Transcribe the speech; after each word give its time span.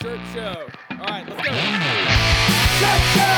Shirt 0.00 0.20
Show. 0.32 0.54
All 0.94 1.10
right, 1.10 1.26
let's 1.26 1.42
go. 1.42 1.50
Shirt 1.50 3.02
Show! 3.18 3.34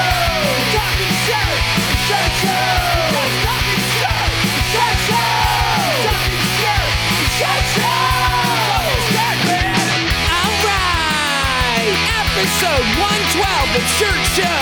Talking 0.76 1.14
shirt! 1.24 1.56
Shirt 2.04 2.32
Show! 2.36 3.16
Talking 3.16 3.80
shirt! 3.96 4.28
Shirt 4.68 4.98
Show! 5.08 5.40
Talking 6.04 6.44
shirt! 6.60 6.84
Shirt 7.40 7.64
Show! 7.80 8.76
Shirt 9.08 9.40
man! 9.48 10.04
All 10.36 10.52
right! 10.68 11.96
Episode 12.28 12.86
112 13.08 13.80
of 13.80 13.84
Shirt 13.96 14.20
Show. 14.36 14.60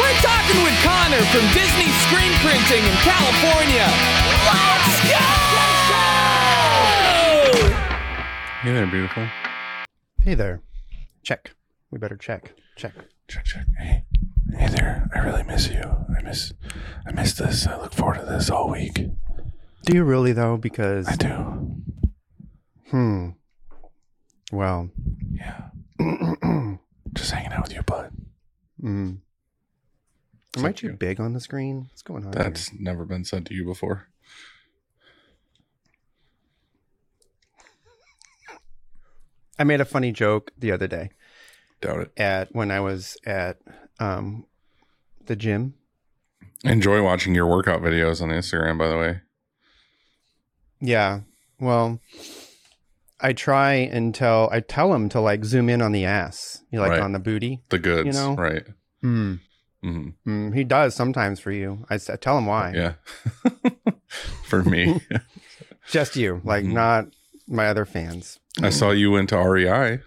We're 0.00 0.16
talking 0.24 0.64
with 0.64 0.72
Connor 0.80 1.20
from 1.36 1.44
Disney 1.52 1.92
Screen 2.08 2.32
Printing 2.40 2.80
in 2.80 2.96
California. 3.04 3.84
Let's 4.48 5.04
go! 5.04 5.20
Shirt 5.52 5.84
Show! 5.84 6.16
Hey 8.64 8.72
there, 8.72 8.88
beautiful. 8.88 9.28
Hey 10.22 10.32
there. 10.32 10.62
Check. 11.26 11.56
We 11.90 11.98
better 11.98 12.16
check. 12.16 12.52
Check. 12.76 12.92
Check, 13.26 13.44
check. 13.44 13.66
Hey, 13.76 14.04
hey 14.56 14.68
there. 14.68 15.10
I 15.12 15.18
really 15.18 15.42
miss 15.42 15.68
you. 15.68 15.82
I 15.82 16.22
miss, 16.22 16.52
I 17.04 17.10
miss 17.10 17.32
this. 17.34 17.66
I 17.66 17.76
look 17.80 17.92
forward 17.92 18.20
to 18.20 18.26
this 18.26 18.48
all 18.48 18.70
week. 18.70 18.94
Do 18.94 19.92
you 19.92 20.04
really 20.04 20.32
though? 20.32 20.56
Because 20.56 21.08
I 21.08 21.16
do. 21.16 21.82
hmm. 22.90 23.28
Well, 24.52 24.90
Yeah. 25.32 25.70
Just 27.14 27.32
hanging 27.32 27.50
out 27.52 27.64
with 27.64 27.74
you, 27.74 27.82
bud. 27.82 28.12
mm. 28.80 29.18
Am 30.56 30.64
I 30.64 30.70
too 30.70 30.92
big 30.92 31.20
on 31.20 31.32
the 31.32 31.40
screen? 31.40 31.88
What's 31.90 32.02
going 32.02 32.24
on? 32.24 32.34
here? 32.34 32.44
That's 32.44 32.70
never 32.72 33.04
been 33.04 33.24
said 33.24 33.46
to 33.46 33.54
you 33.54 33.64
before. 33.64 34.06
I 39.58 39.64
made 39.64 39.80
a 39.80 39.84
funny 39.84 40.12
joke 40.12 40.50
the 40.58 40.72
other 40.72 40.86
day 40.86 41.10
Doubt 41.80 42.00
it. 42.00 42.12
at 42.16 42.54
when 42.54 42.70
I 42.70 42.80
was 42.80 43.16
at 43.26 43.58
um 44.00 44.46
the 45.26 45.36
gym. 45.36 45.74
Enjoy 46.64 47.02
watching 47.02 47.34
your 47.34 47.46
workout 47.46 47.82
videos 47.82 48.20
on 48.22 48.28
Instagram, 48.30 48.78
by 48.78 48.88
the 48.88 48.96
way. 48.98 49.20
Yeah. 50.80 51.20
Well, 51.60 52.00
I 53.20 53.32
try 53.32 53.74
until 53.74 54.48
I 54.52 54.60
tell 54.60 54.92
him 54.94 55.08
to 55.10 55.20
like 55.20 55.44
zoom 55.44 55.68
in 55.68 55.80
on 55.82 55.92
the 55.92 56.04
ass, 56.04 56.62
you 56.70 56.80
like 56.80 56.90
Right. 56.92 57.00
on 57.00 57.12
the 57.12 57.18
booty. 57.18 57.62
The 57.70 57.78
goods, 57.78 58.06
You 58.06 58.12
know? 58.12 58.34
right? 58.34 58.64
Mm. 59.02 59.40
hmm 59.82 60.08
Mm. 60.26 60.54
He 60.54 60.64
does 60.64 60.94
sometimes 60.94 61.40
for 61.40 61.50
you. 61.52 61.86
I 61.88 61.96
tell 61.98 62.36
him 62.38 62.46
why. 62.46 62.72
Yeah. 62.74 62.92
For 64.44 64.62
me, 64.62 65.00
Just 65.90 66.14
you, 66.16 66.40
like 66.44 66.64
Mhm. 66.64 66.72
not 66.72 67.06
my 67.48 67.66
other 67.68 67.84
fans. 67.84 68.38
I 68.62 68.70
saw 68.70 68.90
you 68.90 69.10
went 69.10 69.28
to 69.30 69.38
REI. 69.38 70.00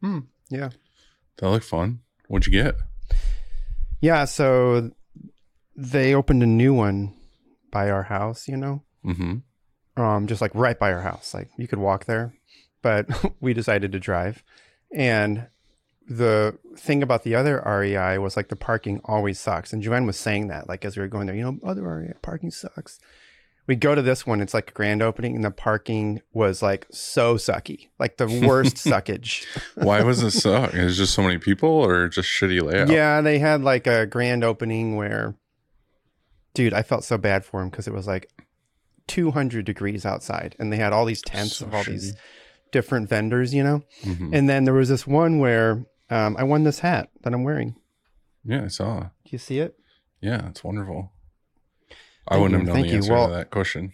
Hmm. 0.00 0.20
Yeah. 0.48 0.70
That 1.38 1.50
looked 1.50 1.66
fun. 1.66 2.00
What'd 2.28 2.46
you 2.46 2.62
get? 2.62 2.76
Yeah, 4.00 4.24
so 4.24 4.90
they 5.76 6.14
opened 6.14 6.42
a 6.42 6.46
new 6.46 6.72
one 6.72 7.14
by 7.70 7.90
our 7.90 8.04
house, 8.04 8.48
you 8.48 8.56
know? 8.56 8.82
Mm-hmm. 9.04 10.00
Um 10.00 10.26
just 10.26 10.40
like 10.40 10.54
right 10.54 10.78
by 10.78 10.92
our 10.92 11.02
house. 11.02 11.34
Like 11.34 11.50
you 11.56 11.68
could 11.68 11.78
walk 11.78 12.06
there, 12.06 12.34
but 12.82 13.06
we 13.40 13.54
decided 13.54 13.92
to 13.92 14.00
drive. 14.00 14.42
And 14.94 15.48
the 16.08 16.58
thing 16.76 17.02
about 17.02 17.22
the 17.22 17.34
other 17.34 17.62
REI 17.66 18.18
was 18.18 18.36
like 18.36 18.48
the 18.48 18.56
parking 18.56 19.00
always 19.04 19.38
sucks. 19.38 19.72
And 19.72 19.82
Joanne 19.82 20.06
was 20.06 20.16
saying 20.16 20.48
that 20.48 20.68
like 20.68 20.84
as 20.84 20.96
we 20.96 21.02
were 21.02 21.08
going 21.08 21.26
there, 21.26 21.36
you 21.36 21.42
know, 21.42 21.58
other 21.62 21.82
REI 21.82 22.14
parking 22.22 22.50
sucks. 22.50 22.98
We 23.68 23.76
go 23.76 23.94
to 23.94 24.02
this 24.02 24.26
one, 24.26 24.40
it's 24.40 24.54
like 24.54 24.70
a 24.70 24.72
grand 24.72 25.02
opening 25.02 25.36
and 25.36 25.44
the 25.44 25.50
parking 25.50 26.22
was 26.32 26.62
like 26.62 26.86
so 26.90 27.36
sucky. 27.36 27.90
Like 27.98 28.16
the 28.16 28.26
worst 28.46 28.76
suckage. 28.76 29.44
Why 29.76 30.02
was 30.02 30.22
it 30.22 30.30
suck? 30.32 30.74
It 30.74 30.82
was 30.84 30.96
just 30.96 31.14
so 31.14 31.22
many 31.22 31.38
people, 31.38 31.68
or 31.68 32.08
just 32.08 32.28
shitty 32.28 32.62
layout? 32.62 32.88
Yeah, 32.88 33.20
they 33.20 33.38
had 33.38 33.62
like 33.62 33.86
a 33.86 34.06
grand 34.06 34.42
opening 34.42 34.96
where, 34.96 35.36
dude, 36.54 36.72
I 36.72 36.82
felt 36.82 37.04
so 37.04 37.18
bad 37.18 37.44
for 37.44 37.60
him 37.60 37.68
because 37.68 37.86
it 37.86 37.92
was 37.92 38.06
like 38.06 38.30
200 39.06 39.64
degrees 39.64 40.06
outside 40.06 40.56
and 40.58 40.72
they 40.72 40.76
had 40.78 40.92
all 40.92 41.04
these 41.04 41.22
tents 41.22 41.58
So 41.58 41.66
of 41.66 41.74
all 41.74 41.84
these 41.84 42.16
different 42.72 43.08
vendors, 43.08 43.54
you 43.54 43.62
know? 43.62 43.82
Mhm. 44.02 44.34
And 44.34 44.48
then 44.48 44.64
there 44.64 44.74
was 44.74 44.88
this 44.88 45.06
one 45.06 45.38
where 45.38 45.84
um, 46.10 46.36
I 46.38 46.42
won 46.44 46.64
this 46.64 46.78
hat 46.78 47.10
that 47.22 47.34
I'm 47.34 47.44
wearing. 47.44 47.76
Yeah, 48.44 48.64
I 48.64 48.68
saw. 48.68 49.00
Do 49.00 49.08
you 49.30 49.38
see 49.38 49.58
it? 49.58 49.78
Yeah, 50.22 50.48
it's 50.48 50.64
wonderful. 50.64 51.12
I 52.28 52.34
Thank 52.34 52.42
wouldn't 52.42 52.60
you, 52.62 52.66
have 52.66 52.76
known 52.76 52.82
the 52.82 52.88
you. 52.88 52.96
answer 52.96 53.12
Well- 53.12 53.28
to 53.28 53.34
that 53.34 53.50
question. 53.50 53.92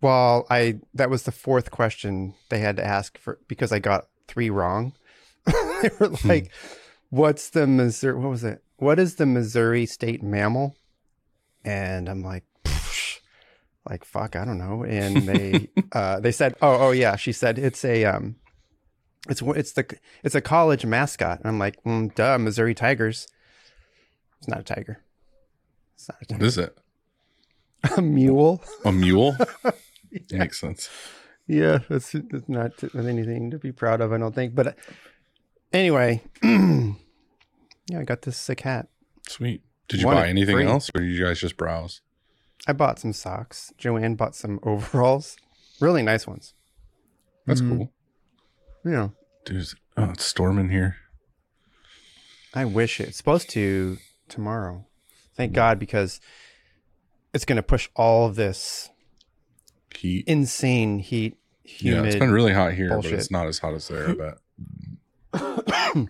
Well, 0.00 0.46
I 0.50 0.80
that 0.94 1.10
was 1.10 1.22
the 1.24 1.32
fourth 1.32 1.70
question 1.70 2.34
they 2.48 2.58
had 2.58 2.76
to 2.76 2.84
ask 2.84 3.18
for 3.18 3.38
because 3.46 3.70
I 3.72 3.78
got 3.78 4.08
three 4.26 4.50
wrong. 4.50 4.94
they 5.46 5.90
were 6.00 6.08
Hmm. 6.08 6.28
like, 6.28 6.50
"What's 7.10 7.50
the 7.50 7.66
Missouri? 7.68 8.18
What 8.18 8.30
was 8.30 8.42
it? 8.44 8.64
What 8.78 8.98
is 8.98 9.14
the 9.16 9.26
Missouri 9.26 9.86
state 9.86 10.20
mammal?" 10.22 10.74
And 11.64 12.08
I'm 12.08 12.22
like, 12.24 12.42
"Like 13.88 14.04
fuck, 14.04 14.34
I 14.34 14.44
don't 14.44 14.58
know." 14.58 14.82
And 14.84 15.18
they 15.18 15.68
uh, 15.92 16.18
they 16.18 16.32
said, 16.32 16.56
"Oh, 16.60 16.88
oh 16.88 16.90
yeah," 16.90 17.14
she 17.14 17.30
said, 17.32 17.56
"It's 17.58 17.84
a 17.84 18.04
um, 18.04 18.34
it's 19.28 19.40
it's 19.40 19.72
the 19.72 19.86
it's 20.24 20.34
a 20.34 20.40
college 20.40 20.84
mascot." 20.84 21.38
And 21.38 21.46
I'm 21.46 21.60
like, 21.60 21.80
mm, 21.84 22.12
"Duh, 22.16 22.38
Missouri 22.38 22.74
Tigers." 22.74 23.28
It's 24.38 24.48
not 24.48 24.58
a 24.60 24.64
tiger. 24.64 24.98
It's 25.94 26.08
not 26.08 26.18
a 26.22 26.24
tiger. 26.26 26.44
is 26.44 26.58
it? 26.58 26.76
a 27.96 28.02
mule. 28.02 28.62
A 28.84 28.92
mule? 28.92 29.36
Makes 30.30 30.60
sense. 30.60 30.88
Yeah, 31.46 31.80
it's, 31.90 32.14
it's 32.14 32.48
not 32.48 32.72
anything 32.94 33.50
to 33.50 33.58
be 33.58 33.72
proud 33.72 34.00
of, 34.00 34.12
I 34.12 34.18
don't 34.18 34.34
think. 34.34 34.54
But 34.54 34.66
uh, 34.68 34.72
anyway, 35.72 36.22
yeah, 36.42 36.92
I 37.98 38.04
got 38.04 38.22
this 38.22 38.36
sick 38.36 38.60
hat. 38.60 38.88
Sweet. 39.28 39.62
Did 39.88 40.00
you 40.00 40.06
Want 40.06 40.20
buy 40.20 40.28
anything 40.28 40.56
free. 40.56 40.66
else, 40.66 40.90
or 40.94 41.00
did 41.00 41.10
you 41.10 41.24
guys 41.24 41.40
just 41.40 41.56
browse? 41.56 42.00
I 42.66 42.72
bought 42.72 42.98
some 42.98 43.12
socks. 43.12 43.72
Joanne 43.76 44.14
bought 44.14 44.34
some 44.36 44.60
overalls, 44.64 45.36
really 45.80 46.02
nice 46.02 46.26
ones. 46.26 46.54
That's 47.46 47.60
Mhm. 47.60 47.68
cool. 47.76 47.92
Yeah, 48.84 49.08
Dude, 49.44 49.66
oh, 49.96 50.10
it's 50.10 50.24
storming 50.24 50.70
here. 50.70 50.96
I 52.54 52.64
wish 52.64 53.00
it. 53.00 53.08
it's 53.08 53.16
supposed 53.16 53.50
to 53.50 53.98
tomorrow. 54.28 54.86
Thank 55.34 55.52
God 55.52 55.78
because 55.78 56.20
it's 57.34 57.44
going 57.44 57.56
to 57.56 57.62
push 57.62 57.88
all 57.94 58.26
of 58.26 58.34
this 58.36 58.90
Heat. 59.94 60.24
insane 60.26 60.98
heat, 60.98 61.36
yeah, 61.78 62.02
it's 62.02 62.16
been 62.16 62.32
really 62.32 62.52
hot 62.52 62.72
here, 62.72 62.88
but 62.96 63.06
it's 63.06 63.30
not 63.30 63.46
as 63.46 63.58
hot 63.58 63.74
as 63.74 63.88
there, 63.88 64.14
But 64.14 64.38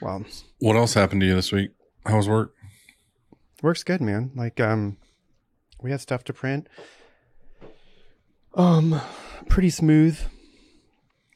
well, 0.00 0.24
What 0.60 0.76
else 0.76 0.94
happened 0.94 1.20
to 1.22 1.26
you 1.26 1.34
this 1.34 1.50
week? 1.52 1.72
How 2.06 2.16
was 2.16 2.28
work? 2.28 2.54
works 3.62 3.82
good 3.82 4.00
man 4.00 4.30
like 4.36 4.60
um 4.60 4.96
we 5.82 5.90
had 5.90 6.00
stuff 6.00 6.22
to 6.22 6.32
print 6.32 6.68
um 8.54 9.00
pretty 9.48 9.68
smooth 9.70 10.16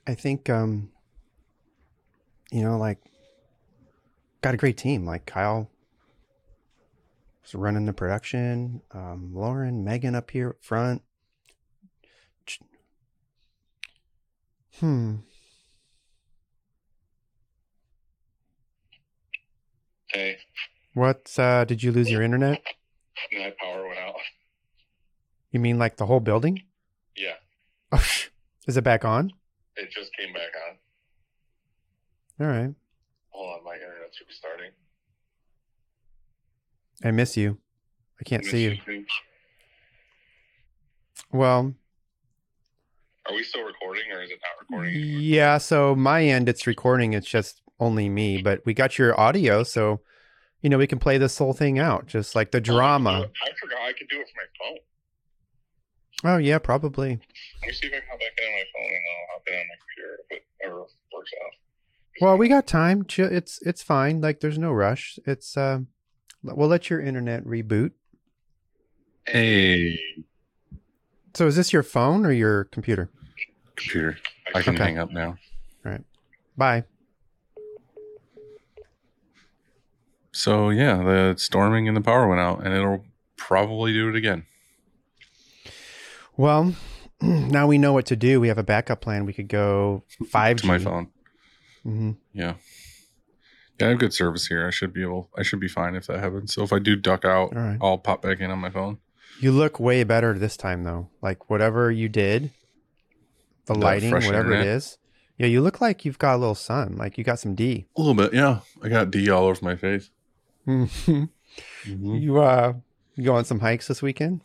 i 0.07 0.15
think 0.15 0.49
um 0.49 0.89
you 2.53 2.63
know 2.63 2.79
like 2.79 2.99
got 4.41 4.55
a 4.55 4.57
great 4.57 4.77
team 4.77 5.05
like 5.05 5.27
kyle 5.27 5.69
was 7.43 7.55
running 7.55 7.87
the 7.87 7.93
production 7.93 8.83
um 8.93 9.31
lauren 9.35 9.85
megan 9.85 10.15
up 10.15 10.31
here 10.31 10.51
up 10.51 10.57
front. 10.63 11.03
Hmm. 14.81 15.17
Hey, 20.13 20.39
what 20.95 21.33
uh 21.39 21.65
did 21.65 21.83
you 21.83 21.93
lose 21.93 22.11
your 22.11 22.23
internet? 22.23 22.63
My 23.33 23.55
power 23.61 23.87
went 23.87 23.99
out. 23.99 24.17
you 25.51 25.61
mean 25.61 25.79
like 25.79 25.97
the 25.97 26.07
whole 26.07 26.21
building? 26.21 26.63
Yeah, 27.17 27.35
oh 27.93 28.05
is 28.67 28.77
it 28.77 28.85
back 28.85 29.05
on? 29.05 29.33
It 29.77 29.91
just 29.91 30.11
came 30.17 30.33
back 30.33 30.51
on. 30.69 32.47
all 32.47 32.53
right. 32.53 32.75
Hold 33.31 33.59
on, 33.59 33.65
my 33.65 33.75
internet 33.75 34.15
should 34.15 34.29
be 34.29 34.35
starting. 34.35 34.71
I 37.05 37.11
miss 37.11 37.37
you. 37.37 37.59
I 38.21 38.25
can't 38.25 38.45
see 38.45 38.65
you. 38.65 39.05
Well, 41.33 41.75
Are 43.29 43.35
we 43.35 43.43
still 43.43 43.63
recording 43.65 44.05
or 44.13 44.23
is 44.23 44.31
it 44.31 44.39
not 44.43 44.61
recording? 44.61 44.95
anymore? 44.95 45.21
yeah, 45.23 45.59
so 45.59 45.95
my 45.95 46.25
end 46.25 46.49
it's 46.49 46.67
recording, 46.67 47.13
it's 47.15 47.27
just 47.29 47.61
only 47.81 48.09
me, 48.09 48.43
but 48.43 48.61
we 48.65 48.75
got 48.75 48.99
your 48.99 49.19
audio, 49.19 49.63
so 49.63 50.01
you 50.61 50.71
know, 50.71 50.79
we 50.79 50.87
can 50.87 51.01
play 51.01 51.19
this 51.19 51.37
whole 51.39 51.53
thing 51.53 51.81
out, 51.81 52.07
just 52.07 52.37
like 52.37 52.53
the 52.53 52.61
drama. 52.61 53.11
I 53.45 53.51
forgot 53.61 53.81
I 53.81 53.93
could 53.95 54.09
do 54.09 54.21
it 54.21 54.29
from 54.29 54.37
my 54.37 54.47
phone. 54.61 54.79
Oh 56.35 56.37
yeah, 56.39 56.59
probably. 56.59 57.09
Let 57.63 57.67
me 57.67 57.73
see 57.73 57.89
if 57.89 57.93
I 57.95 57.97
can 57.99 58.07
hop 58.09 58.21
back 58.21 58.39
in 58.39 58.45
on 58.45 58.53
my 58.53 58.65
phone 58.73 58.93
and 58.95 59.03
I'll 59.11 59.35
hop 59.35 59.43
in 59.49 59.55
on 59.55 59.67
my 59.67 59.75
computer 59.81 60.19
if 60.31 60.37
it 60.37 60.45
ever 60.65 60.77
works 60.79 61.33
out. 61.45 61.51
Well, 62.21 62.39
we 62.39 62.49
got 62.49 62.69
time. 62.69 63.05
It's 63.19 63.61
it's 63.63 63.83
fine. 63.83 64.21
Like 64.21 64.39
there's 64.39 64.59
no 64.59 64.71
rush. 64.71 65.19
It's 65.27 65.57
uh 65.57 65.81
we'll 66.43 66.69
let 66.69 66.91
your 66.91 67.01
internet 67.01 67.45
reboot. 67.45 67.93
Hey, 69.27 69.99
So 71.35 71.47
is 71.47 71.57
this 71.57 71.73
your 71.73 71.83
phone 71.83 72.27
or 72.27 72.33
your 72.33 72.65
computer? 72.65 73.11
computer. 73.77 74.19
I 74.55 74.63
can 74.63 74.75
Okay. 74.75 74.85
hang 74.85 74.99
up 74.99 75.11
now. 75.13 75.39
Right. 75.85 76.03
Bye. 76.57 76.85
So 80.33 80.71
yeah, 80.71 80.97
the 81.03 81.35
storming 81.39 81.89
and 81.89 81.97
the 81.97 82.01
power 82.01 82.27
went 82.27 82.41
out, 82.41 82.65
and 82.65 82.75
it'll 82.75 83.05
probably 83.37 83.93
do 83.93 84.09
it 84.09 84.17
again. 84.17 84.47
Well, 86.37 86.75
now 87.21 87.67
we 87.67 87.79
know 87.79 87.93
what 87.93 88.07
to 88.07 88.17
do. 88.17 88.41
We 88.41 88.49
have 88.49 88.59
a 88.59 88.63
backup 88.63 89.01
plan. 89.01 89.27
We 89.27 89.33
could 89.33 89.49
go 89.49 90.05
5G. 90.33 90.61
To 90.63 90.67
my 90.67 90.79
phone. 90.79 91.09
hmm 91.83 92.13
Yeah. 92.33 92.55
Yeah, 93.81 93.87
I 93.87 93.91
have 93.91 93.99
good 93.99 94.13
service 94.15 94.47
here. 94.47 94.67
I 94.67 94.71
should 94.71 94.93
be 94.93 95.03
able. 95.03 95.31
I 95.37 95.43
should 95.43 95.61
be 95.61 95.69
fine 95.69 95.95
if 95.95 96.07
that 96.07 96.21
happens. 96.21 96.55
So 96.55 96.63
if 96.63 96.73
I 96.73 96.79
do 96.79 96.95
duck 96.97 97.25
out, 97.25 97.55
right. 97.55 97.79
I'll 97.81 97.99
pop 97.99 98.23
back 98.23 98.41
in 98.41 98.51
on 98.51 98.59
my 98.59 98.71
phone. 98.71 98.99
You 99.41 99.51
look 99.51 99.81
way 99.81 100.05
better 100.05 100.39
this 100.39 100.57
time, 100.57 100.85
though. 100.85 101.09
Like 101.21 101.49
whatever 101.51 101.91
you 101.91 102.09
did, 102.09 102.51
the 103.67 103.75
The 103.75 103.81
lighting, 103.81 104.13
whatever 104.13 104.53
it 104.53 104.57
internet? 104.59 104.67
is. 104.67 104.99
Yeah, 105.39 105.47
you 105.47 105.61
look 105.63 105.81
like 105.81 106.05
you've 106.05 106.19
got 106.19 106.37
a 106.37 106.39
little 106.39 106.55
sun. 106.55 106.97
Like 106.97 107.17
you 107.19 107.25
got 107.25 107.39
some 107.41 107.55
D. 107.55 107.87
A 107.97 108.01
little 108.01 108.15
bit, 108.15 108.33
yeah. 108.35 108.61
I 108.83 108.89
got 108.89 109.11
D 109.11 109.29
all 109.31 109.45
over 109.47 109.59
my 109.65 109.77
face. 109.77 110.11
Mhm. 110.67 111.31
Mhm. 111.85 112.21
You 112.23 112.41
uh, 112.41 112.75
you 113.17 113.25
go 113.25 113.35
on 113.35 113.45
some 113.45 113.59
hikes 113.61 113.89
this 113.89 114.01
weekend? 114.01 114.43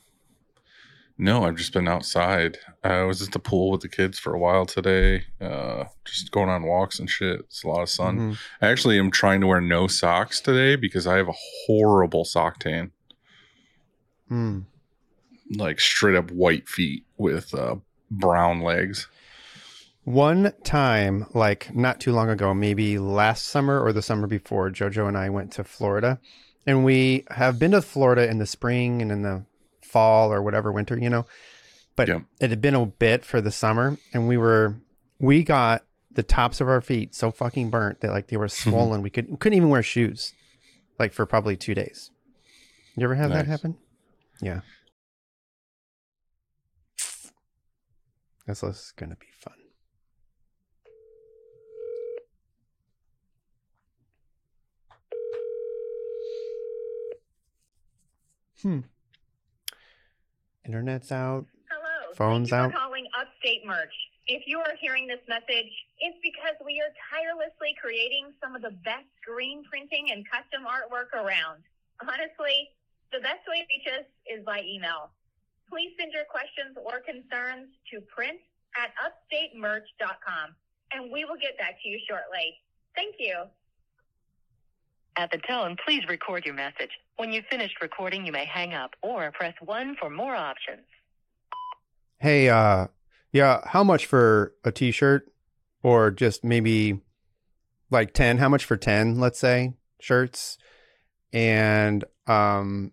No, 1.19 1.46
I've 1.46 1.56
just 1.56 1.74
been 1.74 1.88
outside. 1.88 2.60
I 2.84 3.02
was 3.02 3.24
at 3.24 3.31
the 3.31 3.40
pool 3.40 3.72
with 3.72 3.81
the 3.81 3.90
kids 3.90 4.19
for 4.19 4.36
a 4.36 4.40
while 4.40 4.68
today. 4.68 5.24
Uh, 5.42 5.86
just 6.06 6.31
going 6.31 6.50
on 6.50 6.64
walks 6.64 7.00
and 7.00 7.10
shit. 7.10 7.40
It's 7.40 7.64
a 7.64 7.68
lot 7.68 7.81
of 7.81 7.90
sun. 7.90 8.18
Mhm. 8.34 8.38
I 8.62 8.68
actually 8.68 9.00
am 9.00 9.10
trying 9.10 9.42
to 9.42 9.48
wear 9.48 9.60
no 9.60 9.88
socks 9.88 10.40
today 10.40 10.75
because 10.75 11.08
I 11.08 11.18
have 11.18 11.28
a 11.28 11.34
horrible 11.66 12.24
sock 12.24 12.60
tan, 12.60 12.92
Mm. 14.31 14.66
like 15.56 15.80
straight 15.80 16.16
up 16.16 16.30
white 16.30 16.68
feet 16.68 17.04
with 17.18 17.54
uh, 17.54 17.78
brown 18.12 18.62
legs. 18.62 19.08
One 20.04 20.54
time, 20.64 21.25
like 21.34 21.74
not 21.75 22.00
too 22.00 22.12
long 22.14 22.30
ago, 22.30 22.54
maybe 22.54 23.00
last 23.00 23.46
summer 23.48 23.81
or 23.84 23.92
the 23.92 24.02
summer 24.04 24.28
before, 24.28 24.69
JoJo 24.69 25.08
and 25.08 25.18
I 25.18 25.30
went 25.30 25.52
to 25.54 25.64
Florida. 25.64 26.19
And 26.66 26.86
we 26.86 27.25
have 27.31 27.58
been 27.60 27.72
to 27.72 27.81
Florida 27.81 28.30
in 28.30 28.38
the 28.38 28.46
spring 28.46 29.02
and 29.02 29.12
in 29.12 29.22
the 29.24 29.46
fall 29.88 30.31
or 30.31 30.42
whatever 30.42 30.72
winter, 30.72 30.98
you 30.98 31.10
know. 31.10 31.25
But 31.95 32.07
Yeah. 32.10 32.19
it 32.39 32.50
had 32.51 32.62
been 32.62 32.75
a 32.75 32.86
bit 32.86 33.25
for 33.25 33.42
the 33.42 33.51
summer 33.51 33.98
and 34.13 34.28
we 34.28 34.38
were 34.38 34.75
we 35.19 35.44
got 35.44 35.84
the 36.12 36.22
tops 36.24 36.62
of 36.62 36.68
our 36.69 36.81
feet 36.81 37.16
so 37.16 37.31
fucking 37.31 37.69
burnt 37.69 38.01
that 38.01 38.12
like 38.12 38.28
they 38.28 38.38
were 38.38 38.48
swollen. 38.63 39.01
we 39.01 39.10
could 39.10 39.39
couldn't 39.39 39.57
even 39.57 39.69
wear 39.69 39.81
shoes 39.84 40.34
like 41.00 41.13
for 41.13 41.25
probably 41.25 41.56
2 41.57 41.74
days. 41.74 42.12
You 42.95 43.04
ever 43.04 43.16
have 43.16 43.31
that 43.31 43.48
happen? 43.48 43.78
Yeah. 44.42 44.62
This 48.48 48.63
is 48.63 48.94
to 49.12 49.18
be 49.18 49.28
fun. 49.40 49.54
Hmm. 58.62 58.80
Internet's 60.68 61.12
out. 61.12 61.46
Hello. 61.72 62.14
Phones 62.14 62.52
out. 62.52 62.72
for 62.72 62.78
calling 62.78 63.08
Upstate 63.18 63.66
Merch. 63.66 63.94
If 64.28 64.44
you 64.46 64.60
are 64.60 64.75
hearing 64.81 65.08
this 65.08 65.24
message, 65.31 65.72
it's 66.04 66.19
because 66.19 66.60
we 66.60 66.84
are 66.84 66.92
tirelessly 67.08 67.72
creating 67.80 68.36
some 68.44 68.56
of 68.56 68.62
the 68.62 68.75
best 68.84 69.08
screen 69.24 69.64
printing 69.72 70.12
and 70.12 70.28
custom 70.28 70.68
artwork 70.68 71.16
around. 71.16 71.64
Honestly, 72.04 72.68
the 73.16 73.24
best 73.24 73.48
way 73.48 73.64
to 73.64 73.68
reach 73.72 73.88
us 73.88 74.08
is 74.28 74.44
by 74.44 74.60
email. 74.68 75.16
Please 75.72 75.96
send 75.96 76.12
your 76.12 76.28
questions 76.28 76.75
or 76.75 77.00
concerns 77.00 77.72
to 77.96 78.04
print 78.12 78.40
at 78.75 78.92
upstatemerch.com 79.00 80.52
and 80.92 81.12
we 81.12 81.24
will 81.24 81.40
get 81.40 81.58
back 81.58 81.80
to 81.84 81.88
you 81.88 82.00
shortly. 82.08 82.60
Thank 82.96 83.16
you. 83.19 83.48
At 85.18 85.31
the 85.31 85.40
tone, 85.40 85.75
please 85.84 86.04
record 86.08 86.46
your 86.46 86.54
message. 86.54 86.92
When 87.16 87.31
you've 87.31 87.46
finished 87.50 87.81
recording, 87.81 88.24
you 88.24 88.31
may 88.31 88.46
hang 88.46 88.75
up 88.75 88.92
or 89.02 89.31
press 89.31 89.56
1 89.66 89.96
for 90.00 90.12
more 90.12 90.36
options. 90.36 90.86
Hey, 92.19 92.50
uh, 92.50 92.88
yeah, 93.31 93.62
how 93.66 93.84
much 93.84 94.06
for 94.06 94.54
a 94.64 94.72
t-shirt 94.72 95.31
or 95.81 96.12
just 96.12 96.44
maybe 96.44 97.02
like 97.90 98.14
10? 98.14 98.38
How 98.38 98.48
much 98.48 98.64
for 98.64 98.78
10, 98.78 99.19
let's 99.19 99.40
say, 99.40 99.74
shirts? 100.00 100.60
And 101.34 102.06
um 102.28 102.92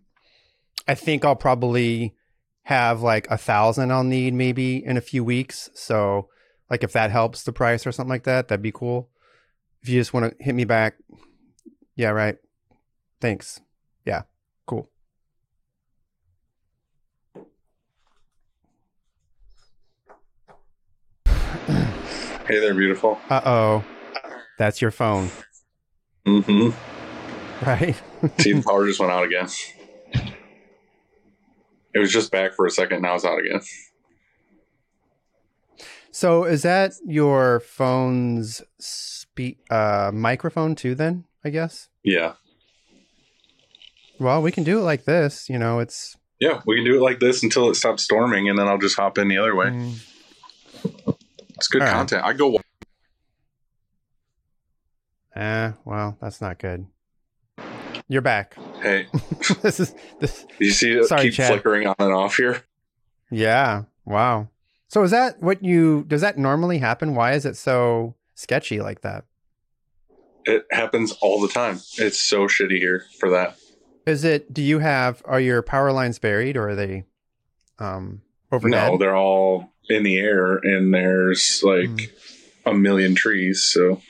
I 0.87 0.95
think 0.95 1.25
I'll 1.25 1.35
probably 1.35 2.15
have 2.63 3.01
like 3.01 3.27
a 3.29 3.37
thousand 3.37 3.91
I'll 3.91 4.03
need 4.03 4.33
maybe 4.33 4.83
in 4.83 4.97
a 4.97 5.01
few 5.01 5.23
weeks. 5.23 5.69
So 5.75 6.29
like 6.71 6.83
if 6.83 6.91
that 6.93 7.11
helps 7.11 7.43
the 7.43 7.53
price 7.53 7.85
or 7.85 7.91
something 7.91 8.09
like 8.09 8.23
that, 8.23 8.47
that'd 8.47 8.63
be 8.63 8.71
cool. 8.71 9.09
If 9.83 9.89
you 9.89 9.99
just 9.99 10.13
want 10.13 10.37
to 10.37 10.43
hit 10.43 10.55
me 10.55 10.65
back. 10.65 10.95
Yeah, 11.95 12.09
right. 12.09 12.37
Thanks. 13.21 13.61
Yeah, 14.05 14.23
cool. 14.67 14.89
Hey 22.47 22.59
there, 22.59 22.73
beautiful. 22.75 23.19
Uh-oh. 23.29 23.83
That's 24.57 24.81
your 24.81 24.91
phone, 24.91 25.29
Mm-hmm. 26.27 27.65
right? 27.65 27.95
See, 28.39 28.53
the 28.53 28.61
power 28.67 28.85
just 28.87 28.99
went 28.99 29.11
out 29.11 29.25
again. 29.25 29.47
It 31.93 31.99
was 31.99 32.11
just 32.11 32.31
back 32.31 32.53
for 32.53 32.65
a 32.65 32.71
second. 32.71 33.01
Now 33.01 33.15
it's 33.15 33.25
out 33.25 33.39
again. 33.39 33.61
So 36.11 36.43
is 36.45 36.61
that 36.61 36.93
your 37.05 37.59
phone's 37.59 38.61
spe- 38.79 39.59
uh, 39.69 40.11
microphone 40.13 40.75
too? 40.75 40.93
Then 40.95 41.25
I 41.45 41.49
guess. 41.51 41.87
Yeah. 42.03 42.33
Well, 44.19 44.41
we 44.41 44.51
can 44.51 44.63
do 44.63 44.79
it 44.79 44.81
like 44.83 45.05
this. 45.05 45.47
You 45.49 45.59
know, 45.59 45.79
it's 45.79 46.17
Yeah, 46.39 46.61
we 46.65 46.75
can 46.75 46.83
do 46.83 46.95
it 46.97 47.01
like 47.01 47.19
this 47.19 47.43
until 47.43 47.69
it 47.69 47.75
stops 47.75 48.03
storming, 48.03 48.49
and 48.49 48.57
then 48.57 48.67
I'll 48.67 48.77
just 48.79 48.95
hop 48.97 49.17
in 49.19 49.27
the 49.27 49.37
other 49.37 49.55
way. 49.55 49.67
Mm, 49.67 49.99
It's 51.55 51.67
good 51.67 51.83
All 51.83 51.87
right. 51.87 51.93
content. 51.93 52.23
I 52.25 52.33
go. 52.33 52.57
eh. 55.35 55.71
Well, 55.85 56.17
that's 56.21 56.41
not 56.41 56.57
good. 56.59 56.87
You're 58.07 58.21
back. 58.21 58.55
Hey, 58.81 59.07
this 59.61 59.79
is 59.79 59.95
this. 60.19 60.45
you 60.59 60.71
see 60.71 60.91
it 60.93 61.05
Sorry, 61.05 61.23
keep 61.23 61.33
Chad. 61.33 61.47
flickering 61.51 61.87
on 61.87 61.95
and 61.99 62.13
off 62.13 62.35
here? 62.37 62.63
Yeah. 63.31 63.83
Wow. 64.05 64.49
So 64.87 65.03
is 65.03 65.11
that 65.11 65.41
what 65.41 65.63
you? 65.63 66.05
Does 66.07 66.21
that 66.21 66.37
normally 66.37 66.77
happen? 66.77 67.15
Why 67.15 67.33
is 67.33 67.45
it 67.45 67.57
so 67.57 68.15
sketchy 68.35 68.79
like 68.79 69.01
that? 69.01 69.25
It 70.45 70.65
happens 70.71 71.11
all 71.21 71.41
the 71.41 71.47
time. 71.47 71.79
It's 71.97 72.21
so 72.21 72.47
shitty 72.47 72.77
here 72.77 73.05
for 73.19 73.29
that. 73.31 73.57
Is 74.05 74.23
it? 74.23 74.53
Do 74.53 74.61
you 74.61 74.79
have? 74.79 75.21
Are 75.25 75.39
your 75.39 75.61
power 75.63 75.91
lines 75.91 76.19
buried 76.19 76.55
or 76.57 76.69
are 76.69 76.75
they 76.75 77.05
um 77.79 78.21
overhead? 78.51 78.91
No, 78.91 78.97
they're 78.97 79.15
all 79.15 79.71
in 79.89 80.03
the 80.03 80.17
air, 80.17 80.57
and 80.57 80.93
there's 80.93 81.61
like 81.63 81.89
Hmm. 82.65 82.69
a 82.69 82.73
million 82.73 83.15
trees. 83.15 83.63
So 83.63 84.01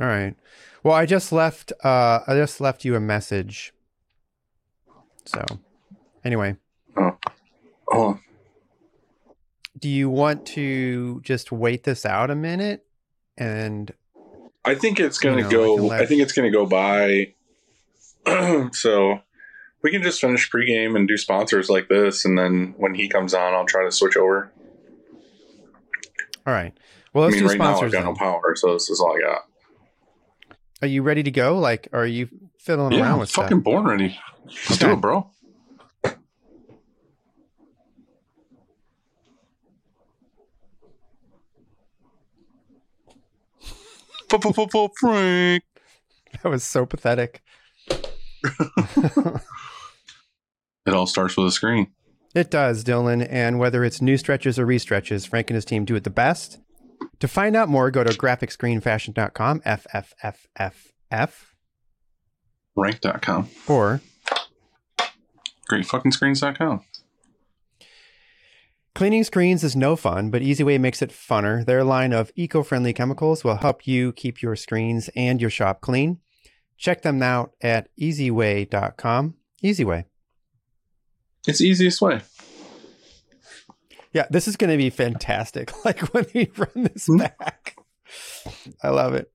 All 0.00 0.06
right. 0.06 0.36
Well, 0.84 0.94
I 0.94 1.06
just 1.06 1.32
left 1.32 1.72
uh 1.82 2.20
I 2.26 2.34
just 2.34 2.60
left 2.60 2.84
you 2.84 2.94
a 2.94 3.00
message. 3.00 3.72
So, 5.26 5.44
anyway, 6.24 6.56
Oh. 6.96 7.18
oh, 7.92 8.18
do 9.78 9.88
you 9.88 10.08
want 10.08 10.46
to 10.46 11.20
just 11.20 11.52
wait 11.52 11.84
this 11.84 12.06
out 12.06 12.30
a 12.30 12.34
minute 12.34 12.86
and 13.38 13.92
I 14.64 14.74
think 14.74 15.00
it's 15.00 15.18
gonna 15.18 15.36
You 15.38 15.42
know, 15.44 15.50
go. 15.50 15.74
let- 15.86 16.00
I 16.02 16.06
think 16.06 16.20
it's 16.20 16.32
gonna 16.32 16.50
go 16.50 16.66
by. 16.66 17.32
so 18.72 19.20
we 19.82 19.90
can 19.90 20.02
just 20.02 20.20
finish 20.20 20.50
pregame 20.50 20.96
and 20.96 21.08
do 21.08 21.16
sponsors 21.16 21.70
like 21.70 21.88
this, 21.88 22.24
and 22.24 22.36
then 22.36 22.74
when 22.76 22.94
he 22.94 23.08
comes 23.08 23.32
on, 23.32 23.54
I'll 23.54 23.64
try 23.64 23.84
to 23.84 23.92
switch 23.92 24.16
over. 24.16 24.52
All 26.46 26.52
right. 26.52 26.72
Well, 27.14 27.24
I 27.24 27.28
let's 27.28 27.36
mean, 27.36 27.44
do 27.44 27.48
right 27.50 27.58
now 27.58 27.70
I've 27.70 27.76
sponsors. 27.78 27.92
got 27.92 28.04
no 28.04 28.14
power, 28.14 28.54
so 28.56 28.72
this 28.74 28.90
is 28.90 29.00
all 29.00 29.16
I 29.16 29.20
got. 29.20 29.42
Are 30.82 30.88
you 30.88 31.02
ready 31.02 31.22
to 31.22 31.30
go? 31.30 31.58
Like 31.58 31.88
are 31.92 32.06
you 32.06 32.28
fiddling 32.58 32.92
Yeah, 32.92 33.02
around 33.02 33.20
with 33.20 33.30
fucking 33.30 33.58
stuff? 33.58 33.64
born 33.64 33.84
ready. 33.86 34.18
Let's 34.46 34.72
Okay. 34.72 34.86
do 34.86 34.92
it, 34.92 35.00
bro. 35.00 35.30
Frank. 44.98 45.62
That 46.42 46.50
was 46.50 46.62
so 46.62 46.84
pathetic. 46.86 47.42
It 50.86 50.94
all 50.94 51.06
starts 51.06 51.36
with 51.36 51.46
a 51.46 51.50
screen. 51.52 51.88
It 52.34 52.50
does, 52.50 52.82
Dylan. 52.82 53.26
And 53.28 53.58
whether 53.58 53.84
it's 53.84 54.00
new 54.00 54.16
stretches 54.16 54.58
or 54.58 54.66
restretches, 54.66 55.28
Frank 55.28 55.50
and 55.50 55.54
his 55.54 55.66
team 55.66 55.84
do 55.84 55.94
it 55.96 56.04
the 56.04 56.10
best. 56.10 56.60
To 57.20 57.28
find 57.28 57.54
out 57.54 57.68
more, 57.68 57.90
go 57.90 58.02
to 58.04 58.10
graphicscreenfusion.com, 58.10 59.60
F 59.66 59.86
F 59.92 60.14
F 60.22 60.46
F 60.56 60.92
F, 61.10 61.54
Rank.com. 62.74 63.48
or 63.66 64.00
GreatFuckingScreens.com. 65.70 66.80
Cleaning 68.98 69.22
screens 69.22 69.62
is 69.62 69.76
no 69.76 69.94
fun, 69.94 70.28
but 70.28 70.42
Easiway 70.42 70.80
makes 70.80 71.02
it 71.02 71.10
funner. 71.10 71.64
Their 71.64 71.84
line 71.84 72.12
of 72.12 72.32
eco 72.34 72.64
friendly 72.64 72.92
chemicals 72.92 73.44
will 73.44 73.54
help 73.58 73.86
you 73.86 74.12
keep 74.12 74.42
your 74.42 74.56
screens 74.56 75.08
and 75.14 75.40
your 75.40 75.50
shop 75.50 75.80
clean. 75.80 76.18
Check 76.76 77.02
them 77.02 77.22
out 77.22 77.52
at 77.60 77.90
easiway.com. 77.96 79.34
Easiway. 79.62 80.04
It's 81.46 81.60
the 81.60 81.66
easiest 81.68 82.00
way. 82.02 82.22
Yeah, 84.12 84.26
this 84.30 84.48
is 84.48 84.56
going 84.56 84.70
to 84.72 84.76
be 84.76 84.90
fantastic. 84.90 85.70
Like 85.84 86.00
when 86.12 86.26
we 86.34 86.50
run 86.56 86.88
this 86.92 87.06
Hmm. 87.06 87.18
back, 87.18 87.76
I 88.82 88.88
love 88.88 89.14
it. 89.14 89.30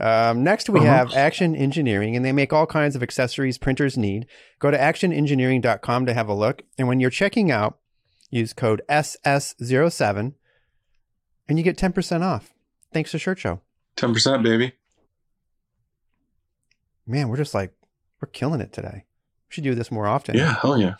Um, 0.00 0.44
next, 0.44 0.70
we 0.70 0.80
Uh-huh. 0.80 0.88
have 0.88 1.12
Action 1.12 1.54
Engineering, 1.54 2.16
and 2.16 2.24
they 2.24 2.32
make 2.32 2.54
all 2.54 2.66
kinds 2.66 2.96
of 2.96 3.02
accessories 3.02 3.58
printers 3.58 3.98
need. 3.98 4.26
Go 4.60 4.70
to 4.70 4.78
actionengineering.com 4.78 6.06
to 6.06 6.14
have 6.14 6.28
a 6.30 6.34
look. 6.34 6.62
And 6.78 6.88
when 6.88 7.00
you're 7.00 7.10
checking 7.10 7.50
out, 7.50 7.76
use 8.32 8.52
code 8.52 8.82
SS07 8.88 10.34
and 11.48 11.58
you 11.58 11.62
get 11.62 11.76
10% 11.76 12.22
off. 12.22 12.52
Thanks 12.92 13.12
to 13.12 13.18
Shirt 13.18 13.38
Show. 13.38 13.60
10%, 13.96 14.42
baby. 14.42 14.72
Man, 17.06 17.28
we're 17.28 17.36
just 17.36 17.54
like, 17.54 17.74
we're 18.20 18.28
killing 18.28 18.60
it 18.60 18.72
today. 18.72 19.04
We 19.48 19.54
should 19.54 19.64
do 19.64 19.74
this 19.74 19.92
more 19.92 20.06
often. 20.06 20.36
Yeah, 20.36 20.56
hell 20.60 20.78
yeah. 20.78 20.94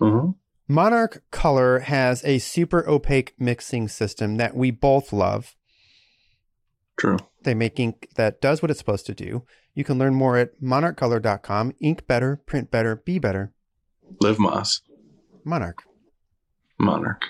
Uh-huh. 0.00 0.32
Monarch 0.66 1.22
Color 1.30 1.80
has 1.80 2.24
a 2.24 2.38
super 2.38 2.86
opaque 2.88 3.34
mixing 3.38 3.88
system 3.88 4.36
that 4.36 4.54
we 4.54 4.70
both 4.70 5.12
love. 5.12 5.54
True. 6.98 7.18
They 7.42 7.54
make 7.54 7.78
ink 7.78 8.08
that 8.16 8.40
does 8.40 8.60
what 8.60 8.70
it's 8.70 8.80
supposed 8.80 9.06
to 9.06 9.14
do. 9.14 9.44
You 9.74 9.84
can 9.84 9.98
learn 9.98 10.14
more 10.14 10.36
at 10.36 10.60
monarchcolor.com. 10.60 11.74
Ink 11.80 12.06
better, 12.06 12.40
print 12.44 12.70
better, 12.70 12.96
be 12.96 13.18
better. 13.18 13.52
Live 14.20 14.38
Moss. 14.38 14.82
Monarch. 15.44 15.84
Monarch. 16.78 17.24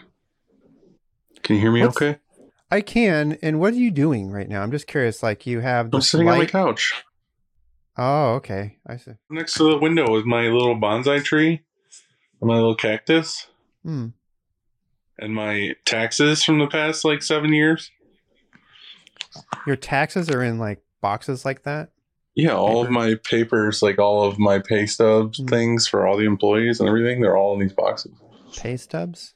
Can 1.42 1.56
you 1.56 1.62
hear 1.62 1.72
me 1.72 1.82
What's- 1.82 1.96
okay? 1.96 2.18
I 2.70 2.82
can. 2.82 3.38
And 3.42 3.60
what 3.60 3.72
are 3.72 3.76
you 3.78 3.90
doing 3.90 4.30
right 4.30 4.48
now? 4.48 4.62
I'm 4.62 4.70
just 4.70 4.86
curious. 4.86 5.22
Like 5.22 5.46
you 5.46 5.60
have 5.60 5.88
I'm 5.94 6.02
sitting 6.02 6.28
on 6.28 6.36
my 6.38 6.44
couch 6.46 6.92
Oh, 7.96 8.34
okay. 8.34 8.76
I 8.86 8.96
see. 8.98 9.12
next 9.30 9.54
to 9.54 9.64
the 9.64 9.78
window 9.78 10.16
is 10.18 10.24
my 10.26 10.42
little 10.48 10.76
bonsai 10.78 11.24
tree 11.24 11.62
and 12.40 12.48
my 12.48 12.54
little 12.56 12.74
cactus 12.76 13.46
Hmm. 13.82 14.08
and 15.18 15.34
my 15.34 15.74
taxes 15.86 16.44
from 16.44 16.58
the 16.58 16.66
past 16.66 17.04
like 17.04 17.22
seven 17.22 17.52
years. 17.54 17.90
Your 19.66 19.76
taxes 19.76 20.28
are 20.30 20.42
in 20.42 20.58
like 20.58 20.82
boxes 21.00 21.44
like 21.44 21.62
that. 21.62 21.90
Yeah, 22.34 22.54
all 22.54 22.82
of 22.84 22.90
my 22.90 23.14
papers, 23.24 23.82
like 23.82 23.98
all 23.98 24.24
of 24.24 24.38
my 24.38 24.58
pay 24.60 24.86
stubs, 24.86 25.40
Mm. 25.40 25.48
things 25.50 25.88
for 25.88 26.06
all 26.06 26.16
the 26.16 26.24
employees 26.26 26.78
and 26.80 26.88
everything, 26.88 27.20
they're 27.20 27.36
all 27.36 27.54
in 27.54 27.60
these 27.60 27.72
boxes. 27.72 28.12
Pay 28.56 28.76
stubs. 28.76 29.34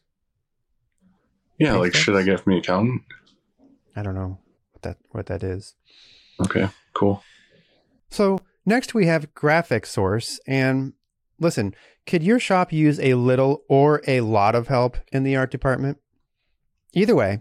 Yeah, 1.63 1.75
like 1.75 1.93
stubs? 1.93 2.05
shit 2.05 2.15
I 2.15 2.23
get 2.23 2.41
from 2.41 2.53
the 2.53 2.59
accountant. 2.59 3.03
I 3.95 4.03
don't 4.03 4.15
know 4.15 4.39
what 4.73 4.83
that 4.83 4.97
what 5.11 5.27
that 5.27 5.43
is. 5.43 5.75
Okay, 6.41 6.69
cool. 6.95 7.23
So 8.11 8.41
next 8.67 8.95
we 8.95 9.07
have 9.07 9.35
Graphic 9.35 9.87
Source. 9.87 10.41
And 10.47 10.95
listen, 11.39 11.75
could 12.07 12.23
your 12.23 12.39
shop 12.39 12.73
use 12.73 12.99
a 13.01 13.15
little 13.15 13.63
or 13.69 14.03
a 14.07 14.23
lot 14.23 14.55
of 14.55 14.69
help 14.69 14.97
in 15.13 15.23
the 15.25 15.37
art 15.37 15.51
department? 15.51 15.99
Either 16.95 17.15
way, 17.15 17.41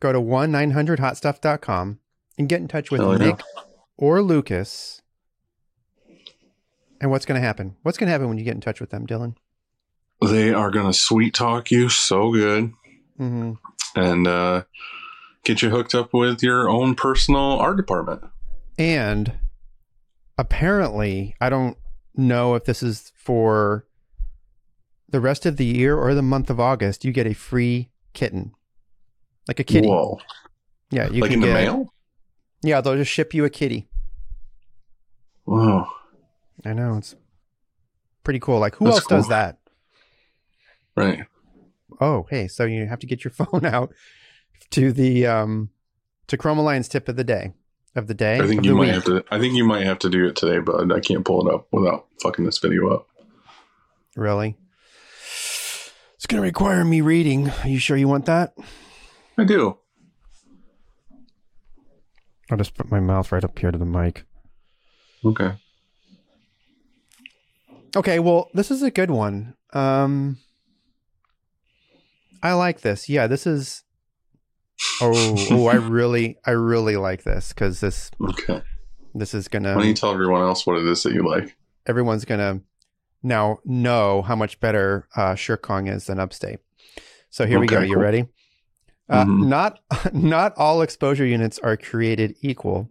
go 0.00 0.12
to 0.12 0.20
1-900-HotStuff.com 0.20 1.98
and 2.36 2.48
get 2.48 2.60
in 2.60 2.68
touch 2.68 2.90
with 2.90 3.00
Hell 3.00 3.18
yeah. 3.18 3.28
Nick 3.28 3.40
or 3.96 4.22
Lucas. 4.22 5.00
And 7.00 7.10
what's 7.10 7.24
going 7.24 7.40
to 7.40 7.46
happen? 7.46 7.76
What's 7.82 7.96
going 7.96 8.08
to 8.08 8.12
happen 8.12 8.28
when 8.28 8.36
you 8.36 8.44
get 8.44 8.54
in 8.54 8.60
touch 8.60 8.80
with 8.80 8.90
them, 8.90 9.06
Dylan? 9.06 9.34
They 10.22 10.52
are 10.52 10.70
gonna 10.70 10.92
sweet 10.92 11.32
talk 11.32 11.70
you 11.70 11.88
so 11.88 12.30
good 12.30 12.72
hmm 13.20 13.52
and 13.94 14.26
uh, 14.26 14.62
get 15.44 15.60
you 15.60 15.68
hooked 15.68 15.94
up 15.94 16.14
with 16.14 16.42
your 16.42 16.70
own 16.70 16.94
personal 16.94 17.58
art 17.58 17.76
department. 17.76 18.22
And 18.78 19.34
apparently, 20.38 21.34
I 21.40 21.50
don't 21.50 21.76
know 22.16 22.54
if 22.54 22.64
this 22.64 22.82
is 22.82 23.12
for 23.14 23.84
the 25.08 25.20
rest 25.20 25.44
of 25.44 25.58
the 25.58 25.66
year 25.66 25.96
or 25.96 26.14
the 26.14 26.22
month 26.22 26.48
of 26.48 26.58
August. 26.58 27.04
You 27.04 27.12
get 27.12 27.26
a 27.26 27.34
free 27.34 27.90
kitten, 28.14 28.52
like 29.46 29.60
a 29.60 29.64
kitty. 29.64 29.88
Whoa! 29.88 30.18
Yeah, 30.90 31.10
you 31.10 31.20
like 31.20 31.30
can 31.30 31.38
in 31.38 31.40
the 31.40 31.46
get. 31.48 31.64
mail? 31.64 31.92
Yeah, 32.62 32.80
they'll 32.80 32.96
just 32.96 33.10
ship 33.10 33.34
you 33.34 33.44
a 33.44 33.50
kitty. 33.50 33.88
Whoa! 35.44 35.88
I 36.64 36.72
know 36.72 36.96
it's 36.96 37.14
pretty 38.24 38.40
cool. 38.40 38.60
Like, 38.60 38.76
who 38.76 38.86
That's 38.86 38.98
else 38.98 39.06
does 39.06 39.28
that? 39.28 39.58
Right. 40.96 41.26
Oh, 42.00 42.26
hey, 42.30 42.48
so 42.48 42.64
you 42.64 42.86
have 42.86 42.98
to 43.00 43.06
get 43.06 43.24
your 43.24 43.32
phone 43.32 43.64
out 43.64 43.92
to 44.70 44.92
the 44.92 45.26
um 45.26 45.70
to 46.28 46.36
Chromaline 46.36 46.88
tip 46.88 47.08
of 47.08 47.16
the 47.16 47.24
day 47.24 47.52
of 47.96 48.06
the 48.06 48.14
day. 48.14 48.38
I 48.38 48.46
think 48.46 48.64
you 48.64 48.74
might 48.74 48.86
week. 48.86 48.94
have 48.94 49.04
to. 49.04 49.24
I 49.30 49.38
think 49.38 49.54
you 49.54 49.64
might 49.64 49.84
have 49.84 49.98
to 50.00 50.10
do 50.10 50.26
it 50.26 50.36
today, 50.36 50.58
but 50.60 50.92
I 50.92 51.00
can't 51.00 51.24
pull 51.24 51.46
it 51.48 51.52
up 51.54 51.66
without 51.72 52.06
fucking 52.22 52.44
this 52.44 52.58
video 52.58 52.88
up. 52.88 53.06
Really? 54.16 54.56
It's 56.16 56.26
gonna 56.26 56.42
require 56.42 56.84
me 56.84 57.00
reading. 57.00 57.50
Are 57.50 57.68
you 57.68 57.78
sure 57.78 57.96
you 57.96 58.08
want 58.08 58.26
that? 58.26 58.54
I 59.38 59.44
do. 59.44 59.78
I'll 62.50 62.58
just 62.58 62.74
put 62.74 62.90
my 62.90 63.00
mouth 63.00 63.30
right 63.32 63.44
up 63.44 63.58
here 63.58 63.70
to 63.70 63.78
the 63.78 63.84
mic. 63.84 64.24
Okay. 65.24 65.52
Okay, 67.96 68.18
well, 68.18 68.50
this 68.54 68.70
is 68.70 68.82
a 68.82 68.90
good 68.90 69.10
one. 69.10 69.54
Um 69.72 70.38
I 72.42 72.52
like 72.54 72.80
this. 72.80 73.08
Yeah, 73.08 73.26
this 73.26 73.46
is 73.46 73.82
Oh, 75.02 75.46
oh, 75.50 75.66
I 75.66 75.74
really 75.98 76.36
I 76.44 76.52
really 76.52 76.96
like 76.96 77.22
this 77.24 77.52
cuz 77.52 77.80
this 77.80 78.10
Okay. 78.22 78.62
this 79.14 79.34
is 79.34 79.48
gonna. 79.48 79.74
Why 79.74 79.80
don't 79.80 79.88
you 79.88 79.94
tell 79.94 80.12
everyone 80.12 80.42
else 80.42 80.66
what 80.66 80.78
it 80.78 80.86
is 80.86 81.02
that 81.02 81.12
you 81.12 81.26
like? 81.28 81.56
everyone's 81.86 82.26
going 82.26 82.38
to 82.38 82.60
now 83.22 83.58
know 83.64 84.20
how 84.22 84.36
much 84.36 84.60
better 84.60 85.08
uh 85.16 85.32
Shirkong 85.34 85.90
is 85.92 86.06
than 86.06 86.20
Upstate. 86.20 86.58
So 87.30 87.46
here 87.46 87.58
we 87.58 87.66
go. 87.66 87.78
Okay, 87.78 87.88
You 87.88 87.98
ready? 87.98 88.26
Uh, 89.08 89.24
Mhm. 89.24 89.46
Not 89.48 89.80
not 90.12 90.52
all 90.56 90.82
exposure 90.82 91.24
units 91.26 91.58
are 91.60 91.76
created 91.76 92.36
equal. 92.42 92.90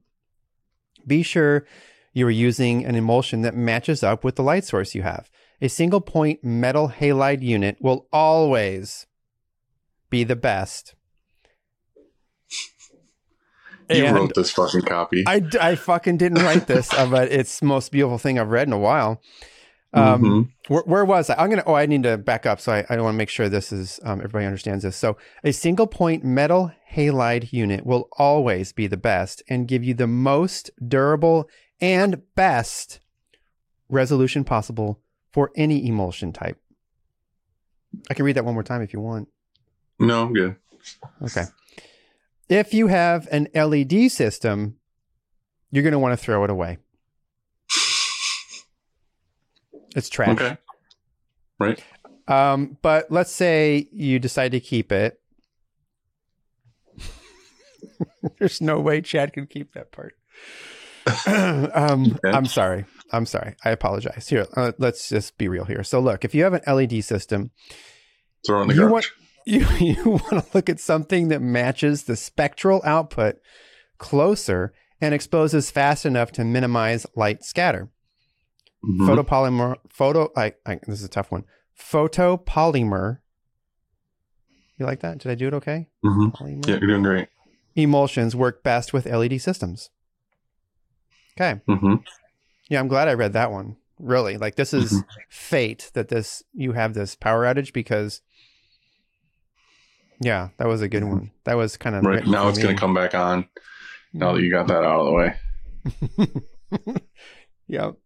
Be 1.07 1.23
sure 1.23 1.65
you 2.13 2.25
are 2.27 2.31
using 2.31 2.83
an 2.85 2.95
emulsion 2.95 3.41
that 3.43 3.55
matches 3.55 4.03
up 4.03 4.23
with 4.23 4.35
the 4.35 4.43
light 4.43 4.65
source 4.65 4.95
you 4.95 5.03
have. 5.03 5.29
A 5.61 5.69
single 5.69 6.01
point 6.01 6.43
metal 6.43 6.89
halide 6.89 7.41
unit 7.41 7.77
will 7.79 8.07
always 8.11 9.05
be 10.09 10.23
the 10.23 10.35
best. 10.35 10.95
You 13.89 14.05
And 14.05 14.15
wrote 14.15 14.35
this 14.35 14.51
fucking 14.51 14.83
copy. 14.83 15.23
I, 15.25 15.39
d- 15.39 15.57
I 15.59 15.75
fucking 15.75 16.17
didn't 16.17 16.43
write 16.43 16.67
this, 16.67 16.93
uh, 16.93 17.07
but 17.07 17.31
it's 17.31 17.59
the 17.59 17.65
most 17.65 17.91
beautiful 17.91 18.19
thing 18.19 18.37
I've 18.37 18.49
read 18.49 18.67
in 18.67 18.73
a 18.73 18.77
while. 18.77 19.21
Um, 19.93 20.21
Mhm. 20.21 20.51
where, 20.67 20.83
where 20.83 21.05
was 21.05 21.31
I? 21.31 21.35
I'm 21.41 21.49
gonna. 21.49 21.63
Oh, 21.65 21.73
I 21.73 21.87
need 21.87 22.03
to 22.03 22.15
back 22.19 22.45
up. 22.45 22.59
So 22.59 22.71
I, 22.71 22.85
I 22.87 23.01
want 23.01 23.15
to 23.15 23.17
make 23.17 23.29
sure 23.29 23.49
this 23.49 23.71
is 23.71 23.99
um, 24.03 24.19
everybody 24.19 24.45
understands 24.45 24.83
this. 24.83 24.95
So 24.95 25.17
a 25.43 25.51
single 25.51 25.87
point 25.87 26.23
metal 26.23 26.71
halide 26.93 27.51
unit 27.51 27.83
will 27.87 28.07
always 28.11 28.71
be 28.71 28.85
the 28.85 28.97
best 28.97 29.41
and 29.49 29.67
give 29.67 29.83
you 29.83 29.95
the 29.95 30.05
most 30.05 30.69
durable 30.87 31.49
and 31.81 32.21
best 32.35 32.99
resolution 33.89 34.43
possible 34.43 34.99
for 35.33 35.49
any 35.55 35.87
emulsion 35.87 36.31
type. 36.33 36.59
I 38.11 38.13
can 38.13 38.25
read 38.25 38.35
that 38.35 38.45
one 38.45 38.53
more 38.53 38.61
time 38.63 38.83
if 38.83 38.93
you 38.93 39.01
want. 39.01 39.27
No, 39.99 40.23
I'm 40.25 40.33
good. 40.33 40.55
Okay. 41.23 41.43
If 42.47 42.73
you 42.73 42.87
have 42.87 43.27
an 43.31 43.47
LED 43.53 44.11
system, 44.11 44.77
you're 45.71 45.83
going 45.83 45.93
to 45.93 45.99
want 45.99 46.13
to 46.17 46.23
throw 46.23 46.43
it 46.43 46.49
away. 46.49 46.77
It's 49.95 50.09
trash. 50.09 50.29
Okay. 50.39 50.57
Right. 51.59 51.83
Um, 52.27 52.77
but 52.81 53.11
let's 53.11 53.31
say 53.31 53.87
you 53.91 54.19
decide 54.19 54.51
to 54.51 54.59
keep 54.59 54.91
it. 54.91 55.19
There's 58.39 58.61
no 58.61 58.79
way 58.79 59.01
Chad 59.01 59.33
can 59.33 59.47
keep 59.47 59.73
that 59.73 59.91
part. 59.91 60.13
um, 61.27 62.17
Okay. 62.23 62.29
I'm 62.37 62.45
sorry. 62.45 62.85
I'm 63.11 63.25
sorry. 63.25 63.55
I 63.65 63.71
apologize. 63.71 64.27
Here, 64.29 64.45
uh, 64.55 64.73
let's 64.77 65.09
just 65.09 65.37
be 65.39 65.47
real 65.47 65.65
here. 65.65 65.83
So, 65.83 65.99
look, 65.99 66.23
if 66.23 66.35
you 66.35 66.43
have 66.43 66.53
an 66.53 66.61
LED 66.67 67.03
system, 67.03 67.49
Throw 68.45 68.59
it 68.59 68.63
in 68.63 68.67
the 68.69 68.73
garbage. 68.75 68.91
want- 68.91 69.05
you 69.53 69.65
you 69.79 70.03
want 70.05 70.29
to 70.29 70.45
look 70.53 70.69
at 70.69 70.79
something 70.79 71.29
that 71.29 71.41
matches 71.41 72.03
the 72.03 72.15
spectral 72.15 72.81
output 72.85 73.37
closer 73.97 74.73
and 75.01 75.13
exposes 75.13 75.71
fast 75.71 76.05
enough 76.05 76.31
to 76.33 76.43
minimize 76.43 77.05
light 77.15 77.43
scatter. 77.43 77.89
Mhm. 78.83 79.07
Photopolymer 79.07 79.75
photo 79.89 80.29
I, 80.35 80.53
I 80.65 80.79
this 80.87 80.99
is 80.99 81.05
a 81.05 81.09
tough 81.09 81.31
one. 81.31 81.45
Photopolymer. 81.77 83.19
You 84.77 84.85
like 84.85 85.01
that? 85.01 85.17
Did 85.17 85.31
I 85.31 85.35
do 85.35 85.47
it 85.47 85.53
okay? 85.55 85.89
Mhm. 86.05 86.67
Yeah, 86.67 86.77
you're 86.77 86.87
doing 86.87 87.03
great. 87.03 87.27
Emulsions 87.75 88.35
work 88.35 88.63
best 88.63 88.93
with 88.93 89.05
LED 89.07 89.41
systems. 89.41 89.89
Okay. 91.39 91.59
hmm 91.67 91.95
Yeah, 92.69 92.79
I'm 92.79 92.87
glad 92.87 93.07
I 93.07 93.13
read 93.13 93.33
that 93.33 93.51
one. 93.51 93.77
Really. 93.99 94.37
Like 94.37 94.55
this 94.55 94.73
is 94.73 94.91
Mhm. 94.93 95.05
fate 95.29 95.91
that 95.93 96.07
this 96.09 96.43
you 96.53 96.73
have 96.73 96.93
this 96.93 97.15
power 97.15 97.43
outage 97.45 97.73
because 97.73 98.21
Yeah, 100.21 100.49
that 100.57 100.67
was 100.67 100.81
a 100.81 100.89
good 100.89 101.03
one. 101.03 101.31
That 101.45 101.55
was 101.55 101.77
kind 101.77 101.95
of 101.95 102.03
Right 102.03 102.25
now, 102.25 102.49
it's 102.49 102.57
going 102.57 102.75
to 102.75 102.79
come 102.79 102.93
back 102.93 103.15
on. 103.15 103.47
Now 104.13 104.33
that 104.33 104.41
you 104.41 104.51
got 104.51 104.67
that 104.67 104.83
out 104.83 104.99
of 105.01 105.05
the 105.05 105.13
way. 105.13 106.99
Yep. 107.69 107.97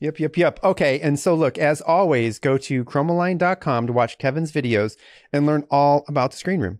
Yep, 0.00 0.20
yep, 0.20 0.36
yep. 0.36 0.60
Okay, 0.62 1.00
and 1.00 1.18
so 1.18 1.34
look, 1.34 1.58
as 1.58 1.80
always, 1.80 2.38
go 2.38 2.56
to 2.58 2.84
chromaline.com 2.84 3.86
to 3.88 3.92
watch 3.92 4.18
Kevin's 4.18 4.52
videos 4.52 4.96
and 5.32 5.44
learn 5.44 5.66
all 5.70 6.04
about 6.06 6.30
the 6.30 6.36
screen 6.36 6.60
room. 6.60 6.78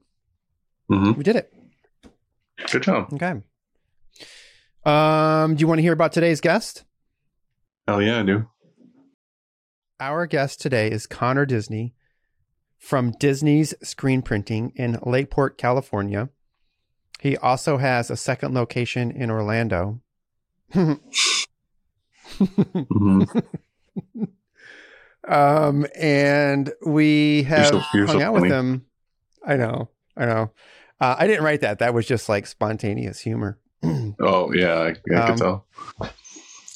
Mm-hmm. 0.90 1.12
We 1.14 1.25
did 1.25 1.35
it. 1.35 1.52
Good 2.71 2.85
job. 2.85 3.12
Okay. 3.14 3.40
Um, 4.85 5.57
do 5.57 5.61
you 5.61 5.66
want 5.66 5.78
to 5.78 5.83
hear 5.83 5.92
about 5.92 6.12
today's 6.12 6.40
guest? 6.40 6.85
Hell 7.88 8.02
yeah, 8.02 8.21
I 8.21 8.23
do. 8.23 8.47
Our 9.99 10.26
guest 10.26 10.61
today 10.61 10.88
is 10.90 11.07
Connor 11.07 11.47
Disney 11.47 11.95
from 12.78 13.11
Disney's 13.12 13.75
Screen 13.82 14.23
Printing 14.23 14.73
in 14.76 14.99
Lakeport, 15.04 15.58
California. 15.58 16.28
He 17.20 17.37
also 17.37 17.78
has 17.78 18.11
a 18.11 18.16
second 18.16 18.54
location 18.54 19.11
in 19.11 19.30
Orlando. 19.30 20.00
hmm 20.73 20.92
um, 25.28 25.87
and 25.99 26.73
we 26.87 27.42
have 27.44 27.66
so- 27.66 27.78
hung 27.78 28.06
so 28.08 28.20
out 28.20 28.32
with 28.35 28.42
funny. 28.44 28.54
him. 28.54 28.85
I 29.47 29.56
know, 29.56 29.88
I 30.16 30.26
know. 30.26 30.50
Uh, 31.00 31.16
I 31.18 31.26
didn't 31.26 31.44
write 31.44 31.61
that. 31.61 31.78
That 31.78 31.94
was 31.94 32.06
just 32.06 32.28
like 32.28 32.47
spontaneous 32.47 33.20
humor. 33.20 33.58
Oh 34.20 34.52
yeah, 34.52 34.75
I, 34.75 35.14
I 35.14 35.20
Um, 35.20 35.28
could 35.28 35.37
tell. 35.38 35.66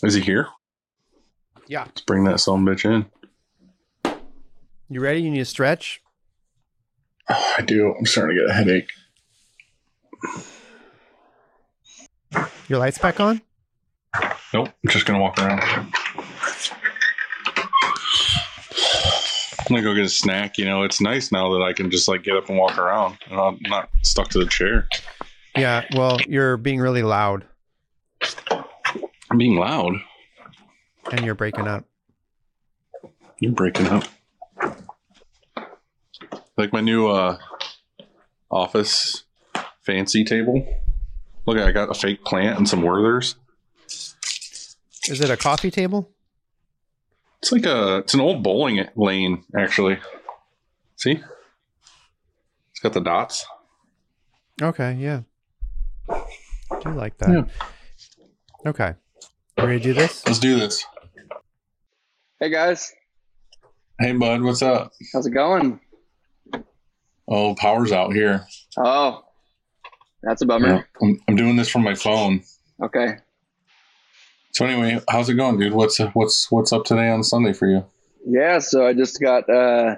Is 0.05 0.15
he 0.15 0.21
here? 0.21 0.47
Yeah. 1.67 1.85
Let's 1.85 2.01
bring 2.03 2.23
that 2.25 2.39
son 2.39 2.65
bitch 2.65 2.85
in. 2.85 3.05
You 4.93 5.01
ready? 5.01 5.23
You 5.23 5.31
need 5.31 5.41
a 5.41 5.45
stretch? 5.45 6.03
Oh, 7.31 7.55
I 7.59 7.63
do. 7.63 7.95
I'm 7.95 8.05
starting 8.05 8.37
to 8.37 8.43
get 8.43 8.51
a 8.51 8.53
headache. 8.53 8.91
Your 12.69 12.79
lights 12.79 12.99
back 12.99 13.19
on? 13.19 13.41
Nope. 14.53 14.69
I'm 14.69 14.91
just 14.91 15.07
gonna 15.07 15.21
walk 15.21 15.39
around. 15.39 15.61
I'm 19.61 19.67
gonna 19.69 19.83
go 19.83 19.95
get 19.95 20.05
a 20.05 20.09
snack. 20.11 20.59
You 20.59 20.67
know, 20.67 20.83
it's 20.83 21.01
nice 21.01 21.33
now 21.33 21.51
that 21.55 21.63
I 21.63 21.73
can 21.73 21.91
just 21.91 22.09
like 22.09 22.23
get 22.23 22.37
up 22.37 22.49
and 22.51 22.59
walk 22.59 22.77
around, 22.77 23.17
and 23.31 23.41
I'm 23.41 23.59
not 23.63 23.89
stuck 24.03 24.29
to 24.31 24.39
the 24.39 24.47
chair. 24.47 24.89
Yeah. 25.57 25.87
Well, 25.95 26.19
you're 26.29 26.59
being 26.59 26.81
really 26.81 27.03
loud 27.03 27.47
I'm 29.31 29.39
being 29.39 29.57
loud. 29.57 29.95
and 31.11 31.25
you're 31.25 31.35
breaking 31.35 31.67
up. 31.67 31.85
You're 33.39 33.53
breaking 33.53 33.87
up. 33.87 34.05
Like 36.57 36.73
my 36.73 36.81
new 36.81 37.09
uh 37.09 37.39
office 38.51 39.25
fancy 39.81 40.25
table. 40.25 40.67
Look, 41.47 41.59
I 41.59 41.73
got 41.73 41.91
a 41.91 41.95
fake 41.95 42.25
plant 42.25 42.59
and 42.59 42.69
some 42.69 42.83
Werthers. 42.83 43.35
Is 45.09 45.21
it 45.21 45.31
a 45.31 45.37
coffee 45.37 45.71
table? 45.71 46.11
It's 47.41 47.51
like 47.51 47.67
a 47.67 47.99
it's 47.99 48.15
an 48.15 48.21
old 48.21 48.43
bowling 48.43 48.87
lane, 48.95 49.45
actually. 49.59 49.99
See? 50.97 51.21
It's 52.71 52.81
got 52.81 52.93
the 52.93 53.01
dots. 53.01 53.45
Okay. 54.61 54.95
Yeah. 54.95 55.23
I 56.09 56.81
do 56.83 56.91
like 56.91 57.19
that. 57.19 57.49
Okay. 58.67 58.95
You 59.59 59.65
ready 59.65 59.79
to 59.81 59.85
do 59.85 59.93
this? 59.95 60.25
Let's 60.27 60.39
do 60.39 60.59
this. 60.59 60.85
Hey 62.39 62.51
guys, 62.51 62.93
Hey 64.01 64.13
bud, 64.13 64.43
what's 64.43 64.63
up? 64.63 64.93
how's 65.13 65.27
it 65.27 65.31
going? 65.31 65.79
Oh, 67.33 67.55
power's 67.55 67.93
out 67.93 68.13
here. 68.13 68.47
Oh, 68.77 69.25
that's 70.23 70.43
a 70.43 70.47
bummer. 70.47 70.87
I'm, 71.03 71.19
I'm 71.27 71.35
doing 71.37 71.57
this 71.57 71.69
from 71.71 71.83
my 71.83 71.95
phone. 71.95 72.43
Okay. 72.83 73.17
So 74.53 74.67
anyway, 74.67 75.01
how's 75.09 75.31
it 75.31 75.35
going, 75.35 75.59
dude? 75.59 75.73
What's 75.73 75.99
what's 76.13 76.51
what's 76.51 76.75
up 76.75 76.85
today 76.85 77.09
on 77.09 77.25
Sunday 77.25 77.55
for 77.55 77.67
you? 77.67 77.87
Yeah, 78.27 78.59
so 78.59 78.87
I 78.87 78.93
just 78.93 79.19
got 79.19 79.49
uh, 79.49 79.97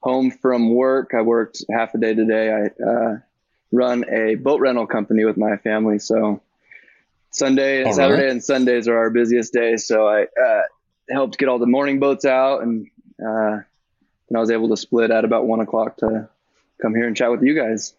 home 0.00 0.30
from 0.30 0.74
work. 0.74 1.12
I 1.16 1.22
worked 1.22 1.64
half 1.72 1.94
a 1.94 1.98
day 1.98 2.14
today. 2.14 2.52
I 2.52 2.84
uh, 2.84 3.18
run 3.72 4.04
a 4.12 4.34
boat 4.34 4.60
rental 4.60 4.86
company 4.86 5.24
with 5.24 5.38
my 5.38 5.56
family. 5.56 5.98
So 5.98 6.42
Sunday, 7.30 7.84
Oh, 7.84 7.92
Saturday, 7.92 8.20
really? 8.24 8.32
and 8.32 8.44
Sundays 8.44 8.86
are 8.86 8.98
our 8.98 9.08
busiest 9.08 9.54
days. 9.54 9.86
So 9.86 10.06
I 10.06 10.24
uh, 10.24 10.62
helped 11.10 11.38
get 11.38 11.48
all 11.48 11.58
the 11.58 11.66
morning 11.66 11.98
boats 11.98 12.26
out, 12.26 12.62
and 12.62 12.86
uh, 13.18 13.60
and 14.28 14.36
I 14.36 14.40
was 14.40 14.50
able 14.50 14.68
to 14.68 14.76
split 14.76 15.10
at 15.10 15.24
about 15.24 15.46
one 15.46 15.60
o'clock 15.60 15.96
to 15.98 16.28
come 16.80 16.94
here 16.94 17.06
and 17.06 17.16
chat 17.16 17.30
with 17.30 17.42
you 17.42 17.54
guys. 17.54 17.94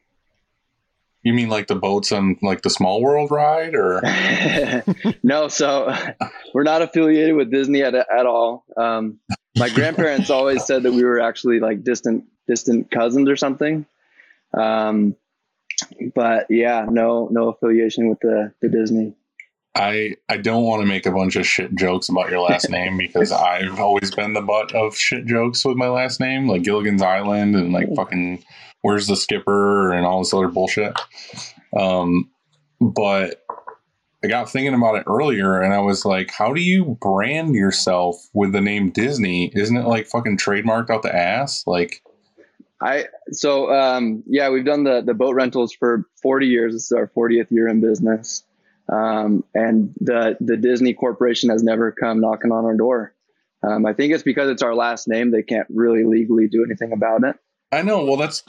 You 1.23 1.33
mean 1.33 1.49
like 1.49 1.67
the 1.67 1.75
boats 1.75 2.11
on 2.11 2.37
like 2.41 2.61
the 2.61 2.69
Small 2.69 3.01
World 3.01 3.31
ride, 3.31 3.75
or 3.75 4.01
no, 5.23 5.47
so 5.47 5.93
we're 6.53 6.63
not 6.63 6.81
affiliated 6.81 7.35
with 7.35 7.51
Disney 7.51 7.81
at, 7.81 7.95
at 7.95 8.25
all. 8.25 8.63
Um, 8.77 9.19
my 9.57 9.69
grandparents 9.69 10.29
always 10.29 10.65
said 10.65 10.83
that 10.83 10.93
we 10.93 11.03
were 11.03 11.19
actually 11.19 11.59
like 11.59 11.83
distant 11.83 12.25
distant 12.47 12.91
cousins 12.91 13.29
or 13.29 13.35
something. 13.35 13.85
Um, 14.53 15.15
but 16.15 16.45
yeah, 16.49 16.85
no 16.89 17.27
no 17.31 17.49
affiliation 17.49 18.09
with 18.09 18.19
the, 18.21 18.53
the 18.61 18.69
Disney. 18.69 19.13
I 19.75 20.15
I 20.29 20.37
don't 20.37 20.63
want 20.63 20.81
to 20.81 20.87
make 20.87 21.05
a 21.05 21.11
bunch 21.11 21.35
of 21.35 21.45
shit 21.45 21.75
jokes 21.75 22.09
about 22.09 22.29
your 22.29 22.41
last 22.41 22.69
name 22.69 22.97
because 22.97 23.31
I've 23.31 23.79
always 23.79 24.13
been 24.13 24.33
the 24.33 24.41
butt 24.41 24.73
of 24.73 24.97
shit 24.97 25.25
jokes 25.25 25.63
with 25.63 25.77
my 25.77 25.89
last 25.89 26.19
name, 26.19 26.47
like 26.47 26.63
Gilligan's 26.63 27.01
Island 27.01 27.55
and 27.55 27.71
like 27.71 27.87
fucking 27.95 28.43
Where's 28.87 29.07
the 29.07 29.17
Skipper 29.17 29.91
and 29.91 30.05
all 30.05 30.19
this 30.19 30.33
other 30.33 30.47
bullshit. 30.47 30.97
Um, 31.77 32.31
but 32.79 33.43
I 34.23 34.27
got 34.29 34.49
thinking 34.49 34.73
about 34.73 34.95
it 34.95 35.03
earlier 35.07 35.59
and 35.59 35.73
I 35.73 35.79
was 35.79 36.05
like, 36.05 36.31
how 36.31 36.53
do 36.53 36.61
you 36.61 36.97
brand 37.01 37.53
yourself 37.53 38.15
with 38.33 38.53
the 38.53 38.61
name 38.61 38.91
Disney? 38.91 39.51
Isn't 39.53 39.75
it 39.75 39.85
like 39.85 40.07
fucking 40.07 40.37
trademarked 40.37 40.89
out 40.89 41.03
the 41.03 41.13
ass? 41.13 41.65
Like, 41.67 42.01
I 42.81 43.07
so 43.33 43.73
um, 43.73 44.23
yeah, 44.25 44.49
we've 44.51 44.63
done 44.63 44.85
the 44.85 45.01
the 45.01 45.13
boat 45.13 45.35
rentals 45.35 45.73
for 45.73 46.05
40 46.21 46.47
years. 46.47 46.71
This 46.71 46.85
is 46.85 46.93
our 46.93 47.11
40th 47.13 47.51
year 47.51 47.67
in 47.67 47.81
business, 47.81 48.45
um, 48.87 49.43
and 49.53 49.93
the 49.99 50.37
the 50.39 50.55
Disney 50.55 50.93
Corporation 50.93 51.49
has 51.49 51.61
never 51.61 51.91
come 51.91 52.21
knocking 52.21 52.53
on 52.53 52.63
our 52.63 52.77
door. 52.77 53.13
Um, 53.67 53.85
I 53.85 53.91
think 53.91 54.13
it's 54.13 54.23
because 54.23 54.49
it's 54.49 54.61
our 54.61 54.75
last 54.75 55.09
name. 55.09 55.31
They 55.31 55.43
can't 55.43 55.67
really 55.69 56.05
legally 56.05 56.47
do 56.47 56.63
anything 56.63 56.93
about 56.93 57.25
it. 57.25 57.35
I 57.73 57.81
know. 57.81 58.05
Well, 58.05 58.15
that's 58.15 58.43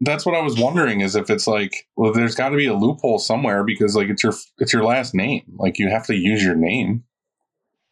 that's 0.00 0.26
what 0.26 0.34
I 0.34 0.42
was 0.42 0.58
wondering 0.58 1.00
is 1.00 1.16
if 1.16 1.30
it's 1.30 1.46
like, 1.46 1.86
well, 1.96 2.12
there's 2.12 2.34
got 2.34 2.50
to 2.50 2.56
be 2.56 2.66
a 2.66 2.74
loophole 2.74 3.18
somewhere 3.18 3.64
because 3.64 3.96
like 3.96 4.08
it's 4.08 4.22
your 4.22 4.34
it's 4.58 4.72
your 4.72 4.84
last 4.84 5.14
name. 5.14 5.44
Like 5.56 5.78
you 5.78 5.88
have 5.88 6.06
to 6.06 6.14
use 6.14 6.42
your 6.42 6.56
name. 6.56 7.04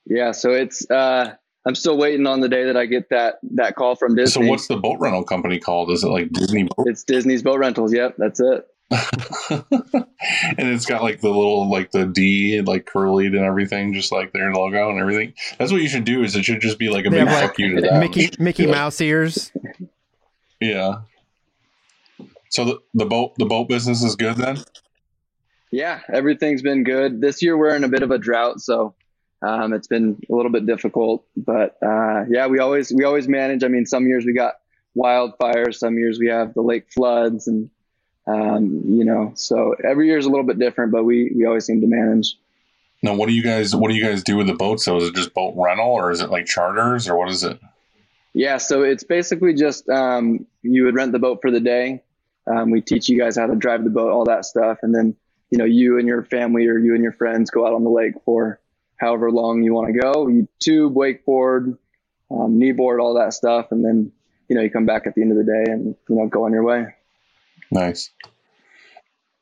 Yeah, 0.06 0.32
so 0.32 0.50
it's 0.50 0.88
uh 0.90 1.34
I'm 1.64 1.74
still 1.74 1.96
waiting 1.96 2.26
on 2.26 2.40
the 2.40 2.48
day 2.48 2.64
that 2.64 2.76
I 2.76 2.86
get 2.86 3.08
that 3.10 3.36
that 3.54 3.76
call 3.76 3.94
from 3.94 4.16
Disney. 4.16 4.44
So 4.44 4.50
what's 4.50 4.66
the 4.66 4.76
boat 4.76 4.98
rental 5.00 5.24
company 5.24 5.58
called? 5.58 5.90
Is 5.90 6.02
it 6.02 6.08
like 6.08 6.30
Disney 6.32 6.64
Boat? 6.64 6.86
it's 6.86 7.04
Disney's 7.04 7.42
Boat 7.42 7.60
Rentals. 7.60 7.92
Yep, 7.92 8.16
that's 8.18 8.40
it. 8.40 8.66
and 9.50 10.68
it's 10.68 10.84
got 10.84 11.02
like 11.02 11.20
the 11.20 11.28
little 11.28 11.70
like 11.70 11.92
the 11.92 12.04
D 12.04 12.60
like 12.60 12.84
curlied 12.84 13.28
and 13.28 13.38
everything, 13.44 13.94
just 13.94 14.12
like 14.12 14.32
their 14.32 14.52
logo 14.52 14.90
and 14.90 14.98
everything. 14.98 15.32
That's 15.58 15.72
what 15.72 15.80
you 15.80 15.88
should 15.88 16.04
do. 16.04 16.22
Is 16.24 16.36
it 16.36 16.44
should 16.44 16.60
just 16.60 16.78
be 16.78 16.90
like 16.90 17.06
a 17.06 17.10
They 17.10 17.20
big 17.20 17.28
like, 17.28 17.42
fuck 17.42 17.58
you 17.58 17.76
to 17.76 17.82
that. 17.82 18.00
Mickey 18.00 18.30
Mickey 18.38 18.66
Mouse 18.66 19.00
ears. 19.00 19.52
Yeah. 20.60 21.02
So 22.52 22.66
the, 22.66 22.78
the 22.92 23.06
boat 23.06 23.34
the 23.38 23.46
boat 23.46 23.68
business 23.68 24.02
is 24.02 24.14
good 24.14 24.36
then. 24.36 24.58
Yeah, 25.70 26.00
everything's 26.12 26.60
been 26.60 26.84
good. 26.84 27.22
This 27.22 27.42
year 27.42 27.56
we're 27.56 27.74
in 27.74 27.82
a 27.82 27.88
bit 27.88 28.02
of 28.02 28.10
a 28.10 28.18
drought, 28.18 28.60
so 28.60 28.94
um, 29.40 29.72
it's 29.72 29.86
been 29.86 30.20
a 30.30 30.34
little 30.34 30.52
bit 30.52 30.66
difficult. 30.66 31.24
But 31.34 31.78
uh, 31.82 32.24
yeah, 32.28 32.46
we 32.48 32.58
always 32.58 32.92
we 32.92 33.04
always 33.04 33.26
manage. 33.26 33.64
I 33.64 33.68
mean, 33.68 33.86
some 33.86 34.06
years 34.06 34.26
we 34.26 34.34
got 34.34 34.56
wildfires, 34.94 35.76
some 35.76 35.96
years 35.96 36.18
we 36.18 36.28
have 36.28 36.52
the 36.52 36.60
lake 36.60 36.92
floods, 36.92 37.48
and 37.48 37.70
um, 38.26 38.82
you 38.84 39.06
know, 39.06 39.32
so 39.34 39.74
every 39.82 40.08
year 40.08 40.18
is 40.18 40.26
a 40.26 40.30
little 40.30 40.46
bit 40.46 40.58
different. 40.58 40.92
But 40.92 41.04
we 41.04 41.32
we 41.34 41.46
always 41.46 41.64
seem 41.64 41.80
to 41.80 41.86
manage. 41.86 42.36
Now, 43.02 43.14
what 43.14 43.30
do 43.30 43.34
you 43.34 43.42
guys 43.42 43.74
what 43.74 43.88
do 43.88 43.96
you 43.96 44.04
guys 44.04 44.22
do 44.22 44.36
with 44.36 44.46
the 44.46 44.54
boats? 44.54 44.84
So 44.84 44.98
is 44.98 45.08
it 45.08 45.14
just 45.14 45.32
boat 45.32 45.54
rental 45.56 45.88
or 45.88 46.10
is 46.10 46.20
it 46.20 46.28
like 46.28 46.44
charters 46.44 47.08
or 47.08 47.16
what 47.16 47.30
is 47.30 47.44
it? 47.44 47.58
Yeah, 48.34 48.58
so 48.58 48.82
it's 48.82 49.04
basically 49.04 49.54
just 49.54 49.88
um, 49.88 50.44
you 50.60 50.84
would 50.84 50.94
rent 50.94 51.12
the 51.12 51.18
boat 51.18 51.38
for 51.40 51.50
the 51.50 51.60
day. 51.60 52.02
Um, 52.46 52.70
we 52.70 52.80
teach 52.80 53.08
you 53.08 53.18
guys 53.18 53.36
how 53.36 53.46
to 53.46 53.54
drive 53.54 53.84
the 53.84 53.90
boat, 53.90 54.10
all 54.10 54.24
that 54.24 54.44
stuff, 54.44 54.78
and 54.82 54.94
then 54.94 55.14
you 55.50 55.58
know 55.58 55.64
you 55.64 55.98
and 55.98 56.08
your 56.08 56.24
family 56.24 56.66
or 56.66 56.78
you 56.78 56.94
and 56.94 57.02
your 57.02 57.12
friends 57.12 57.50
go 57.50 57.66
out 57.66 57.72
on 57.72 57.84
the 57.84 57.90
lake 57.90 58.14
for 58.24 58.60
however 58.96 59.30
long 59.30 59.62
you 59.62 59.74
want 59.74 59.92
to 59.92 60.00
go. 60.00 60.28
You 60.28 60.48
tube, 60.60 60.94
wakeboard, 60.94 61.76
um, 62.30 62.58
kneeboard, 62.58 63.00
all 63.00 63.14
that 63.14 63.34
stuff, 63.34 63.66
and 63.70 63.84
then 63.84 64.12
you 64.48 64.56
know 64.56 64.62
you 64.62 64.70
come 64.70 64.86
back 64.86 65.06
at 65.06 65.14
the 65.14 65.22
end 65.22 65.32
of 65.32 65.38
the 65.38 65.44
day 65.44 65.72
and 65.72 65.94
you 66.08 66.16
know 66.16 66.26
go 66.26 66.44
on 66.44 66.52
your 66.52 66.64
way. 66.64 66.86
Nice. 67.70 68.10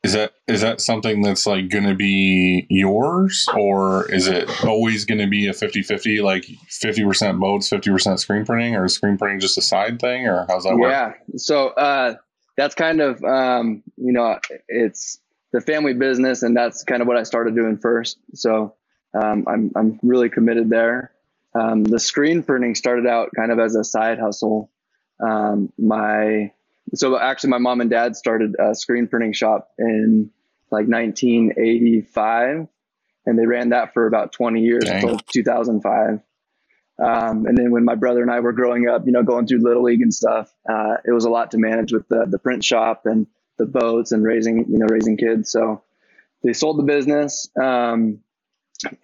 Is 0.03 0.15
that 0.15 0.33
is 0.49 0.63
that 0.63 0.81
something 0.81 1.21
that's 1.21 1.47
like 1.47 1.69
going 1.69 1.85
to 1.85 1.95
be 1.95 2.67
yours 2.71 3.47
or 3.55 4.11
is 4.11 4.29
it 4.29 4.65
always 4.65 5.05
going 5.05 5.21
to 5.21 5.27
be 5.27 5.47
a 5.47 5.53
50-50 5.53 6.23
like 6.23 6.45
50% 6.45 7.39
boats, 7.39 7.69
50% 7.69 8.19
screen 8.19 8.47
printing 8.47 8.77
or 8.77 8.87
is 8.87 8.95
screen 8.95 9.19
printing 9.19 9.41
just 9.41 9.59
a 9.59 9.63
side 9.63 10.01
thing 10.01 10.27
or 10.27 10.47
how's 10.49 10.65
that 10.65 10.77
work? 10.77 10.91
Yeah. 10.91 11.13
So 11.37 11.69
uh, 11.69 12.15
that's 12.61 12.75
kind 12.75 13.01
of 13.01 13.25
um, 13.25 13.83
you 13.96 14.12
know 14.12 14.38
it's 14.68 15.18
the 15.53 15.61
family 15.61 15.94
business, 15.94 16.42
and 16.42 16.55
that's 16.55 16.85
kind 16.85 17.01
of 17.01 17.09
what 17.09 17.16
I 17.16 17.23
started 17.23 17.55
doing 17.55 17.79
first. 17.79 18.18
So 18.35 18.75
um, 19.14 19.46
I'm 19.49 19.73
I'm 19.75 19.99
really 20.03 20.29
committed 20.29 20.68
there. 20.68 21.12
Um, 21.59 21.85
the 21.85 21.99
screen 21.99 22.42
printing 22.42 22.75
started 22.75 23.07
out 23.07 23.31
kind 23.35 23.51
of 23.51 23.59
as 23.59 23.75
a 23.75 23.83
side 23.83 24.18
hustle. 24.18 24.70
Um, 25.27 25.73
my 25.79 26.53
so 26.94 27.18
actually 27.18 27.51
my 27.51 27.59
mom 27.59 27.81
and 27.81 27.88
dad 27.88 28.14
started 28.14 28.57
a 28.59 28.75
screen 28.75 29.09
printing 29.09 29.33
shop 29.33 29.70
in 29.79 30.31
like 30.70 30.87
1985 30.87 32.68
and 33.27 33.38
they 33.38 33.46
ran 33.46 33.70
that 33.70 33.92
for 33.92 34.07
about 34.07 34.33
20 34.33 34.61
years 34.61 34.85
Dang. 34.85 35.03
until 35.03 35.18
2005 35.18 36.20
um, 37.01 37.47
and 37.47 37.57
then 37.57 37.71
when 37.71 37.85
my 37.85 37.95
brother 37.95 38.23
and 38.23 38.31
i 38.31 38.41
were 38.41 38.53
growing 38.53 38.89
up 38.89 39.07
you 39.07 39.13
know 39.13 39.23
going 39.23 39.47
through 39.47 39.63
little 39.63 39.83
league 39.83 40.03
and 40.03 40.15
stuff 40.15 40.53
uh, 40.69 40.97
it 41.05 41.13
was 41.13 41.25
a 41.25 41.31
lot 41.31 41.51
to 41.51 41.59
manage 41.59 41.93
with 41.93 42.07
the, 42.09 42.27
the 42.29 42.39
print 42.39 42.65
shop 42.65 43.07
and 43.07 43.27
the 43.61 43.67
boats 43.67 44.11
and 44.11 44.25
raising 44.25 44.59
you 44.69 44.79
know 44.79 44.87
raising 44.89 45.17
kids. 45.17 45.53
So 45.53 45.83
they 46.43 46.53
sold 46.53 46.79
the 46.79 46.83
business 46.83 47.49
um, 47.61 48.21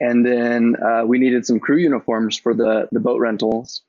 and 0.00 0.26
then 0.26 0.74
uh, 0.82 1.04
we 1.06 1.18
needed 1.18 1.46
some 1.46 1.60
crew 1.60 1.76
uniforms 1.76 2.36
for 2.38 2.54
the 2.54 2.88
the 2.90 2.98
boat 2.98 3.20
rentals. 3.20 3.82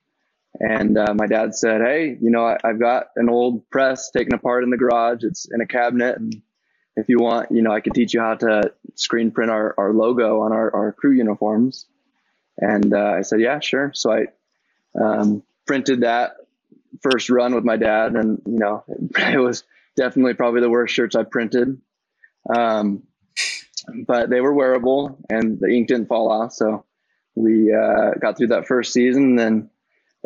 And 0.59 0.97
uh, 0.97 1.13
my 1.13 1.25
dad 1.25 1.55
said 1.55 1.81
hey 1.81 2.17
you 2.21 2.29
know 2.29 2.45
I, 2.45 2.57
i've 2.63 2.79
got 2.79 3.07
an 3.15 3.29
old 3.29 3.69
press 3.69 4.11
taken 4.11 4.33
apart 4.33 4.63
in 4.63 4.69
the 4.69 4.77
garage. 4.77 5.23
It's 5.23 5.47
in 5.51 5.61
a 5.61 5.67
cabinet. 5.67 6.17
And 6.17 6.41
if 6.97 7.09
you 7.09 7.17
want 7.19 7.51
you 7.51 7.61
know 7.61 7.71
i 7.71 7.79
could 7.79 7.93
teach 7.93 8.13
you 8.13 8.19
how 8.19 8.35
to 8.35 8.73
screen 8.95 9.31
print 9.31 9.51
our, 9.51 9.73
our 9.77 9.93
logo 9.93 10.41
on 10.41 10.51
our, 10.51 10.75
our 10.75 10.91
crew 10.91 11.11
uniforms 11.11 11.85
and 12.57 12.93
uh, 12.93 13.13
i 13.17 13.21
said 13.21 13.39
yeah 13.39 13.59
sure. 13.59 13.91
So 13.93 14.11
i 14.11 14.25
um, 14.99 15.43
printed 15.65 16.01
that 16.01 16.37
first 17.01 17.29
run 17.29 17.53
with 17.53 17.63
my 17.63 17.77
dad 17.77 18.15
and 18.15 18.41
you 18.45 18.57
know 18.59 18.83
it 19.17 19.39
was 19.39 19.63
definitely 19.95 20.33
probably 20.33 20.61
the 20.61 20.69
worst 20.69 20.93
shirts 20.93 21.15
i 21.15 21.23
printed. 21.23 21.79
Um, 22.53 23.03
but 24.05 24.29
they 24.29 24.41
were 24.41 24.53
wearable 24.53 25.17
and 25.29 25.59
the 25.59 25.67
ink 25.67 25.87
didn't 25.87 26.07
fall 26.07 26.31
off. 26.31 26.53
So 26.53 26.85
we 27.35 27.73
uh, 27.73 28.11
got 28.19 28.37
through 28.37 28.47
that 28.47 28.67
first 28.67 28.93
season 28.93 29.29
and 29.29 29.39
then 29.39 29.69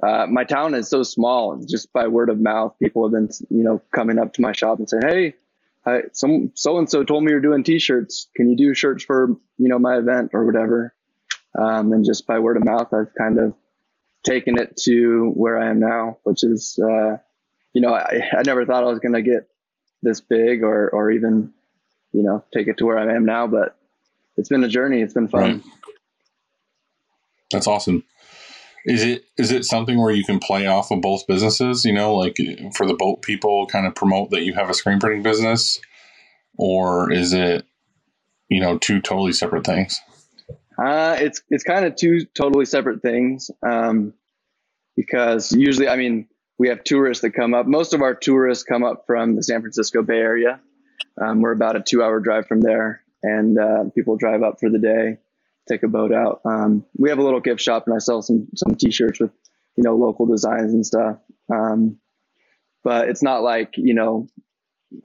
uh, 0.02 0.26
my 0.28 0.44
town 0.44 0.74
is 0.74 0.90
so 0.90 1.04
small. 1.04 1.64
Just 1.68 1.92
by 1.94 2.08
word 2.08 2.30
of 2.30 2.40
mouth 2.40 2.76
people 2.80 3.04
have 3.04 3.12
been 3.12 3.30
you 3.50 3.64
know 3.64 3.82
coming 3.94 4.20
up 4.20 4.34
to 4.34 4.42
my 4.42 4.52
shop 4.52 4.80
and 4.80 4.90
saying 4.90 5.04
hey 5.06 5.34
I, 5.86 6.04
some 6.14 6.52
so 6.54 6.78
and 6.78 6.90
so 6.90 7.04
told 7.04 7.24
me 7.24 7.32
you're 7.32 7.42
doing 7.42 7.64
t-shirts. 7.64 8.28
Can 8.36 8.50
you 8.50 8.56
do 8.56 8.74
shirts 8.74 9.04
for 9.04 9.30
you 9.58 9.68
know 9.68 9.80
my 9.80 9.98
event 9.98 10.32
or 10.34 10.46
whatever 10.46 10.94
um, 11.58 11.92
and 11.94 12.06
just 12.06 12.28
by 12.28 12.40
word 12.40 12.58
of 12.58 12.64
mouth 12.64 12.94
i've 12.94 13.14
kind 13.18 13.40
of 13.40 13.54
taken 14.24 14.60
it 14.60 14.78
to 14.78 15.32
where 15.36 15.58
i 15.60 15.70
am 15.70 15.80
now 15.80 16.18
which 16.24 16.44
is 16.44 16.80
uh, 16.80 17.18
you 17.74 17.82
know 17.82 17.94
I, 17.94 18.22
I 18.38 18.42
never 18.46 18.66
thought 18.66 18.84
i 18.84 18.88
was 18.88 19.00
going 19.00 19.14
to 19.14 19.22
get 19.22 19.50
this 20.04 20.22
big 20.22 20.64
or 20.64 20.90
or 20.90 21.12
even 21.12 21.54
you 22.12 22.24
know 22.24 22.44
take 22.54 22.68
it 22.68 22.78
to 22.78 22.86
where 22.86 23.00
i 23.00 23.16
am 23.16 23.26
now 23.26 23.48
but 23.48 23.78
it's 24.38 24.50
been 24.50 24.64
a 24.64 24.68
journey 24.70 25.02
it's 25.02 25.14
been 25.14 25.28
fun 25.28 25.42
Right. 25.42 25.62
That's 27.52 27.68
awesome. 27.68 28.04
Is 28.86 29.04
it 29.04 29.26
is 29.38 29.52
it 29.52 29.66
something 29.66 30.00
where 30.00 30.12
you 30.14 30.24
can 30.24 30.40
play 30.40 30.66
off 30.66 30.90
of 30.90 31.02
both 31.02 31.28
businesses? 31.28 31.86
You 31.86 31.94
know, 31.94 32.16
like 32.16 32.38
for 32.76 32.88
the 32.88 32.96
boat 32.96 33.22
people, 33.22 33.68
kind 33.68 33.86
of 33.86 33.94
promote 33.94 34.32
that 34.32 34.44
you 34.44 34.54
have 34.56 34.70
a 34.70 34.74
screen 34.74 35.00
printing 35.00 35.22
business, 35.22 35.80
or 36.58 37.12
is 37.12 37.34
it, 37.34 37.66
you 38.50 38.60
know, 38.60 38.78
two 38.80 39.00
totally 39.00 39.34
separate 39.34 39.66
things? 39.66 40.02
Uh, 40.78 41.18
it's 41.20 41.42
it's 41.50 41.64
kind 41.64 41.86
of 41.86 41.96
two 41.96 42.26
totally 42.26 42.66
separate 42.66 43.02
things. 43.02 43.52
Um, 43.66 44.14
because 44.96 45.52
usually, 45.52 45.88
I 45.88 45.96
mean, 45.96 46.28
we 46.58 46.70
have 46.70 46.84
tourists 46.84 47.22
that 47.22 47.32
come 47.32 47.54
up. 47.54 47.66
Most 47.66 47.94
of 47.94 48.02
our 48.02 48.14
tourists 48.14 48.64
come 48.64 48.84
up 48.84 49.06
from 49.08 49.36
the 49.36 49.44
San 49.44 49.62
Francisco 49.62 50.04
Bay 50.04 50.18
Area. 50.18 50.60
Um, 51.20 51.42
we're 51.42 51.54
about 51.54 51.76
a 51.76 51.82
two-hour 51.82 52.20
drive 52.20 52.48
from 52.48 52.62
there, 52.62 53.04
and 53.24 53.58
uh, 53.58 53.86
people 53.96 54.18
drive 54.18 54.44
up 54.44 54.60
for 54.60 54.70
the 54.70 54.78
day, 54.80 55.18
take 55.68 55.84
a 55.84 55.88
boat 55.88 56.14
out. 56.14 56.42
Um, 56.46 56.86
we 56.98 57.10
have 57.10 57.20
a 57.20 57.24
little 57.24 57.40
gift 57.40 57.62
shop, 57.62 57.86
and 57.88 57.96
I 57.96 58.00
sell 58.00 58.22
some 58.22 58.48
some 58.56 58.76
T-shirts 58.76 59.20
with, 59.20 59.32
you 59.76 59.84
know, 59.84 59.96
local 59.96 60.26
designs 60.26 60.74
and 60.74 60.86
stuff. 60.86 61.18
Um, 61.52 61.98
but 62.84 63.10
it's 63.10 63.24
not 63.24 63.44
like 63.44 63.74
you 63.78 63.94
know, 63.94 64.28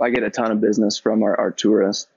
I 0.01 0.11
get 0.11 0.25
a 0.25 0.31
ton 0.31 0.51
of 0.51 0.61
business 0.61 0.99
from 0.99 1.23
our, 1.23 1.39
our 1.39 1.53
tourists. 1.53 2.09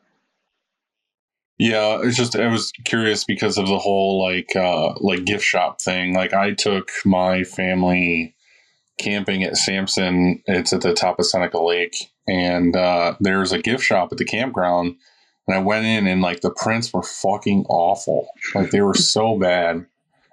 Yeah, 1.60 2.00
it's 2.02 2.15
just 2.15 2.38
I 2.38 2.48
was 2.48 2.72
curious 2.86 3.26
because 3.26 3.58
of 3.58 3.67
the 3.67 3.78
whole 3.78 4.24
like 4.24 4.56
uh 4.56 4.93
like 5.02 5.26
gift 5.26 5.43
shop 5.43 5.82
thing. 5.82 6.13
Like 6.15 6.34
I 6.34 6.54
took 6.54 6.89
my 7.06 7.43
family 7.43 8.34
camping 8.98 9.43
at 9.43 9.58
Sampson. 9.58 10.41
It's 10.45 10.72
at 10.72 10.82
the 10.82 10.93
top 10.93 11.19
of 11.19 11.26
Seneca 11.26 11.60
Lake 11.60 12.12
and 12.28 12.76
uh 12.78 13.15
there's 13.19 13.52
a 13.52 13.62
gift 13.62 13.84
shop 13.84 14.10
at 14.13 14.17
the 14.17 14.26
campground 14.26 14.95
and 15.48 15.58
I 15.58 15.60
went 15.60 15.86
in 15.86 16.08
and 16.08 16.22
like 16.22 16.39
the 16.39 16.52
prints 16.52 16.93
were 16.93 17.04
fucking 17.04 17.65
awful. 17.67 18.30
Like 18.56 18.72
they 18.72 18.82
were 18.82 18.95
so 18.95 19.38
bad. 19.38 19.86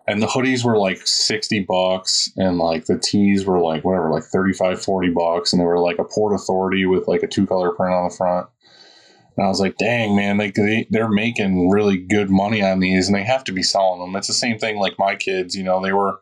And 0.09 0.23
the 0.23 0.29
hoodies 0.29 0.65
were 0.65 0.79
like 0.79 1.05
60 1.05 1.65
bucks 1.65 2.31
and 2.37 2.59
like 2.59 2.85
the 2.85 2.99
tees 2.99 3.45
were 3.45 3.59
like 3.59 3.85
whatever, 3.85 4.12
like 4.12 4.23
35 4.23 4.81
40 4.81 5.11
bucks 5.11 5.53
and 5.53 5.59
they 5.59 5.67
were 5.67 5.81
like 5.81 5.99
a 5.99 6.05
Port 6.05 6.35
Authority 6.35 6.87
with 6.87 7.09
like 7.09 7.25
a 7.25 7.27
two 7.27 7.49
color 7.49 7.73
print 7.73 7.93
on 7.93 8.09
the 8.09 8.15
front. 8.15 8.47
And 9.37 9.44
I 9.44 9.49
was 9.49 9.61
like, 9.61 9.77
dang, 9.77 10.16
man, 10.16 10.38
like 10.38 10.55
they, 10.55 10.87
they're 10.90 11.09
making 11.09 11.68
really 11.68 11.99
good 11.99 12.31
money 12.31 12.62
on 12.62 12.81
these 12.81 13.07
and 13.07 13.14
they 13.14 13.25
have 13.25 13.44
to 13.44 13.53
be 13.53 13.62
selling 13.62 14.01
them. 14.01 14.16
It's 14.16 14.29
the 14.29 14.35
same 14.35 14.59
thing 14.59 14.79
like 14.79 14.99
my 14.99 15.14
kids, 15.14 15.55
you 15.55 15.62
know, 15.62 15.83
they 15.83 15.92
were 15.92 16.20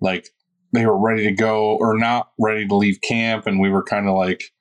like, 0.00 0.28
they 0.72 0.86
were 0.86 0.98
ready 0.98 1.24
to 1.24 1.32
go 1.32 1.76
or 1.76 1.98
not 1.98 2.30
ready 2.38 2.66
to 2.68 2.74
leave 2.74 3.00
camp. 3.00 3.46
And 3.46 3.58
we 3.60 3.70
were 3.70 3.82
kind 3.82 4.08
of 4.08 4.14
like, 4.14 4.52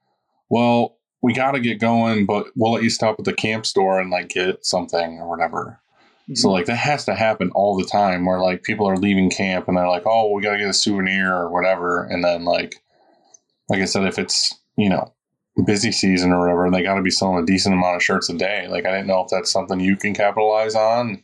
well, 0.50 0.98
we 1.22 1.34
got 1.34 1.52
to 1.52 1.60
get 1.60 1.80
going, 1.80 2.26
but 2.26 2.48
we'll 2.56 2.74
let 2.74 2.84
you 2.84 2.90
stop 2.90 3.20
at 3.20 3.26
the 3.26 3.34
camp 3.34 3.66
store 3.66 4.00
and 4.00 4.10
like 4.10 4.30
get 4.30 4.66
something 4.66 5.20
or 5.20 5.30
whatever. 5.30 5.80
So 6.34 6.48
mm-hmm. 6.48 6.54
like 6.54 6.66
that 6.66 6.78
has 6.78 7.06
to 7.06 7.16
happen 7.16 7.52
all 7.52 7.78
the 7.78 7.86
time 7.86 8.26
where 8.26 8.40
like 8.40 8.64
people 8.64 8.88
are 8.88 8.98
leaving 8.98 9.30
camp 9.30 9.68
and 9.68 9.78
they're 9.78 9.88
like, 9.88 10.04
oh, 10.06 10.32
we 10.32 10.42
got 10.42 10.54
to 10.54 10.58
get 10.58 10.70
a 10.70 10.74
souvenir 10.74 11.34
or 11.34 11.52
whatever. 11.52 12.04
And 12.04 12.24
then 12.24 12.44
like, 12.44 12.76
like 13.70 13.82
I 13.82 13.86
said, 13.86 14.06
if 14.06 14.18
it's, 14.18 14.54
you 14.78 14.90
know, 14.90 15.14
busy 15.66 15.92
season 15.92 16.32
or 16.32 16.40
whatever, 16.40 16.70
they 16.72 16.84
got 16.84 16.96
to 16.96 17.02
be 17.02 17.10
selling 17.10 17.44
a 17.44 17.46
decent 17.46 17.74
amount 17.74 17.96
of 17.96 18.04
shirts 18.04 18.30
a 18.30 18.38
day. 18.38 18.68
Like 18.70 18.86
I 18.86 18.92
didn't 18.92 19.08
know 19.08 19.22
if 19.22 19.30
that's 19.30 19.52
something 19.52 19.80
you 19.80 19.96
can 19.96 20.14
capitalize 20.14 20.76
on. 20.76 21.24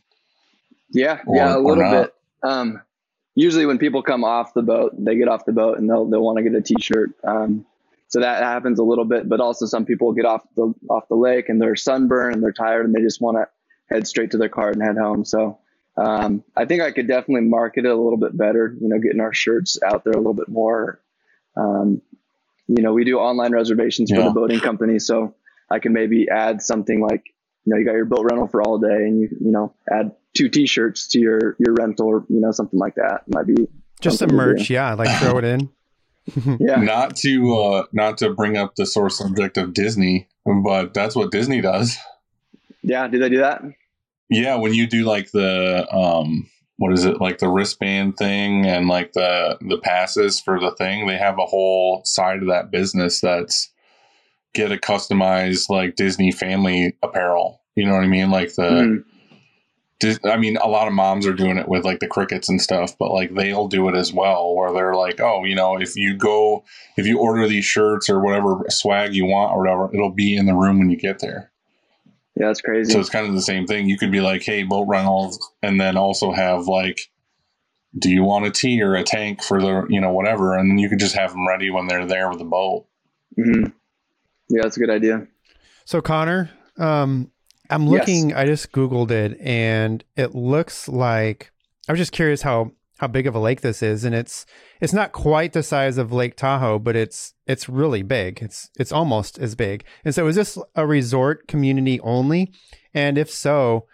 Yeah, 0.90 1.20
Or- 1.26 1.36
yeah, 1.36 1.56
a 1.56 1.58
little 1.58 1.90
bit. 1.90 2.14
Um, 2.42 2.82
usually 3.34 3.66
when 3.66 3.78
people 3.78 4.02
come 4.02 4.24
off 4.24 4.54
the 4.54 4.62
boat, 4.62 4.92
they 4.98 5.16
get 5.16 5.28
off 5.28 5.44
the 5.44 5.52
boat 5.52 5.78
and 5.78 5.88
they'll 5.88 6.04
they'll 6.08 6.22
want 6.22 6.38
to 6.38 6.42
get 6.42 6.54
a 6.54 6.60
t-shirt. 6.60 7.12
Um, 7.24 7.64
so 8.08 8.20
that 8.20 8.42
happens 8.42 8.78
a 8.78 8.84
little 8.84 9.04
bit, 9.04 9.28
but 9.28 9.40
also 9.40 9.66
some 9.66 9.84
people 9.84 10.12
get 10.12 10.24
off 10.24 10.42
the 10.56 10.72
off 10.88 11.08
the 11.08 11.16
lake 11.16 11.48
and 11.48 11.60
they're 11.60 11.76
sunburned 11.76 12.34
and 12.34 12.42
they're 12.42 12.52
tired 12.52 12.86
and 12.86 12.94
they 12.94 13.00
just 13.00 13.20
want 13.20 13.36
to 13.38 13.48
head 13.92 14.06
straight 14.06 14.30
to 14.32 14.38
their 14.38 14.48
car 14.48 14.70
and 14.70 14.82
head 14.82 14.96
home. 14.96 15.24
So 15.24 15.58
um, 15.96 16.44
I 16.56 16.64
think 16.64 16.82
I 16.82 16.92
could 16.92 17.08
definitely 17.08 17.48
market 17.48 17.84
it 17.86 17.90
a 17.90 17.96
little 17.96 18.18
bit 18.18 18.36
better. 18.36 18.76
You 18.80 18.88
know, 18.88 18.98
getting 18.98 19.20
our 19.20 19.34
shirts 19.34 19.78
out 19.82 20.04
there 20.04 20.12
a 20.12 20.18
little 20.18 20.34
bit 20.34 20.48
more. 20.48 21.00
Um, 21.56 22.02
you 22.68 22.82
know, 22.82 22.92
we 22.92 23.04
do 23.04 23.18
online 23.18 23.52
reservations 23.52 24.10
for 24.10 24.22
the 24.22 24.30
boating 24.30 24.60
company, 24.60 24.98
so 24.98 25.34
I 25.70 25.78
can 25.78 25.92
maybe 25.92 26.28
add 26.30 26.62
something 26.62 27.00
like 27.00 27.22
you 27.64 27.72
know 27.72 27.78
you 27.78 27.84
got 27.84 27.92
your 27.94 28.04
boat 28.04 28.24
rental 28.30 28.46
for 28.48 28.62
all 28.62 28.78
day 28.78 28.88
and 29.06 29.20
you 29.20 29.28
you 29.40 29.50
know 29.50 29.74
add 29.90 30.12
two 30.34 30.48
t-shirts 30.48 31.08
to 31.08 31.18
your 31.20 31.56
your 31.58 31.74
rental 31.74 32.06
or 32.06 32.24
you 32.28 32.40
know 32.40 32.50
something 32.50 32.78
like 32.78 32.94
that 32.96 33.20
might 33.28 33.46
be 33.46 33.54
Just 34.00 34.18
some 34.18 34.28
something 34.30 34.36
merch, 34.36 34.68
yeah. 34.70 34.94
Like 34.94 35.18
throw 35.20 35.38
it 35.38 35.44
in. 35.44 35.70
yeah 36.60 36.76
Not 36.76 37.16
to 37.16 37.54
uh 37.54 37.84
not 37.92 38.18
to 38.18 38.30
bring 38.34 38.56
up 38.56 38.74
the 38.76 38.86
sore 38.86 39.10
subject 39.10 39.56
of 39.58 39.74
Disney, 39.74 40.28
but 40.44 40.94
that's 40.94 41.14
what 41.14 41.30
Disney 41.30 41.60
does. 41.60 41.96
yeah 42.82 43.06
did 43.08 43.20
they 43.22 43.28
do 43.28 43.38
that 43.38 43.62
Yeah, 44.30 44.56
when 44.56 44.72
you 44.74 44.86
do 44.86 45.04
like 45.04 45.30
the 45.32 45.86
um 45.94 46.48
what 46.76 46.92
is 46.92 47.04
it 47.04 47.20
like 47.20 47.38
the 47.38 47.48
wristband 47.48 48.16
thing 48.16 48.66
and 48.66 48.88
like 48.88 49.12
the 49.12 49.56
the 49.60 49.78
passes 49.78 50.40
for 50.40 50.58
the 50.58 50.72
thing, 50.72 51.06
they 51.06 51.16
have 51.16 51.38
a 51.38 51.46
whole 51.46 52.02
side 52.04 52.42
of 52.42 52.48
that 52.48 52.70
business 52.70 53.20
that's 53.20 53.70
get 54.54 54.72
a 54.72 54.76
customized 54.76 55.68
like 55.68 55.96
Disney 55.96 56.32
family 56.32 56.96
apparel. 57.02 57.60
You 57.76 57.86
know 57.86 57.94
what 57.94 58.04
I 58.04 58.08
mean? 58.08 58.30
Like 58.30 58.54
the. 58.54 58.68
Hmm. 58.70 59.10
Dis- 60.00 60.18
I 60.24 60.36
mean, 60.36 60.56
a 60.56 60.66
lot 60.66 60.88
of 60.88 60.92
moms 60.92 61.24
are 61.24 61.32
doing 61.32 61.56
it 61.56 61.68
with 61.68 61.84
like 61.84 62.00
the 62.00 62.08
Cricuts 62.08 62.48
and 62.48 62.60
stuff, 62.60 62.98
but 62.98 63.12
like 63.12 63.32
they'll 63.32 63.68
do 63.68 63.88
it 63.88 63.94
as 63.94 64.12
well, 64.12 64.54
where 64.54 64.72
they're 64.72 64.96
like, 64.96 65.20
oh, 65.20 65.44
you 65.44 65.54
know, 65.54 65.80
if 65.80 65.94
you 65.94 66.16
go, 66.16 66.64
if 66.96 67.06
you 67.06 67.20
order 67.20 67.46
these 67.46 67.64
shirts 67.64 68.10
or 68.10 68.20
whatever 68.20 68.64
swag 68.68 69.14
you 69.14 69.24
want 69.24 69.52
or 69.52 69.60
whatever, 69.60 69.94
it'll 69.94 70.10
be 70.10 70.36
in 70.36 70.46
the 70.46 70.54
room 70.54 70.80
when 70.80 70.90
you 70.90 70.96
get 70.96 71.20
there. 71.20 71.52
Yeah 72.36 72.46
that's 72.48 72.60
crazy 72.60 72.92
So 72.92 73.00
it's 73.00 73.10
kind 73.10 73.26
of 73.26 73.34
the 73.34 73.42
same 73.42 73.66
thing. 73.66 73.88
You 73.88 73.96
could 73.98 74.10
be 74.12 74.20
like, 74.20 74.42
hey, 74.42 74.62
boat 74.64 74.86
rentals, 74.88 75.38
and 75.62 75.80
then 75.80 75.96
also 75.96 76.32
have 76.32 76.66
like, 76.66 77.00
do 77.98 78.10
you 78.10 78.24
want 78.24 78.46
a 78.46 78.50
tee 78.50 78.82
or 78.82 78.94
a 78.94 79.02
tank 79.04 79.42
for 79.42 79.60
the, 79.60 79.86
you 79.88 80.00
know, 80.00 80.12
whatever, 80.12 80.56
and 80.56 80.70
then 80.70 80.78
you 80.78 80.88
could 80.88 80.98
just 80.98 81.14
have 81.14 81.30
them 81.30 81.46
ready 81.46 81.70
when 81.70 81.86
they're 81.86 82.06
there 82.06 82.28
with 82.28 82.38
the 82.38 82.44
boat. 82.44 82.86
hmm 83.36 83.64
yeah 84.50 84.62
that's 84.62 84.76
a 84.76 84.80
good 84.80 84.90
idea 84.90 85.26
So 85.86 86.00
Connor, 86.00 86.50
um, 86.78 87.30
I'm 87.70 87.86
Yes. 87.86 88.00
looking. 88.00 88.34
I 88.34 88.44
just 88.46 88.72
googled 88.72 89.10
it, 89.10 89.38
and 89.40 90.04
it 90.16 90.34
looks 90.34 90.88
like 90.88 91.50
I 91.88 91.92
was 91.92 91.98
just 91.98 92.12
curious 92.12 92.42
how 92.42 92.72
how 92.98 93.06
big 93.08 93.26
of 93.26 93.34
a 93.34 93.40
lake 93.40 93.60
this 93.60 93.82
is, 93.82 94.04
and 94.04 94.14
it's 94.14 94.46
it's 94.80 94.92
not 94.92 95.12
quite 95.12 95.52
the 95.52 95.62
size 95.62 95.98
of 95.98 96.12
Lake 96.12 96.36
Tahoe, 96.36 96.78
but 96.78 96.94
it's 96.94 97.34
it's 97.46 97.68
really 97.68 98.02
big. 98.02 98.40
It's 98.40 98.70
it's 98.78 98.92
almost 98.92 99.38
as 99.38 99.54
big. 99.54 99.84
And 100.04 100.14
so, 100.14 100.26
is 100.26 100.36
this 100.36 100.58
a 100.74 100.86
resort 100.86 101.48
community 101.48 102.00
only? 102.00 102.52
And 102.92 103.18
if 103.18 103.30
so, 103.30 103.86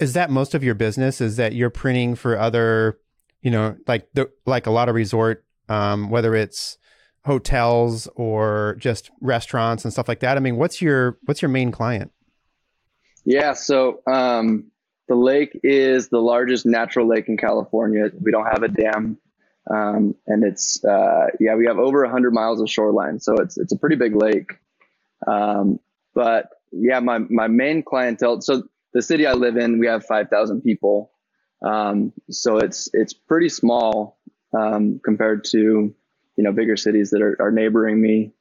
is 0.00 0.12
that 0.14 0.30
most 0.30 0.54
of 0.54 0.64
your 0.64 0.74
business? 0.74 1.20
Is 1.20 1.36
that 1.36 1.54
you're 1.54 1.70
printing 1.70 2.16
for 2.16 2.38
other, 2.38 2.98
you 3.42 3.50
know, 3.50 3.76
like 3.86 4.08
the 4.14 4.30
like 4.44 4.66
a 4.66 4.72
lot 4.72 4.88
of 4.88 4.94
resort, 4.94 5.44
um, 5.68 6.10
whether 6.10 6.34
it's 6.34 6.78
hotels 7.24 8.08
or 8.16 8.76
just 8.78 9.10
restaurants 9.20 9.84
and 9.84 9.92
stuff 9.92 10.08
like 10.08 10.20
that? 10.20 10.36
I 10.36 10.40
mean, 10.40 10.56
what's 10.56 10.82
your 10.82 11.18
what's 11.26 11.42
your 11.42 11.48
main 11.48 11.70
client? 11.70 12.10
Yeah, 13.24 13.54
so 13.54 14.00
um, 14.06 14.70
the 15.08 15.14
lake 15.14 15.58
is 15.62 16.08
the 16.08 16.18
largest 16.18 16.66
natural 16.66 17.06
lake 17.06 17.28
in 17.28 17.36
California. 17.36 18.10
We 18.20 18.32
don't 18.32 18.46
have 18.46 18.62
a 18.62 18.68
dam, 18.68 19.18
um, 19.70 20.14
and 20.26 20.44
it's 20.44 20.84
uh, 20.84 21.28
yeah, 21.38 21.54
we 21.54 21.66
have 21.66 21.78
over 21.78 22.02
100 22.02 22.32
miles 22.32 22.60
of 22.60 22.68
shoreline, 22.68 23.20
so 23.20 23.34
it's 23.36 23.56
it's 23.56 23.72
a 23.72 23.78
pretty 23.78 23.96
big 23.96 24.16
lake. 24.16 24.52
Um, 25.26 25.80
but 26.14 26.48
yeah, 26.72 27.00
my 27.00 27.18
my 27.18 27.48
main 27.48 27.82
clientele. 27.82 28.40
So 28.40 28.64
the 28.92 29.02
city 29.02 29.26
I 29.26 29.32
live 29.32 29.56
in, 29.56 29.78
we 29.78 29.86
have 29.86 30.06
5,000 30.06 30.62
people, 30.62 31.10
um, 31.62 32.12
so 32.30 32.58
it's 32.58 32.88
it's 32.92 33.12
pretty 33.12 33.48
small 33.48 34.18
um, 34.56 35.00
compared 35.04 35.44
to 35.44 35.58
you 35.58 36.44
know 36.44 36.52
bigger 36.52 36.76
cities 36.76 37.10
that 37.10 37.22
are, 37.22 37.36
are 37.40 37.50
neighboring 37.50 38.00
me. 38.00 38.32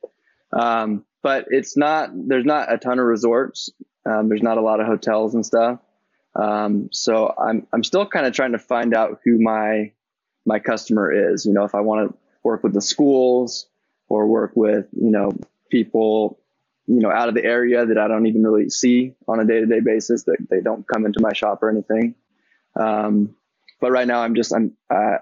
Um, 0.52 1.06
but 1.22 1.46
it's 1.50 1.76
not 1.76 2.10
there's 2.14 2.46
not 2.46 2.72
a 2.72 2.78
ton 2.78 3.00
of 3.00 3.06
resorts. 3.06 3.70
Um, 4.06 4.30
there's 4.30 4.44
not 4.44 4.58
a 4.58 4.62
lot 4.62 4.80
of 4.80 4.88
hotels 4.88 5.34
and 5.34 5.46
stuff. 5.46 5.80
Um, 6.36 6.90
so 6.92 7.34
I'm 7.38 7.66
I'm 7.72 7.84
still 7.84 8.06
kind 8.06 8.26
of 8.26 8.34
trying 8.34 8.52
to 8.52 8.60
find 8.60 8.94
out 8.94 9.20
who 9.24 9.42
my 9.42 9.92
my 10.46 10.60
customer 10.60 11.34
is. 11.34 11.46
You 11.46 11.54
know, 11.54 11.64
if 11.64 11.74
I 11.74 11.82
want 11.82 12.10
to 12.10 12.18
work 12.44 12.64
with 12.64 12.74
the 12.74 12.82
schools 12.82 13.68
or 14.10 14.28
work 14.28 14.52
with 14.56 14.88
you 14.92 15.10
know 15.10 15.32
people 15.70 16.40
you 16.88 17.00
know 17.00 17.12
out 17.12 17.30
of 17.30 17.36
the 17.36 17.44
area 17.44 17.86
that 17.86 17.98
I 17.98 18.08
don't 18.08 18.28
even 18.28 18.44
really 18.44 18.70
see 18.70 19.14
on 19.28 19.40
a 19.40 19.46
day 19.46 19.62
to 19.62 19.66
day 19.66 19.80
basis 19.80 20.24
that 20.24 20.38
they 20.50 20.62
don't 20.62 20.88
come 20.88 21.06
into 21.06 21.22
my 21.22 21.34
shop 21.34 21.64
or 21.64 21.70
anything. 21.70 22.16
Um, 22.78 23.36
but 23.80 23.92
right 23.92 24.08
now 24.08 24.22
I'm 24.22 24.36
just 24.36 24.54
I'm 24.54 24.76
uh, 24.90 25.18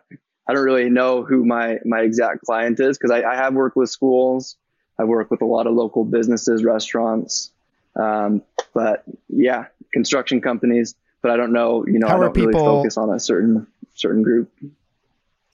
I 0.48 0.54
don't 0.54 0.64
really 0.64 0.90
know 0.90 1.24
who 1.24 1.46
my 1.46 1.78
my 1.86 2.02
exact 2.02 2.42
client 2.42 2.80
is 2.80 2.98
because 2.98 3.12
I, 3.12 3.24
I 3.24 3.36
have 3.36 3.54
worked 3.54 3.78
with 3.78 3.90
schools. 3.90 4.58
I 4.98 5.06
work 5.06 5.32
with 5.32 5.42
a 5.42 5.46
lot 5.46 5.68
of 5.68 5.74
local 5.74 6.06
businesses, 6.06 6.64
restaurants, 6.64 7.52
um, 7.96 8.44
but 8.74 9.04
yeah, 9.28 9.66
construction 9.92 10.42
companies 10.42 10.96
but 11.24 11.32
I 11.32 11.38
don't 11.38 11.54
know, 11.54 11.84
you 11.88 11.98
know, 11.98 12.08
How 12.08 12.18
I 12.18 12.20
don't 12.26 12.36
really 12.36 12.48
people- 12.52 12.66
focus 12.66 12.98
on 12.98 13.10
a 13.10 13.20
certain 13.20 13.66
certain 13.96 14.22
group. 14.22 14.52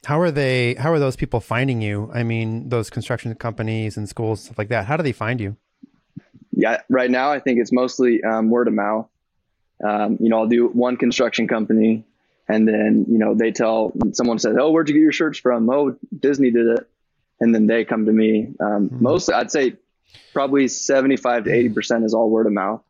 How 0.06 0.20
are 0.22 0.32
they? 0.32 0.74
How 0.76 0.92
are 0.92 1.00
those 1.00 1.16
people 1.16 1.40
finding 1.40 1.82
you? 1.82 2.10
I 2.14 2.24
mean, 2.24 2.70
those 2.70 2.90
construction 2.90 3.34
companies 3.36 3.96
and 3.98 4.08
schools, 4.10 4.44
stuff 4.44 4.58
like 4.58 4.70
that. 4.70 4.86
How 4.86 4.98
do 4.98 5.04
they 5.04 5.12
find 5.12 5.40
you? 5.42 5.56
Yeah, 6.52 6.82
right 6.90 7.12
now 7.12 7.32
I 7.32 7.40
think 7.40 7.60
it's 7.60 7.72
mostly 7.72 8.24
um, 8.24 8.50
word 8.50 8.68
of 8.68 8.74
mouth. 8.74 9.08
Um, 9.84 10.18
you 10.20 10.30
know, 10.30 10.40
I'll 10.40 10.48
do 10.48 10.68
one 10.68 10.98
construction 10.98 11.48
company, 11.48 12.06
and 12.48 12.68
then 12.68 13.06
you 13.10 13.18
know 13.18 13.34
they 13.36 13.52
tell 13.52 13.94
someone 14.14 14.40
says, 14.40 14.56
"Oh, 14.60 14.72
where'd 14.72 14.88
you 14.90 14.96
get 14.96 15.02
your 15.02 15.12
shirts 15.12 15.38
from?" 15.38 15.70
"Oh, 15.70 15.96
Disney 16.18 16.52
did 16.52 16.68
it," 16.68 16.88
and 17.42 17.54
then 17.54 17.68
they 17.68 17.84
come 17.86 18.06
to 18.06 18.12
me. 18.12 18.54
Um, 18.60 18.90
Mostly, 19.02 19.36
I'd 19.36 19.52
say 19.52 19.76
probably 20.34 20.68
seventy-five 20.70 21.44
to 21.44 21.52
eighty 21.54 21.70
percent 21.70 22.04
is 22.06 22.14
all 22.14 22.30
word 22.30 22.48
of 22.48 22.54
mouth. 22.54 22.82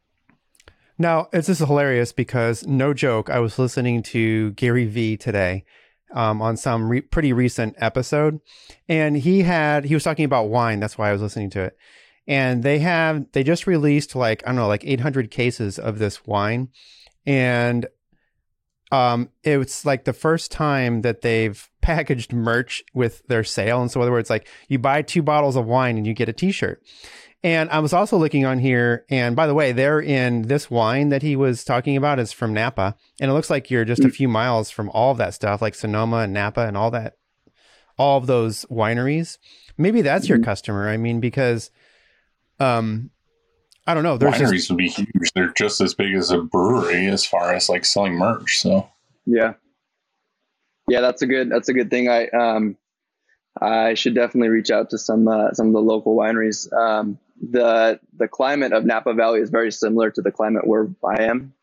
Now, 1.01 1.29
it's 1.31 1.47
just 1.47 1.61
hilarious 1.61 2.11
because 2.11 2.67
no 2.67 2.93
joke, 2.93 3.29
I 3.29 3.39
was 3.39 3.57
listening 3.57 4.03
to 4.03 4.51
Gary 4.51 4.83
Vee 4.83 5.15
today 5.15 5.63
um, 6.13 6.41
on 6.41 6.57
some 6.57 6.89
re- 6.89 6.99
pretty 6.99 7.31
recent 7.31 7.75
episode, 7.77 8.41
and 8.89 9.15
he 9.15 9.43
had 9.43 9.85
he 9.85 9.93
was 9.93 10.03
talking 10.03 10.25
about 10.25 10.49
wine. 10.49 10.81
That's 10.81 10.97
why 10.97 11.09
I 11.09 11.13
was 11.13 11.21
listening 11.21 11.51
to 11.51 11.61
it. 11.61 11.77
And 12.27 12.63
they 12.63 12.79
have 12.79 13.31
they 13.31 13.43
just 13.43 13.65
released 13.65 14.13
like 14.13 14.43
I 14.43 14.47
don't 14.47 14.57
know 14.57 14.67
like 14.67 14.83
800 14.83 15.31
cases 15.31 15.79
of 15.79 15.99
this 15.99 16.25
wine, 16.25 16.67
and 17.25 17.87
um, 18.91 19.29
it's 19.43 19.85
like 19.85 20.03
the 20.03 20.13
first 20.13 20.51
time 20.51 21.01
that 21.01 21.21
they've 21.21 21.69
packaged 21.81 22.33
merch 22.33 22.83
with 22.93 23.25
their 23.27 23.45
sale. 23.45 23.81
And 23.81 23.89
so, 23.89 24.01
in 24.01 24.03
other 24.03 24.11
words, 24.11 24.29
like 24.29 24.47
you 24.67 24.79
buy 24.79 25.01
two 25.01 25.21
bottles 25.21 25.55
of 25.55 25.65
wine 25.65 25.97
and 25.97 26.05
you 26.05 26.13
get 26.13 26.27
a 26.27 26.33
T-shirt. 26.33 26.83
And 27.41 27.69
I 27.69 27.79
was 27.79 27.93
also 27.93 28.17
looking 28.17 28.45
on 28.45 28.59
here, 28.59 29.05
and 29.09 29.33
by 29.33 29.47
the 29.47 29.53
way, 29.53 29.71
they're 29.71 30.01
in 30.01 30.43
this 30.43 30.69
wine 30.69 31.07
that 31.09 31.21
he 31.21 31.37
was 31.37 31.63
talking 31.63 31.95
about 31.95 32.19
is 32.19 32.33
from 32.33 32.53
Napa, 32.53 32.95
and 33.21 33.31
it 33.31 33.33
looks 33.33 33.49
like 33.49 33.71
you're 33.71 33.85
just 33.85 34.03
a 34.03 34.09
few 34.09 34.27
miles 34.27 34.69
from 34.69 34.89
all 34.89 35.11
of 35.11 35.17
that 35.19 35.33
stuff, 35.33 35.61
like 35.61 35.73
Sonoma 35.73 36.17
and 36.17 36.33
Napa 36.33 36.67
and 36.67 36.75
all 36.75 36.91
that, 36.91 37.15
all 37.97 38.17
of 38.17 38.27
those 38.27 38.65
wineries. 38.65 39.37
Maybe 39.77 40.01
that's 40.01 40.27
your 40.27 40.39
customer. 40.39 40.89
I 40.89 40.97
mean, 40.97 41.21
because, 41.21 41.71
um, 42.59 43.09
I 43.87 43.93
don't 43.93 44.03
know. 44.03 44.17
There's 44.17 44.35
Wineries 44.35 44.51
just, 44.51 44.69
would 44.71 44.77
be 44.77 44.89
huge. 44.89 45.31
They're 45.33 45.53
just 45.57 45.79
as 45.79 45.93
big 45.93 46.13
as 46.13 46.31
a 46.31 46.39
brewery 46.41 47.07
as 47.07 47.25
far 47.25 47.53
as 47.53 47.69
like 47.69 47.85
selling 47.85 48.15
merch. 48.15 48.59
So 48.59 48.87
Yeah. 49.25 49.53
Yeah, 50.89 51.01
that's 51.01 51.21
a 51.21 51.25
good 51.25 51.49
that's 51.49 51.69
a 51.69 51.73
good 51.73 51.89
thing. 51.89 52.09
I 52.09 52.27
um 52.27 52.77
I 53.59 53.93
should 53.95 54.13
definitely 54.15 54.49
reach 54.49 54.69
out 54.69 54.89
to 54.91 54.97
some 54.97 55.27
uh, 55.27 55.53
some 55.53 55.67
of 55.67 55.73
the 55.73 55.81
local 55.81 56.15
wineries. 56.15 56.71
Um, 56.71 57.17
the 57.41 57.99
the 58.17 58.27
climate 58.27 58.73
of 58.73 58.85
Napa 58.85 59.13
Valley 59.13 59.39
is 59.39 59.49
very 59.49 59.71
similar 59.71 60.11
to 60.11 60.21
the 60.21 60.31
climate 60.31 60.67
where 60.67 60.89
I 61.03 61.23
am. 61.23 61.53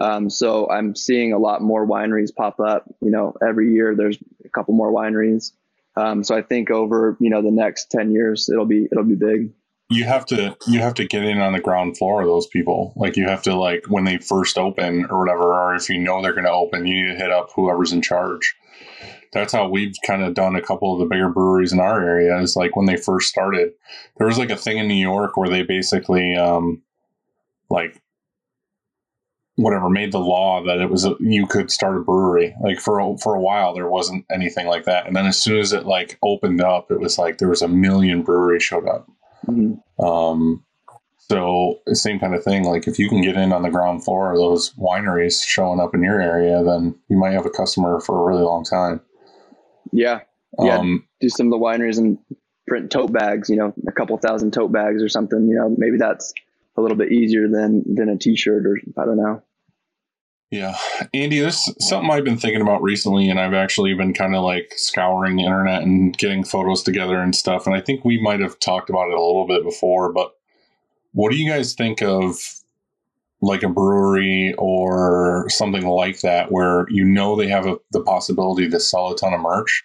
Um, 0.00 0.30
so 0.30 0.70
I'm 0.70 0.96
seeing 0.96 1.32
a 1.32 1.38
lot 1.38 1.60
more 1.62 1.86
wineries 1.86 2.34
pop 2.34 2.60
up. 2.60 2.84
You 3.00 3.10
know, 3.10 3.34
every 3.46 3.72
year 3.72 3.94
there's 3.94 4.18
a 4.44 4.48
couple 4.48 4.74
more 4.74 4.92
wineries. 4.92 5.52
Um, 5.96 6.24
so 6.24 6.34
I 6.34 6.42
think 6.42 6.70
over 6.70 7.16
you 7.20 7.30
know 7.30 7.42
the 7.42 7.50
next 7.50 7.90
ten 7.90 8.10
years 8.12 8.48
it'll 8.48 8.66
be 8.66 8.88
it'll 8.90 9.04
be 9.04 9.14
big. 9.16 9.52
you 9.90 10.04
have 10.04 10.24
to 10.26 10.56
you 10.66 10.80
have 10.80 10.94
to 10.94 11.06
get 11.06 11.24
in 11.24 11.38
on 11.38 11.52
the 11.52 11.60
ground 11.60 11.98
floor 11.98 12.22
of 12.22 12.28
those 12.28 12.46
people. 12.46 12.92
Like 12.96 13.16
you 13.16 13.28
have 13.28 13.42
to 13.42 13.54
like 13.54 13.84
when 13.88 14.04
they 14.04 14.18
first 14.18 14.58
open 14.58 15.06
or 15.06 15.18
whatever, 15.18 15.52
or 15.52 15.74
if 15.74 15.88
you 15.88 15.98
know 15.98 16.22
they're 16.22 16.32
going 16.32 16.44
to 16.44 16.50
open, 16.50 16.86
you 16.86 17.04
need 17.04 17.12
to 17.12 17.18
hit 17.18 17.30
up 17.30 17.50
whoever's 17.54 17.92
in 17.92 18.02
charge. 18.02 18.54
That's 19.32 19.52
how 19.52 19.68
we've 19.68 19.94
kind 20.06 20.22
of 20.22 20.34
done 20.34 20.56
a 20.56 20.62
couple 20.62 20.92
of 20.92 20.98
the 20.98 21.06
bigger 21.06 21.30
breweries 21.30 21.72
in 21.72 21.80
our 21.80 22.02
area. 22.02 22.38
Is 22.38 22.56
like 22.56 22.76
when 22.76 22.86
they 22.86 22.96
first 22.96 23.28
started, 23.28 23.72
there 24.18 24.26
was 24.26 24.38
like 24.38 24.50
a 24.50 24.56
thing 24.56 24.78
in 24.78 24.88
New 24.88 24.94
York 24.94 25.36
where 25.36 25.48
they 25.48 25.62
basically 25.62 26.34
um, 26.36 26.82
like 27.70 28.00
whatever 29.56 29.90
made 29.90 30.12
the 30.12 30.18
law 30.18 30.62
that 30.64 30.78
it 30.78 30.90
was 30.90 31.04
a, 31.04 31.14
you 31.20 31.46
could 31.46 31.70
start 31.70 31.96
a 31.96 32.00
brewery. 32.00 32.54
Like 32.62 32.80
for 32.80 33.00
a, 33.00 33.16
for 33.18 33.34
a 33.34 33.40
while 33.40 33.74
there 33.74 33.88
wasn't 33.88 34.24
anything 34.30 34.66
like 34.66 34.84
that, 34.84 35.06
and 35.06 35.16
then 35.16 35.26
as 35.26 35.38
soon 35.38 35.58
as 35.58 35.72
it 35.72 35.86
like 35.86 36.18
opened 36.22 36.60
up, 36.60 36.90
it 36.90 37.00
was 37.00 37.18
like 37.18 37.38
there 37.38 37.48
was 37.48 37.62
a 37.62 37.68
million 37.68 38.22
breweries 38.22 38.62
showed 38.62 38.86
up. 38.86 39.08
Mhm. 39.46 39.80
Um, 39.98 40.64
so 41.18 41.80
same 41.94 42.18
kind 42.18 42.34
of 42.34 42.44
thing. 42.44 42.64
Like 42.64 42.86
if 42.86 42.98
you 42.98 43.08
can 43.08 43.22
get 43.22 43.36
in 43.36 43.52
on 43.52 43.62
the 43.62 43.70
ground 43.70 44.04
floor 44.04 44.32
of 44.32 44.38
those 44.38 44.74
wineries 44.74 45.42
showing 45.42 45.80
up 45.80 45.94
in 45.94 46.02
your 46.02 46.20
area, 46.20 46.62
then 46.62 46.94
you 47.08 47.16
might 47.16 47.32
have 47.32 47.46
a 47.46 47.50
customer 47.50 48.00
for 48.00 48.20
a 48.20 48.24
really 48.24 48.44
long 48.44 48.64
time. 48.64 49.00
Yeah, 49.92 50.20
Yeah. 50.58 50.78
Um, 50.78 51.06
do 51.20 51.28
some 51.28 51.46
of 51.46 51.50
the 51.52 51.58
wineries 51.58 51.98
and 51.98 52.18
print 52.66 52.90
tote 52.90 53.12
bags. 53.12 53.48
You 53.48 53.56
know, 53.56 53.74
a 53.86 53.92
couple 53.92 54.16
thousand 54.18 54.52
tote 54.52 54.72
bags 54.72 55.02
or 55.02 55.08
something. 55.08 55.46
You 55.48 55.56
know, 55.56 55.74
maybe 55.76 55.98
that's 55.98 56.32
a 56.76 56.80
little 56.80 56.96
bit 56.96 57.12
easier 57.12 57.48
than 57.48 57.82
than 57.94 58.08
a 58.08 58.16
T-shirt 58.16 58.66
or 58.66 58.78
I 58.98 59.04
don't 59.04 59.16
know. 59.16 59.42
yeah, 60.50 60.76
Andy, 61.14 61.38
this 61.38 61.68
is 61.68 61.88
something 61.88 62.10
I've 62.10 62.24
been 62.24 62.38
thinking 62.38 62.62
about 62.62 62.82
recently, 62.82 63.28
and 63.28 63.40
I've 63.40 63.54
actually 63.54 63.94
been 63.94 64.12
kind 64.14 64.34
of 64.34 64.42
like 64.42 64.72
scouring 64.76 65.36
the 65.36 65.44
internet 65.44 65.82
and 65.82 66.16
getting 66.16 66.44
photos 66.44 66.82
together 66.82 67.18
and 67.20 67.34
stuff. 67.34 67.66
And 67.66 67.74
I 67.74 67.80
think 67.80 68.04
we 68.04 68.20
might 68.20 68.40
have 68.40 68.58
talked 68.58 68.90
about 68.90 69.08
it 69.08 69.14
a 69.14 69.22
little 69.22 69.46
bit 69.46 69.64
before, 69.64 70.12
but 70.12 70.34
what 71.12 71.30
do 71.30 71.36
you 71.36 71.50
guys 71.50 71.74
think 71.74 72.02
of 72.02 72.38
like 73.42 73.62
a 73.62 73.68
brewery 73.68 74.54
or 74.56 75.46
something 75.50 75.84
like 75.86 76.20
that 76.20 76.50
where 76.50 76.86
you 76.88 77.04
know 77.04 77.36
they 77.36 77.48
have 77.48 77.66
a, 77.66 77.76
the 77.90 78.00
possibility 78.02 78.70
to 78.70 78.80
sell 78.80 79.12
a 79.12 79.16
ton 79.16 79.34
of 79.34 79.40
merch 79.40 79.84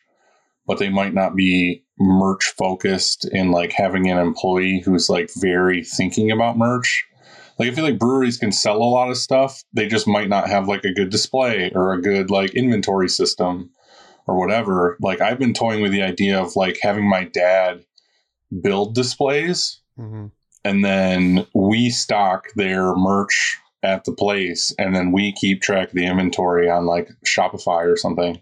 but 0.68 0.80
they 0.80 0.90
might 0.90 1.14
not 1.14 1.36
be 1.36 1.84
merch 1.98 2.54
focused 2.58 3.28
in 3.32 3.52
like 3.52 3.72
having 3.72 4.10
an 4.12 4.18
employee 4.18 4.82
who's 4.86 5.10
like 5.10 5.32
very 5.38 5.84
thinking 5.84 6.30
about 6.30 6.58
merch. 6.58 7.06
Like 7.58 7.72
i 7.72 7.74
feel 7.74 7.86
like 7.86 7.98
breweries 7.98 8.38
can 8.38 8.52
sell 8.52 8.78
a 8.78 8.84
lot 8.84 9.10
of 9.10 9.18
stuff. 9.18 9.64
They 9.74 9.88
just 9.88 10.08
might 10.08 10.30
not 10.30 10.48
have 10.50 10.68
like 10.68 10.84
a 10.84 10.94
good 10.94 11.10
display 11.10 11.72
or 11.74 11.94
a 11.94 12.02
good 12.02 12.30
like 12.30 12.54
inventory 12.54 13.10
system 13.10 13.72
or 14.28 14.38
whatever. 14.38 14.98
Like 15.02 15.22
i've 15.22 15.40
been 15.40 15.54
toying 15.54 15.82
with 15.82 15.92
the 15.94 16.04
idea 16.04 16.40
of 16.40 16.56
like 16.56 16.78
having 16.82 17.10
my 17.10 17.24
dad 17.24 17.84
build 18.62 18.94
displays 18.94 19.82
Mhm. 19.98 20.32
And 20.68 20.84
then 20.84 21.48
we 21.54 21.90
stock 21.90 22.48
their 22.56 22.94
merch 22.96 23.58
at 23.84 24.04
the 24.04 24.12
place 24.12 24.74
and 24.78 24.94
then 24.94 25.14
we 25.14 25.32
keep 25.32 25.62
track 25.62 25.88
of 25.88 25.94
the 25.94 26.06
inventory 26.06 26.70
on 26.70 26.86
like 26.86 27.10
shopify 27.26 27.86
or 27.86 27.96
something 27.96 28.42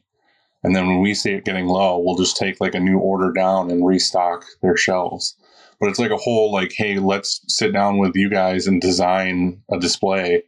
and 0.63 0.75
then 0.75 0.87
when 0.87 1.01
we 1.01 1.13
see 1.13 1.33
it 1.33 1.45
getting 1.45 1.67
low 1.67 1.99
we'll 1.99 2.17
just 2.17 2.35
take 2.35 2.59
like 2.59 2.73
a 2.73 2.79
new 2.79 2.97
order 2.97 3.31
down 3.31 3.69
and 3.69 3.85
restock 3.85 4.43
their 4.63 4.75
shelves 4.75 5.35
but 5.79 5.87
it's 5.87 5.99
like 5.99 6.09
a 6.09 6.17
whole 6.17 6.51
like 6.51 6.73
hey 6.75 6.97
let's 6.97 7.41
sit 7.47 7.71
down 7.71 7.99
with 7.99 8.15
you 8.15 8.27
guys 8.27 8.65
and 8.65 8.81
design 8.81 9.61
a 9.71 9.77
display 9.77 10.41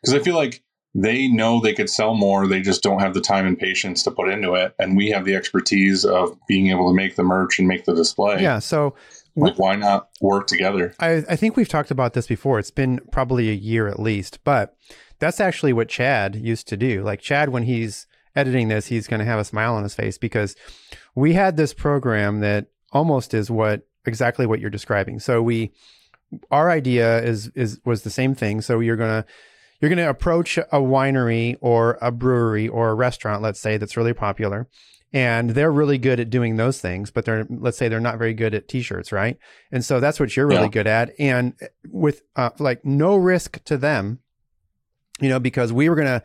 because 0.00 0.14
i 0.14 0.22
feel 0.22 0.36
like 0.36 0.62
they 0.94 1.26
know 1.28 1.60
they 1.60 1.72
could 1.72 1.88
sell 1.88 2.14
more. 2.14 2.46
They 2.46 2.60
just 2.60 2.82
don't 2.82 3.00
have 3.00 3.14
the 3.14 3.20
time 3.20 3.46
and 3.46 3.58
patience 3.58 4.02
to 4.02 4.10
put 4.10 4.28
into 4.28 4.54
it. 4.54 4.74
And 4.78 4.96
we 4.96 5.08
have 5.10 5.24
the 5.24 5.34
expertise 5.34 6.04
of 6.04 6.36
being 6.46 6.68
able 6.68 6.88
to 6.88 6.94
make 6.94 7.16
the 7.16 7.22
merch 7.22 7.58
and 7.58 7.66
make 7.66 7.86
the 7.86 7.94
display. 7.94 8.42
Yeah. 8.42 8.58
So 8.58 8.94
Like, 9.34 9.58
why 9.58 9.76
not 9.76 10.08
work 10.20 10.46
together? 10.46 10.94
I, 11.00 11.22
I 11.28 11.36
think 11.36 11.56
we've 11.56 11.68
talked 11.68 11.90
about 11.90 12.12
this 12.12 12.26
before. 12.26 12.58
It's 12.58 12.70
been 12.70 13.00
probably 13.10 13.48
a 13.48 13.54
year 13.54 13.88
at 13.88 13.98
least, 13.98 14.40
but 14.44 14.76
that's 15.18 15.40
actually 15.40 15.72
what 15.72 15.88
Chad 15.88 16.36
used 16.36 16.68
to 16.68 16.76
do. 16.76 17.02
Like 17.02 17.20
Chad, 17.20 17.48
when 17.48 17.62
he's 17.62 18.06
editing 18.36 18.68
this, 18.68 18.86
he's 18.86 19.06
going 19.06 19.20
to 19.20 19.26
have 19.26 19.38
a 19.38 19.44
smile 19.44 19.74
on 19.74 19.82
his 19.82 19.94
face 19.94 20.18
because 20.18 20.56
we 21.14 21.32
had 21.32 21.56
this 21.56 21.72
program 21.72 22.40
that 22.40 22.66
almost 22.92 23.32
is 23.34 23.50
what 23.50 23.86
exactly 24.04 24.46
what 24.46 24.60
you're 24.60 24.70
describing. 24.70 25.18
So 25.18 25.42
we, 25.42 25.72
our 26.50 26.70
idea 26.70 27.22
is 27.22 27.48
is 27.54 27.80
was 27.84 28.02
the 28.02 28.10
same 28.10 28.34
thing. 28.34 28.60
So 28.60 28.80
you're 28.80 28.96
gonna 28.96 29.24
you're 29.80 29.90
gonna 29.90 30.08
approach 30.08 30.58
a 30.58 30.64
winery 30.72 31.56
or 31.60 31.98
a 32.00 32.10
brewery 32.10 32.68
or 32.68 32.90
a 32.90 32.94
restaurant, 32.94 33.42
let's 33.42 33.60
say 33.60 33.76
that's 33.76 33.96
really 33.96 34.14
popular, 34.14 34.68
and 35.12 35.50
they're 35.50 35.72
really 35.72 35.98
good 35.98 36.20
at 36.20 36.30
doing 36.30 36.56
those 36.56 36.80
things, 36.80 37.10
but 37.10 37.24
they're 37.24 37.46
let's 37.50 37.76
say 37.78 37.88
they're 37.88 38.00
not 38.00 38.18
very 38.18 38.34
good 38.34 38.54
at 38.54 38.68
t-shirts, 38.68 39.12
right? 39.12 39.36
And 39.70 39.84
so 39.84 40.00
that's 40.00 40.18
what 40.18 40.36
you're 40.36 40.46
really 40.46 40.62
Yeah. 40.62 40.68
good 40.68 40.86
at, 40.86 41.10
and 41.18 41.54
with 41.88 42.22
uh, 42.36 42.50
like 42.58 42.84
no 42.84 43.16
risk 43.16 43.62
to 43.64 43.76
them, 43.76 44.20
you 45.20 45.28
know, 45.28 45.38
because 45.38 45.72
we 45.72 45.88
were 45.88 45.96
gonna 45.96 46.22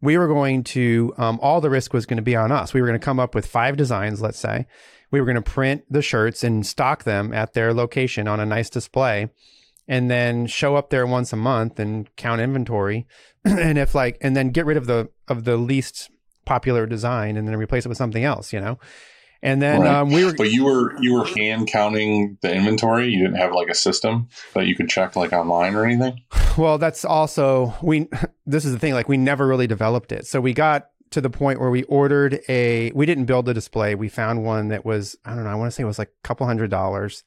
we 0.00 0.18
were 0.18 0.28
going 0.28 0.62
to 0.64 1.14
um, 1.16 1.38
all 1.40 1.60
the 1.60 1.70
risk 1.70 1.94
was 1.94 2.04
going 2.04 2.18
to 2.18 2.22
be 2.22 2.36
on 2.36 2.52
us. 2.52 2.74
We 2.74 2.80
were 2.82 2.86
going 2.86 2.98
to 2.98 3.04
come 3.04 3.18
up 3.18 3.34
with 3.34 3.46
five 3.46 3.76
designs, 3.76 4.20
let's 4.20 4.38
say. 4.38 4.66
We 5.10 5.18
were 5.20 5.24
going 5.24 5.42
to 5.42 5.50
print 5.50 5.84
the 5.88 6.02
shirts 6.02 6.44
and 6.44 6.66
stock 6.66 7.04
them 7.04 7.32
at 7.32 7.54
their 7.54 7.72
location 7.72 8.28
on 8.28 8.38
a 8.40 8.44
nice 8.44 8.68
display, 8.68 9.30
and 9.88 10.10
then 10.10 10.46
show 10.46 10.76
up 10.76 10.90
there 10.90 11.06
once 11.06 11.32
a 11.32 11.36
month 11.36 11.78
and 11.78 12.14
count 12.16 12.40
inventory, 12.42 13.06
and 13.44 13.78
if 13.78 13.94
like, 13.94 14.18
and 14.20 14.36
then 14.36 14.50
get 14.50 14.66
rid 14.66 14.76
of 14.76 14.86
the 14.86 15.08
of 15.28 15.44
the 15.44 15.56
least 15.56 16.10
popular 16.44 16.86
design 16.86 17.36
and 17.36 17.46
then 17.48 17.56
replace 17.56 17.84
it 17.84 17.88
with 17.88 17.98
something 17.98 18.24
else, 18.24 18.52
you 18.52 18.60
know. 18.60 18.78
And 19.42 19.60
then 19.60 19.82
Right. 19.82 20.00
um, 20.00 20.10
we 20.10 20.24
were 20.24 20.32
But 20.32 20.50
you 20.52 20.64
were 20.64 20.94
you 21.02 21.12
were 21.12 21.26
hand 21.26 21.68
counting 21.68 22.38
the 22.40 22.54
inventory. 22.54 23.08
You 23.08 23.24
didn't 23.24 23.36
have 23.36 23.52
like 23.52 23.68
a 23.68 23.74
system 23.74 24.28
that 24.54 24.66
you 24.66 24.74
could 24.74 24.88
check 24.88 25.16
like 25.16 25.32
online 25.34 25.74
or 25.74 25.84
anything. 25.84 26.20
Well, 26.56 26.78
that's 26.78 27.04
also 27.04 27.74
we. 27.82 28.08
This 28.46 28.66
is 28.66 28.72
the 28.72 28.78
thing. 28.78 28.92
Like 28.92 29.08
we 29.08 29.16
never 29.16 29.46
really 29.46 29.66
developed 29.66 30.12
it, 30.12 30.26
so 30.26 30.38
we 30.38 30.52
got 30.52 30.88
to 31.12 31.22
the 31.22 31.30
point 31.30 31.60
where 31.60 31.70
we 31.70 31.82
ordered 31.84 32.40
a. 32.48 32.90
We 32.92 33.06
didn't 33.06 33.24
build 33.24 33.48
a 33.48 33.54
display. 33.54 33.94
We 33.94 34.10
found 34.10 34.44
one 34.44 34.68
that 34.68 34.84
was 34.84 35.16
I 35.24 35.34
don't 35.34 35.44
know. 35.44 35.50
I 35.50 35.54
want 35.54 35.68
to 35.68 35.74
say 35.74 35.82
it 35.82 35.86
was 35.86 35.98
like 35.98 36.08
a 36.08 36.26
couple 36.28 36.46
hundred 36.46 36.70
dollars. 36.70 37.24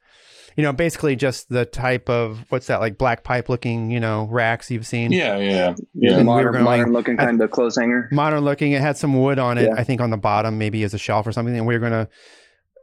You 0.58 0.64
know, 0.64 0.74
basically 0.74 1.16
just 1.16 1.50
the 1.50 1.66
type 1.66 2.10
of 2.10 2.44
what's 2.50 2.68
that 2.68 2.80
like 2.82 2.98
black 2.98 3.24
pipe 3.24 3.48
looking 3.48 3.92
you 3.92 4.00
know 4.00 4.28
racks 4.30 4.70
you've 4.72 4.86
seen. 4.88 5.12
Yeah, 5.12 5.38
yeah, 5.38 5.50
Yeah, 5.52 5.76
yeah. 5.94 6.10
And 6.14 6.18
we 6.20 6.24
modern, 6.26 6.46
were 6.48 6.52
going- 6.54 6.64
modern 6.66 6.92
looking 6.94 7.20
I- 7.20 7.26
kind 7.26 7.40
of 7.42 7.52
clothes 7.52 7.78
hanger. 7.78 8.10
modern 8.12 8.44
looking. 8.44 8.72
It 8.72 8.82
had 8.82 8.98
some 8.98 9.14
wood 9.22 9.38
on 9.40 9.58
it, 9.60 9.66
Yeah. 9.66 9.76
I 9.78 9.84
think 9.84 10.02
on 10.02 10.10
the 10.10 10.18
bottom, 10.18 10.58
maybe 10.58 10.84
as 10.84 10.94
a 10.94 10.98
shelf 10.98 11.26
or 11.28 11.32
something. 11.32 11.56
And 11.56 11.66
we 11.68 11.76
were 11.78 11.80
gonna, 11.80 12.10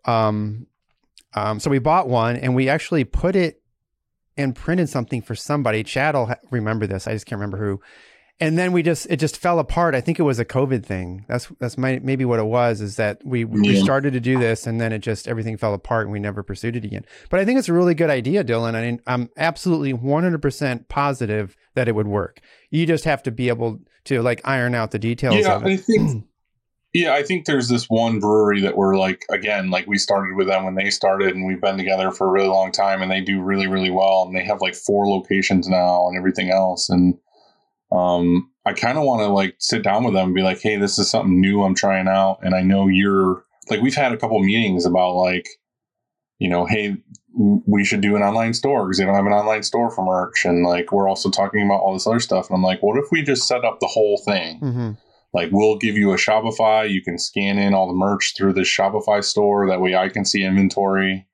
um, 0.04 0.66
um, 1.34 1.58
so 1.60 1.68
we 1.68 1.78
bought 1.80 2.08
one 2.08 2.37
and 2.37 2.54
we 2.54 2.68
actually 2.68 3.04
put 3.04 3.34
it 3.37 3.60
and 4.37 4.54
printed 4.54 4.88
something 4.88 5.20
for 5.22 5.34
somebody. 5.34 5.82
Chad 5.82 6.14
will 6.14 6.26
ha- 6.26 6.37
remember 6.50 6.87
this. 6.87 7.06
I 7.08 7.12
just 7.12 7.26
can't 7.26 7.38
remember 7.40 7.58
who. 7.58 7.80
And 8.40 8.59
then 8.59 8.73
we 8.73 8.83
just 8.83 9.07
it 9.09 9.18
just 9.18 9.37
fell 9.37 9.61
apart. 9.61 9.94
I 9.94 10.01
think 10.01 10.18
it 10.18 10.25
was 10.25 10.40
a 10.40 10.44
COVID 10.44 10.85
thing. 10.85 11.25
That's 11.29 11.47
that's 11.61 11.79
my, 11.79 12.01
maybe 12.03 12.25
what 12.25 12.40
it 12.40 12.47
was. 12.47 12.81
Is 12.81 12.97
that 12.97 13.20
we 13.25 13.44
we 13.44 13.77
Yeah. 13.77 13.83
started 13.85 14.12
to 14.14 14.20
do 14.20 14.38
this 14.40 14.66
and 14.66 14.81
then 14.81 14.92
it 14.92 14.99
just 14.99 15.29
everything 15.29 15.57
fell 15.57 15.73
apart 15.73 16.07
and 16.07 16.12
we 16.12 16.18
never 16.18 16.42
pursued 16.42 16.75
it 16.75 16.85
again. 16.85 17.05
But 17.31 17.38
I 17.38 17.44
think 17.44 17.61
it's 17.61 17.68
a 17.68 17.73
really 17.73 17.94
good 17.94 18.11
idea, 18.11 18.42
Dylan. 18.42 18.75
I 18.75 18.83
mean, 18.83 19.01
I'm 19.07 19.31
absolutely 19.37 19.92
100 19.92 20.42
percent 20.42 20.88
positive 20.88 21.57
that 21.75 21.87
it 21.87 21.94
would 21.94 22.09
work. 22.09 22.40
You 22.70 22.87
just 22.87 23.05
have 23.05 23.23
to 23.23 23.31
be 23.31 23.49
able 23.49 23.79
to 24.07 24.20
like 24.20 24.40
iron 24.44 24.75
out 24.75 24.90
the 24.90 24.99
details 24.99 25.37
Yeah, 25.44 25.55
of 25.57 25.64
it. 25.64 25.70
I 25.70 25.77
think. 25.77 26.25
Yeah, 26.92 27.12
I 27.14 27.25
think 27.25 27.47
there's 27.47 27.68
this 27.68 27.87
one 27.87 28.20
brewery 28.20 28.61
that 28.61 28.77
we're 28.77 28.97
like 28.97 29.25
again, 29.31 29.70
like 29.70 29.87
we 29.88 29.99
started 29.99 30.37
with 30.37 30.47
them 30.49 30.64
when 30.64 30.75
they 30.77 30.90
started, 30.90 31.35
and 31.35 31.44
we've 31.47 31.61
been 31.61 31.77
together 31.77 32.11
for 32.12 32.27
a 32.27 32.31
really 32.31 32.47
long 32.49 32.70
time, 32.73 33.03
and 33.03 33.11
they 33.11 33.20
do 33.20 33.40
really, 33.42 33.66
really 33.66 33.90
well, 33.90 34.23
and 34.23 34.37
they 34.37 34.44
have 34.44 34.61
like 34.61 34.75
four 34.77 35.09
locations 35.09 35.68
now 35.68 36.07
and 36.09 36.16
everything 36.16 36.51
else, 36.51 36.88
and 36.88 37.14
um, 37.94 38.50
I 38.66 38.72
kind 38.72 38.98
of 38.98 39.04
want 39.04 39.20
to 39.20 39.28
like 39.28 39.57
sit 39.59 39.83
down 39.83 40.04
with 40.04 40.14
them 40.14 40.26
and 40.26 40.35
be 40.35 40.42
like, 40.42 40.61
hey, 40.61 40.76
this 40.76 40.98
is 40.98 41.09
something 41.09 41.40
new 41.40 41.62
I'm 41.62 41.74
trying 41.74 42.09
out, 42.09 42.38
and 42.42 42.54
I 42.54 42.62
know 42.62 42.88
you're 42.88 43.44
like 43.70 43.80
we've 43.80 43.94
had 43.94 44.12
a 44.12 44.16
couple 44.16 44.38
meetings 44.40 44.85
about 44.85 45.14
like, 45.14 45.46
you 46.38 46.48
know, 46.48 46.66
hey, 46.66 46.96
we 47.66 47.85
should 47.85 48.00
do 48.00 48.16
an 48.16 48.22
online 48.22 48.54
store 48.54 48.85
because 48.85 48.98
they 48.98 49.04
don't 49.04 49.14
have 49.14 49.26
an 49.26 49.33
online 49.33 49.62
store 49.62 49.90
for 49.90 50.04
merch, 50.04 50.44
and 50.44 50.64
like 50.64 50.92
we're 50.92 51.09
also 51.09 51.30
talking 51.30 51.64
about 51.64 51.80
all 51.80 51.92
this 51.92 52.07
other 52.07 52.20
stuff, 52.20 52.48
and 52.48 52.57
I'm 52.57 52.62
like, 52.62 52.83
what 52.83 52.98
if 52.98 53.11
we 53.11 53.22
just 53.22 53.46
set 53.46 53.64
up 53.64 53.80
the 53.80 53.87
whole 53.87 54.18
thing? 54.18 54.59
hmm 54.59 54.90
like 55.35 55.50
we'll 55.50 55.76
give 55.76 55.98
you 55.98 56.12
a 56.12 56.16
shopify 56.16 56.88
you 56.88 57.02
can 57.02 57.18
scan 57.18 57.59
in 57.59 57.74
all 57.74 57.88
the 57.88 57.92
merch 57.92 58.35
through 58.37 58.52
this 58.52 58.68
shopify 58.68 59.22
store 59.22 59.66
that 59.66 59.80
way 59.80 59.94
i 59.94 60.09
can 60.09 60.24
see 60.24 60.44
inventory 60.44 61.26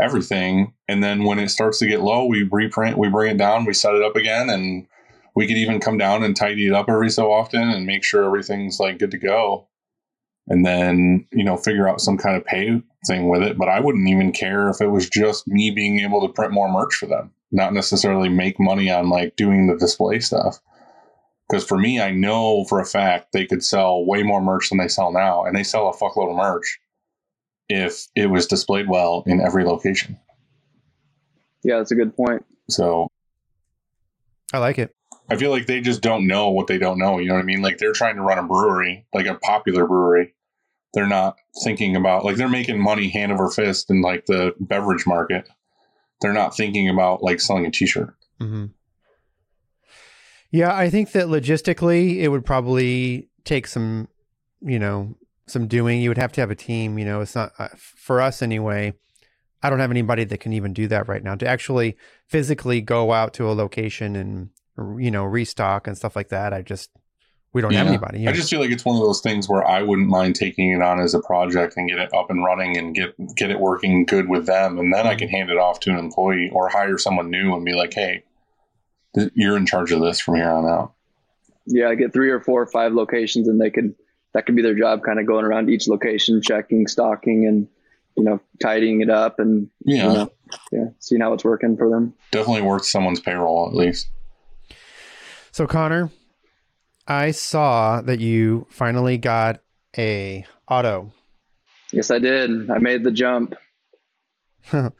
everything 0.00 0.72
and 0.88 1.04
then 1.04 1.24
when 1.24 1.38
it 1.38 1.50
starts 1.50 1.78
to 1.78 1.86
get 1.86 2.00
low 2.00 2.24
we 2.24 2.48
reprint 2.50 2.98
we 2.98 3.08
bring 3.08 3.30
it 3.30 3.38
down 3.38 3.64
we 3.64 3.74
set 3.74 3.94
it 3.94 4.02
up 4.02 4.16
again 4.16 4.48
and 4.48 4.86
we 5.38 5.46
could 5.46 5.56
even 5.56 5.78
come 5.78 5.96
down 5.96 6.24
and 6.24 6.34
tidy 6.34 6.66
it 6.66 6.72
up 6.72 6.88
every 6.88 7.10
so 7.10 7.32
often 7.32 7.62
and 7.70 7.86
make 7.86 8.04
sure 8.04 8.24
everything's 8.24 8.80
like 8.80 8.98
good 8.98 9.12
to 9.12 9.18
go 9.18 9.68
and 10.48 10.66
then 10.66 11.24
you 11.32 11.44
know 11.44 11.56
figure 11.56 11.88
out 11.88 12.00
some 12.00 12.18
kind 12.18 12.36
of 12.36 12.44
pay 12.44 12.82
thing 13.06 13.28
with 13.28 13.42
it 13.42 13.56
but 13.56 13.68
i 13.68 13.78
wouldn't 13.78 14.08
even 14.08 14.32
care 14.32 14.68
if 14.68 14.80
it 14.80 14.88
was 14.88 15.08
just 15.08 15.46
me 15.46 15.70
being 15.70 16.00
able 16.00 16.20
to 16.20 16.32
print 16.32 16.52
more 16.52 16.70
merch 16.70 16.94
for 16.94 17.06
them 17.06 17.30
not 17.52 17.72
necessarily 17.72 18.28
make 18.28 18.58
money 18.58 18.90
on 18.90 19.08
like 19.08 19.36
doing 19.36 19.68
the 19.68 19.76
display 19.76 20.18
stuff 20.18 20.60
because 21.48 21.64
for 21.64 21.78
me, 21.78 22.00
I 22.00 22.10
know 22.10 22.64
for 22.64 22.78
a 22.78 22.84
fact 22.84 23.32
they 23.32 23.46
could 23.46 23.64
sell 23.64 24.04
way 24.04 24.22
more 24.22 24.42
merch 24.42 24.68
than 24.68 24.78
they 24.78 24.88
sell 24.88 25.12
now, 25.12 25.44
and 25.44 25.56
they 25.56 25.64
sell 25.64 25.88
a 25.88 25.96
fuckload 25.96 26.30
of 26.30 26.36
merch 26.36 26.78
if 27.68 28.06
it 28.14 28.26
was 28.26 28.46
displayed 28.46 28.88
well 28.88 29.22
in 29.26 29.40
every 29.40 29.64
location. 29.64 30.18
Yeah, 31.64 31.78
that's 31.78 31.90
a 31.90 31.94
good 31.94 32.14
point. 32.14 32.44
So 32.68 33.08
I 34.52 34.58
like 34.58 34.78
it. 34.78 34.94
I 35.28 35.36
feel 35.36 35.50
like 35.50 35.66
they 35.66 35.80
just 35.80 36.00
don't 36.00 36.26
know 36.26 36.48
what 36.48 36.66
they 36.66 36.78
don't 36.78 36.98
know. 36.98 37.18
You 37.18 37.28
know 37.28 37.34
what 37.34 37.42
I 37.42 37.44
mean? 37.44 37.60
Like 37.60 37.78
they're 37.78 37.92
trying 37.92 38.16
to 38.16 38.22
run 38.22 38.38
a 38.38 38.42
brewery, 38.42 39.06
like 39.12 39.26
a 39.26 39.34
popular 39.34 39.86
brewery. 39.86 40.34
They're 40.94 41.06
not 41.06 41.38
thinking 41.62 41.96
about 41.96 42.24
like 42.24 42.36
they're 42.36 42.48
making 42.48 42.80
money 42.80 43.08
hand 43.10 43.30
over 43.32 43.50
fist 43.50 43.90
in 43.90 44.00
like 44.00 44.26
the 44.26 44.54
beverage 44.58 45.06
market. 45.06 45.46
They're 46.20 46.32
not 46.32 46.56
thinking 46.56 46.88
about 46.88 47.22
like 47.22 47.40
selling 47.40 47.66
a 47.66 47.70
t-shirt. 47.70 48.14
hmm 48.40 48.66
Yeah, 50.50 50.74
I 50.74 50.88
think 50.88 51.12
that 51.12 51.26
logistically, 51.26 52.16
it 52.16 52.28
would 52.28 52.44
probably 52.44 53.28
take 53.44 53.66
some, 53.66 54.08
you 54.60 54.78
know, 54.78 55.14
some 55.46 55.68
doing. 55.68 56.00
You 56.00 56.10
would 56.10 56.18
have 56.18 56.32
to 56.32 56.40
have 56.40 56.50
a 56.50 56.56
team. 56.56 56.98
You 56.98 57.04
know, 57.04 57.20
it's 57.20 57.34
not 57.34 57.52
uh, 57.58 57.68
for 57.76 58.22
us 58.22 58.40
anyway. 58.40 58.94
I 59.62 59.70
don't 59.70 59.80
have 59.80 59.90
anybody 59.90 60.24
that 60.24 60.40
can 60.40 60.52
even 60.52 60.72
do 60.72 60.86
that 60.88 61.08
right 61.08 61.22
now 61.22 61.34
to 61.34 61.46
actually 61.46 61.96
physically 62.26 62.80
go 62.80 63.12
out 63.12 63.34
to 63.34 63.50
a 63.50 63.52
location 63.52 64.16
and 64.16 64.50
you 64.98 65.10
know 65.10 65.24
restock 65.24 65.86
and 65.86 65.96
stuff 65.96 66.16
like 66.16 66.28
that. 66.28 66.52
I 66.52 66.62
just 66.62 66.90
we 67.52 67.62
don't 67.62 67.72
have 67.72 67.86
anybody. 67.86 68.20
you 68.20 68.28
I 68.28 68.32
just 68.32 68.50
feel 68.50 68.60
like 68.60 68.70
it's 68.70 68.84
one 68.84 68.96
of 68.96 69.02
those 69.02 69.20
things 69.20 69.48
where 69.48 69.66
I 69.66 69.82
wouldn't 69.82 70.08
mind 70.08 70.36
taking 70.36 70.70
it 70.72 70.82
on 70.82 71.00
as 71.00 71.14
a 71.14 71.20
project 71.20 71.74
and 71.76 71.88
get 71.88 71.98
it 71.98 72.12
up 72.14 72.30
and 72.30 72.44
running 72.44 72.76
and 72.76 72.94
get 72.94 73.14
get 73.36 73.50
it 73.50 73.58
working 73.58 74.04
good 74.04 74.28
with 74.28 74.46
them, 74.46 74.78
and 74.78 74.92
then 74.92 75.06
I 75.06 75.14
can 75.14 75.28
hand 75.28 75.50
it 75.50 75.56
off 75.58 75.80
to 75.80 75.90
an 75.90 75.98
employee 75.98 76.50
or 76.52 76.68
hire 76.68 76.98
someone 76.98 77.30
new 77.30 77.54
and 77.54 77.64
be 77.64 77.72
like, 77.74 77.94
"Hey, 77.94 78.22
th- 79.14 79.30
you're 79.34 79.56
in 79.56 79.66
charge 79.66 79.92
of 79.92 80.00
this 80.00 80.20
from 80.20 80.36
here 80.36 80.50
on 80.50 80.66
out." 80.66 80.92
Yeah, 81.66 81.94
get 81.94 82.12
three 82.12 82.30
or 82.30 82.40
four 82.40 82.62
or 82.62 82.66
five 82.66 82.92
locations, 82.92 83.48
and 83.48 83.60
they 83.60 83.70
could 83.70 83.94
that 84.34 84.44
could 84.46 84.56
be 84.56 84.62
their 84.62 84.74
job, 84.74 85.02
kind 85.02 85.18
of 85.18 85.26
going 85.26 85.44
around 85.44 85.70
each 85.70 85.88
location, 85.88 86.40
checking, 86.42 86.86
stocking, 86.86 87.46
and 87.46 87.66
you 88.16 88.24
know, 88.24 88.40
tidying 88.60 89.00
it 89.00 89.10
up, 89.10 89.38
and 89.38 89.68
Yeah, 89.84 90.06
you 90.06 90.12
know, 90.12 90.32
yeah, 90.72 90.84
seeing 90.98 91.20
how 91.20 91.32
it's 91.32 91.44
working 91.44 91.76
for 91.76 91.88
them. 91.88 92.12
definitely 92.30 92.62
worth 92.62 92.84
someone's 92.84 93.20
payroll 93.20 93.68
at 93.68 93.74
least. 93.74 94.08
So 95.58 95.66
Connor, 95.66 96.08
I 97.08 97.32
saw 97.32 98.00
that 98.02 98.20
you 98.20 98.68
finally 98.70 99.18
got 99.18 99.58
a 99.98 100.46
auto. 100.70 101.12
Yes, 101.90 102.12
I 102.12 102.20
did. 102.20 102.70
I 102.70 102.78
made 102.78 103.02
the 103.02 103.10
jump. 103.10 103.56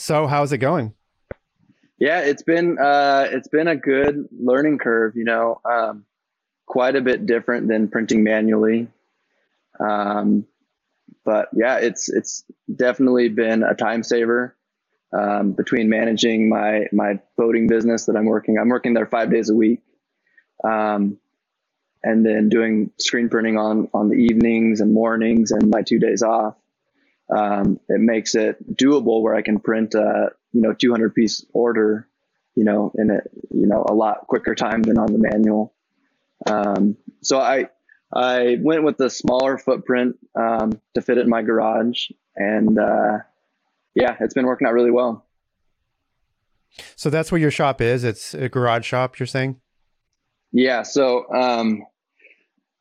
So 0.00 0.28
how's 0.28 0.52
it 0.52 0.58
going? 0.58 0.94
Yeah, 1.98 2.20
it's 2.20 2.44
been 2.44 2.78
uh, 2.78 3.26
it's 3.32 3.48
been 3.48 3.66
a 3.66 3.74
good 3.74 4.28
learning 4.30 4.78
curve. 4.78 5.16
You 5.16 5.24
know, 5.24 5.60
um, 5.64 6.04
quite 6.66 6.94
a 6.94 7.00
bit 7.00 7.26
different 7.26 7.66
than 7.66 7.88
printing 7.88 8.22
manually. 8.22 8.86
Um, 9.80 10.46
but 11.24 11.48
yeah, 11.52 11.78
it's 11.78 12.08
it's 12.08 12.44
definitely 12.72 13.28
been 13.28 13.64
a 13.64 13.74
time 13.74 14.04
saver. 14.04 14.54
Um, 15.12 15.50
between 15.50 15.88
managing 15.88 16.48
my 16.48 16.86
my 16.92 17.18
boating 17.36 17.66
business 17.66 18.06
that 18.06 18.14
I'm 18.14 18.26
working, 18.26 18.56
I'm 18.56 18.68
working 18.68 18.94
there 18.94 19.06
five 19.06 19.32
days 19.32 19.50
a 19.50 19.54
week, 19.56 19.80
um, 20.64 21.18
and 22.02 22.24
then 22.24 22.48
doing 22.48 22.90
screen 22.98 23.28
printing 23.28 23.58
on 23.58 23.88
on 23.92 24.08
the 24.08 24.16
evenings 24.16 24.80
and 24.80 24.92
mornings 24.92 25.50
and 25.50 25.68
my 25.70 25.82
two 25.82 25.98
days 25.98 26.22
off. 26.22 26.54
Um, 27.34 27.78
it 27.88 28.00
makes 28.00 28.34
it 28.34 28.76
doable 28.76 29.20
where 29.22 29.34
I 29.34 29.42
can 29.42 29.60
print 29.60 29.94
a 29.94 30.30
you 30.52 30.62
know 30.62 30.72
200 30.72 31.14
piece 31.14 31.44
order, 31.52 32.08
you 32.54 32.64
know, 32.64 32.92
in 32.96 33.10
a 33.10 33.20
you 33.50 33.66
know 33.66 33.84
a 33.88 33.94
lot 33.94 34.26
quicker 34.26 34.54
time 34.54 34.82
than 34.82 34.98
on 34.98 35.12
the 35.12 35.18
manual. 35.18 35.74
Um, 36.46 36.96
so 37.20 37.40
I 37.40 37.68
I 38.12 38.56
went 38.60 38.84
with 38.84 38.96
the 38.96 39.10
smaller 39.10 39.58
footprint 39.58 40.16
um, 40.34 40.80
to 40.94 41.02
fit 41.02 41.18
it 41.18 41.22
in 41.22 41.28
my 41.28 41.42
garage, 41.42 42.10
and 42.36 42.78
uh, 42.78 43.18
yeah, 43.94 44.16
it's 44.20 44.34
been 44.34 44.46
working 44.46 44.66
out 44.66 44.72
really 44.72 44.90
well. 44.90 45.26
So 46.96 47.10
that's 47.10 47.32
where 47.32 47.40
your 47.40 47.50
shop 47.50 47.80
is. 47.80 48.04
It's 48.04 48.34
a 48.34 48.48
garage 48.48 48.86
shop. 48.86 49.18
You're 49.18 49.26
saying? 49.26 49.60
Yeah. 50.52 50.82
So 50.82 51.32
um, 51.32 51.84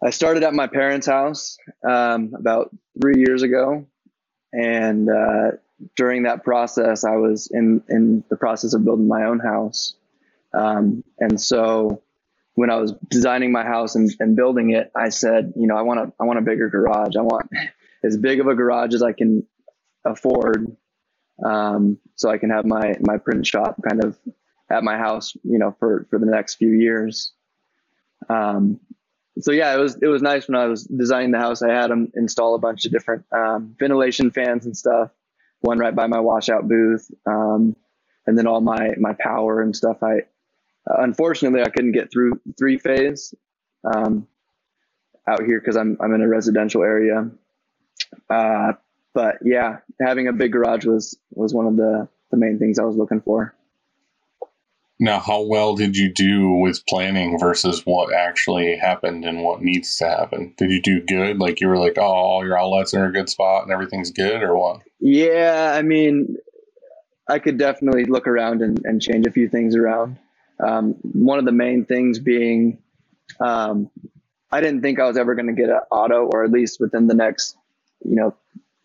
I 0.03 0.11
started 0.11 0.43
at 0.43 0.53
my 0.53 0.68
parents' 0.68 1.07
house 1.07 1.57
um, 1.88 2.34
about 2.38 2.76
three 3.01 3.20
years 3.20 3.41
ago, 3.43 3.88
and 4.53 5.09
uh, 5.09 5.51
during 5.95 6.24
that 6.24 6.43
process, 6.43 7.03
I 7.03 7.15
was 7.15 7.49
in 7.51 7.84
in 7.89 8.24
the 8.30 8.38
process 8.38 8.74
of 8.74 8.86
building 8.86 9.07
my 9.07 9.26
own 9.26 9.39
house, 9.39 9.95
um, 10.53 11.03
and 11.20 11.39
so 11.39 12.03
when 12.53 12.72
I 12.72 12.78
was 12.78 12.93
designing 13.07 13.51
my 13.51 13.63
house 13.63 13.93
and, 13.93 14.11
and 14.20 14.36
building 14.36 14.72
it, 14.72 14.91
I 14.95 15.09
said, 15.09 15.53
you 15.55 15.68
know, 15.68 15.76
I 15.76 15.84
want 15.84 15.99
a 15.99 16.13
I 16.20 16.26
want 16.26 16.39
a 16.39 16.43
bigger 16.43 16.70
garage. 16.70 17.15
I 17.15 17.22
want 17.22 17.49
as 18.03 18.18
big 18.18 18.39
of 18.39 18.47
a 18.47 18.55
garage 18.55 18.93
as 18.93 19.03
I 19.03 19.13
can 19.13 19.45
afford, 20.05 20.76
um, 21.43 21.97
so 22.15 22.30
I 22.30 22.38
can 22.38 22.49
have 22.49 22.65
my 22.65 22.95
my 23.01 23.18
print 23.18 23.45
shop 23.45 23.82
kind 23.88 24.03
of 24.03 24.18
at 24.70 24.84
my 24.84 24.97
house, 24.97 25.36
you 25.43 25.57
know, 25.57 25.76
for 25.80 26.07
for 26.09 26.20
the 26.20 26.26
next 26.26 26.55
few 26.55 26.72
years. 26.72 27.32
Um, 28.30 28.80
so 29.39 29.51
yeah, 29.51 29.76
it 29.76 29.80
was 29.80 29.97
it 30.01 30.07
was 30.07 30.22
nice 30.22 30.47
when 30.47 30.55
I 30.55 30.65
was 30.65 30.84
designing 30.84 31.32
the 31.32 31.39
house. 31.39 31.61
I 31.61 31.72
had 31.72 31.91
them 31.91 32.11
install 32.15 32.55
a 32.55 32.59
bunch 32.59 32.86
of 32.86 32.91
different 32.91 33.26
um, 33.32 33.76
ventilation 33.80 34.32
fans 34.32 34.65
and 34.65 34.76
stuff. 34.76 35.11
One 35.61 35.80
right 35.80 35.95
by 35.95 36.07
my 36.07 36.20
washout 36.20 36.68
booth, 36.68 37.09
um, 37.26 37.76
and 38.26 38.38
then 38.38 38.47
all 38.47 38.61
my 38.61 38.93
my 38.97 39.13
power 39.13 39.61
and 39.61 39.76
stuff. 39.76 40.01
I 40.01 40.20
uh, 40.89 41.01
unfortunately 41.01 41.61
I 41.61 41.70
couldn't 41.70 41.91
get 41.91 42.11
through 42.11 42.39
three 42.57 42.78
phase 42.78 43.34
um, 43.84 44.28
out 45.28 45.43
here 45.43 45.59
because 45.59 45.78
I'm 45.78 45.97
I'm 45.99 46.13
in 46.13 46.22
a 46.22 46.28
residential 46.28 46.84
area. 46.84 47.30
Uh, 48.30 48.74
but 49.13 49.38
yeah, 49.43 49.78
having 49.99 50.28
a 50.28 50.34
big 50.34 50.51
garage 50.51 50.86
was 50.86 51.18
was 51.32 51.53
one 51.53 51.68
of 51.68 51.76
the 51.76 52.07
the 52.32 52.38
main 52.38 52.59
things 52.59 52.80
I 52.80 52.84
was 52.84 52.95
looking 52.95 53.22
for. 53.22 53.55
Now, 55.00 55.20
how 55.20 55.43
well 55.43 55.76
did 55.76 55.95
you 55.95 56.12
do 56.12 56.54
with 56.54 56.86
planning 56.88 57.38
versus 57.39 57.84
what 57.86 58.12
actually 58.14 58.78
happened 58.78 59.26
and 59.26 59.43
what 59.43 59.62
needs 59.62 59.98
to 59.98 60.06
happen? 60.08 60.56
Did 60.58 60.72
you 60.72 60.82
do 60.82 61.02
good? 61.02 61.38
Like 61.38 61.62
you 61.62 61.68
were 61.68 61.78
like, 61.78 61.98
oh, 61.98 62.02
all 62.02 62.43
your 62.43 62.60
outlets 62.60 62.95
are 62.95 63.04
in 63.04 63.10
a 63.12 63.14
good 63.14 63.30
spot 63.30 63.64
and 63.64 63.72
everything's 63.72 64.12
good, 64.12 64.41
or 64.41 64.58
what? 64.58 64.82
Yeah, 65.00 65.74
I 65.76 65.84
mean, 65.84 66.38
I 67.30 67.38
could 67.38 67.60
definitely 67.60 68.06
look 68.06 68.28
around 68.28 68.62
and, 68.64 68.82
and 68.86 69.02
change 69.02 69.28
a 69.28 69.32
few 69.32 69.50
things 69.50 69.76
around. 69.76 70.18
Um, 70.66 70.95
one 71.04 71.38
of 71.38 71.45
the 71.45 71.52
main 71.52 71.86
things 71.86 72.18
being, 72.18 72.80
um, 73.39 73.91
I 74.52 74.62
didn't 74.62 74.82
think 74.82 75.00
I 75.00 75.08
was 75.08 75.18
ever 75.18 75.36
going 75.36 75.48
to 75.48 75.54
get 75.54 75.70
an 75.70 75.82
auto, 75.91 76.26
or 76.26 76.43
at 76.43 76.52
least 76.52 76.80
within 76.80 77.06
the 77.06 77.14
next, 77.14 77.56
you 78.04 78.16
know, 78.16 78.34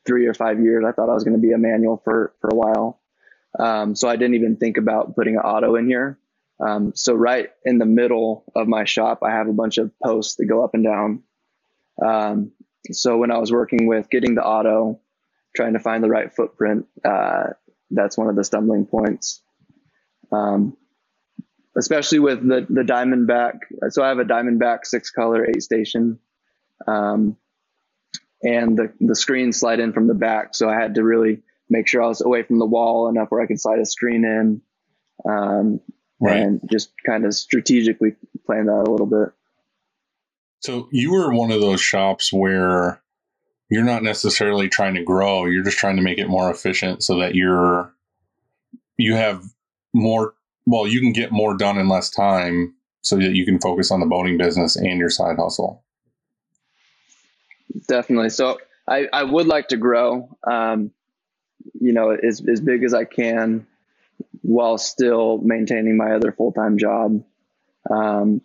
three 0.05 0.27
or 0.27 0.35
five 0.35 0.61
years. 0.61 0.85
I 0.87 0.93
thought 0.93 1.09
I 1.09 1.15
was 1.15 1.25
going 1.25 1.37
to 1.37 1.41
be 1.41 1.53
a 1.53 1.59
manual 1.59 2.03
for 2.05 2.35
for 2.41 2.51
a 2.53 2.55
while. 2.55 2.99
Um, 3.59 3.95
so 3.95 4.09
I 4.09 4.17
didn't 4.17 4.35
even 4.35 4.57
think 4.57 4.77
about 4.77 5.15
putting 5.15 5.37
an 5.37 5.43
auto 5.43 5.77
in 5.77 5.87
here. 5.87 6.19
Um, 6.65 6.93
so 6.95 7.15
right 7.15 7.51
in 7.65 7.79
the 7.79 7.87
middle 7.87 8.45
of 8.55 8.69
my 8.69 8.85
shop, 8.85 9.21
I 9.23 9.31
have 9.31 9.49
a 9.49 9.53
bunch 9.53 9.79
of 9.79 9.91
posts 10.03 10.37
that 10.37 10.47
go 10.47 10.65
up 10.65 10.75
and 10.75 10.85
down. 10.85 11.23
Um, 12.03 12.53
so 12.91 13.17
when 13.19 13.31
I 13.31 13.39
was 13.39 13.53
working 13.53 13.87
with 13.87 14.11
getting 14.11 14.35
the 14.35 14.45
auto, 14.45 15.01
trying 15.55 15.75
to 15.75 15.81
find 15.81 16.03
the 16.03 16.09
right 16.09 16.33
footprint, 16.33 16.87
uh, 17.05 17.49
that's 17.91 18.17
one 18.17 18.29
of 18.29 18.37
the 18.37 18.45
stumbling 18.45 18.87
points. 18.87 19.43
Um, 20.31 20.77
especially 21.77 22.19
with 22.19 22.47
the 22.47 22.67
the 22.69 22.83
Diamondback. 22.83 23.59
So 23.91 24.03
I 24.03 24.09
have 24.09 24.19
a 24.19 24.25
Diamondback 24.25 24.85
six 24.85 25.11
color 25.11 25.47
eight 25.47 25.63
station, 25.63 26.19
um, 26.87 27.37
and 28.43 28.77
the 28.77 28.93
the 29.01 29.15
screens 29.15 29.59
slide 29.59 29.81
in 29.81 29.93
from 29.93 30.07
the 30.07 30.15
back. 30.15 30.55
So 30.55 30.69
I 30.69 30.75
had 30.81 30.95
to 30.95 31.05
really 31.05 31.43
make 31.73 31.89
sure 31.89 32.03
I 32.03 32.07
was 32.07 32.21
away 32.21 32.43
from 32.43 32.59
the 32.59 32.67
wall 32.67 33.09
enough 33.09 33.31
where 33.31 33.41
I 33.41 33.47
could 33.47 33.61
slide 33.61 33.81
a 33.81 33.87
screen 33.87 34.25
in, 34.25 34.63
um, 35.29 35.81
Right. 36.21 36.39
and 36.39 36.61
just 36.71 36.93
kind 37.05 37.25
of 37.25 37.35
strategically 37.35 38.15
plan 38.47 38.67
that 38.67 38.85
a 38.87 38.91
little 38.91 39.07
bit. 39.07 39.31
So 40.61 40.89
you 40.93 41.11
were 41.13 41.33
one 41.35 41.51
of 41.51 41.61
those 41.61 41.81
shops 41.81 42.33
where 42.33 43.03
you're 43.69 43.83
not 43.83 44.05
necessarily 44.05 44.69
trying 44.69 44.95
to 44.95 45.03
grow, 45.03 45.47
you're 45.47 45.65
just 45.65 45.79
trying 45.79 45.97
to 45.97 46.03
make 46.03 46.19
it 46.19 46.29
more 46.29 46.51
efficient 46.51 47.03
so 47.03 47.19
that 47.19 47.35
you're 47.35 47.93
you 48.99 49.17
have 49.17 49.43
more 49.93 50.35
well, 50.67 50.87
you 50.87 51.01
can 51.01 51.13
get 51.13 51.33
more 51.33 51.57
done 51.57 51.77
in 51.79 51.89
less 51.89 52.09
time 52.09 52.75
so 53.01 53.17
that 53.17 53.35
you 53.35 53.45
can 53.45 53.59
focus 53.59 53.91
on 53.91 53.99
the 53.99 54.07
boating 54.07 54.39
business 54.39 54.77
and 54.77 54.99
your 54.99 55.11
side 55.11 55.37
hustle. 55.37 55.83
Definitely. 57.89 58.31
So 58.31 58.59
I, 58.89 59.09
I 59.13 59.25
would 59.25 59.47
like 59.47 59.69
to 59.69 59.77
grow, 59.77 60.37
um, 60.49 60.93
you 61.81 61.93
know, 61.93 62.11
as, 62.11 62.43
as 62.49 62.61
big 62.61 62.85
as 62.85 62.95
I 62.95 63.05
can 63.05 63.67
while 64.43 64.79
still 64.79 65.39
maintaining 65.39 65.97
my 65.97 66.13
other 66.13 66.33
full-time 66.33 66.79
job. 66.79 67.23
Um, 67.91 68.41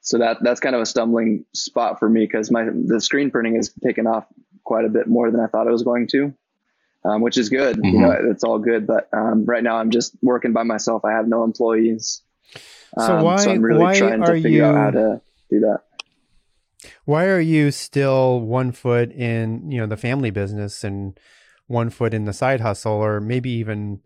so 0.00 0.18
that, 0.18 0.38
that's 0.42 0.60
kind 0.60 0.74
of 0.74 0.80
a 0.80 0.86
stumbling 0.86 1.44
spot 1.54 1.98
for 1.98 2.08
me 2.08 2.20
because 2.26 2.50
my, 2.50 2.64
the 2.64 3.00
screen 3.00 3.30
printing 3.30 3.56
has 3.56 3.72
taken 3.82 4.06
off 4.06 4.26
quite 4.64 4.84
a 4.84 4.88
bit 4.88 5.06
more 5.06 5.30
than 5.30 5.40
I 5.40 5.46
thought 5.46 5.66
it 5.66 5.70
was 5.72 5.82
going 5.82 6.06
to, 6.08 6.34
um, 7.04 7.20
which 7.22 7.36
is 7.38 7.48
good. 7.48 7.76
You 7.76 7.82
Mhm. 7.82 8.00
know, 8.00 8.30
it's 8.30 8.44
all 8.44 8.58
good. 8.58 8.86
But, 8.86 9.08
um, 9.12 9.44
right 9.44 9.62
now 9.62 9.76
I'm 9.76 9.90
just 9.90 10.16
working 10.22 10.52
by 10.52 10.62
myself. 10.62 11.04
I 11.04 11.12
have 11.12 11.28
no 11.28 11.44
employees. 11.44 12.22
So 12.98 13.16
Um, 13.18 13.24
why- 13.24 13.44
I'm 13.44 13.62
really 13.62 13.80
why 13.80 13.98
trying 13.98 14.22
to 14.24 14.32
are 14.32 14.34
figure 14.40 14.64
out 14.64 14.72
you- 14.74 14.80
how 14.80 14.90
to 14.90 15.20
do 15.50 15.60
that. 15.60 15.80
Why 17.04 17.26
are 17.26 17.40
you 17.40 17.70
still 17.70 18.40
one 18.40 18.72
foot 18.72 19.12
in, 19.12 19.70
you 19.70 19.78
know, 19.80 19.86
the 19.86 19.98
family 19.98 20.30
business 20.30 20.82
and 20.82 21.18
one 21.70 21.88
foot 21.88 22.12
in 22.12 22.24
the 22.24 22.32
side 22.32 22.60
hustle, 22.60 22.92
or 22.92 23.20
maybe 23.20 23.50
even 23.50 24.00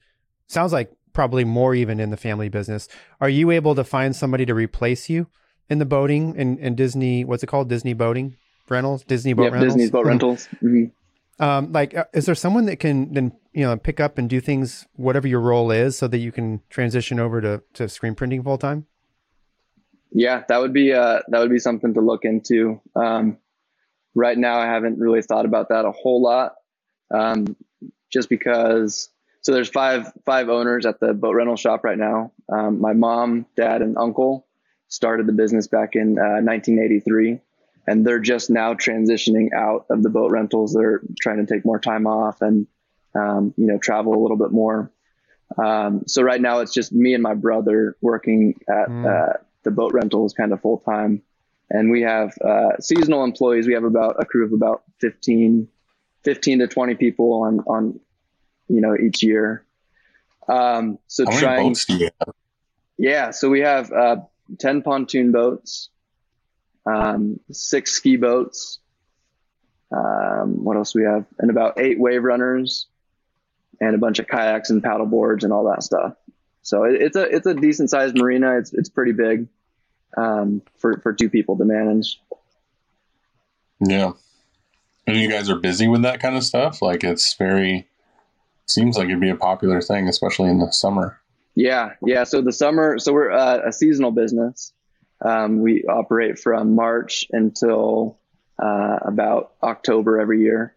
sounds 0.46 0.72
like 0.72 0.92
probably 1.12 1.44
more 1.44 1.74
even 1.74 1.98
in 1.98 2.10
the 2.10 2.16
family 2.16 2.48
business? 2.48 2.88
Are 3.20 3.28
you 3.28 3.50
able 3.50 3.74
to 3.74 3.84
find 3.84 4.14
somebody 4.14 4.44
to 4.46 4.54
replace 4.54 5.08
you 5.08 5.28
in 5.68 5.78
the 5.78 5.86
boating 5.86 6.38
and, 6.38 6.58
and 6.58 6.76
Disney? 6.76 7.24
What's 7.24 7.42
it 7.42 7.46
called? 7.46 7.68
Disney 7.68 7.94
boating 7.94 8.36
rentals, 8.68 9.04
Disney 9.04 9.32
boat 9.32 9.44
Yep, 9.44 9.52
rentals. 9.52 9.72
Disney's 9.72 9.90
boat 9.90 10.06
rentals. 10.06 10.48
Mhm. 10.62 10.92
Um, 11.40 11.72
like, 11.72 11.96
uh, 11.96 12.04
is 12.14 12.26
there 12.26 12.36
someone 12.36 12.66
that 12.66 12.76
can 12.76 13.12
then 13.12 13.32
you 13.52 13.64
know 13.64 13.76
pick 13.76 13.98
up 13.98 14.18
and 14.18 14.30
do 14.30 14.40
things 14.40 14.86
whatever 14.94 15.26
your 15.26 15.40
role 15.40 15.72
is, 15.72 15.98
so 15.98 16.06
that 16.06 16.18
you 16.18 16.30
can 16.30 16.60
transition 16.70 17.18
over 17.18 17.40
to 17.40 17.62
to 17.72 17.88
screen 17.88 18.14
printing 18.14 18.44
full 18.44 18.58
time? 18.58 18.86
Yeah, 20.12 20.44
that 20.48 20.60
would 20.60 20.72
be 20.72 20.92
uh, 20.92 21.22
that 21.28 21.40
would 21.40 21.50
be 21.50 21.58
something 21.58 21.94
to 21.94 22.00
look 22.00 22.24
into. 22.24 22.80
Um, 22.94 23.38
right 24.14 24.38
now, 24.38 24.58
I 24.58 24.66
haven't 24.66 25.00
really 25.00 25.22
thought 25.22 25.44
about 25.44 25.70
that 25.70 25.84
a 25.84 25.90
whole 25.90 26.22
lot, 26.22 26.52
um, 27.10 27.56
just 28.10 28.28
because. 28.28 29.10
So 29.42 29.52
there's 29.52 29.68
five 29.68 30.10
five 30.24 30.48
owners 30.48 30.86
at 30.86 31.00
the 31.00 31.12
boat 31.12 31.34
rental 31.34 31.56
shop 31.56 31.84
right 31.84 31.98
now. 31.98 32.32
Um, 32.50 32.80
my 32.80 32.94
mom, 32.94 33.44
dad, 33.56 33.82
and 33.82 33.98
uncle 33.98 34.46
started 34.88 35.26
the 35.26 35.32
business 35.32 35.66
back 35.66 35.96
in 35.96 36.18
uh, 36.18 36.40
1983, 36.40 37.40
and 37.86 38.06
they're 38.06 38.20
just 38.20 38.48
now 38.48 38.72
transitioning 38.72 39.52
out 39.52 39.84
of 39.90 40.02
the 40.02 40.08
boat 40.08 40.30
rentals. 40.30 40.72
They're 40.72 41.02
trying 41.20 41.44
to 41.44 41.52
take 41.52 41.66
more 41.66 41.78
time 41.78 42.06
off 42.06 42.40
and 42.40 42.66
um, 43.14 43.52
you 43.58 43.66
know 43.66 43.76
travel 43.78 44.14
a 44.14 44.20
little 44.22 44.38
bit 44.38 44.50
more. 44.50 44.90
Um, 45.62 46.04
so 46.06 46.22
right 46.22 46.40
now 46.40 46.60
it's 46.60 46.72
just 46.72 46.92
me 46.92 47.12
and 47.12 47.22
my 47.22 47.34
brother 47.34 47.96
working 48.00 48.58
at 48.68 48.88
Mm. 48.88 49.04
uh, 49.06 49.36
the 49.62 49.70
boat 49.70 49.92
rentals 49.92 50.32
kind 50.32 50.52
of 50.52 50.60
full 50.62 50.78
time. 50.78 51.22
And 51.70 51.90
we 51.90 52.02
have 52.02 52.32
uh, 52.44 52.78
seasonal 52.80 53.24
employees. 53.24 53.66
We 53.66 53.74
have 53.74 53.84
about 53.84 54.16
a 54.18 54.24
crew 54.24 54.44
of 54.44 54.52
about 54.52 54.82
15, 55.00 55.68
15 56.24 56.60
to 56.60 56.66
20 56.66 56.94
people 56.94 57.42
on, 57.42 57.60
on 57.60 58.00
you 58.68 58.80
know, 58.80 58.96
each 58.96 59.22
year. 59.22 59.64
Um, 60.48 60.98
so 61.06 61.24
How 61.24 61.38
trying, 61.38 61.68
boats 61.68 61.84
do 61.84 61.96
you 61.96 62.10
have? 62.20 62.34
yeah, 62.98 63.30
so 63.30 63.48
we 63.48 63.60
have 63.60 63.92
uh, 63.92 64.16
10 64.58 64.82
pontoon 64.82 65.32
boats, 65.32 65.90
um, 66.86 67.40
six 67.50 67.92
ski 67.92 68.16
boats. 68.16 68.78
Um, 69.90 70.64
what 70.64 70.76
else 70.76 70.92
do 70.92 71.00
we 71.00 71.06
have? 71.06 71.24
And 71.38 71.50
about 71.50 71.78
eight 71.78 71.98
wave 71.98 72.24
runners 72.24 72.86
and 73.80 73.94
a 73.94 73.98
bunch 73.98 74.18
of 74.18 74.26
kayaks 74.26 74.70
and 74.70 74.82
paddle 74.82 75.06
boards 75.06 75.44
and 75.44 75.52
all 75.52 75.64
that 75.70 75.82
stuff. 75.82 76.14
So 76.62 76.84
it, 76.84 77.00
it's 77.00 77.16
a 77.16 77.22
it's 77.22 77.46
a 77.46 77.54
decent 77.54 77.90
sized 77.90 78.16
marina. 78.16 78.58
It's 78.58 78.72
it's 78.72 78.88
pretty 78.88 79.12
big 79.12 79.48
um, 80.16 80.62
for 80.78 80.98
for 81.00 81.12
two 81.12 81.28
people 81.28 81.58
to 81.58 81.64
manage. 81.64 82.20
Yeah. 83.80 84.12
And 85.06 85.16
you 85.16 85.30
guys 85.30 85.50
are 85.50 85.56
busy 85.56 85.88
with 85.88 86.02
that 86.02 86.20
kind 86.20 86.36
of 86.36 86.44
stuff? 86.44 86.80
Like 86.80 87.04
it's 87.04 87.34
very 87.34 87.86
seems 88.66 88.96
like 88.96 89.08
it'd 89.08 89.20
be 89.20 89.30
a 89.30 89.36
popular 89.36 89.80
thing, 89.80 90.08
especially 90.08 90.48
in 90.48 90.58
the 90.58 90.70
summer. 90.70 91.20
Yeah, 91.54 91.92
yeah. 92.04 92.24
So 92.24 92.40
the 92.40 92.52
summer, 92.52 92.98
so 92.98 93.12
we're 93.12 93.30
uh, 93.30 93.60
a 93.66 93.72
seasonal 93.72 94.10
business. 94.10 94.72
Um, 95.24 95.60
we 95.60 95.84
operate 95.84 96.38
from 96.38 96.74
March 96.74 97.26
until 97.30 98.18
uh, 98.60 98.98
about 99.02 99.52
October 99.62 100.20
every 100.20 100.40
year. 100.40 100.74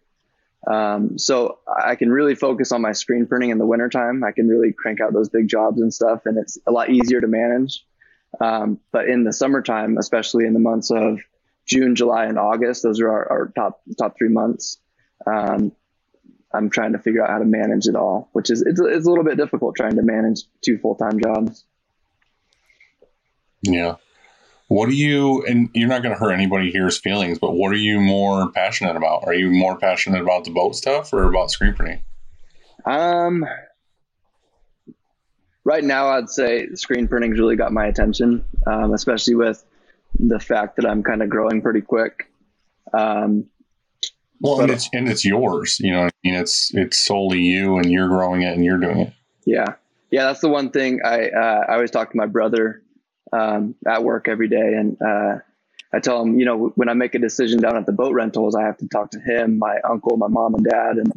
Um, 0.66 1.18
so 1.18 1.58
I 1.82 1.94
can 1.94 2.10
really 2.10 2.34
focus 2.34 2.72
on 2.72 2.82
my 2.82 2.92
screen 2.92 3.26
printing 3.26 3.50
in 3.50 3.58
the 3.58 3.66
wintertime. 3.66 4.22
I 4.24 4.32
can 4.32 4.48
really 4.48 4.72
crank 4.72 5.00
out 5.00 5.12
those 5.12 5.28
big 5.28 5.48
jobs 5.48 5.80
and 5.80 5.92
stuff, 5.92 6.26
and 6.26 6.36
it's 6.36 6.58
a 6.66 6.72
lot 6.72 6.90
easier 6.90 7.20
to 7.20 7.26
manage. 7.26 7.84
Um, 8.40 8.78
but 8.92 9.08
in 9.08 9.24
the 9.24 9.32
summertime, 9.32 9.96
especially 9.98 10.44
in 10.44 10.52
the 10.52 10.60
months 10.60 10.90
of 10.90 11.20
June, 11.68 11.94
July, 11.94 12.24
and 12.24 12.38
August, 12.38 12.82
those 12.82 13.00
are 13.00 13.10
our, 13.10 13.30
our 13.30 13.52
top 13.54 13.80
top 13.98 14.16
three 14.18 14.30
months. 14.30 14.78
Um, 15.26 15.72
I'm 16.52 16.70
trying 16.70 16.92
to 16.92 16.98
figure 16.98 17.22
out 17.22 17.30
how 17.30 17.38
to 17.38 17.44
manage 17.44 17.86
it 17.86 17.94
all, 17.94 18.30
which 18.32 18.50
is 18.50 18.62
it's, 18.62 18.80
it's 18.80 19.06
a 19.06 19.08
little 19.08 19.24
bit 19.24 19.36
difficult 19.36 19.76
trying 19.76 19.96
to 19.96 20.02
manage 20.02 20.42
two 20.64 20.78
full 20.78 20.94
time 20.94 21.20
jobs. 21.20 21.64
Yeah. 23.62 23.96
What 24.68 24.88
do 24.90 24.94
you, 24.94 25.44
and 25.46 25.70
you're 25.74 25.88
not 25.88 26.02
going 26.02 26.14
to 26.14 26.20
hurt 26.20 26.32
anybody 26.32 26.70
here's 26.70 26.98
feelings, 26.98 27.38
but 27.38 27.52
what 27.52 27.72
are 27.72 27.76
you 27.76 28.00
more 28.00 28.50
passionate 28.52 28.96
about? 28.96 29.24
Are 29.24 29.32
you 29.32 29.50
more 29.50 29.78
passionate 29.78 30.20
about 30.20 30.44
the 30.44 30.50
boat 30.50 30.76
stuff 30.76 31.12
or 31.12 31.24
about 31.24 31.50
screen 31.50 31.74
printing? 31.74 32.02
Um, 32.84 33.46
right 35.64 35.82
now, 35.82 36.08
I'd 36.08 36.28
say 36.28 36.68
screen 36.74 37.08
printing's 37.08 37.38
really 37.38 37.56
got 37.56 37.72
my 37.72 37.86
attention, 37.86 38.44
um, 38.66 38.92
especially 38.92 39.36
with 39.36 39.64
the 40.18 40.40
fact 40.40 40.76
that 40.76 40.86
I'm 40.86 41.02
kind 41.02 41.22
of 41.22 41.28
growing 41.28 41.62
pretty 41.62 41.80
quick. 41.80 42.30
Um, 42.92 43.46
Well, 44.40 44.60
and 44.60 44.70
it's, 44.70 44.88
and 44.92 45.08
it's 45.08 45.24
yours, 45.24 45.78
you 45.80 45.92
know, 45.92 46.02
I 46.02 46.10
mean, 46.22 46.34
it's, 46.34 46.72
it's 46.74 46.98
solely 46.98 47.40
you 47.40 47.76
and 47.76 47.90
you're 47.90 48.08
growing 48.08 48.42
it 48.42 48.54
and 48.54 48.64
you're 48.64 48.78
doing 48.78 48.98
it. 48.98 49.12
Yeah, 49.44 49.74
yeah, 50.10 50.24
that's 50.24 50.40
the 50.40 50.48
one 50.48 50.70
thing 50.70 51.00
I 51.04 51.28
uh, 51.28 51.64
I 51.68 51.74
always 51.74 51.90
talk 51.90 52.10
to 52.10 52.16
my 52.16 52.26
brother 52.26 52.82
um, 53.32 53.74
at 53.86 54.02
work 54.02 54.28
every 54.28 54.48
day, 54.48 54.74
and 54.74 54.96
uh, 55.00 55.36
I 55.92 56.00
tell 56.00 56.22
him, 56.22 56.38
you 56.38 56.44
know, 56.46 56.72
when 56.74 56.88
I 56.88 56.94
make 56.94 57.14
a 57.14 57.18
decision 57.18 57.60
down 57.60 57.76
at 57.76 57.86
the 57.86 57.92
boat 57.92 58.14
rentals, 58.14 58.54
I 58.54 58.64
have 58.64 58.78
to 58.78 58.88
talk 58.88 59.10
to 59.12 59.20
him, 59.20 59.58
my 59.58 59.78
uncle, 59.88 60.16
my 60.16 60.28
mom, 60.28 60.54
and 60.54 60.64
dad, 60.64 60.96
and 60.96 61.12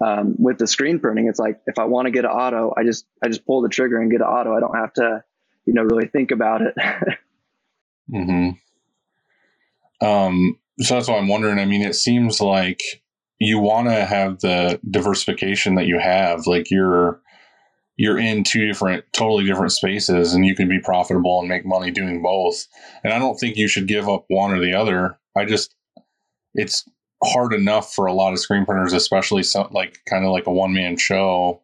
um, 0.00 0.34
with 0.38 0.58
the 0.58 0.66
screen 0.66 0.98
printing, 0.98 1.28
it's 1.28 1.38
like 1.38 1.60
if 1.66 1.78
I 1.78 1.84
want 1.84 2.06
to 2.06 2.10
get 2.10 2.24
an 2.24 2.30
auto, 2.30 2.72
I 2.76 2.84
just 2.84 3.06
I 3.22 3.28
just 3.28 3.46
pull 3.46 3.62
the 3.62 3.68
trigger 3.68 3.98
and 4.00 4.10
get 4.10 4.20
an 4.20 4.26
auto. 4.26 4.54
I 4.54 4.60
don't 4.60 4.76
have 4.76 4.92
to, 4.94 5.24
you 5.66 5.74
know, 5.74 5.82
really 5.82 6.08
think 6.08 6.30
about 6.30 6.62
it. 6.62 6.74
hmm 8.12 8.50
Um, 10.00 10.58
so 10.80 10.94
that's 10.94 11.08
why 11.08 11.16
I'm 11.16 11.28
wondering. 11.28 11.58
I 11.58 11.64
mean, 11.64 11.82
it 11.82 11.94
seems 11.94 12.40
like 12.40 12.80
you 13.38 13.58
want 13.58 13.88
to 13.88 14.04
have 14.04 14.40
the 14.40 14.80
diversification 14.90 15.74
that 15.76 15.86
you 15.86 15.98
have. 15.98 16.46
Like 16.46 16.70
you're 16.70 17.20
you're 17.96 18.18
in 18.18 18.44
two 18.44 18.66
different, 18.66 19.04
totally 19.12 19.44
different 19.46 19.72
spaces, 19.72 20.34
and 20.34 20.46
you 20.46 20.56
can 20.56 20.68
be 20.68 20.80
profitable 20.80 21.40
and 21.40 21.48
make 21.48 21.66
money 21.66 21.90
doing 21.92 22.22
both. 22.22 22.66
And 23.04 23.12
I 23.12 23.20
don't 23.20 23.36
think 23.38 23.56
you 23.56 23.68
should 23.68 23.88
give 23.88 24.08
up 24.08 24.26
one 24.28 24.52
or 24.52 24.60
the 24.60 24.74
other. 24.74 25.18
I 25.36 25.46
just 25.46 25.74
it's 26.54 26.84
hard 27.24 27.54
enough 27.54 27.94
for 27.94 28.06
a 28.06 28.14
lot 28.14 28.34
of 28.34 28.40
screen 28.40 28.66
printers, 28.66 28.94
especially 28.94 29.44
some 29.44 29.68
like 29.72 29.98
kind 30.08 30.26
of 30.26 30.32
like 30.32 30.48
a 30.48 30.52
one 30.52 30.74
man 30.74 30.98
show, 30.98 31.62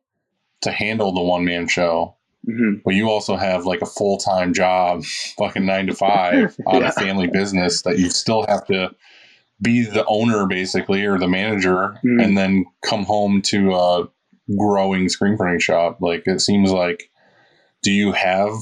to 0.62 0.72
handle 0.72 1.14
the 1.14 1.22
one 1.22 1.46
man 1.46 1.68
show. 1.68 2.17
Hmm 2.46 2.74
But 2.84 2.94
you 2.94 3.08
also 3.08 3.36
have 3.36 3.66
like 3.66 3.82
a 3.82 3.86
full 3.86 4.18
time 4.18 4.52
job, 4.54 5.04
fucking 5.38 5.66
nine 5.66 5.86
to 5.86 5.94
five 5.94 6.56
on 6.66 6.82
Yeah. 6.82 6.88
a 6.88 6.92
family 6.92 7.26
business 7.28 7.82
that 7.82 7.98
you 7.98 8.10
still 8.10 8.44
have 8.48 8.64
to 8.66 8.94
be 9.60 9.84
the 9.84 10.04
owner 10.06 10.46
basically 10.46 11.04
or 11.04 11.18
the 11.18 11.26
manager 11.28 11.98
Mhm. 12.04 12.22
and 12.24 12.38
then 12.38 12.64
come 12.84 13.04
home 13.04 13.42
to 13.42 13.74
a 13.74 14.08
growing 14.56 15.08
screen 15.08 15.36
printing 15.36 15.58
shop. 15.60 15.98
Like 16.00 16.22
it 16.26 16.40
seems 16.40 16.70
like 16.70 17.10
do 17.82 17.92
you 17.92 18.12
have 18.12 18.52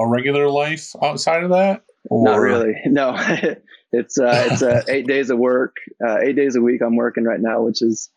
a 0.00 0.06
regular 0.06 0.48
life 0.48 0.92
outside 1.02 1.42
of 1.44 1.50
that? 1.50 1.82
Not 2.10 2.36
really. 2.40 2.74
No, 2.86 3.14
it's 3.92 4.18
uh, 4.18 4.48
it's 4.50 4.62
uh, 4.62 4.82
eight 4.88 5.06
days 5.06 5.30
of 5.30 5.38
work, 5.38 5.76
uh, 6.06 6.18
eight 6.18 6.36
days 6.36 6.56
a 6.56 6.60
week. 6.60 6.82
I'm 6.82 6.96
working 6.96 7.24
right 7.24 7.40
now, 7.40 7.62
which 7.62 7.82
is 7.82 8.10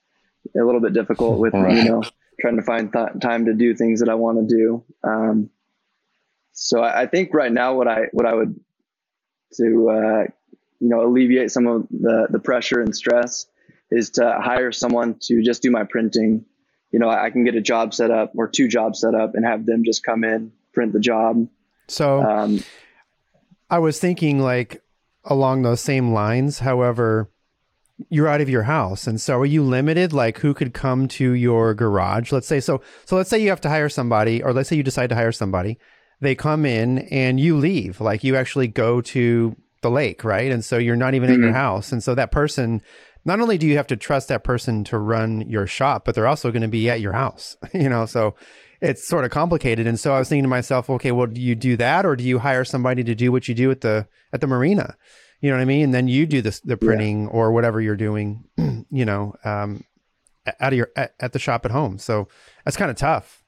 a 0.59 0.63
little 0.63 0.81
bit 0.81 0.93
difficult 0.93 1.39
with 1.39 1.53
Right. 1.53 1.75
you 1.83 1.89
know 1.89 2.03
trying 2.39 2.57
to 2.57 2.61
find 2.61 2.91
th- 2.91 3.19
time 3.21 3.45
to 3.45 3.53
do 3.53 3.73
things 3.73 3.99
that 3.99 4.09
I 4.09 4.15
want 4.15 4.47
to 4.47 4.55
do. 4.55 4.83
Um, 5.03 5.49
so 6.53 6.81
I, 6.81 7.01
I 7.01 7.07
think 7.07 7.33
right 7.33 7.51
now 7.51 7.75
what 7.75 7.87
I 7.87 8.07
what 8.11 8.25
I 8.25 8.33
would 8.33 8.59
to 9.57 9.89
uh, 9.89 10.23
you 10.79 10.89
know 10.89 11.05
alleviate 11.05 11.51
some 11.51 11.67
of 11.67 11.87
the 11.89 12.27
the 12.29 12.39
pressure 12.39 12.81
and 12.81 12.95
stress 12.95 13.47
is 13.89 14.11
to 14.11 14.39
hire 14.41 14.71
someone 14.71 15.15
to 15.21 15.41
just 15.41 15.61
do 15.61 15.71
my 15.71 15.83
printing. 15.83 16.45
You 16.91 16.99
know, 16.99 17.09
I, 17.09 17.25
I 17.25 17.29
can 17.29 17.43
get 17.43 17.55
a 17.55 17.61
job 17.61 17.93
set 17.93 18.11
up 18.11 18.33
or 18.35 18.47
two 18.47 18.67
jobs 18.67 19.01
set 19.01 19.15
up 19.15 19.35
and 19.35 19.45
have 19.45 19.65
them 19.65 19.83
just 19.83 20.03
come 20.03 20.23
in 20.23 20.51
print 20.77 20.93
the 20.93 20.99
job. 20.99 21.47
So 21.87 22.21
Um, 22.21 22.63
I 23.67 23.79
was 23.79 23.99
thinking 23.99 24.39
like 24.39 24.83
along 25.23 25.63
those 25.63 25.81
same 25.81 26.13
lines. 26.13 26.59
However, 26.59 27.31
you're 28.09 28.27
out 28.27 28.41
of 28.41 28.49
your 28.49 28.63
house, 28.63 29.07
and 29.07 29.19
so 29.19 29.39
are 29.39 29.45
you 29.45 29.63
limited? 29.63 30.13
Like 30.13 30.37
who 30.39 30.53
could 30.53 30.73
come 30.73 31.07
to 31.09 31.31
your 31.31 31.73
garage? 31.73 32.31
Let's 32.31 32.47
say 32.47 32.59
so. 32.59 32.81
So 33.05 33.15
let's 33.15 33.29
say 33.29 33.41
you 33.41 33.49
have 33.49 33.61
to 33.61 33.69
hire 33.69 33.89
somebody, 33.89 34.43
or 34.43 34.53
let's 34.53 34.69
say 34.69 34.75
you 34.75 34.83
decide 34.83 35.07
to 35.09 35.15
hire 35.15 35.31
somebody. 35.31 35.77
They 36.21 36.35
come 36.35 36.65
in 36.65 36.99
and 37.09 37.39
you 37.39 37.57
leave. 37.57 37.99
Like 38.01 38.23
you 38.23 38.35
actually 38.35 38.67
go 38.67 39.01
to 39.01 39.55
the 39.81 39.91
lake, 39.91 40.23
right? 40.23 40.51
And 40.51 40.63
so 40.65 40.77
you're 40.77 40.95
not 40.95 41.13
even 41.13 41.29
in 41.29 41.41
your 41.41 41.51
Mhm. 41.51 41.55
house, 41.55 41.91
and 41.91 42.03
so 42.03 42.15
that 42.15 42.31
person. 42.31 42.81
Not 43.25 43.41
only 43.41 43.57
do 43.57 43.67
you 43.67 43.75
have 43.75 43.87
to 43.87 43.97
trust 43.97 44.29
that 44.29 44.45
person 44.45 44.85
to 44.85 44.97
run 44.97 45.41
your 45.49 45.67
shop, 45.67 46.05
but 46.05 46.15
they're 46.15 46.27
also 46.27 46.49
going 46.49 46.61
to 46.61 46.69
be 46.69 46.89
at 46.89 47.01
your 47.01 47.11
house. 47.11 47.57
You 47.73 47.89
know, 47.89 48.05
so 48.05 48.35
it's 48.79 49.05
sort 49.05 49.25
of 49.25 49.31
complicated. 49.31 49.85
And 49.85 49.99
so 49.99 50.13
I 50.13 50.19
was 50.19 50.29
thinking 50.29 50.43
to 50.45 50.47
myself, 50.49 50.89
okay, 50.89 51.11
well, 51.11 51.27
do 51.27 51.41
you 51.41 51.53
do 51.53 51.75
that, 51.75 52.05
or 52.05 52.15
do 52.15 52.23
you 52.23 52.39
hire 52.39 52.63
somebody 52.63 53.03
to 53.03 53.13
do 53.15 53.31
what 53.33 53.49
you 53.49 53.55
do 53.55 53.69
at 53.69 53.81
the 53.81 54.07
at 54.31 54.39
the 54.39 54.47
marina? 54.47 54.95
You 55.41 55.51
know 55.51 55.57
what 55.57 55.61
I 55.61 55.65
mean? 55.65 55.83
And 55.85 55.93
then 55.93 56.07
you 56.07 56.25
do 56.25 56.41
the 56.41 56.59
the 56.65 56.77
printing 56.77 57.27
or 57.27 57.51
whatever 57.51 57.79
you're 57.79 57.95
doing, 57.95 58.43
you 58.89 59.05
know, 59.05 59.35
um, 59.43 59.83
out 60.59 60.73
of 60.73 60.77
your 60.77 60.89
at, 60.95 61.13
at 61.19 61.33
the 61.33 61.39
shop 61.39 61.65
at 61.65 61.71
home. 61.71 61.99
So 61.99 62.27
that's 62.65 62.77
kind 62.77 62.89
of 62.89 62.97
tough. 62.97 63.43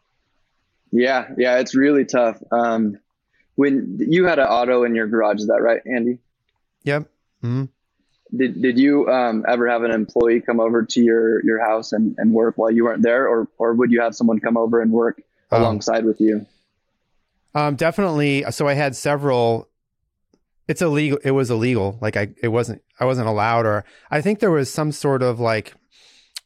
Yeah, 0.92 1.30
yeah, 1.38 1.58
it's 1.60 1.76
really 1.76 2.06
tough. 2.06 2.42
Um, 2.52 3.00
when 3.56 3.98
you 4.00 4.26
had 4.26 4.40
an 4.40 4.48
auto 4.48 4.84
in 4.84 4.96
your 4.96 5.08
garage, 5.08 5.38
is 5.40 5.48
that 5.48 5.62
right, 5.62 5.82
Andy? 5.86 6.20
Yep. 6.84 7.10
Mm-hmm. 7.44 7.66
Did 8.38 8.62
did 8.62 8.78
you 8.78 9.10
um, 9.10 9.44
ever 9.48 9.68
have 9.68 9.84
an 9.84 9.92
employee 9.92 10.42
come 10.42 10.60
over 10.60 10.84
to 10.84 11.02
your 11.02 11.44
your 11.44 11.60
house 11.66 11.92
and, 11.94 12.16
and 12.20 12.34
work 12.34 12.58
while 12.58 12.70
you 12.70 12.84
weren't 12.84 13.02
there, 13.02 13.28
or 13.28 13.48
or 13.58 13.74
would 13.74 13.92
you 13.92 14.02
have 14.02 14.16
someone 14.16 14.40
come 14.40 14.58
over 14.58 14.82
and 14.82 14.92
work 14.92 15.22
Um, 15.52 15.62
alongside 15.62 16.06
with 16.06 16.22
you? 16.22 16.46
Um, 17.56 17.76
definitely. 17.76 18.44
So 18.52 18.68
I 18.68 18.74
had 18.74 18.96
several. 18.96 19.69
It's 20.70 20.84
illegal. 20.84 21.18
It 21.24 21.32
was 21.32 21.50
illegal. 21.50 21.98
Like 22.00 22.16
I, 22.16 22.30
it 22.44 22.50
wasn't. 22.50 22.84
I 23.00 23.06
wasn't 23.06 23.28
allowed. 23.28 23.66
Or 23.66 23.84
I 24.12 24.22
think 24.22 24.38
there 24.38 24.52
was 24.52 24.72
some 24.72 24.92
sort 24.92 25.24
of 25.24 25.40
like, 25.40 25.74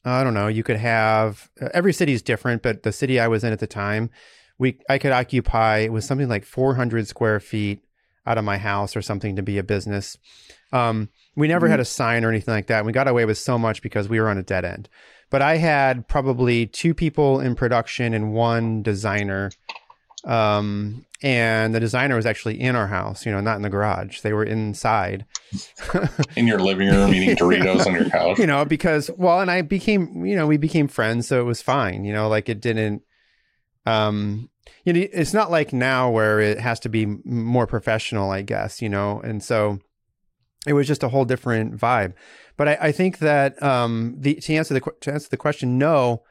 I 0.05 0.23
don't 0.23 0.33
know. 0.33 0.47
You 0.47 0.63
could 0.63 0.77
have 0.77 1.49
every 1.73 1.91
city 1.91 2.13
is 2.13 2.21
different, 2.21 2.61
but 2.61 2.83
the 2.83 2.93
city 2.93 3.19
I 3.19 3.27
was 3.27 3.43
in 3.43 3.51
at 3.51 3.59
the 3.59 3.67
time, 3.67 4.09
we 4.57 4.79
I 4.89 4.97
could 4.97 5.11
occupy. 5.11 5.79
It 5.79 5.91
was 5.91 6.05
something 6.05 6.29
like 6.29 6.45
400 6.45 7.05
square 7.05 7.41
feet 7.41 7.83
out 8.25 8.37
of 8.37 8.45
my 8.45 8.57
house 8.57 8.95
or 8.95 9.01
something 9.01 9.35
to 9.35 9.43
be 9.43 9.57
a 9.57 9.63
business. 9.63 10.17
Um, 10.71 11.09
we 11.35 11.49
never 11.49 11.67
had 11.67 11.81
a 11.81 11.85
sign 11.85 12.23
or 12.23 12.29
anything 12.29 12.53
like 12.53 12.67
that. 12.67 12.85
We 12.85 12.93
got 12.93 13.09
away 13.09 13.25
with 13.25 13.37
so 13.37 13.59
much 13.59 13.81
because 13.81 14.07
we 14.07 14.21
were 14.21 14.29
on 14.29 14.37
a 14.37 14.43
dead 14.43 14.63
end. 14.63 14.87
But 15.29 15.41
I 15.41 15.57
had 15.57 16.07
probably 16.07 16.65
two 16.65 16.93
people 16.93 17.41
in 17.41 17.55
production 17.55 18.13
and 18.13 18.33
one 18.33 18.83
designer 18.83 19.51
um 20.25 21.05
and 21.21 21.73
the 21.75 21.79
designer 21.79 22.15
was 22.15 22.25
actually 22.25 22.59
in 22.59 22.75
our 22.75 22.87
house 22.87 23.25
you 23.25 23.31
know 23.31 23.41
not 23.41 23.55
in 23.57 23.61
the 23.61 23.69
garage. 23.69 24.21
They 24.21 24.33
were 24.33 24.43
inside. 24.43 25.25
In 26.35 26.47
your 26.47 26.59
living 26.59 26.89
room 26.89 27.13
eating 27.13 27.35
Doritos 27.41 27.85
on 27.85 27.93
your 27.93 28.09
couch. 28.09 28.39
you 28.39 28.47
know 28.47 28.65
because 28.65 29.11
well 29.17 29.39
and 29.41 29.51
i 29.51 29.61
became 29.61 30.25
you 30.25 30.35
know 30.35 30.47
we 30.47 30.57
became 30.57 30.87
friends 30.87 31.27
so 31.27 31.39
it 31.39 31.43
was 31.43 31.61
fine 31.61 32.03
you 32.05 32.11
know 32.13 32.27
like 32.27 32.49
it 32.49 32.59
didn't 32.59 33.03
um 33.85 34.49
you 34.85 34.93
know 34.93 34.99
it's 35.13 35.33
not 35.33 35.51
like 35.51 35.71
now 35.73 36.09
where 36.09 36.39
it 36.39 36.59
has 36.59 36.79
to 36.81 36.89
be 36.89 37.05
more 37.23 37.67
professional 37.67 38.31
i 38.31 38.41
guess 38.41 38.81
you 38.81 38.89
know 38.89 39.19
and 39.21 39.43
so 39.43 39.77
it 40.65 40.73
was 40.73 40.87
just 40.87 41.03
a 41.03 41.09
whole 41.09 41.25
different 41.25 41.77
vibe. 41.77 42.13
But 42.57 42.67
i, 42.69 42.77
I 42.81 42.91
think 42.91 43.19
that 43.19 43.61
um 43.61 44.15
the 44.17 44.35
to 44.35 44.55
answer 44.55 44.73
the 44.73 44.81
to 45.01 45.11
answer 45.13 45.29
the 45.29 45.37
question 45.37 45.77
no 45.77 46.23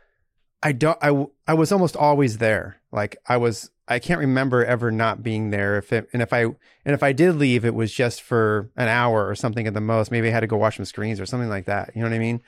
i 0.63 0.73
don't 0.73 0.99
I 1.03 1.27
I 1.47 1.55
was 1.55 1.71
almost 1.73 1.97
always 1.97 2.39
there. 2.39 2.81
Like 2.91 3.17
i 3.29 3.37
was 3.37 3.71
i 3.89 3.99
can't 3.99 4.21
remember 4.21 4.65
ever 4.65 4.91
not 4.91 5.23
being 5.23 5.51
there 5.51 5.77
if 5.79 5.93
it 5.93 6.09
and 6.13 6.23
if 6.23 6.33
i 6.33 6.43
and 6.45 6.55
if 6.85 7.03
i 7.03 7.13
did 7.13 7.35
leave 7.37 7.65
it 7.65 7.75
was 7.75 7.93
just 7.93 8.23
for 8.23 8.71
an 8.77 8.89
hour 8.89 9.29
or 9.29 9.35
something 9.35 9.67
at 9.67 9.75
the 9.75 9.81
most 9.81 10.11
maybe 10.11 10.29
i 10.29 10.31
had 10.31 10.41
to 10.41 10.47
go 10.47 10.57
wash 10.57 10.77
some 10.77 10.85
screens 10.85 11.21
or 11.21 11.27
something 11.27 11.49
like 11.49 11.67
that 11.67 11.91
you 11.95 12.03
know 12.03 12.09
what 12.09 12.15
i 12.15 12.19
mean 12.19 12.41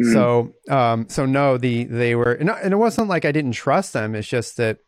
Mhm. 0.00 0.12
so, 0.12 0.54
um, 0.72 1.08
so 1.08 1.26
no, 1.26 1.58
the 1.58 1.82
they 1.82 2.14
were, 2.14 2.32
and 2.32 2.48
and 2.48 2.72
it 2.72 2.76
wasn't 2.76 3.08
like 3.08 3.24
I 3.24 3.32
didn't 3.32 3.50
trust 3.50 3.92
them. 3.94 4.14
It's 4.14 4.28
just 4.28 4.56
that, 4.58 4.78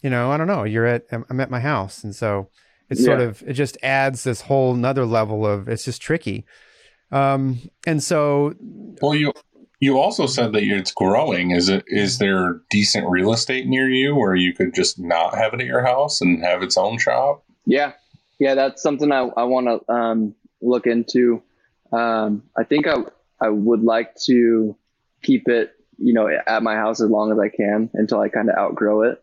you 0.00 0.10
know, 0.10 0.30
I 0.30 0.36
don't 0.36 0.46
know. 0.46 0.62
You're 0.62 0.86
at, 0.86 1.06
I'm 1.10 1.40
at 1.40 1.50
my 1.50 1.58
house, 1.58 2.04
and 2.04 2.14
so 2.14 2.48
it's 2.88 3.02
sort 3.04 3.18
of, 3.20 3.42
it 3.48 3.54
just 3.54 3.76
adds 3.82 4.22
this 4.22 4.42
whole 4.42 4.74
nother 4.74 5.04
level 5.06 5.44
of 5.44 5.68
it's 5.68 5.84
just 5.84 6.00
tricky. 6.00 6.44
Um, 7.10 7.58
and 7.84 8.00
so 8.00 8.54
Well, 9.02 9.16
you 9.16 9.32
you 9.80 9.98
also 9.98 10.26
said 10.26 10.52
that 10.52 10.62
it's 10.62 10.92
growing. 10.92 11.50
Is 11.52 11.68
it 11.68 11.84
is 11.86 12.18
there 12.18 12.60
decent 12.70 13.08
real 13.08 13.32
estate 13.32 13.66
near 13.66 13.88
you 13.88 14.14
where 14.14 14.34
you 14.34 14.52
could 14.52 14.74
just 14.74 14.98
not 14.98 15.36
have 15.36 15.54
it 15.54 15.60
at 15.60 15.66
your 15.66 15.84
house 15.84 16.20
and 16.20 16.42
have 16.44 16.62
its 16.62 16.76
own 16.76 16.98
shop? 16.98 17.44
Yeah, 17.66 17.92
yeah, 18.38 18.54
that's 18.54 18.82
something 18.82 19.12
I, 19.12 19.20
I 19.36 19.44
want 19.44 19.66
to 19.66 19.92
um, 19.92 20.34
look 20.60 20.86
into. 20.86 21.42
Um, 21.92 22.42
I 22.56 22.64
think 22.64 22.86
I 22.86 22.96
I 23.40 23.48
would 23.50 23.82
like 23.82 24.14
to 24.26 24.76
keep 25.22 25.48
it, 25.48 25.72
you 25.98 26.12
know, 26.12 26.28
at 26.28 26.62
my 26.62 26.74
house 26.74 27.00
as 27.00 27.08
long 27.10 27.30
as 27.32 27.38
I 27.38 27.48
can 27.48 27.90
until 27.94 28.20
I 28.20 28.28
kind 28.28 28.50
of 28.50 28.56
outgrow 28.56 29.02
it. 29.02 29.22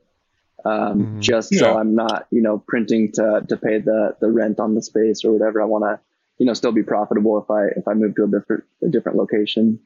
um, 0.63 1.05
Mhm. 1.05 1.21
just 1.21 1.53
so 1.53 1.77
I'm 1.77 1.93
not, 1.95 2.25
you 2.31 2.41
know, 2.41 2.57
printing 2.67 3.11
to 3.13 3.45
to 3.49 3.57
pay 3.57 3.79
the 3.79 4.15
the 4.19 4.31
rent 4.31 4.59
on 4.59 4.73
the 4.73 4.81
space 4.81 5.23
or 5.23 5.31
whatever. 5.31 5.61
I 5.61 5.65
want 5.65 5.83
to, 5.83 5.99
you 6.39 6.45
know, 6.47 6.53
still 6.53 6.71
be 6.71 6.81
profitable 6.81 7.37
if 7.39 7.51
I 7.51 7.65
if 7.77 7.87
I 7.87 7.93
move 7.93 8.15
to 8.15 8.23
a 8.23 8.27
different 8.27 8.63
a 8.83 8.87
different 8.87 9.17
location. 9.17 9.79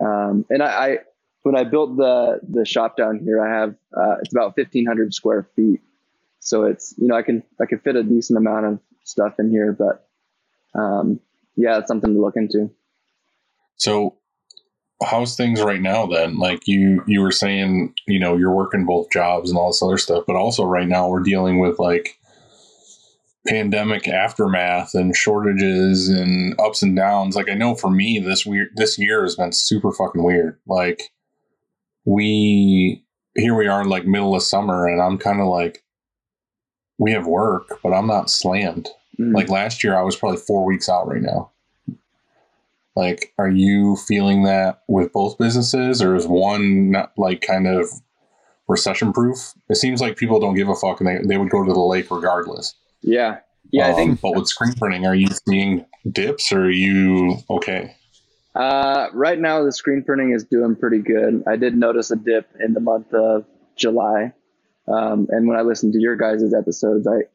Um, 0.00 0.46
and 0.50 0.62
I, 0.62 0.66
I 0.66 0.98
when 1.42 1.56
I 1.56 1.64
built 1.64 1.96
the 1.96 2.40
the 2.48 2.64
shop 2.64 2.96
down 2.96 3.18
here, 3.18 3.44
I 3.44 3.60
have 3.60 3.70
uh, 3.96 4.16
it's 4.22 4.32
about 4.32 4.56
1,500 4.56 5.14
square 5.14 5.48
feet, 5.56 5.80
so 6.40 6.64
it's 6.64 6.94
you 6.98 7.08
know 7.08 7.16
I 7.16 7.22
can 7.22 7.42
I 7.60 7.66
can 7.66 7.78
fit 7.80 7.96
a 7.96 8.02
decent 8.02 8.38
amount 8.38 8.66
of 8.66 8.80
stuff 9.04 9.34
in 9.38 9.50
here, 9.50 9.72
but 9.72 10.08
um, 10.78 11.20
yeah, 11.56 11.78
it's 11.78 11.88
something 11.88 12.14
to 12.14 12.20
look 12.20 12.36
into. 12.36 12.70
So, 13.76 14.16
how's 15.02 15.36
things 15.36 15.62
right 15.62 15.80
now 15.80 16.06
then? 16.06 16.38
Like 16.38 16.66
you 16.66 17.02
you 17.06 17.20
were 17.20 17.32
saying, 17.32 17.94
you 18.06 18.18
know, 18.18 18.36
you're 18.36 18.54
working 18.54 18.86
both 18.86 19.10
jobs 19.10 19.50
and 19.50 19.58
all 19.58 19.68
this 19.68 19.82
other 19.82 19.98
stuff, 19.98 20.24
but 20.26 20.36
also 20.36 20.64
right 20.64 20.88
now 20.88 21.08
we're 21.08 21.22
dealing 21.22 21.58
with 21.58 21.78
like 21.78 22.18
pandemic 23.46 24.06
aftermath 24.06 24.94
and 24.94 25.16
shortages 25.16 26.08
and 26.08 26.58
ups 26.60 26.82
and 26.82 26.96
downs. 26.96 27.36
Like 27.36 27.48
I 27.48 27.54
know 27.54 27.74
for 27.74 27.90
me 27.90 28.18
this 28.18 28.44
weird 28.44 28.70
this 28.76 28.98
year 28.98 29.22
has 29.22 29.36
been 29.36 29.52
super 29.52 29.92
fucking 29.92 30.22
weird. 30.22 30.58
Like 30.66 31.10
we 32.04 33.04
here 33.34 33.54
we 33.54 33.66
are 33.66 33.82
in 33.82 33.88
like 33.88 34.06
middle 34.06 34.34
of 34.34 34.42
summer 34.42 34.86
and 34.86 35.00
I'm 35.00 35.18
kind 35.18 35.40
of 35.40 35.46
like 35.46 35.84
we 36.98 37.12
have 37.12 37.26
work, 37.26 37.80
but 37.82 37.94
I'm 37.94 38.06
not 38.06 38.30
slammed. 38.30 38.88
Mm. 39.18 39.34
Like 39.34 39.48
last 39.48 39.82
year, 39.82 39.96
I 39.96 40.02
was 40.02 40.16
probably 40.16 40.38
four 40.38 40.64
weeks 40.64 40.88
out 40.88 41.08
right 41.08 41.22
now. 41.22 41.50
Like, 42.94 43.32
are 43.38 43.48
you 43.48 43.96
feeling 43.96 44.42
that 44.42 44.82
with 44.86 45.12
both 45.12 45.38
businesses, 45.38 46.02
or 46.02 46.14
is 46.14 46.26
one 46.26 46.90
not 46.90 47.12
like 47.16 47.40
kind 47.40 47.66
of 47.66 47.88
recession 48.68 49.12
proof? 49.12 49.54
It 49.70 49.76
seems 49.76 50.00
like 50.00 50.16
people 50.16 50.40
don't 50.40 50.54
give 50.54 50.68
a 50.68 50.74
fuck 50.74 51.00
and 51.00 51.08
they, 51.08 51.18
they 51.26 51.38
would 51.38 51.50
go 51.50 51.64
to 51.64 51.72
the 51.72 51.80
lake 51.80 52.10
regardless. 52.10 52.74
Yeah, 53.02 53.38
yeah, 53.72 53.88
I 53.88 53.92
think 53.92 54.10
Um, 54.10 54.18
but 54.22 54.36
with 54.36 54.48
screen 54.48 54.74
printing, 54.74 55.06
are 55.06 55.14
you 55.14 55.28
seeing 55.48 55.86
dips 56.10 56.52
or 56.52 56.64
are 56.64 56.70
you 56.70 57.38
okay? 57.48 57.94
Uh, 58.54 59.08
right 59.12 59.38
now, 59.38 59.64
the 59.64 59.72
screen 59.72 60.02
printing 60.02 60.32
is 60.32 60.44
doing 60.44 60.74
pretty 60.74 60.98
good. 60.98 61.44
I 61.46 61.56
did 61.56 61.76
notice 61.76 62.10
a 62.10 62.16
dip 62.16 62.48
in 62.58 62.74
the 62.74 62.80
month 62.80 63.12
of 63.14 63.44
July. 63.76 64.32
Um, 64.88 65.28
and 65.30 65.46
when 65.46 65.56
I 65.56 65.62
listened 65.62 65.92
to 65.92 66.00
your 66.00 66.16
guys' 66.16 66.52
episodes, 66.52 67.06
I, 67.06 67.28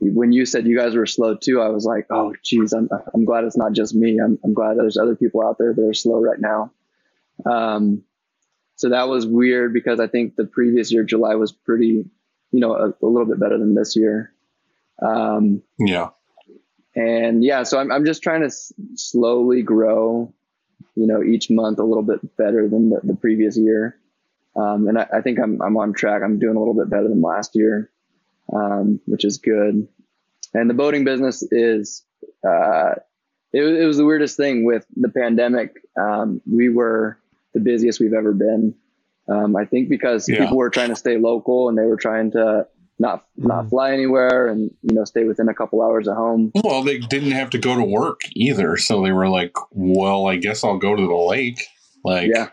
when 0.00 0.30
you 0.30 0.46
said 0.46 0.66
you 0.66 0.78
guys 0.78 0.94
were 0.94 1.06
slow 1.06 1.34
too, 1.34 1.60
I 1.60 1.68
was 1.68 1.84
like, 1.84 2.06
oh, 2.10 2.34
geez, 2.44 2.72
I'm, 2.72 2.88
I'm 3.12 3.24
glad 3.24 3.44
it's 3.44 3.56
not 3.56 3.72
just 3.72 3.94
me. 3.94 4.20
I'm, 4.24 4.38
I'm 4.44 4.54
glad 4.54 4.76
there's 4.78 4.96
other 4.96 5.16
people 5.16 5.42
out 5.42 5.58
there 5.58 5.74
that 5.74 5.84
are 5.84 5.94
slow 5.94 6.20
right 6.20 6.38
now. 6.38 6.70
Um, 7.44 8.04
so 8.76 8.90
that 8.90 9.08
was 9.08 9.26
weird 9.26 9.74
because 9.74 9.98
I 9.98 10.06
think 10.06 10.36
the 10.36 10.46
previous 10.46 10.92
year, 10.92 11.02
July 11.02 11.34
was 11.34 11.50
pretty, 11.50 12.04
you 12.52 12.60
know, 12.60 12.74
a, 12.74 12.88
a 13.04 13.08
little 13.08 13.26
bit 13.26 13.40
better 13.40 13.58
than 13.58 13.74
this 13.74 13.96
year. 13.96 14.32
Um, 15.02 15.62
Yeah. 15.78 16.08
and 16.94 17.42
yeah, 17.44 17.62
so 17.62 17.78
I'm, 17.78 17.90
I'm 17.92 18.04
just 18.04 18.22
trying 18.22 18.40
to 18.40 18.46
s- 18.46 18.72
slowly 18.94 19.62
grow, 19.62 20.32
you 20.96 21.06
know, 21.06 21.22
each 21.22 21.50
month 21.50 21.78
a 21.78 21.84
little 21.84 22.02
bit 22.02 22.36
better 22.36 22.68
than 22.68 22.90
the, 22.90 23.00
the 23.04 23.14
previous 23.16 23.56
year. 23.56 23.96
Um, 24.56 24.88
and 24.88 24.98
I, 24.98 25.06
I 25.14 25.20
think 25.20 25.38
I'm, 25.38 25.62
I'm 25.62 25.76
on 25.76 25.92
track. 25.92 26.22
I'm 26.24 26.38
doing 26.38 26.56
a 26.56 26.58
little 26.58 26.74
bit 26.74 26.90
better 26.90 27.08
than 27.08 27.22
last 27.22 27.52
year, 27.54 27.90
um, 28.52 29.00
which 29.06 29.24
is 29.24 29.38
good. 29.38 29.86
And 30.52 30.68
the 30.68 30.74
boating 30.74 31.04
business 31.04 31.42
is, 31.52 32.04
uh, 32.46 32.94
it, 33.52 33.62
was- 33.62 33.78
it 33.78 33.84
was 33.86 33.96
the 33.96 34.04
weirdest 34.04 34.36
thing 34.36 34.64
with 34.64 34.84
the 34.96 35.08
pandemic. 35.08 35.76
Um, 35.98 36.40
we 36.50 36.68
were 36.68 37.18
the 37.54 37.60
busiest 37.60 38.00
we've 38.00 38.12
ever 38.12 38.32
been. 38.32 38.74
Um, 39.28 39.54
I 39.56 39.64
think 39.64 39.88
because 39.88 40.28
Yeah. 40.28 40.40
people 40.40 40.56
were 40.58 40.70
trying 40.70 40.88
to 40.88 40.96
stay 40.96 41.16
local 41.18 41.68
and 41.68 41.78
they 41.78 41.84
were 41.86 41.96
trying 41.96 42.32
to 42.32 42.66
not, 43.00 43.26
not 43.36 43.62
hmm. 43.62 43.68
fly 43.70 43.92
anywhere 43.92 44.46
and, 44.46 44.70
you 44.82 44.94
know, 44.94 45.04
stay 45.04 45.24
within 45.24 45.48
a 45.48 45.54
couple 45.54 45.82
hours 45.82 46.06
of 46.06 46.16
home. 46.16 46.52
Well, 46.62 46.82
they 46.82 46.98
didn't 46.98 47.32
have 47.32 47.50
to 47.50 47.58
go 47.58 47.74
to 47.74 47.82
work 47.82 48.20
either, 48.34 48.76
so 48.76 49.02
they 49.02 49.10
were 49.10 49.28
like, 49.28 49.54
"Well, 49.70 50.26
I 50.26 50.36
guess 50.36 50.62
I'll 50.62 50.78
go 50.78 50.94
to 50.94 51.02
the 51.02 51.14
lake." 51.14 51.62
Like, 52.04 52.30
Yeah. 52.32 52.50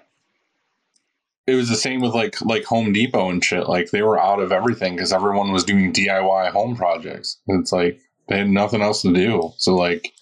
it 1.45 1.55
was 1.55 1.69
the 1.69 1.75
same 1.75 2.01
with 2.01 2.13
like 2.13 2.41
like 2.41 2.63
Home 2.65 2.93
Depot 2.93 3.29
and 3.29 3.43
shit. 3.43 3.67
Like 3.67 3.91
they 3.91 4.01
were 4.01 4.19
out 4.19 4.39
of 4.39 4.51
everything 4.51 4.95
because 4.95 5.13
everyone 5.13 5.51
was 5.51 5.65
doing 5.65 5.91
DIY 5.93 6.51
home 6.51 6.75
projects. 6.75 7.39
It's 7.47 7.71
like 7.73 7.99
they 8.29 8.37
had 8.39 8.49
nothing 8.49 8.81
else 8.81 9.01
to 9.01 9.13
do. 9.13 9.51
So 9.57 9.75
like 9.75 10.13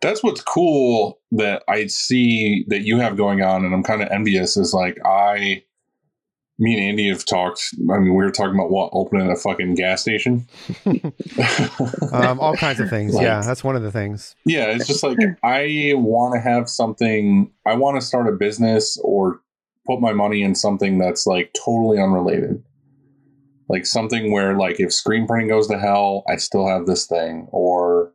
that's 0.00 0.22
what's 0.22 0.42
cool 0.42 1.20
that 1.32 1.62
I 1.68 1.86
see 1.86 2.64
that 2.68 2.82
you 2.82 2.98
have 2.98 3.16
going 3.16 3.42
on, 3.42 3.64
and 3.64 3.74
I'm 3.74 3.82
kind 3.82 4.02
of 4.02 4.08
envious. 4.10 4.56
Is 4.56 4.74
like 4.74 4.98
I, 5.04 5.62
me 6.60 6.74
and 6.74 6.82
Andy 6.84 7.08
have 7.08 7.24
talked. 7.24 7.62
I 7.92 7.98
mean, 7.98 8.10
we 8.14 8.22
were 8.24 8.30
talking 8.30 8.54
about 8.54 8.70
what 8.70 8.90
opening 8.92 9.30
a 9.30 9.34
fucking 9.36 9.74
gas 9.74 10.02
station. 10.02 10.46
Um, 12.12 12.40
all 12.40 12.54
kinds 12.56 12.80
of 12.80 12.90
things. 12.90 13.14
Like- 13.14 13.24
yeah, 13.24 13.40
that's 13.40 13.64
one 13.64 13.76
of 13.76 13.82
the 13.82 13.90
things. 13.90 14.34
Yeah, 14.44 14.66
it's 14.66 14.86
just 14.86 15.02
like 15.02 15.18
I 15.42 15.92
want 15.96 16.34
to 16.34 16.40
have 16.40 16.68
something. 16.68 17.50
I 17.66 17.74
want 17.74 18.00
to 18.00 18.06
start 18.06 18.28
a 18.28 18.32
business 18.32 18.98
or 19.02 19.40
put 19.86 20.00
my 20.00 20.12
money 20.12 20.42
in 20.42 20.54
something 20.54 20.98
that's 20.98 21.26
like 21.26 21.54
totally 21.64 21.98
unrelated. 22.00 22.62
Like 23.68 23.86
something 23.86 24.32
where, 24.32 24.56
like, 24.58 24.80
if 24.80 24.92
screen 24.92 25.26
printing 25.28 25.48
goes 25.48 25.68
to 25.68 25.78
hell, 25.78 26.24
I 26.28 26.36
still 26.36 26.66
have 26.66 26.86
this 26.86 27.06
thing, 27.06 27.46
or 27.52 28.12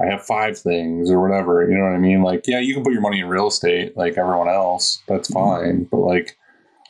I 0.00 0.06
have 0.06 0.22
five 0.26 0.58
things, 0.58 1.08
or 1.10 1.20
whatever. 1.20 1.68
You 1.70 1.78
know 1.78 1.84
what 1.84 1.92
I 1.92 1.98
mean? 1.98 2.22
Like, 2.22 2.44
yeah, 2.48 2.58
you 2.58 2.74
can 2.74 2.82
put 2.82 2.92
your 2.92 3.02
money 3.02 3.20
in 3.20 3.28
real 3.28 3.46
estate, 3.46 3.96
like 3.96 4.18
everyone 4.18 4.48
else. 4.48 5.00
That's 5.06 5.28
fine, 5.32 5.84
but 5.84 5.98
like, 5.98 6.36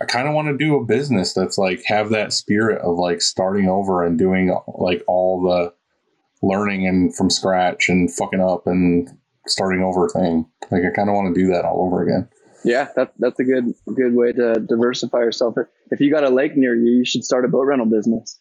I 0.00 0.04
kind 0.04 0.28
of 0.28 0.34
want 0.34 0.48
to 0.48 0.56
do 0.56 0.76
a 0.76 0.84
business 0.84 1.34
that's 1.34 1.58
like 1.58 1.82
have 1.86 2.10
that 2.10 2.32
spirit 2.32 2.80
of 2.82 2.98
like 2.98 3.20
starting 3.20 3.68
over 3.68 4.04
and 4.04 4.18
doing 4.18 4.56
like 4.78 5.02
all 5.06 5.42
the 5.42 5.72
learning 6.40 6.86
and 6.86 7.14
from 7.16 7.30
scratch 7.30 7.88
and 7.88 8.12
fucking 8.14 8.40
up 8.40 8.66
and 8.66 9.08
starting 9.46 9.82
over 9.82 10.08
thing. 10.08 10.46
Like 10.70 10.84
I 10.84 10.90
kind 10.90 11.08
of 11.08 11.14
want 11.14 11.34
to 11.34 11.40
do 11.40 11.48
that 11.52 11.64
all 11.64 11.84
over 11.84 12.02
again. 12.02 12.28
Yeah, 12.64 12.88
that, 12.96 13.12
that's 13.18 13.38
a 13.40 13.44
good 13.44 13.74
good 13.94 14.14
way 14.14 14.32
to 14.32 14.60
diversify 14.60 15.18
yourself. 15.18 15.54
If 15.90 16.00
you 16.00 16.12
got 16.12 16.24
a 16.24 16.30
lake 16.30 16.56
near 16.56 16.74
you, 16.74 16.98
you 16.98 17.04
should 17.04 17.24
start 17.24 17.44
a 17.44 17.48
boat 17.48 17.66
rental 17.66 17.86
business. 17.86 18.38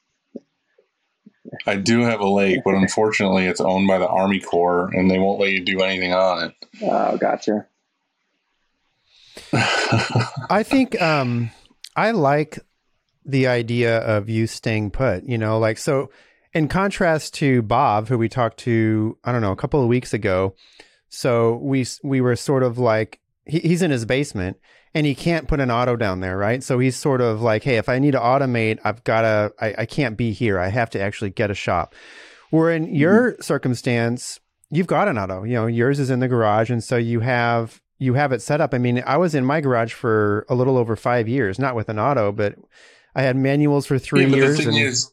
I 1.65 1.77
do 1.77 2.01
have 2.01 2.19
a 2.19 2.27
lake, 2.27 2.59
but 2.65 2.75
unfortunately, 2.75 3.45
it's 3.45 3.61
owned 3.61 3.87
by 3.87 3.99
the 3.99 4.07
Army 4.07 4.39
Corps, 4.39 4.89
and 4.93 5.09
they 5.09 5.17
won't 5.17 5.39
let 5.39 5.51
you 5.51 5.63
do 5.63 5.79
anything 5.79 6.13
on 6.13 6.43
it. 6.43 6.53
Oh, 6.83 7.17
gotcha. 7.17 7.65
I 10.49 10.63
think 10.63 11.01
um, 11.01 11.51
I 11.95 12.11
like 12.11 12.59
the 13.25 13.47
idea 13.47 13.99
of 13.99 14.29
you 14.29 14.47
staying 14.47 14.91
put. 14.91 15.23
You 15.23 15.37
know, 15.37 15.59
like 15.59 15.77
so. 15.77 16.09
In 16.53 16.67
contrast 16.69 17.35
to 17.35 17.61
Bob, 17.61 18.07
who 18.07 18.17
we 18.17 18.29
talked 18.29 18.57
to, 18.59 19.17
I 19.23 19.31
don't 19.31 19.41
know, 19.41 19.51
a 19.51 19.57
couple 19.57 19.81
of 19.81 19.87
weeks 19.87 20.13
ago. 20.13 20.55
So 21.09 21.57
we 21.57 21.85
we 22.03 22.21
were 22.21 22.35
sort 22.35 22.63
of 22.63 22.79
like 22.79 23.19
he, 23.45 23.59
he's 23.59 23.81
in 23.81 23.91
his 23.91 24.05
basement 24.05 24.57
and 24.93 25.05
he 25.05 25.13
can't 25.13 25.47
put 25.47 25.59
an 25.59 25.69
auto 25.69 25.95
down 25.95 26.21
there, 26.21 26.37
right? 26.37 26.63
So 26.63 26.79
he's 26.79 26.95
sort 26.95 27.21
of 27.21 27.41
like, 27.41 27.63
hey, 27.63 27.77
if 27.77 27.89
I 27.89 27.99
need 27.99 28.11
to 28.11 28.19
automate, 28.19 28.79
I've 28.83 29.03
got 29.03 29.21
to. 29.21 29.53
I, 29.59 29.75
I 29.79 29.85
can't 29.85 30.17
be 30.17 30.31
here. 30.31 30.57
I 30.57 30.69
have 30.69 30.89
to 30.91 31.01
actually 31.01 31.29
get 31.29 31.51
a 31.51 31.55
shop. 31.55 31.93
Where 32.49 32.71
in 32.71 32.95
your 32.95 33.35
circumstance, 33.41 34.39
you've 34.71 34.87
got 34.87 35.07
an 35.07 35.17
auto. 35.17 35.43
You 35.43 35.53
know, 35.53 35.67
yours 35.67 35.99
is 35.99 36.09
in 36.09 36.19
the 36.19 36.27
garage, 36.27 36.69
and 36.69 36.83
so 36.83 36.97
you 36.97 37.19
have 37.19 37.81
you 37.99 38.13
have 38.13 38.31
it 38.31 38.41
set 38.41 38.61
up. 38.61 38.73
I 38.73 38.77
mean, 38.77 39.03
I 39.05 39.17
was 39.17 39.33
in 39.35 39.43
my 39.45 39.61
garage 39.61 39.93
for 39.93 40.45
a 40.49 40.55
little 40.55 40.77
over 40.77 40.95
five 40.95 41.27
years, 41.27 41.57
not 41.59 41.75
with 41.75 41.89
an 41.89 41.97
auto, 41.99 42.31
but 42.31 42.55
I 43.15 43.23
had 43.23 43.35
manuals 43.35 43.85
for 43.87 43.97
three 43.97 44.21
Yeah, 44.23 44.29
but 44.29 44.35
years. 44.37 44.57
the 44.57 44.63
thing 44.65 44.75
and- 44.77 44.85
is, 44.85 45.11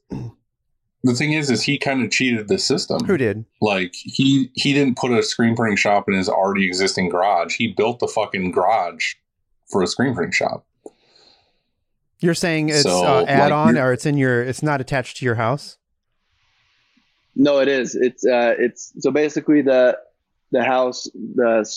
the 1.03 1.14
thing 1.14 1.32
is, 1.35 1.51
is 1.51 1.62
he 1.62 1.78
kind 1.78 2.03
of 2.03 2.11
cheated 2.11 2.49
the 2.49 2.59
system. 2.59 3.05
who 3.07 3.16
did? 3.16 3.45
Like 3.61 3.95
he 3.95 4.51
he 4.55 4.72
didn't 4.72 4.97
put 4.97 5.11
a 5.12 5.22
screen 5.22 5.55
printing 5.57 5.76
shop 5.76 6.09
in 6.09 6.14
his 6.14 6.28
already 6.28 6.66
existing 6.66 7.09
garage. 7.11 7.57
He 7.57 7.68
built 7.68 8.01
the 8.01 8.09
fucking 8.09 8.53
garage 8.53 9.14
for 9.70 9.82
a 9.82 9.87
screen 9.87 10.14
printing 10.14 10.32
shop. 10.32 10.66
You're 12.20 12.35
saying 12.35 12.70
it's 12.70 12.82
So, 12.85 13.05
uh, 13.05 13.20
like, 13.20 13.28
add 13.28 13.53
on, 13.53 13.74
you're- 13.76 13.87
or 13.89 13.93
it's 13.93 14.07
in 14.07 14.16
your? 14.16 14.43
It's 14.43 14.62
not 14.62 14.80
attached 14.80 15.18
to 15.18 15.24
your 15.26 15.35
house. 15.35 15.76
No, 17.37 17.59
it 17.59 17.68
is. 17.68 17.95
It's 17.95 18.24
uh, 18.24 18.55
it's 18.59 18.93
so 19.01 19.11
basically 19.11 19.61
the 19.61 19.99
the 20.55 20.64
house 20.64 21.09
the 21.14 21.68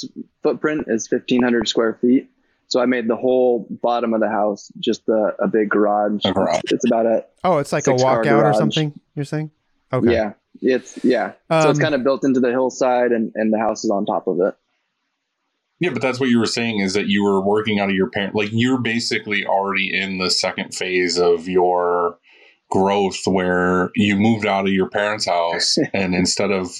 footprint 0.44 0.86
is 0.88 1.08
fifteen 1.08 1.42
hundred 1.44 1.68
square 1.68 1.98
feet. 2.00 2.30
So 2.70 2.82
I 2.82 2.86
made 2.86 3.08
the 3.08 3.16
whole 3.16 3.66
bottom 3.82 4.14
of 4.14 4.20
the 4.20 4.28
house 4.30 4.70
just 4.80 5.08
a, 5.08 5.34
a 5.40 5.48
big 5.48 5.70
garage. 5.70 6.26
A 6.26 6.34
garage. 6.34 6.60
It's, 6.66 6.74
it's 6.74 6.86
about 6.86 7.06
a 7.06 7.26
Oh, 7.44 7.58
it's 7.60 7.72
like 7.72 7.88
a 7.88 7.92
walkout 7.92 8.44
or 8.44 8.54
something. 8.54 8.98
You're 9.16 9.26
saying? 9.26 9.52
Okay. 9.92 10.14
yeah. 10.14 10.34
It's 10.62 11.04
yeah. 11.04 11.34
so 11.50 11.70
it's 11.70 11.80
Um, 11.80 11.84
kind 11.84 11.96
of 11.96 12.04
built 12.04 12.24
into 12.26 12.40
the 12.40 12.50
hillside, 12.50 13.12
and 13.12 13.32
and 13.36 13.54
the 13.54 13.60
house 13.60 13.84
is 13.84 13.92
on 13.92 14.06
top 14.06 14.28
of 14.28 14.40
it. 14.42 14.56
Yeah, 15.80 15.92
but 15.92 16.02
that's 16.02 16.20
what 16.20 16.30
you 16.30 16.40
were 16.40 16.48
saying 16.48 16.80
is 16.80 16.94
that 16.96 17.08
you 17.08 17.24
were 17.24 17.40
working 17.40 17.80
out 17.80 17.90
of 17.90 17.96
your 17.96 18.10
parent. 18.10 18.36
Like 18.36 18.50
you're 18.52 18.82
basically 18.82 19.46
already 19.46 19.96
in 19.96 20.18
the 20.18 20.32
second 20.32 20.74
phase 20.74 21.18
of 21.20 21.48
your 21.48 22.18
growth, 22.70 23.20
where 23.26 23.92
you 23.96 24.16
moved 24.18 24.46
out 24.46 24.66
of 24.68 24.74
your 24.74 24.90
parents' 24.90 25.26
house, 25.28 25.78
and 25.94 26.16
instead 26.16 26.52
of 26.52 26.72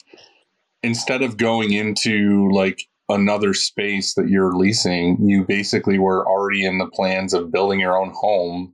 instead 0.84 1.22
of 1.22 1.38
going 1.38 1.74
into 1.74 2.50
like 2.52 2.84
another 3.10 3.54
space 3.54 4.14
that 4.16 4.30
you're 4.30 4.54
leasing, 4.54 5.18
you 5.28 5.46
basically 5.46 5.98
were 5.98 6.28
already 6.28 6.66
in 6.66 6.78
the 6.78 6.88
plans 6.88 7.34
of 7.34 7.52
building 7.52 7.80
your 7.80 7.98
own 7.98 8.12
home 8.12 8.74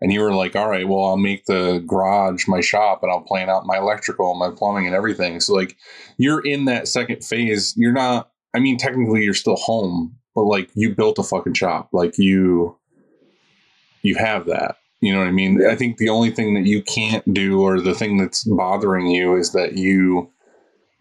and 0.00 0.12
you 0.12 0.20
were 0.20 0.32
like, 0.32 0.56
all 0.56 0.68
right, 0.68 0.88
well, 0.88 1.04
I'll 1.04 1.16
make 1.16 1.44
the 1.44 1.82
garage 1.86 2.48
my 2.48 2.60
shop 2.60 3.02
and 3.02 3.12
I'll 3.12 3.20
plan 3.20 3.50
out 3.50 3.66
my 3.66 3.76
electrical 3.76 4.30
and 4.30 4.38
my 4.38 4.50
plumbing 4.50 4.86
and 4.86 4.94
everything. 4.94 5.40
So 5.40 5.54
like 5.54 5.76
you're 6.16 6.40
in 6.40 6.64
that 6.64 6.88
second 6.88 7.22
phase. 7.22 7.74
You're 7.76 7.92
not, 7.92 8.30
I 8.54 8.60
mean, 8.60 8.78
technically 8.78 9.22
you're 9.22 9.34
still 9.34 9.56
home, 9.56 10.16
but 10.34 10.44
like 10.44 10.70
you 10.74 10.94
built 10.94 11.18
a 11.18 11.22
fucking 11.22 11.54
shop. 11.54 11.90
Like 11.92 12.16
you, 12.16 12.78
you 14.02 14.14
have 14.16 14.46
that. 14.46 14.76
You 15.02 15.12
know 15.12 15.18
what 15.18 15.28
I 15.28 15.32
mean? 15.32 15.66
I 15.66 15.76
think 15.76 15.96
the 15.96 16.08
only 16.08 16.30
thing 16.30 16.54
that 16.54 16.66
you 16.66 16.82
can't 16.82 17.32
do 17.32 17.60
or 17.60 17.80
the 17.80 17.94
thing 17.94 18.16
that's 18.16 18.44
bothering 18.44 19.08
you 19.08 19.36
is 19.36 19.52
that 19.52 19.74
you 19.74 20.30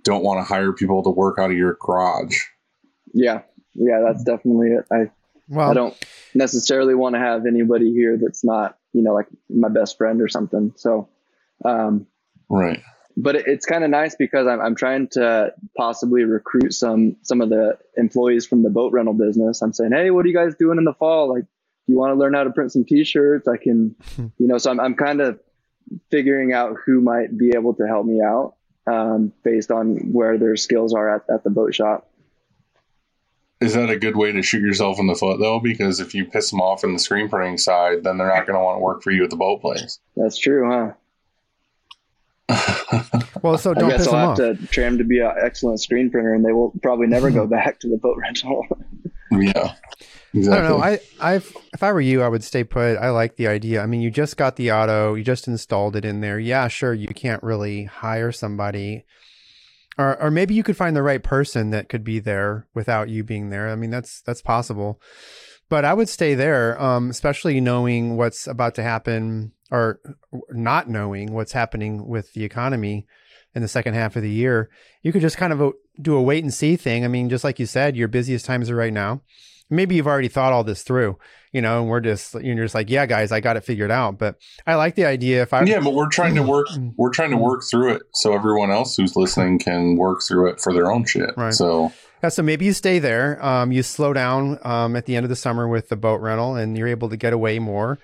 don't 0.03 0.23
want 0.23 0.39
to 0.39 0.43
hire 0.43 0.71
people 0.73 1.03
to 1.03 1.09
work 1.09 1.37
out 1.39 1.51
of 1.51 1.57
your 1.57 1.77
garage. 1.81 2.37
Yeah, 3.13 3.41
yeah, 3.73 4.01
that's 4.05 4.23
definitely 4.23 4.69
it. 4.69 4.85
I 4.91 5.11
Well, 5.47 5.71
I 5.71 5.73
don't 5.73 5.95
necessarily 6.33 6.95
want 6.95 7.15
to 7.15 7.19
have 7.19 7.45
anybody 7.45 7.91
here 7.91 8.17
that's 8.21 8.43
not, 8.43 8.77
you 8.93 9.01
know, 9.01 9.13
like 9.13 9.27
my 9.49 9.69
best 9.69 9.97
friend 9.97 10.21
or 10.21 10.27
something. 10.27 10.73
So, 10.75 11.09
um, 11.65 12.05
Right. 12.49 12.81
but 13.17 13.35
it, 13.35 13.45
it's 13.47 13.65
kind 13.65 13.83
of 13.83 13.89
nice 13.89 14.15
because 14.15 14.47
I'm, 14.47 14.61
I'm 14.61 14.75
trying 14.75 15.07
to 15.09 15.53
possibly 15.77 16.23
recruit 16.23 16.73
some 16.73 17.15
some 17.23 17.41
of 17.41 17.49
the 17.49 17.77
employees 17.97 18.45
from 18.45 18.63
the 18.63 18.69
boat 18.69 18.91
rental 18.93 19.13
business. 19.13 19.61
I'm 19.61 19.73
saying, 19.73 19.91
hey, 19.91 20.11
what 20.11 20.25
are 20.25 20.29
you 20.29 20.35
guys 20.35 20.55
doing 20.55 20.77
in 20.77 20.85
the 20.85 20.93
fall? 20.93 21.33
Like, 21.33 21.43
do 21.43 21.93
you 21.93 21.97
want 21.97 22.11
to 22.11 22.19
learn 22.19 22.33
how 22.33 22.43
to 22.43 22.51
print 22.51 22.71
some 22.71 22.85
T-shirts? 22.85 23.47
I 23.47 23.57
can, 23.57 23.95
you 24.17 24.47
know. 24.47 24.57
So 24.57 24.71
I'm 24.71 24.79
I'm 24.79 24.95
kind 24.95 25.21
of 25.21 25.39
figuring 26.11 26.53
out 26.53 26.75
who 26.85 27.01
might 27.01 27.35
be 27.37 27.51
able 27.55 27.73
to 27.73 27.87
help 27.87 28.05
me 28.05 28.21
out 28.21 28.53
um, 28.87 29.33
based 29.43 29.71
on 29.71 30.11
where 30.11 30.37
their 30.37 30.55
skills 30.55 30.93
are 30.93 31.15
at, 31.15 31.23
at 31.33 31.43
the 31.43 31.49
boat 31.49 31.73
shop. 31.73 32.09
Is 33.61 33.73
that 33.73 33.89
a 33.89 33.97
good 33.97 34.15
way 34.15 34.31
to 34.31 34.41
shoot 34.41 34.61
yourself 34.61 34.99
in 34.99 35.07
the 35.07 35.15
foot 35.15 35.39
though? 35.39 35.59
Because 35.59 35.99
if 35.99 36.15
you 36.15 36.25
piss 36.25 36.49
them 36.49 36.61
off 36.61 36.83
in 36.83 36.93
the 36.93 36.99
screen 36.99 37.27
printing 37.27 37.57
side, 37.57 38.03
then 38.03 38.17
they're 38.17 38.27
not 38.27 38.47
going 38.47 38.57
to 38.57 38.63
want 38.63 38.77
to 38.77 38.81
work 38.81 39.03
for 39.03 39.11
you 39.11 39.23
at 39.23 39.29
the 39.29 39.35
boat 39.35 39.61
place. 39.61 39.99
That's 40.15 40.37
true, 40.37 40.69
huh? 40.71 40.93
well, 43.43 43.57
so 43.57 43.73
don't 43.73 43.89
guess 43.89 43.99
piss 43.99 44.07
them 44.07 44.15
I'll 44.15 44.29
off. 44.29 44.39
have 44.39 44.59
to 44.59 44.67
train 44.67 44.91
them 44.91 44.97
to 44.99 45.03
be 45.03 45.19
an 45.19 45.33
excellent 45.41 45.81
screen 45.81 46.09
printer, 46.09 46.33
and 46.33 46.43
they 46.43 46.53
will 46.53 46.73
probably 46.81 47.07
never 47.07 47.29
go 47.29 47.45
back 47.47 47.79
to 47.81 47.89
the 47.89 47.97
boat 47.97 48.17
rental. 48.17 48.65
yeah. 49.31 49.75
Exactly. 50.33 50.57
I 50.57 50.69
don't 50.69 50.79
know. 50.79 50.83
I, 50.83 50.99
I've, 51.19 51.55
if 51.73 51.81
I 51.81 51.91
were 51.91 52.01
you, 52.01 52.21
I 52.21 52.27
would 52.27 52.43
stay 52.43 52.63
put. 52.63 52.97
I 52.97 53.09
like 53.09 53.35
the 53.35 53.47
idea. 53.47 53.81
I 53.81 53.85
mean, 53.87 54.01
you 54.01 54.11
just 54.11 54.37
got 54.37 54.55
the 54.55 54.71
auto, 54.71 55.15
you 55.15 55.23
just 55.23 55.47
installed 55.47 55.95
it 55.95 56.05
in 56.05 56.21
there. 56.21 56.39
Yeah, 56.39 56.67
sure. 56.67 56.93
You 56.93 57.07
can't 57.07 57.41
really 57.41 57.85
hire 57.85 58.31
somebody, 58.31 59.05
or, 59.97 60.21
or 60.21 60.31
maybe 60.31 60.53
you 60.53 60.63
could 60.63 60.77
find 60.77 60.95
the 60.95 61.03
right 61.03 61.23
person 61.23 61.71
that 61.71 61.89
could 61.89 62.03
be 62.03 62.19
there 62.19 62.67
without 62.73 63.09
you 63.09 63.23
being 63.23 63.49
there. 63.49 63.69
I 63.69 63.75
mean, 63.75 63.89
that's 63.89 64.21
that's 64.21 64.41
possible. 64.41 65.01
But 65.67 65.85
I 65.85 65.93
would 65.93 66.09
stay 66.09 66.35
there, 66.35 66.81
um, 66.81 67.09
especially 67.09 67.59
knowing 67.59 68.17
what's 68.17 68.47
about 68.47 68.75
to 68.75 68.83
happen, 68.83 69.51
or 69.71 69.99
not 70.51 70.89
knowing 70.89 71.33
what's 71.33 71.51
happening 71.51 72.07
with 72.07 72.33
the 72.33 72.43
economy 72.43 73.07
in 73.55 73.61
the 73.61 73.67
second 73.67 73.95
half 73.95 74.15
of 74.15 74.21
the 74.21 74.31
year. 74.31 74.69
You 75.01 75.11
could 75.11 75.21
just 75.21 75.37
kind 75.37 75.53
of 75.53 75.73
do 75.99 76.15
a 76.15 76.21
wait 76.21 76.43
and 76.43 76.53
see 76.53 76.75
thing. 76.75 77.03
I 77.03 77.07
mean, 77.07 77.29
just 77.29 77.43
like 77.43 77.59
you 77.59 77.65
said, 77.65 77.95
your 77.95 78.07
busiest 78.07 78.45
times 78.45 78.69
are 78.69 78.75
right 78.75 78.93
now 78.93 79.21
maybe 79.69 79.95
you've 79.95 80.07
already 80.07 80.27
thought 80.27 80.53
all 80.53 80.63
this 80.63 80.83
through, 80.83 81.17
you 81.51 81.61
know, 81.61 81.81
and 81.81 81.89
we're 81.89 81.99
just 81.99 82.33
you're 82.35 82.55
just 82.55 82.75
like, 82.75 82.89
yeah, 82.89 83.05
guys, 83.05 83.31
I 83.31 83.39
got 83.39 83.57
it 83.57 83.63
figured 83.63 83.91
out. 83.91 84.17
But 84.17 84.37
I 84.67 84.75
like 84.75 84.95
the 84.95 85.05
idea. 85.05 85.41
If 85.41 85.53
I 85.53 85.63
yeah, 85.63 85.79
but 85.79 85.93
we're 85.93 86.09
trying 86.09 86.35
to 86.35 86.43
work. 86.43 86.67
We're 86.97 87.09
trying 87.11 87.31
to 87.31 87.35
Mm-hmm. 87.35 87.45
work 87.45 87.61
through 87.69 87.93
it 87.93 88.01
so 88.13 88.33
everyone 88.33 88.71
else 88.71 88.95
who's 88.97 89.15
listening 89.15 89.59
can 89.59 89.95
work 89.97 90.21
through 90.21 90.49
it 90.49 90.59
for 90.59 90.73
their 90.73 90.91
own 90.91 91.05
shit. 91.05 91.31
Right. 91.37 91.53
So 91.53 91.91
yeah, 92.21 92.29
so 92.29 92.43
maybe 92.43 92.65
you 92.65 92.73
stay 92.73 92.99
there. 92.99 93.43
Um, 93.45 93.71
you 93.71 93.81
slow 93.81 94.11
down 94.13 94.59
um, 94.63 94.95
at 94.95 95.05
the 95.05 95.15
end 95.15 95.23
of 95.23 95.29
the 95.29 95.35
summer 95.37 95.67
with 95.67 95.89
the 95.89 95.95
boat 95.95 96.19
rental, 96.21 96.55
and 96.55 96.77
you're 96.77 96.87
able 96.89 97.09
to 97.09 97.17
get 97.17 97.31
away 97.33 97.59
more. 97.59 97.97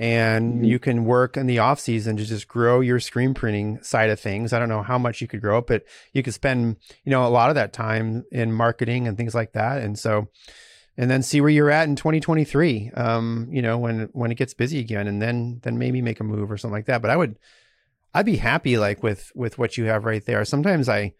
And 0.00 0.64
you 0.64 0.78
can 0.78 1.06
work 1.06 1.36
in 1.36 1.48
the 1.48 1.58
off 1.58 1.80
season 1.80 2.16
to 2.18 2.24
just 2.24 2.46
grow 2.46 2.78
your 2.78 3.00
screen 3.00 3.34
printing 3.34 3.82
side 3.82 4.10
of 4.10 4.20
things. 4.20 4.52
I 4.52 4.60
don't 4.60 4.68
know 4.68 4.82
how 4.84 4.96
much 4.96 5.20
you 5.20 5.26
could 5.26 5.40
grow 5.40 5.58
it, 5.58 5.66
but 5.66 5.84
you 6.12 6.22
could 6.22 6.34
spend, 6.34 6.76
you 7.04 7.10
know, 7.10 7.26
a 7.26 7.28
lot 7.28 7.48
of 7.48 7.56
that 7.56 7.72
time 7.72 8.24
in 8.30 8.52
marketing 8.52 9.08
and 9.08 9.16
things 9.16 9.34
like 9.34 9.54
that. 9.54 9.82
And 9.82 9.98
so, 9.98 10.28
and 10.98 11.08
then 11.08 11.22
see 11.22 11.40
where 11.40 11.48
you're 11.48 11.70
at 11.70 11.88
in 11.88 11.94
2023 11.94 12.90
um 12.94 13.46
you 13.50 13.62
know 13.62 13.78
when 13.78 14.10
when 14.12 14.32
it 14.32 14.34
gets 14.34 14.52
busy 14.52 14.80
again 14.80 15.06
and 15.06 15.22
then 15.22 15.60
then 15.62 15.78
maybe 15.78 16.02
make 16.02 16.20
a 16.20 16.24
move 16.24 16.50
or 16.50 16.58
something 16.58 16.74
like 16.74 16.86
that. 16.86 17.00
But 17.00 17.10
i 17.10 17.16
would 17.16 17.38
i'd 18.12 18.26
be 18.26 18.36
happy 18.36 18.76
like 18.76 19.02
with 19.02 19.32
with 19.34 19.56
what 19.56 19.78
you 19.78 19.84
have 19.84 20.04
right 20.04 20.24
there. 20.26 20.44
Sometimes 20.44 20.88
i 20.88 21.14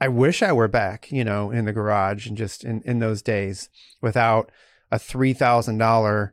i 0.00 0.08
wish 0.08 0.42
i 0.42 0.52
were 0.52 0.68
back 0.68 1.10
you 1.10 1.24
know 1.24 1.50
in 1.50 1.64
the 1.64 1.72
garage 1.72 2.26
and 2.26 2.36
just 2.36 2.64
in 2.64 2.80
in 2.82 3.00
those 3.00 3.20
days 3.20 3.68
without 4.00 4.50
a 4.92 4.96
$3000 4.96 6.30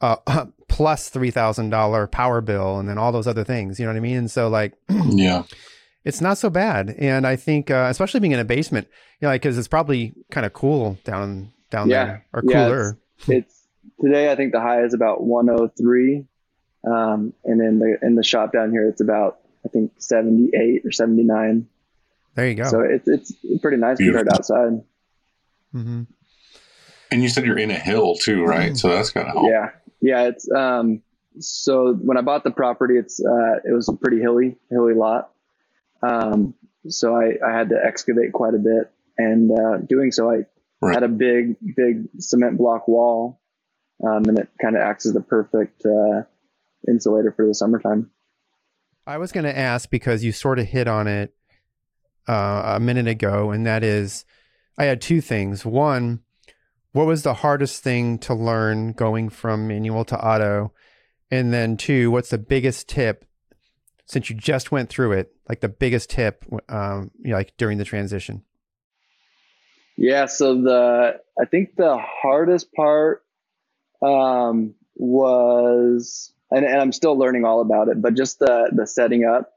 uh 0.00 0.16
plus 0.68 1.08
$3000 1.10 2.10
power 2.10 2.40
bill 2.40 2.78
and 2.78 2.88
then 2.88 2.98
all 2.98 3.12
those 3.12 3.28
other 3.28 3.44
things 3.44 3.78
you 3.78 3.86
know 3.86 3.92
what 3.92 3.96
i 3.96 4.00
mean? 4.00 4.16
And 4.16 4.30
so 4.30 4.48
like 4.48 4.74
yeah, 4.88 5.44
it's 6.04 6.20
not 6.20 6.38
so 6.38 6.50
bad. 6.50 6.94
And 6.98 7.26
i 7.26 7.36
think 7.36 7.70
uh, 7.70 7.86
especially 7.88 8.20
being 8.20 8.32
in 8.32 8.40
a 8.40 8.44
basement 8.44 8.88
you 9.20 9.26
know 9.26 9.32
like 9.32 9.42
because 9.42 9.56
it's 9.56 9.68
probably 9.68 10.14
kind 10.30 10.44
of 10.44 10.52
cool 10.52 10.98
down 11.04 11.52
down 11.70 11.88
Yeah. 11.88 12.04
there 12.04 12.26
or 12.32 12.42
Yeah, 12.44 12.66
cooler 12.66 12.98
it's 13.28 13.66
today. 14.00 14.30
I 14.30 14.36
think 14.36 14.52
the 14.52 14.60
high 14.60 14.82
is 14.84 14.94
about 14.94 15.22
103, 15.22 16.26
um, 16.84 17.32
and 17.44 17.60
in 17.60 17.78
the 17.78 17.98
in 18.02 18.14
the 18.14 18.22
shop 18.24 18.52
down 18.52 18.70
here, 18.70 18.88
it's 18.88 19.00
about 19.00 19.38
I 19.64 19.68
think 19.68 19.92
78 19.98 20.82
or 20.84 20.92
79. 20.92 21.66
There 22.34 22.48
you 22.48 22.54
go. 22.54 22.64
So 22.64 22.80
it's 22.80 23.08
it's 23.08 23.32
pretty 23.62 23.78
nice 23.78 23.98
compared 23.98 24.26
to 24.28 24.34
outside. 24.34 24.82
hmm 25.72 26.02
and 27.12 27.22
you 27.22 27.28
said 27.28 27.44
you're 27.44 27.58
in 27.58 27.70
a 27.70 27.78
hill 27.78 28.16
too, 28.16 28.44
right? 28.44 28.76
So 28.76 28.88
that's 28.88 29.10
gonna 29.10 29.30
help. 29.30 29.46
Yeah, 29.48 29.70
yeah. 30.00 30.22
It's 30.28 30.50
um. 30.50 31.02
So 31.38 31.92
when 31.94 32.16
I 32.16 32.22
bought 32.22 32.44
the 32.44 32.50
property, 32.50 32.96
it's 32.96 33.20
uh, 33.24 33.56
it 33.64 33.72
was 33.72 33.88
a 33.88 33.92
pretty 33.92 34.20
hilly 34.20 34.56
hilly 34.70 34.94
lot. 34.94 35.30
Um. 36.02 36.54
So 36.88 37.14
I 37.16 37.34
I 37.46 37.56
had 37.56 37.68
to 37.70 37.76
excavate 37.82 38.32
quite 38.32 38.54
a 38.54 38.58
bit, 38.58 38.90
and 39.18 39.50
uh, 39.52 39.78
doing 39.78 40.10
so, 40.12 40.30
I 40.30 40.46
Right. 40.82 40.94
had 40.94 41.02
a 41.02 41.08
big 41.08 41.56
big 41.74 42.08
cement 42.18 42.58
block 42.58 42.86
wall, 42.86 43.40
um, 44.04 44.24
and 44.26 44.38
it 44.38 44.48
kind 44.60 44.76
of 44.76 44.82
acts 44.82 45.06
as 45.06 45.14
the 45.14 45.22
perfect 45.22 45.84
uh, 45.86 46.22
insulator 46.88 47.32
for 47.32 47.46
the 47.46 47.54
summertime. 47.54 48.10
I 49.06 49.18
was 49.18 49.32
going 49.32 49.44
to 49.44 49.56
ask 49.56 49.88
because 49.88 50.24
you 50.24 50.32
sort 50.32 50.58
of 50.58 50.66
hit 50.66 50.88
on 50.88 51.06
it 51.06 51.34
uh, 52.28 52.74
a 52.76 52.80
minute 52.80 53.06
ago, 53.06 53.52
and 53.52 53.64
that 53.66 53.84
is, 53.84 54.24
I 54.76 54.84
had 54.84 55.00
two 55.00 55.20
things. 55.20 55.64
One, 55.64 56.20
what 56.92 57.06
was 57.06 57.22
the 57.22 57.34
hardest 57.34 57.82
thing 57.82 58.18
to 58.20 58.34
learn 58.34 58.92
going 58.92 59.28
from 59.28 59.68
manual 59.68 60.04
to 60.06 60.18
auto? 60.18 60.72
And 61.30 61.52
then 61.52 61.76
two, 61.76 62.10
what's 62.10 62.30
the 62.30 62.38
biggest 62.38 62.88
tip 62.88 63.24
since 64.06 64.30
you 64.30 64.36
just 64.36 64.72
went 64.72 64.88
through 64.88 65.12
it? 65.12 65.32
Like 65.48 65.60
the 65.60 65.68
biggest 65.68 66.10
tip, 66.10 66.44
um, 66.68 67.10
you 67.18 67.30
know, 67.30 67.36
like 67.36 67.56
during 67.56 67.78
the 67.78 67.84
transition. 67.84 68.42
Yeah, 69.96 70.26
so 70.26 70.60
the 70.60 71.20
I 71.40 71.44
think 71.46 71.76
the 71.76 71.98
hardest 71.98 72.72
part 72.72 73.24
um, 74.02 74.74
was, 74.94 76.32
and, 76.50 76.64
and 76.64 76.80
I'm 76.80 76.92
still 76.92 77.18
learning 77.18 77.44
all 77.44 77.60
about 77.60 77.88
it, 77.88 78.00
but 78.00 78.14
just 78.14 78.38
the 78.38 78.70
the 78.72 78.86
setting 78.86 79.24
up, 79.24 79.54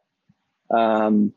um, 0.71 1.33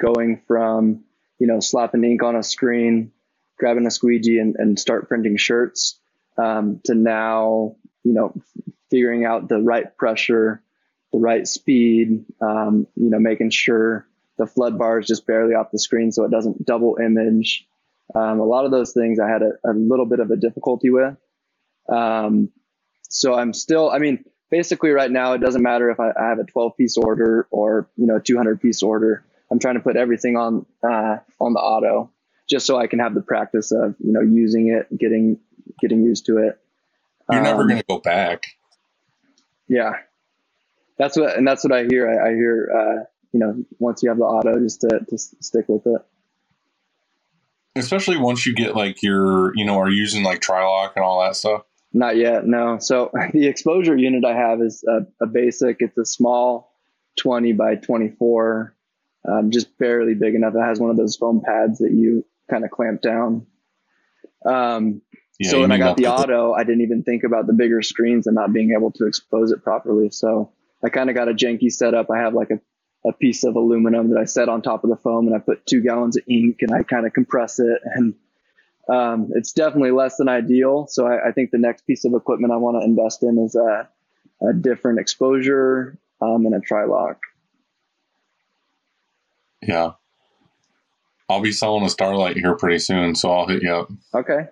going 0.00 0.42
from 0.46 1.04
you 1.38 1.46
know 1.46 1.60
slapping 1.60 2.04
ink 2.04 2.22
on 2.22 2.36
a 2.36 2.42
screen, 2.42 3.12
grabbing 3.58 3.86
a 3.86 3.90
squeegee, 3.90 4.38
and, 4.38 4.56
and 4.56 4.78
start 4.78 5.08
printing 5.08 5.38
shirts, 5.38 5.98
um, 6.36 6.80
to 6.84 6.94
now 6.94 7.76
you 8.04 8.12
know 8.12 8.34
figuring 8.90 9.24
out 9.24 9.48
the 9.48 9.62
right 9.62 9.96
pressure, 9.96 10.62
the 11.10 11.18
right 11.18 11.48
speed, 11.48 12.26
um, 12.42 12.86
you 12.96 13.08
know 13.08 13.18
making 13.18 13.48
sure 13.48 14.06
the 14.36 14.46
flood 14.46 14.76
bar 14.76 14.98
is 14.98 15.06
just 15.06 15.26
barely 15.26 15.54
off 15.54 15.70
the 15.70 15.78
screen 15.78 16.12
so 16.12 16.24
it 16.24 16.30
doesn't 16.30 16.66
double 16.66 16.98
image. 17.02 17.66
Um, 18.14 18.40
a 18.40 18.44
lot 18.44 18.64
of 18.64 18.70
those 18.70 18.92
things 18.92 19.18
I 19.20 19.28
had 19.28 19.42
a, 19.42 19.52
a 19.64 19.72
little 19.72 20.06
bit 20.06 20.20
of 20.20 20.30
a 20.30 20.36
difficulty 20.36 20.90
with. 20.90 21.16
Um, 21.88 22.50
so 23.08 23.34
I'm 23.34 23.52
still, 23.52 23.90
I 23.90 23.98
mean, 23.98 24.24
basically 24.50 24.90
right 24.90 25.10
now, 25.10 25.32
it 25.34 25.38
doesn't 25.40 25.62
matter 25.62 25.90
if 25.90 26.00
I, 26.00 26.10
I 26.10 26.28
have 26.28 26.38
a 26.38 26.44
12 26.44 26.76
piece 26.76 26.96
order 26.96 27.46
or, 27.50 27.88
you 27.96 28.06
know, 28.06 28.16
a 28.16 28.20
200 28.20 28.60
piece 28.60 28.82
order. 28.82 29.24
I'm 29.50 29.58
trying 29.58 29.74
to 29.74 29.80
put 29.80 29.96
everything 29.96 30.36
on, 30.36 30.66
uh, 30.82 31.18
on 31.40 31.52
the 31.54 31.60
auto 31.60 32.10
just 32.48 32.66
so 32.66 32.78
I 32.78 32.86
can 32.86 32.98
have 32.98 33.14
the 33.14 33.22
practice 33.22 33.72
of, 33.72 33.94
you 33.98 34.12
know, 34.12 34.20
using 34.20 34.68
it, 34.68 34.96
getting, 34.98 35.38
getting 35.80 36.02
used 36.02 36.26
to 36.26 36.38
it. 36.38 36.58
You're 37.30 37.42
never 37.42 37.62
Um, 37.62 37.68
gonna 37.68 37.82
go 37.88 37.98
back. 37.98 38.44
yeah. 39.68 39.92
That's 40.98 41.16
what, 41.16 41.36
and 41.36 41.46
that's 41.46 41.64
what 41.64 41.72
I 41.72 41.84
hear. 41.84 42.08
I, 42.08 42.28
I 42.28 42.34
hear, 42.34 42.70
uh, 42.74 43.04
you 43.32 43.40
know, 43.40 43.64
once 43.78 44.02
you 44.02 44.10
have 44.10 44.18
the 44.18 44.24
auto, 44.24 44.58
just 44.60 44.82
to, 44.82 45.00
to 45.08 45.18
stick 45.18 45.66
with 45.68 45.86
it. 45.86 46.02
Especially 47.74 48.16
once 48.16 48.46
you 48.46 48.54
get 48.54 48.76
like 48.76 49.02
your, 49.02 49.52
you 49.56 49.64
know, 49.64 49.78
are 49.78 49.90
using 49.90 50.22
like 50.22 50.40
Tri-Loc 50.40 50.92
and 50.96 51.04
all 51.04 51.22
that 51.22 51.36
stuff. 51.36 51.62
Not 51.92 52.16
yet, 52.16 52.46
no. 52.46 52.78
So 52.78 53.10
the 53.32 53.46
exposure 53.46 53.96
unit 53.96 54.24
I 54.24 54.34
have 54.34 54.60
is 54.60 54.84
a, 54.86 55.06
a 55.24 55.26
basic. 55.26 55.76
It's 55.80 55.98
a 55.98 56.04
small 56.04 56.72
20 57.20 57.52
by 57.52 57.76
24, 57.76 58.74
um, 59.28 59.50
just 59.50 59.76
barely 59.78 60.14
big 60.14 60.34
enough. 60.34 60.54
It 60.54 60.60
has 60.60 60.80
one 60.80 60.90
of 60.90 60.96
those 60.96 61.16
foam 61.16 61.42
pads 61.44 61.78
that 61.78 61.92
you 61.92 62.24
kind 62.50 62.64
of 62.64 62.70
clamp 62.70 63.02
down. 63.02 63.46
Um, 64.44 65.02
Yeah, 65.38 65.50
so 65.50 65.60
when 65.60 65.72
I 65.72 65.78
got 65.78 65.96
the 65.96 66.06
auto, 66.06 66.52
I 66.52 66.64
didn't 66.64 66.82
even 66.82 67.02
think 67.02 67.24
about 67.24 67.46
the 67.46 67.52
bigger 67.52 67.82
screens 67.82 68.26
and 68.26 68.34
not 68.34 68.52
being 68.52 68.72
able 68.72 68.90
to 68.92 69.06
expose 69.06 69.52
it 69.52 69.62
properly. 69.62 70.10
So 70.10 70.52
I 70.84 70.88
kind 70.88 71.10
of 71.10 71.16
got 71.16 71.28
a 71.28 71.34
janky 71.34 71.70
setup. 71.70 72.10
I 72.10 72.18
have 72.18 72.34
like 72.34 72.50
a, 72.50 72.60
a 73.04 73.12
piece 73.12 73.44
of 73.44 73.56
aluminum 73.56 74.10
that 74.10 74.18
I 74.18 74.24
set 74.24 74.48
on 74.48 74.62
top 74.62 74.84
of 74.84 74.90
the 74.90 74.96
foam 74.96 75.26
and 75.26 75.34
I 75.34 75.38
put 75.38 75.66
two 75.66 75.80
gallons 75.80 76.16
of 76.16 76.22
ink 76.28 76.58
and 76.60 76.72
I 76.72 76.82
kind 76.82 77.06
of 77.06 77.12
compress 77.12 77.58
it. 77.58 77.80
And 77.94 78.14
um, 78.88 79.30
it's 79.34 79.52
definitely 79.52 79.92
less 79.92 80.16
than 80.16 80.28
ideal. 80.28 80.86
So 80.88 81.06
I, 81.06 81.28
I 81.28 81.32
think 81.32 81.50
the 81.50 81.58
next 81.58 81.86
piece 81.86 82.04
of 82.04 82.14
equipment 82.14 82.52
I 82.52 82.56
want 82.56 82.80
to 82.80 82.84
invest 82.84 83.22
in 83.22 83.38
is 83.38 83.54
a, 83.54 83.88
a 84.46 84.52
different 84.52 84.98
exposure 84.98 85.96
um, 86.20 86.46
and 86.46 86.54
a 86.54 86.60
Tri-Loc. 86.60 87.16
Yeah. 89.62 89.92
I'll 91.28 91.40
be 91.40 91.52
selling 91.52 91.84
a 91.84 91.88
Starlight 91.88 92.36
here 92.36 92.56
pretty 92.56 92.80
soon, 92.80 93.14
so 93.14 93.30
I'll 93.30 93.46
hit 93.46 93.62
you 93.62 93.72
up. 93.72 93.90
Okay. 94.12 94.48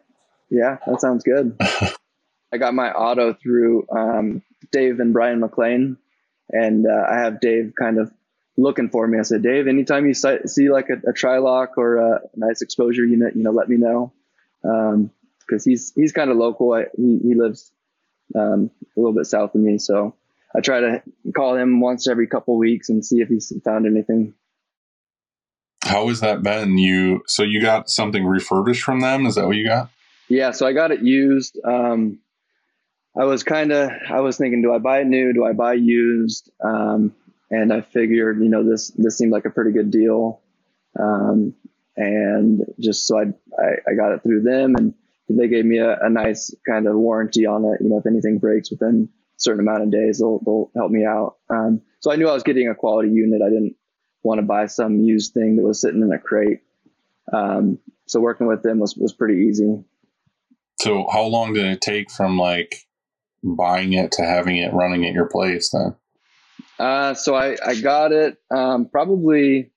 Yeah, 0.48 0.78
that 0.86 1.00
sounds 1.00 1.24
good. 1.24 1.56
I 2.52 2.58
got 2.58 2.74
my 2.74 2.90
auto 2.90 3.34
through 3.34 3.86
um, 3.90 4.42
Dave 4.72 4.98
and 5.00 5.12
Brian 5.12 5.40
McLean, 5.40 5.96
and 6.50 6.86
uh, 6.86 7.06
I 7.08 7.18
have 7.18 7.40
Dave 7.40 7.72
kind 7.78 7.98
of 7.98 8.10
looking 8.60 8.90
for 8.90 9.06
me. 9.06 9.18
I 9.18 9.22
said, 9.22 9.42
Dave, 9.42 9.66
anytime 9.66 10.06
you 10.06 10.14
see 10.14 10.70
like 10.70 10.88
a, 10.90 11.10
a 11.10 11.12
Tri-Loc 11.12 11.76
or 11.76 11.96
a 11.96 12.20
nice 12.36 12.62
exposure 12.62 13.04
unit, 13.04 13.36
you 13.36 13.42
know, 13.42 13.50
let 13.50 13.68
me 13.68 13.76
know. 13.76 14.12
Um, 14.64 15.10
cause 15.48 15.64
he's, 15.64 15.92
he's 15.94 16.12
kind 16.12 16.30
of 16.30 16.36
local. 16.36 16.72
I, 16.72 16.84
he, 16.96 17.18
he 17.22 17.34
lives 17.34 17.72
um, 18.34 18.70
a 18.96 19.00
little 19.00 19.14
bit 19.14 19.26
south 19.26 19.54
of 19.54 19.60
me. 19.60 19.78
So 19.78 20.14
I 20.54 20.60
try 20.60 20.80
to 20.80 21.02
call 21.34 21.56
him 21.56 21.80
once 21.80 22.08
every 22.08 22.26
couple 22.26 22.56
weeks 22.58 22.88
and 22.88 23.04
see 23.04 23.20
if 23.20 23.28
he's 23.28 23.52
found 23.64 23.86
anything. 23.86 24.34
How 25.84 26.08
has 26.08 26.20
that 26.20 26.42
been? 26.42 26.78
You 26.78 27.22
so 27.26 27.42
you 27.42 27.60
got 27.60 27.88
something 27.88 28.24
refurbished 28.24 28.82
from 28.82 29.00
them? 29.00 29.26
Is 29.26 29.34
that 29.36 29.46
what 29.46 29.56
you 29.56 29.66
got? 29.66 29.90
Yeah, 30.28 30.52
so 30.52 30.66
I 30.66 30.72
got 30.72 30.92
it 30.92 31.00
used. 31.02 31.58
Um, 31.64 32.20
I 33.18 33.24
was 33.24 33.42
kind 33.42 33.72
of, 33.72 33.90
I 34.08 34.20
was 34.20 34.36
thinking, 34.36 34.62
do 34.62 34.72
I 34.72 34.78
buy 34.78 35.00
it 35.00 35.06
new? 35.06 35.32
Do 35.32 35.44
I 35.44 35.52
buy 35.52 35.72
used? 35.72 36.50
Um, 36.62 37.12
and 37.50 37.72
I 37.72 37.80
figured, 37.80 38.40
you 38.40 38.48
know, 38.48 38.68
this 38.68 38.88
this 38.96 39.18
seemed 39.18 39.32
like 39.32 39.44
a 39.44 39.50
pretty 39.50 39.72
good 39.72 39.90
deal. 39.90 40.40
Um, 40.98 41.54
and 41.96 42.62
just 42.78 43.06
so 43.06 43.18
I, 43.18 43.24
I 43.58 43.70
I 43.88 43.94
got 43.94 44.12
it 44.12 44.22
through 44.22 44.42
them, 44.42 44.76
and 44.76 44.94
they 45.28 45.48
gave 45.48 45.64
me 45.64 45.78
a, 45.78 45.98
a 46.00 46.08
nice 46.08 46.54
kind 46.66 46.86
of 46.86 46.94
warranty 46.94 47.46
on 47.46 47.64
it. 47.64 47.82
You 47.82 47.90
know, 47.90 47.98
if 47.98 48.06
anything 48.06 48.38
breaks 48.38 48.70
within 48.70 49.08
a 49.10 49.40
certain 49.40 49.60
amount 49.60 49.82
of 49.82 49.90
days, 49.90 50.18
they'll 50.18 50.40
they'll 50.44 50.70
help 50.76 50.90
me 50.90 51.04
out. 51.04 51.36
Um, 51.48 51.82
so 52.00 52.10
I 52.10 52.16
knew 52.16 52.28
I 52.28 52.32
was 52.32 52.42
getting 52.42 52.68
a 52.68 52.74
quality 52.74 53.10
unit. 53.10 53.42
I 53.44 53.50
didn't 53.50 53.76
want 54.22 54.38
to 54.38 54.46
buy 54.46 54.66
some 54.66 55.00
used 55.00 55.34
thing 55.34 55.56
that 55.56 55.62
was 55.62 55.80
sitting 55.80 56.02
in 56.02 56.12
a 56.12 56.18
crate. 56.18 56.60
Um, 57.32 57.78
so 58.06 58.20
working 58.20 58.46
with 58.46 58.62
them 58.62 58.78
was 58.78 58.96
was 58.96 59.12
pretty 59.12 59.46
easy. 59.48 59.84
So 60.80 61.06
how 61.12 61.24
long 61.24 61.52
did 61.52 61.66
it 61.66 61.80
take 61.80 62.10
from 62.10 62.38
like 62.38 62.86
buying 63.42 63.92
it 63.92 64.12
to 64.12 64.22
having 64.22 64.56
it 64.56 64.72
running 64.72 65.06
at 65.06 65.12
your 65.12 65.26
place 65.26 65.70
then? 65.70 65.96
Uh, 66.78 67.14
so 67.14 67.34
I, 67.34 67.56
I 67.64 67.74
got 67.80 68.12
it 68.12 68.38
um, 68.50 68.86
probably 68.86 69.70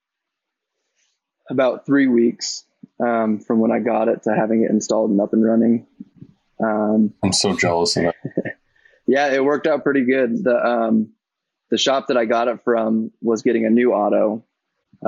about 1.49 1.85
three 1.85 2.07
weeks 2.07 2.65
um, 2.99 3.39
from 3.39 3.59
when 3.59 3.71
I 3.71 3.79
got 3.79 4.07
it 4.07 4.23
to 4.23 4.35
having 4.35 4.63
it 4.63 4.71
installed 4.71 5.11
and 5.11 5.19
up 5.21 5.33
and 5.33 5.43
running. 5.43 5.87
Um, 6.63 7.13
I'm 7.23 7.33
so 7.33 7.55
jealous 7.55 7.97
of 7.97 8.03
that. 8.03 8.55
yeah, 9.07 9.33
it 9.33 9.43
worked 9.43 9.67
out 9.67 9.83
pretty 9.83 10.05
good. 10.05 10.43
The 10.43 10.55
um, 10.55 11.09
the 11.69 11.77
shop 11.77 12.07
that 12.07 12.17
I 12.17 12.25
got 12.25 12.47
it 12.47 12.63
from 12.63 13.11
was 13.21 13.41
getting 13.41 13.65
a 13.65 13.69
new 13.69 13.91
auto, 13.91 14.45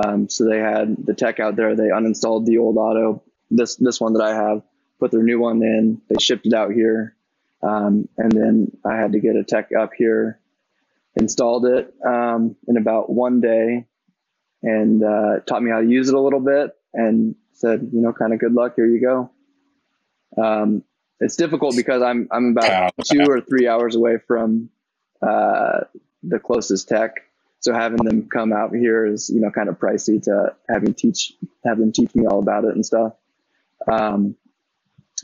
um, 0.04 0.28
so 0.28 0.44
they 0.44 0.58
had 0.58 0.96
the 1.06 1.14
tech 1.14 1.40
out 1.40 1.56
there. 1.56 1.74
They 1.74 1.88
uninstalled 1.88 2.46
the 2.46 2.58
old 2.58 2.76
auto, 2.76 3.22
this 3.50 3.76
this 3.76 4.00
one 4.00 4.14
that 4.14 4.22
I 4.22 4.34
have, 4.34 4.62
put 4.98 5.10
their 5.10 5.22
new 5.22 5.38
one 5.38 5.62
in. 5.62 6.00
They 6.08 6.16
shipped 6.20 6.46
it 6.46 6.52
out 6.52 6.72
here, 6.72 7.16
um, 7.62 8.08
and 8.18 8.32
then 8.32 8.76
I 8.84 8.96
had 8.96 9.12
to 9.12 9.20
get 9.20 9.36
a 9.36 9.44
tech 9.44 9.70
up 9.78 9.92
here, 9.96 10.40
installed 11.16 11.66
it 11.66 11.92
um, 12.06 12.56
in 12.68 12.76
about 12.76 13.10
one 13.10 13.40
day, 13.40 13.86
and 14.62 15.02
uh, 15.02 15.40
taught 15.46 15.62
me 15.62 15.70
how 15.70 15.80
to 15.80 15.88
use 15.88 16.08
it 16.08 16.14
a 16.14 16.20
little 16.20 16.40
bit, 16.40 16.72
and 16.92 17.34
said, 17.52 17.90
you 17.92 18.00
know, 18.00 18.12
kind 18.12 18.32
of 18.32 18.38
good 18.38 18.52
luck. 18.52 18.74
Here 18.76 18.86
you 18.86 19.00
go. 19.00 19.30
Um, 20.42 20.82
it's 21.20 21.36
difficult 21.36 21.74
because 21.76 22.02
I'm 22.02 22.28
I'm 22.30 22.50
about 22.50 22.64
Pat 22.64 22.82
on 22.82 22.90
the 22.98 23.04
two 23.04 23.30
or 23.30 23.40
three 23.40 23.66
hours 23.66 23.96
away 23.96 24.18
from 24.26 24.70
uh, 25.22 25.80
the 26.22 26.38
closest 26.38 26.88
tech. 26.88 27.22
So 27.60 27.72
having 27.72 28.04
them 28.04 28.28
come 28.28 28.52
out 28.52 28.74
here 28.74 29.06
is, 29.06 29.30
you 29.30 29.40
know, 29.40 29.50
kind 29.50 29.68
of 29.68 29.78
pricey 29.78 30.22
to 30.24 30.54
having 30.68 30.94
teach, 30.94 31.32
have 31.64 31.78
them 31.78 31.90
teach 31.90 32.14
me 32.14 32.26
all 32.26 32.38
about 32.38 32.64
it 32.64 32.74
and 32.74 32.84
stuff. 32.84 33.14
Um, 33.90 34.36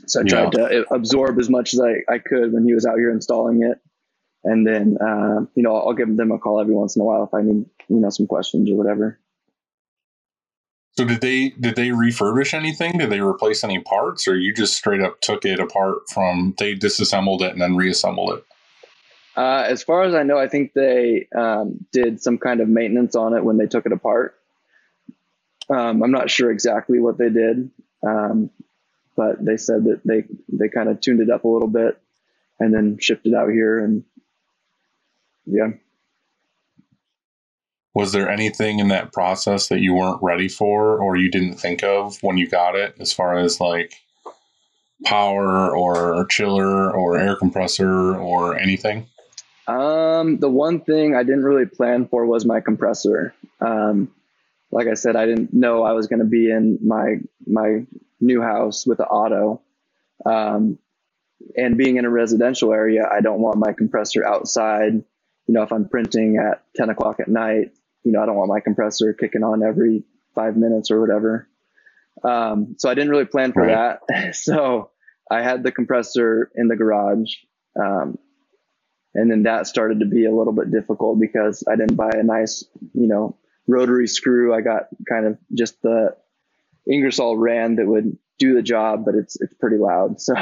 so 0.07 0.21
I 0.21 0.23
tried 0.23 0.51
to 0.53 0.85
absorb 0.91 1.39
as 1.39 1.49
much 1.49 1.73
as 1.73 1.79
I, 1.79 2.11
I 2.11 2.17
could 2.17 2.51
when 2.51 2.65
he 2.65 2.73
was 2.73 2.85
out 2.85 2.97
here 2.97 3.11
installing 3.11 3.61
it. 3.63 3.79
And 4.43 4.67
then, 4.67 4.97
uh, 4.99 5.45
you 5.55 5.63
know, 5.63 5.75
I'll 5.75 5.93
give 5.93 6.15
them 6.15 6.31
a 6.31 6.37
call 6.37 6.59
every 6.59 6.73
once 6.73 6.95
in 6.95 7.01
a 7.01 7.05
while 7.05 7.23
if 7.23 7.33
I 7.33 7.41
need, 7.41 7.65
you 7.87 7.99
know, 7.99 8.09
some 8.09 8.27
questions 8.27 8.69
or 8.69 8.75
whatever. 8.75 9.19
So 10.95 11.05
did 11.05 11.21
they 11.21 11.49
did 11.49 11.75
they 11.75 11.89
refurbish 11.89 12.53
anything? 12.53 12.99
Did 12.99 13.09
they 13.09 13.19
replace 13.19 13.63
any 13.63 13.79
parts, 13.79 14.27
or 14.27 14.37
you 14.37 14.53
just 14.53 14.75
straight 14.75 15.01
up 15.01 15.21
took 15.21 15.43
it 15.43 15.59
apart 15.59 16.09
from 16.13 16.53
they 16.59 16.75
disassembled 16.75 17.41
it 17.41 17.51
and 17.51 17.61
then 17.61 17.75
reassembled 17.75 18.37
it? 18.37 18.45
Uh, 19.35 19.63
as 19.67 19.81
far 19.81 20.03
as 20.03 20.13
I 20.13 20.21
know, 20.21 20.37
I 20.37 20.47
think 20.47 20.73
they 20.73 21.27
um, 21.35 21.83
did 21.91 22.21
some 22.21 22.37
kind 22.37 22.61
of 22.61 22.69
maintenance 22.69 23.15
on 23.15 23.33
it 23.33 23.43
when 23.43 23.57
they 23.57 23.65
took 23.65 23.87
it 23.87 23.91
apart. 23.91 24.35
Um, 25.67 26.03
I'm 26.03 26.11
not 26.11 26.29
sure 26.29 26.51
exactly 26.51 26.99
what 26.99 27.17
they 27.17 27.29
did, 27.29 27.71
um, 28.05 28.51
but 29.15 29.43
they 29.43 29.57
said 29.57 29.85
that 29.85 30.01
they 30.05 30.25
they 30.49 30.69
kind 30.69 30.89
of 30.89 31.01
tuned 31.01 31.21
it 31.21 31.31
up 31.31 31.43
a 31.43 31.47
little 31.47 31.69
bit 31.69 31.99
and 32.59 32.71
then 32.71 32.99
shipped 32.99 33.25
it 33.25 33.33
out 33.33 33.49
here. 33.49 33.83
And 33.83 34.03
yeah, 35.45 35.69
Was 37.93 38.11
there 38.11 38.29
anything 38.29 38.79
in 38.79 38.87
that 38.87 39.13
process 39.13 39.67
that 39.67 39.81
you 39.81 39.93
weren't 39.93 40.21
ready 40.23 40.47
for 40.49 40.99
or 40.99 41.15
you 41.15 41.29
didn't 41.29 41.55
think 41.55 41.83
of 41.83 42.17
when 42.23 42.37
you 42.37 42.49
got 42.49 42.75
it, 42.75 42.95
as 42.99 43.13
far 43.13 43.37
as 43.37 43.59
like 43.59 43.93
power 45.05 45.75
or 45.75 46.25
chiller 46.27 46.91
or 46.91 47.19
air 47.19 47.35
compressor 47.35 48.15
or 48.17 48.57
anything? 48.57 49.07
Um, 49.67 50.39
the 50.39 50.49
one 50.49 50.81
thing 50.81 51.15
I 51.15 51.23
didn't 51.23 51.43
really 51.43 51.65
plan 51.65 52.07
for 52.07 52.25
was 52.25 52.45
my 52.45 52.61
compressor. 52.61 53.33
Um, 53.61 54.11
like 54.71 54.87
I 54.87 54.95
said, 54.95 55.15
I 55.15 55.25
didn't 55.25 55.53
know 55.53 55.83
I 55.83 55.93
was 55.93 56.07
going 56.07 56.19
to 56.19 56.25
be 56.25 56.49
in 56.49 56.79
my 56.83 57.17
my 57.45 57.85
new 58.19 58.41
house 58.41 58.87
with 58.87 58.97
the 58.97 59.05
auto. 59.05 59.61
Um, 60.25 60.79
and 61.57 61.77
being 61.77 61.97
in 61.97 62.05
a 62.05 62.09
residential 62.09 62.73
area, 62.73 63.03
I 63.11 63.21
don't 63.21 63.41
want 63.41 63.57
my 63.57 63.73
compressor 63.73 64.25
outside. 64.25 65.03
You 65.47 65.53
know, 65.53 65.63
if 65.63 65.71
I'm 65.71 65.87
printing 65.89 66.37
at 66.37 66.63
10 66.75 66.89
o'clock 66.89 67.19
at 67.19 67.27
night, 67.27 67.71
you 68.03 68.11
know, 68.11 68.21
I 68.21 68.25
don't 68.25 68.35
want 68.35 68.49
my 68.49 68.59
compressor 68.59 69.13
kicking 69.13 69.43
on 69.43 69.63
every 69.63 70.03
five 70.35 70.55
minutes 70.57 70.89
or 70.91 70.99
whatever. 71.01 71.47
Um, 72.23 72.75
so 72.77 72.89
I 72.89 72.93
didn't 72.93 73.09
really 73.09 73.25
plan 73.25 73.53
for 73.53 73.63
Right. 73.63 73.97
that. 74.07 74.35
so 74.35 74.91
I 75.29 75.41
had 75.41 75.63
the 75.63 75.71
compressor 75.71 76.51
in 76.55 76.67
the 76.67 76.75
garage. 76.75 77.33
Um, 77.79 78.17
and 79.15 79.29
then 79.29 79.43
that 79.43 79.67
started 79.67 79.99
to 79.99 80.05
be 80.05 80.25
a 80.25 80.33
little 80.35 80.53
bit 80.53 80.71
difficult 80.71 81.19
because 81.19 81.63
I 81.69 81.75
didn't 81.75 81.95
buy 81.95 82.09
a 82.13 82.23
nice, 82.23 82.63
you 82.93 83.07
know, 83.07 83.37
rotary 83.67 84.07
screw. 84.07 84.53
I 84.53 84.61
got 84.61 84.87
kind 85.07 85.25
of 85.27 85.37
just 85.53 85.81
the 85.81 86.15
Ingersoll 86.89 87.37
Rand 87.37 87.77
that 87.79 87.85
would 87.87 88.17
do 88.39 88.55
the 88.55 88.61
job, 88.63 89.05
but 89.05 89.15
it's 89.15 89.39
it's 89.39 89.53
pretty 89.53 89.77
loud. 89.77 90.17
So 90.19 90.35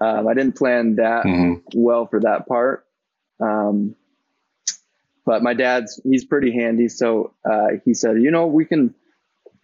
um, 0.00 0.26
I 0.26 0.34
didn't 0.34 0.56
plan 0.56 0.96
that 0.96 1.24
Mhm. 1.24 1.62
well 1.74 2.06
for 2.06 2.20
that 2.20 2.48
part. 2.48 2.84
Um, 3.40 3.94
but 5.24 5.42
my 5.42 5.54
dad's 5.54 6.00
he's 6.04 6.24
pretty 6.24 6.52
handy, 6.52 6.88
so 6.88 7.34
uh, 7.50 7.68
he 7.84 7.94
said, 7.94 8.20
you 8.20 8.30
know, 8.30 8.46
we 8.46 8.64
can 8.64 8.94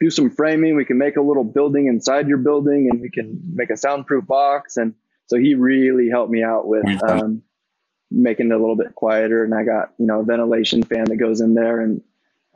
do 0.01 0.11
some 0.11 0.31
framing. 0.31 0.75
We 0.77 0.85
can 0.87 0.99
make 0.99 1.17
a 1.17 1.23
little 1.23 1.45
building 1.45 1.87
inside 1.87 2.29
your 2.29 2.39
building, 2.39 2.89
and 2.91 3.01
we 3.01 3.11
can 3.11 3.41
make 3.55 3.71
a 3.71 3.77
soundproof 3.77 4.27
box. 4.27 4.77
And 4.79 4.95
so 5.27 5.37
he 5.39 5.55
really 5.55 6.09
helped 6.09 6.33
me 6.33 6.43
out 6.43 6.67
with 6.67 6.87
um, 7.03 7.43
making 8.11 8.51
it 8.51 8.55
a 8.55 8.59
little 8.59 8.77
bit 8.77 8.95
quieter. 8.95 9.45
And 9.45 9.55
I 9.55 9.65
got 9.65 9.93
you 9.99 10.07
know 10.07 10.21
a 10.21 10.25
ventilation 10.25 10.83
fan 10.83 11.05
that 11.05 11.17
goes 11.17 11.41
in 11.41 11.55
there 11.55 11.81
and 11.81 12.03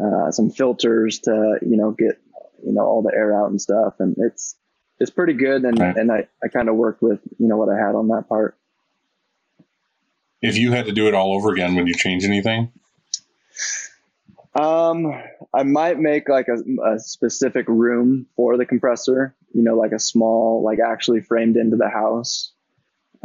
uh, 0.02 0.30
some 0.30 0.50
filters 0.50 1.20
to 1.20 1.58
you 1.62 1.76
know 1.76 1.90
get 1.90 2.18
you 2.64 2.72
know 2.72 2.82
all 2.82 3.02
the 3.02 3.14
air 3.14 3.38
out 3.38 3.50
and 3.50 3.60
stuff. 3.60 3.94
And 3.98 4.16
it's 4.18 4.56
it's 4.98 5.10
pretty 5.10 5.34
good. 5.34 5.64
And 5.64 5.78
Right. 5.78 5.96
and 5.96 6.10
I 6.10 6.26
I 6.42 6.48
kind 6.48 6.70
of 6.70 6.76
worked 6.76 7.02
with 7.02 7.20
you 7.38 7.48
know 7.48 7.58
what 7.58 7.68
I 7.68 7.76
had 7.76 7.94
on 7.94 8.08
that 8.08 8.28
part. 8.28 8.56
If 10.40 10.56
you 10.56 10.72
had 10.72 10.86
to 10.86 10.92
do 10.92 11.08
it 11.08 11.14
all 11.14 11.34
over 11.34 11.52
again, 11.52 11.74
would 11.74 11.88
you 11.88 11.94
change 11.94 12.24
anything? 12.24 12.70
Um, 14.54 15.12
I 15.52 15.64
might 15.64 15.98
make 15.98 16.28
like 16.28 16.46
a, 16.48 16.92
a 16.92 16.98
specific 16.98 17.66
room 17.68 18.26
for 18.36 18.56
the 18.56 18.66
compressor, 18.66 19.34
you 19.52 19.62
know, 19.62 19.76
like 19.76 19.92
a 19.92 19.98
small, 19.98 20.62
like 20.62 20.78
actually 20.78 21.20
framed 21.22 21.56
into 21.56 21.76
the 21.76 21.88
house, 21.88 22.52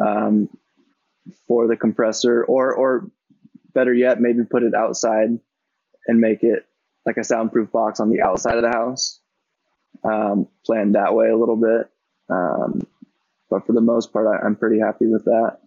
um, 0.04 0.50
for 1.48 1.68
the 1.68 1.76
compressor 1.76 2.44
or, 2.44 2.74
or 2.74 3.12
better 3.74 3.94
yet, 3.94 4.20
maybe 4.20 4.44
put 4.44 4.64
it 4.64 4.74
outside 4.74 5.40
and 6.08 6.20
make 6.20 6.42
it 6.42 6.66
like 7.06 7.18
a 7.18 7.24
soundproof 7.24 7.72
box 7.72 8.00
on 8.00 8.10
the 8.10 8.22
outside 8.22 8.56
of 8.56 8.64
the 8.64 8.72
house. 8.72 9.20
Um, 10.04 10.48
plan 10.66 10.94
that 10.94 11.14
way 11.14 11.30
a 11.30 11.38
little 11.38 11.58
bit. 11.58 11.90
Um, 12.30 12.88
but 13.50 13.66
for 13.66 13.74
the 13.74 13.82
most 13.82 14.14
part, 14.14 14.28
I, 14.28 14.46
I'm 14.46 14.56
pretty 14.56 14.80
happy 14.80 15.06
with 15.08 15.26
that. 15.26 15.58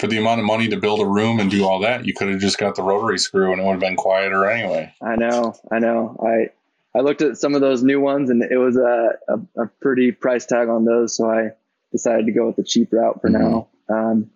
For 0.00 0.08
the 0.08 0.18
amount 0.18 0.40
of 0.40 0.46
money 0.46 0.68
to 0.68 0.76
build 0.76 1.00
a 1.00 1.06
room 1.06 1.38
and 1.38 1.50
do 1.50 1.64
all 1.64 1.78
that, 1.80 2.04
you 2.04 2.14
could 2.14 2.28
have 2.28 2.40
just 2.40 2.58
got 2.58 2.74
the 2.74 2.82
rotary 2.82 3.18
screw 3.18 3.52
and 3.52 3.60
it 3.60 3.64
would 3.64 3.72
have 3.72 3.80
been 3.80 3.96
quieter 3.96 4.44
anyway. 4.46 4.92
I 5.00 5.14
know, 5.16 5.54
I 5.70 5.78
know. 5.78 6.16
I 6.20 6.50
I 6.96 7.02
looked 7.02 7.22
at 7.22 7.36
some 7.36 7.54
of 7.54 7.60
those 7.60 7.82
new 7.82 8.00
ones, 8.00 8.30
and 8.30 8.42
it 8.42 8.56
was 8.56 8.76
a 8.76 9.12
a, 9.28 9.62
a 9.62 9.66
pretty 9.80 10.12
price 10.12 10.46
tag 10.46 10.68
on 10.68 10.84
those, 10.84 11.16
so 11.16 11.30
I 11.30 11.50
decided 11.92 12.26
to 12.26 12.32
go 12.32 12.46
with 12.46 12.56
the 12.56 12.64
cheap 12.64 12.92
route 12.92 13.20
for 13.20 13.30
now. 13.30 13.68
Um, 13.88 14.30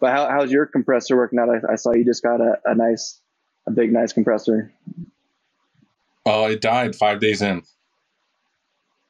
but 0.00 0.12
how, 0.12 0.28
how's 0.28 0.50
your 0.50 0.66
compressor 0.66 1.16
working 1.16 1.38
out? 1.38 1.48
I, 1.48 1.72
I 1.72 1.76
saw 1.76 1.92
you 1.92 2.04
just 2.04 2.22
got 2.22 2.40
a, 2.40 2.58
a 2.64 2.74
nice, 2.74 3.20
a 3.66 3.70
big, 3.70 3.92
nice 3.92 4.12
compressor. 4.12 4.72
Uh, 6.26 6.48
it 6.50 6.60
died 6.60 6.96
five 6.96 7.20
days 7.20 7.42
in. 7.42 7.62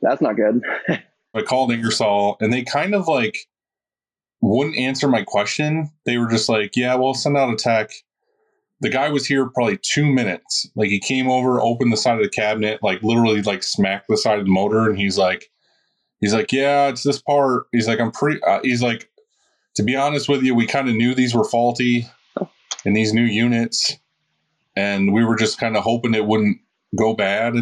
That's 0.01 0.21
not 0.21 0.37
good. 0.37 0.63
I 1.35 1.43
called 1.43 1.73
Ingersoll 1.73 2.37
and 2.41 2.53
they 2.53 2.63
kind 2.63 2.95
of 2.95 3.09
like 3.09 3.47
wouldn't 4.51 4.77
answer 4.77 5.09
my 5.09 5.23
question. 5.23 5.91
They 6.07 6.19
were 6.19 6.29
just 6.29 6.49
like, 6.49 6.77
yeah, 6.77 6.95
we'll 6.95 7.15
send 7.15 7.37
out 7.37 7.53
a 7.53 7.57
tech. 7.57 7.91
The 8.81 8.91
guy 8.91 9.09
was 9.09 9.27
here 9.27 9.47
probably 9.49 9.79
two 9.83 10.05
minutes. 10.05 10.69
Like 10.75 10.91
he 10.91 11.01
came 11.01 11.31
over, 11.31 11.61
opened 11.61 11.93
the 11.93 11.97
side 11.97 12.17
of 12.19 12.23
the 12.23 12.29
cabinet, 12.29 12.83
like 12.83 13.03
literally 13.03 13.41
like 13.43 13.63
smacked 13.63 14.09
the 14.09 14.17
side 14.19 14.39
of 14.39 14.45
the 14.45 14.51
motor. 14.51 14.89
And 14.89 14.99
he's 14.99 15.17
like, 15.17 15.51
he's 16.21 16.35
like, 16.35 16.53
yeah, 16.53 16.89
it's 16.89 17.03
this 17.03 17.21
part. 17.23 17.65
He's 17.73 17.89
like, 17.89 18.01
I'm 18.01 18.11
pretty, 18.11 18.43
uh, 18.43 18.61
he's 18.63 18.83
like, 18.83 19.09
to 19.77 19.83
be 19.83 19.97
honest 19.97 20.29
with 20.29 20.43
you, 20.43 20.55
we 20.55 20.67
kind 20.67 20.89
of 20.89 20.95
knew 20.95 21.15
these 21.15 21.35
were 21.35 21.45
faulty 21.45 22.07
in 22.85 22.93
these 22.93 23.13
new 23.15 23.25
units. 23.25 23.97
And 24.77 25.13
we 25.13 25.25
were 25.25 25.37
just 25.37 25.59
kind 25.59 25.77
of 25.77 25.83
hoping 25.85 26.15
it 26.15 26.27
wouldn't 26.27 26.59
go 26.97 27.15
bad. 27.15 27.55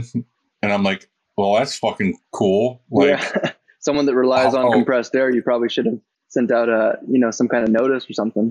And 0.63 0.73
I'm 0.73 0.83
like, 0.83 1.09
well, 1.37 1.55
that's 1.55 1.77
fucking 1.79 2.19
cool. 2.33 2.83
Like, 2.91 3.21
yeah. 3.21 3.53
Someone 3.81 4.07
that 4.07 4.15
relies 4.15 4.55
on 4.55 4.65
Oh. 4.67 4.73
compressed 4.73 5.15
air, 5.15 5.31
you 5.31 5.43
probably 5.43 5.69
should 5.69 5.87
have 5.87 5.99
sent 6.33 6.51
out 6.51 6.69
a, 6.69 6.99
you 7.07 7.19
know, 7.19 7.31
some 7.31 7.47
kind 7.49 7.63
of 7.65 7.71
notice 7.71 8.09
or 8.09 8.15
something. 8.15 8.51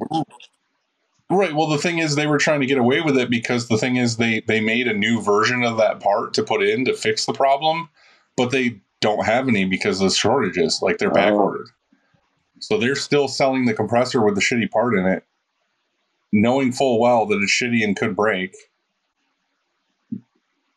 Right. 1.30 1.54
Well, 1.54 1.68
the 1.68 1.78
thing 1.78 1.98
is, 2.00 2.16
they 2.16 2.28
were 2.28 2.38
trying 2.38 2.60
to 2.60 2.66
get 2.66 2.78
away 2.78 3.02
with 3.02 3.18
it 3.18 3.30
because 3.30 3.68
the 3.70 3.78
thing 3.78 3.96
is, 3.96 4.18
they 4.18 4.42
they 4.48 4.60
made 4.60 4.88
a 4.88 4.94
new 4.94 5.22
version 5.22 5.64
of 5.64 5.78
that 5.78 6.00
part 6.00 6.34
to 6.36 6.44
put 6.44 6.62
in 6.62 6.86
to 6.86 6.94
fix 6.94 7.26
the 7.26 7.34
problem, 7.34 7.90
but 8.36 8.52
they 8.52 8.82
don't 9.00 9.26
have 9.26 9.48
any 9.48 9.66
because 9.66 10.00
of 10.02 10.10
the 10.10 10.16
shortages. 10.16 10.80
Like 10.82 10.98
they're 10.98 11.10
back 11.10 11.32
Oh. 11.34 11.38
ordered, 11.40 11.68
so 12.60 12.78
they're 12.78 12.96
still 12.96 13.28
selling 13.28 13.66
the 13.66 13.74
compressor 13.74 14.22
with 14.24 14.36
the 14.36 14.42
shitty 14.42 14.70
part 14.70 14.94
in 14.94 15.06
it, 15.06 15.24
knowing 16.34 16.72
full 16.74 17.00
well 17.00 17.26
that 17.28 17.42
it's 17.42 17.52
shitty 17.52 17.84
and 17.84 17.96
could 17.96 18.16
break, 18.16 18.54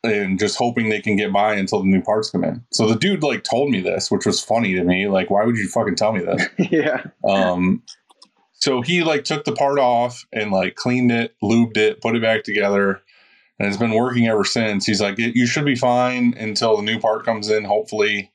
and 0.05 0.39
just 0.39 0.57
hoping 0.57 0.89
they 0.89 1.01
can 1.01 1.15
get 1.15 1.33
by 1.33 1.55
until 1.55 1.79
the 1.79 1.87
new 1.87 2.01
parts 2.01 2.29
come 2.29 2.43
in. 2.43 2.63
So 2.71 2.87
the 2.87 2.95
dude 2.95 3.23
like 3.23 3.43
told 3.43 3.69
me 3.69 3.81
this, 3.81 4.09
which 4.09 4.25
was 4.25 4.43
funny 4.43 4.73
to 4.75 4.83
me. 4.83 5.07
Like, 5.07 5.29
why 5.29 5.43
would 5.43 5.57
you 5.57 5.67
fucking 5.67 5.95
tell 5.95 6.13
me 6.13 6.21
this? 6.21 6.47
yeah. 6.71 7.03
Um, 7.27 7.83
so 8.53 8.81
he 8.81 9.03
like 9.03 9.25
took 9.25 9.45
the 9.45 9.51
part 9.51 9.79
off 9.79 10.25
and 10.31 10.51
like 10.51 10.75
cleaned 10.75 11.11
it, 11.11 11.35
lubed 11.43 11.77
it, 11.77 12.01
put 12.01 12.15
it 12.15 12.21
back 12.21 12.43
together, 12.43 13.01
and 13.59 13.67
it's 13.67 13.77
been 13.77 13.93
working 13.93 14.27
ever 14.27 14.43
since. 14.43 14.85
He's 14.85 15.01
like, 15.01 15.17
you 15.17 15.45
should 15.45 15.65
be 15.65 15.75
fine 15.75 16.33
until 16.37 16.77
the 16.77 16.83
new 16.83 16.99
part 16.99 17.25
comes 17.25 17.49
in, 17.49 17.63
hopefully. 17.63 18.31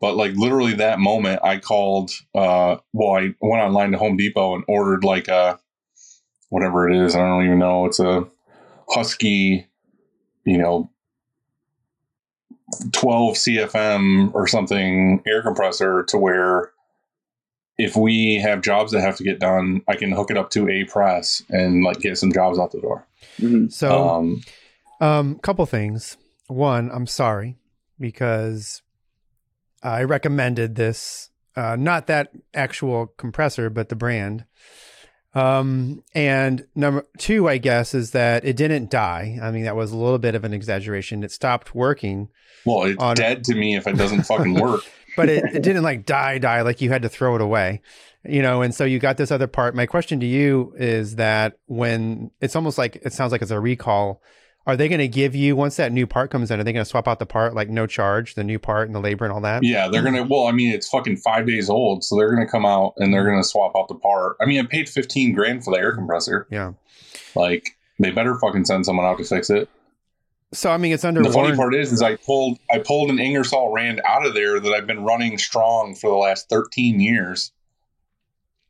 But 0.00 0.16
like 0.16 0.34
literally 0.34 0.74
that 0.74 0.98
moment, 0.98 1.40
I 1.42 1.58
called. 1.58 2.10
Uh, 2.34 2.76
well, 2.92 3.14
I 3.14 3.34
went 3.40 3.62
online 3.62 3.92
to 3.92 3.98
Home 3.98 4.16
Depot 4.16 4.54
and 4.54 4.64
ordered 4.68 5.02
like 5.02 5.28
a 5.28 5.58
whatever 6.50 6.88
it 6.88 6.96
is. 6.96 7.16
I 7.16 7.20
don't 7.20 7.44
even 7.44 7.58
know. 7.58 7.86
It's 7.86 8.00
a 8.00 8.28
Husky, 8.88 9.66
you 10.44 10.58
know, 10.58 10.90
12 12.92 13.34
CFM 13.34 14.34
or 14.34 14.46
something 14.46 15.22
air 15.26 15.42
compressor 15.42 16.02
to 16.04 16.18
where 16.18 16.70
if 17.76 17.96
we 17.96 18.36
have 18.36 18.62
jobs 18.62 18.92
that 18.92 19.00
have 19.00 19.16
to 19.16 19.24
get 19.24 19.40
done, 19.40 19.82
I 19.88 19.96
can 19.96 20.12
hook 20.12 20.30
it 20.30 20.38
up 20.38 20.50
to 20.50 20.68
a 20.68 20.84
press 20.84 21.42
and 21.50 21.82
like 21.82 22.00
get 22.00 22.18
some 22.18 22.32
jobs 22.32 22.58
out 22.58 22.72
the 22.72 22.80
door. 22.80 23.06
Mhm. 23.38 23.72
So, 23.72 24.08
um, 24.08 24.42
um, 25.00 25.38
couple 25.40 25.66
things. 25.66 26.16
One, 26.46 26.90
I'm 26.92 27.06
sorry 27.06 27.56
because 27.98 28.82
I 29.82 30.04
recommended 30.04 30.76
this, 30.76 31.30
uh, 31.56 31.76
not 31.76 32.06
that 32.06 32.30
actual 32.54 33.08
compressor, 33.08 33.70
but 33.70 33.88
the 33.88 33.96
brand. 33.96 34.44
Um, 35.34 36.02
and 36.14 36.66
number 36.74 37.06
two, 37.18 37.48
I 37.48 37.58
guess, 37.58 37.92
is 37.94 38.12
that 38.12 38.44
it 38.44 38.56
didn't 38.56 38.90
die. 38.90 39.38
I 39.42 39.50
mean, 39.50 39.64
that 39.64 39.74
was 39.74 39.90
a 39.90 39.96
little 39.96 40.18
bit 40.18 40.34
of 40.34 40.44
an 40.44 40.54
exaggeration. 40.54 41.24
It 41.24 41.32
stopped 41.32 41.74
working, 41.74 42.28
well, 42.64 42.84
it's 42.84 43.02
on- 43.02 43.16
dead 43.16 43.44
to 43.44 43.54
me 43.54 43.76
if 43.76 43.86
it 43.86 43.96
doesn't 43.96 44.22
fucking 44.22 44.54
work. 44.54 44.82
but 45.16 45.28
it, 45.28 45.44
it 45.54 45.62
didn't 45.62 45.82
like 45.82 46.06
die, 46.06 46.38
die, 46.38 46.62
like 46.62 46.80
you 46.80 46.90
had 46.90 47.02
to 47.02 47.08
throw 47.08 47.34
it 47.34 47.40
away, 47.40 47.82
you 48.24 48.42
know. 48.42 48.62
And 48.62 48.74
so 48.74 48.84
you 48.84 48.98
got 48.98 49.16
this 49.16 49.30
other 49.30 49.46
part. 49.46 49.74
My 49.74 49.86
question 49.86 50.20
to 50.20 50.26
you 50.26 50.74
is 50.76 51.16
that 51.16 51.58
when 51.66 52.30
it's 52.40 52.56
almost 52.56 52.78
like 52.78 52.96
it 52.96 53.12
sounds 53.12 53.32
like 53.32 53.42
it's 53.42 53.50
a 53.50 53.60
recall, 53.60 54.22
are 54.66 54.76
they 54.76 54.88
going 54.88 54.98
to 54.98 55.08
give 55.08 55.34
you 55.34 55.56
once 55.56 55.76
that 55.76 55.92
new 55.92 56.06
part 56.06 56.30
comes 56.30 56.50
in? 56.50 56.58
Are 56.58 56.64
they 56.64 56.72
going 56.72 56.84
to 56.84 56.88
swap 56.88 57.06
out 57.06 57.18
the 57.18 57.26
part 57.26 57.54
like 57.54 57.68
no 57.68 57.86
charge, 57.86 58.34
the 58.34 58.44
new 58.44 58.58
part 58.58 58.88
and 58.88 58.94
the 58.94 59.00
labor 59.00 59.24
and 59.24 59.32
all 59.32 59.42
that? 59.42 59.62
Yeah, 59.62 59.88
they're 59.88 60.02
gonna. 60.02 60.24
Well, 60.24 60.46
I 60.46 60.52
mean, 60.52 60.72
it's 60.72 60.88
fucking 60.88 61.18
five 61.18 61.46
days 61.46 61.68
old, 61.68 62.02
so 62.04 62.16
they're 62.16 62.32
gonna 62.32 62.48
come 62.48 62.64
out 62.64 62.94
and 62.96 63.12
they're 63.12 63.24
gonna 63.24 63.44
swap 63.44 63.76
out 63.76 63.88
the 63.88 63.94
part. 63.94 64.36
I 64.40 64.46
mean, 64.46 64.60
I 64.60 64.66
paid 64.66 64.88
fifteen 64.88 65.34
grand 65.34 65.64
for 65.64 65.74
the 65.74 65.80
air 65.80 65.94
compressor. 65.94 66.46
Yeah. 66.50 66.72
Like, 67.34 67.76
they 67.98 68.10
better 68.10 68.38
fucking 68.38 68.64
send 68.64 68.86
someone 68.86 69.04
out 69.06 69.18
to 69.18 69.24
fix 69.24 69.50
it. 69.50 69.68
So 70.52 70.70
I 70.70 70.76
mean, 70.76 70.92
it's 70.92 71.04
under 71.04 71.22
the 71.22 71.32
funny 71.32 71.56
part 71.56 71.74
is, 71.74 71.92
is 71.92 72.00
I 72.00 72.16
pulled 72.16 72.58
I 72.70 72.78
pulled 72.78 73.10
an 73.10 73.18
Ingersoll 73.18 73.72
Rand 73.72 74.00
out 74.04 74.24
of 74.24 74.34
there 74.34 74.60
that 74.60 74.72
I've 74.72 74.86
been 74.86 75.02
running 75.02 75.36
strong 75.36 75.94
for 75.94 76.08
the 76.08 76.16
last 76.16 76.48
thirteen 76.48 77.00
years, 77.00 77.52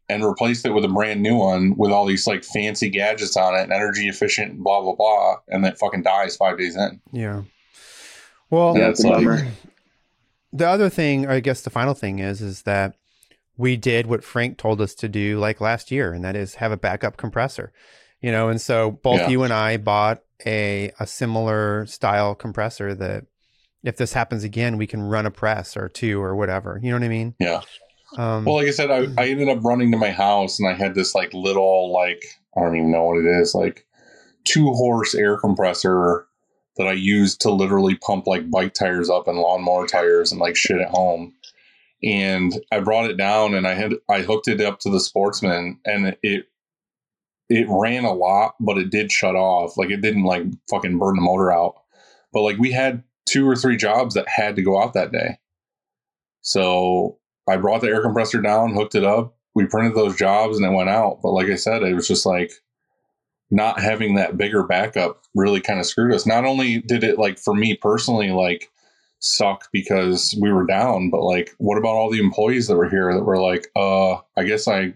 and 0.09 0.25
replaced 0.25 0.67
it 0.67 0.71
with 0.71 0.85
a 0.85 0.89
brand 0.89 1.23
new 1.23 1.37
one 1.37 1.75
with 1.77 1.91
all 1.91 2.05
these 2.07 2.27
like 2.27 2.45
fancy 2.45 2.91
gadgets 2.91 3.37
on 3.37 3.55
it 3.55 3.63
and 3.63 3.73
energy 3.73 4.09
efficient, 4.09 4.59
blah 4.59 4.81
blah 4.81 4.95
blah, 4.95 5.37
and 5.49 5.65
that 5.65 5.79
fucking 5.79 6.03
dies 6.03 6.37
five 6.37 6.59
days 6.59 6.77
in. 6.77 7.01
Yeah. 7.13 7.43
Well, 8.51 8.77
Yeah, 8.77 8.85
Yeah, 8.85 8.89
it's 8.91 9.05
a 9.05 9.09
it's 9.13 9.25
like- 9.25 9.45
the 10.53 10.69
other 10.69 10.89
thing, 10.89 11.27
I 11.27 11.41
guess 11.41 11.63
the 11.63 11.71
final 11.71 11.95
thing 11.95 12.21
is, 12.21 12.41
is 12.41 12.63
that 12.63 12.95
we 13.57 13.77
did 13.77 14.07
what 14.07 14.23
Frank 14.23 14.57
told 14.59 14.81
us 14.81 14.95
to 14.97 15.09
do 15.09 15.39
like 15.39 15.61
last 15.61 15.91
year, 15.91 16.13
and 16.13 16.25
that 16.25 16.37
is 16.37 16.57
have 16.57 16.71
a 16.73 16.77
backup 16.77 17.17
compressor. 17.17 17.73
You 18.21 18.31
know, 18.33 18.49
and 18.49 18.61
so 18.61 18.91
both 18.93 19.21
Yeah. 19.21 19.29
you 19.29 19.43
and 19.43 19.53
I 19.53 19.77
bought 19.77 20.23
a 20.47 20.93
a 21.01 21.07
similar 21.07 21.87
style 21.87 22.35
compressor 22.35 22.95
that 22.95 23.25
if 23.83 23.97
this 23.97 24.13
happens 24.15 24.45
again, 24.45 24.79
we 24.79 24.87
can 24.87 25.03
run 25.03 25.27
a 25.27 25.31
press 25.31 25.77
or 25.77 25.89
two 25.89 26.21
or 26.23 26.35
whatever. 26.35 26.79
You 26.83 26.91
know 26.91 26.97
what 26.97 27.05
I 27.05 27.09
mean? 27.09 27.35
Yeah. 27.39 27.61
Um, 28.17 28.45
Well, 28.45 28.57
like 28.57 28.67
I 28.69 28.71
said, 28.71 28.91
I, 28.91 29.09
I 29.21 29.29
ended 29.29 29.49
up 29.49 29.65
running 29.65 29.91
to 29.93 29.99
my 29.99 30.11
house 30.11 30.59
and 30.59 30.69
I 30.69 30.75
had 30.75 30.95
this 30.95 31.15
like 31.15 31.33
little 31.33 31.93
like 31.93 32.25
I 32.57 32.61
don't 32.61 32.77
even 32.77 32.93
know 32.93 33.05
what 33.05 33.19
it 33.19 33.27
is 33.27 33.55
like 33.55 33.87
two 34.45 34.73
horse 34.73 35.15
air 35.15 35.37
compressor 35.37 36.27
that 36.77 36.87
I 36.87 36.93
used 36.93 37.41
to 37.43 37.51
literally 37.51 37.97
pump 37.97 38.27
like 38.27 38.51
bike 38.51 38.75
tires 38.75 39.09
up 39.11 39.29
and 39.29 39.39
lawnmower 39.39 39.87
tires 39.87 40.33
and 40.33 40.41
like 40.41 40.57
shit 40.57 40.81
at 40.81 40.89
home. 40.89 41.33
And 42.03 42.53
I 42.71 42.81
brought 42.81 43.09
it 43.09 43.17
down 43.17 43.55
and 43.55 43.67
I 43.67 43.75
had 43.75 43.95
I 44.09 44.23
hooked 44.23 44.49
it 44.49 44.61
up 44.61 44.81
to 44.81 44.91
the 44.91 45.01
Sportsman 45.01 45.81
and 45.85 46.17
it 46.23 46.49
it 47.49 47.67
ran 47.69 48.05
a 48.05 48.13
lot, 48.13 48.55
but 48.59 48.79
it 48.79 48.91
did 48.91 49.13
shut 49.13 49.37
off. 49.37 49.77
Like 49.77 49.91
it 49.91 50.01
didn't 50.01 50.25
like 50.25 50.45
fucking 50.71 50.99
burn 50.99 51.17
the 51.17 51.23
motor 51.23 51.53
out. 51.53 51.77
But 52.33 52.43
like 52.43 52.59
we 52.59 52.73
had 52.73 53.05
two 53.27 53.49
or 53.49 53.57
three 53.57 53.77
jobs 53.77 54.15
that 54.15 54.29
had 54.29 54.57
to 54.57 54.63
go 54.63 54.83
out 54.83 54.95
that 54.95 55.13
day. 55.13 55.39
So 56.43 57.19
I 57.49 57.57
brought 57.57 57.81
the 57.81 57.89
air 57.89 58.03
compressor 58.03 58.41
down, 58.41 58.75
hooked 58.75 58.95
it 58.95 59.05
up. 59.05 59.35
We 59.55 59.67
printed 59.67 59.95
those 59.95 60.17
jobs 60.17 60.57
and 60.57 60.67
it 60.67 60.75
went 60.75 60.89
out. 60.89 61.21
But 61.23 61.33
like 61.33 61.49
I 61.49 61.57
said, 61.57 61.83
it 61.83 61.95
was 61.95 62.09
just 62.09 62.27
like 62.27 62.53
not 63.51 63.81
having 63.81 64.15
that 64.15 64.37
bigger 64.37 64.65
backup 64.65 65.23
really 65.35 65.61
kind 65.61 65.79
of 65.79 65.87
screwed 65.87 66.13
us. 66.13 66.27
Not 66.27 66.45
only 66.45 66.81
did 66.81 67.05
it 67.05 67.19
like 67.19 67.39
for 67.39 67.55
me 67.55 67.77
personally 67.77 68.31
like 68.31 68.71
suck 69.21 69.69
because 69.73 70.37
we 70.41 70.53
were 70.53 70.67
down, 70.67 71.11
but 71.11 71.23
like 71.23 71.51
what 71.59 71.79
about 71.79 71.95
all 71.95 72.11
the 72.11 72.21
employees 72.21 72.67
that 72.67 72.77
were 72.77 72.89
here 72.89 73.13
that 73.13 73.25
were 73.25 73.41
like, 73.41 73.69
uh, 73.77 74.15
I 74.37 74.45
guess 74.45 74.67
I 74.67 74.95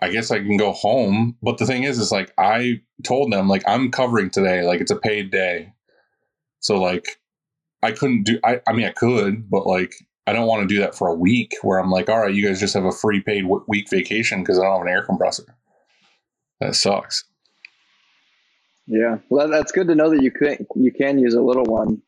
I 0.00 0.10
guess 0.10 0.30
I 0.30 0.38
can 0.38 0.56
go 0.56 0.72
home. 0.72 1.36
But 1.42 1.58
the 1.58 1.66
thing 1.66 1.84
is 1.84 1.98
is 1.98 2.10
like 2.12 2.32
I 2.38 2.80
told 3.04 3.32
them 3.32 3.48
like 3.48 3.62
I'm 3.66 3.90
covering 3.90 4.30
today, 4.30 4.62
like 4.62 4.80
it's 4.80 4.90
a 4.90 4.96
paid 4.96 5.30
day. 5.30 5.72
So 6.60 6.80
like 6.80 7.20
I 7.82 7.92
couldn't 7.92 8.24
do 8.24 8.38
I 8.44 8.60
I 8.66 8.72
mean 8.72 8.86
I 8.86 8.92
could, 8.92 9.50
but 9.50 9.66
like 9.66 9.94
I 10.26 10.32
don't 10.32 10.46
want 10.46 10.68
to 10.68 10.74
do 10.74 10.80
that 10.80 10.94
for 10.94 11.08
a 11.08 11.14
week 11.14 11.54
where 11.62 11.78
I'm 11.78 11.90
like, 11.90 12.08
all 12.08 12.20
right, 12.20 12.34
you 12.34 12.46
guys 12.46 12.60
just 12.60 12.74
have 12.74 12.84
a 12.84 12.92
free 12.92 13.20
paid 13.20 13.42
w- 13.42 13.64
week 13.66 13.90
vacation 13.90 14.42
because 14.42 14.58
I 14.58 14.62
don't 14.62 14.78
have 14.78 14.86
an 14.86 14.92
air 14.92 15.02
compressor. 15.02 15.56
That 16.60 16.76
sucks. 16.76 17.24
Yeah, 18.86 19.18
well, 19.30 19.48
that's 19.48 19.72
good 19.72 19.88
to 19.88 19.94
know 19.94 20.10
that 20.10 20.22
you 20.22 20.30
can 20.30 20.66
you 20.76 20.92
can 20.92 21.18
use 21.18 21.34
a 21.34 21.40
little 21.42 21.64
one. 21.64 22.02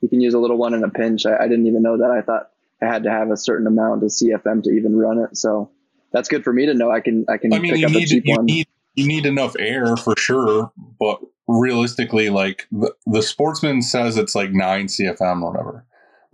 You 0.00 0.08
can 0.08 0.20
use 0.20 0.34
a 0.34 0.38
little 0.38 0.58
one 0.58 0.74
in 0.74 0.84
a 0.84 0.90
pinch. 0.90 1.24
I, 1.26 1.36
I 1.36 1.48
didn't 1.48 1.66
even 1.66 1.82
know 1.82 1.98
that. 1.98 2.10
I 2.10 2.20
thought 2.22 2.50
I 2.82 2.86
had 2.86 3.04
to 3.04 3.10
have 3.10 3.30
a 3.30 3.36
certain 3.36 3.66
amount 3.66 4.02
of 4.02 4.10
CFM 4.10 4.62
to 4.64 4.70
even 4.70 4.96
run 4.96 5.18
it. 5.18 5.36
So 5.36 5.70
that's 6.12 6.28
good 6.28 6.44
for 6.44 6.52
me 6.52 6.66
to 6.66 6.74
know. 6.74 6.90
I 6.90 7.00
can 7.00 7.24
I 7.28 7.38
can 7.38 7.52
I 7.52 7.58
mean, 7.58 7.72
pick 7.72 7.80
you 7.80 7.86
up 7.86 7.92
a 7.92 7.94
need 7.94 8.08
cheap 8.08 8.26
you 8.26 8.34
one. 8.36 8.46
need 8.46 8.66
you 8.94 9.06
need 9.06 9.26
enough 9.26 9.54
air 9.58 9.96
for 9.96 10.14
sure, 10.16 10.72
but 10.98 11.20
realistically, 11.46 12.30
like 12.30 12.66
the, 12.72 12.94
the 13.06 13.22
sportsman 13.22 13.82
says, 13.82 14.16
it's 14.16 14.34
like 14.34 14.52
nine 14.52 14.86
CFM 14.86 15.42
or 15.42 15.52
whatever. 15.52 15.84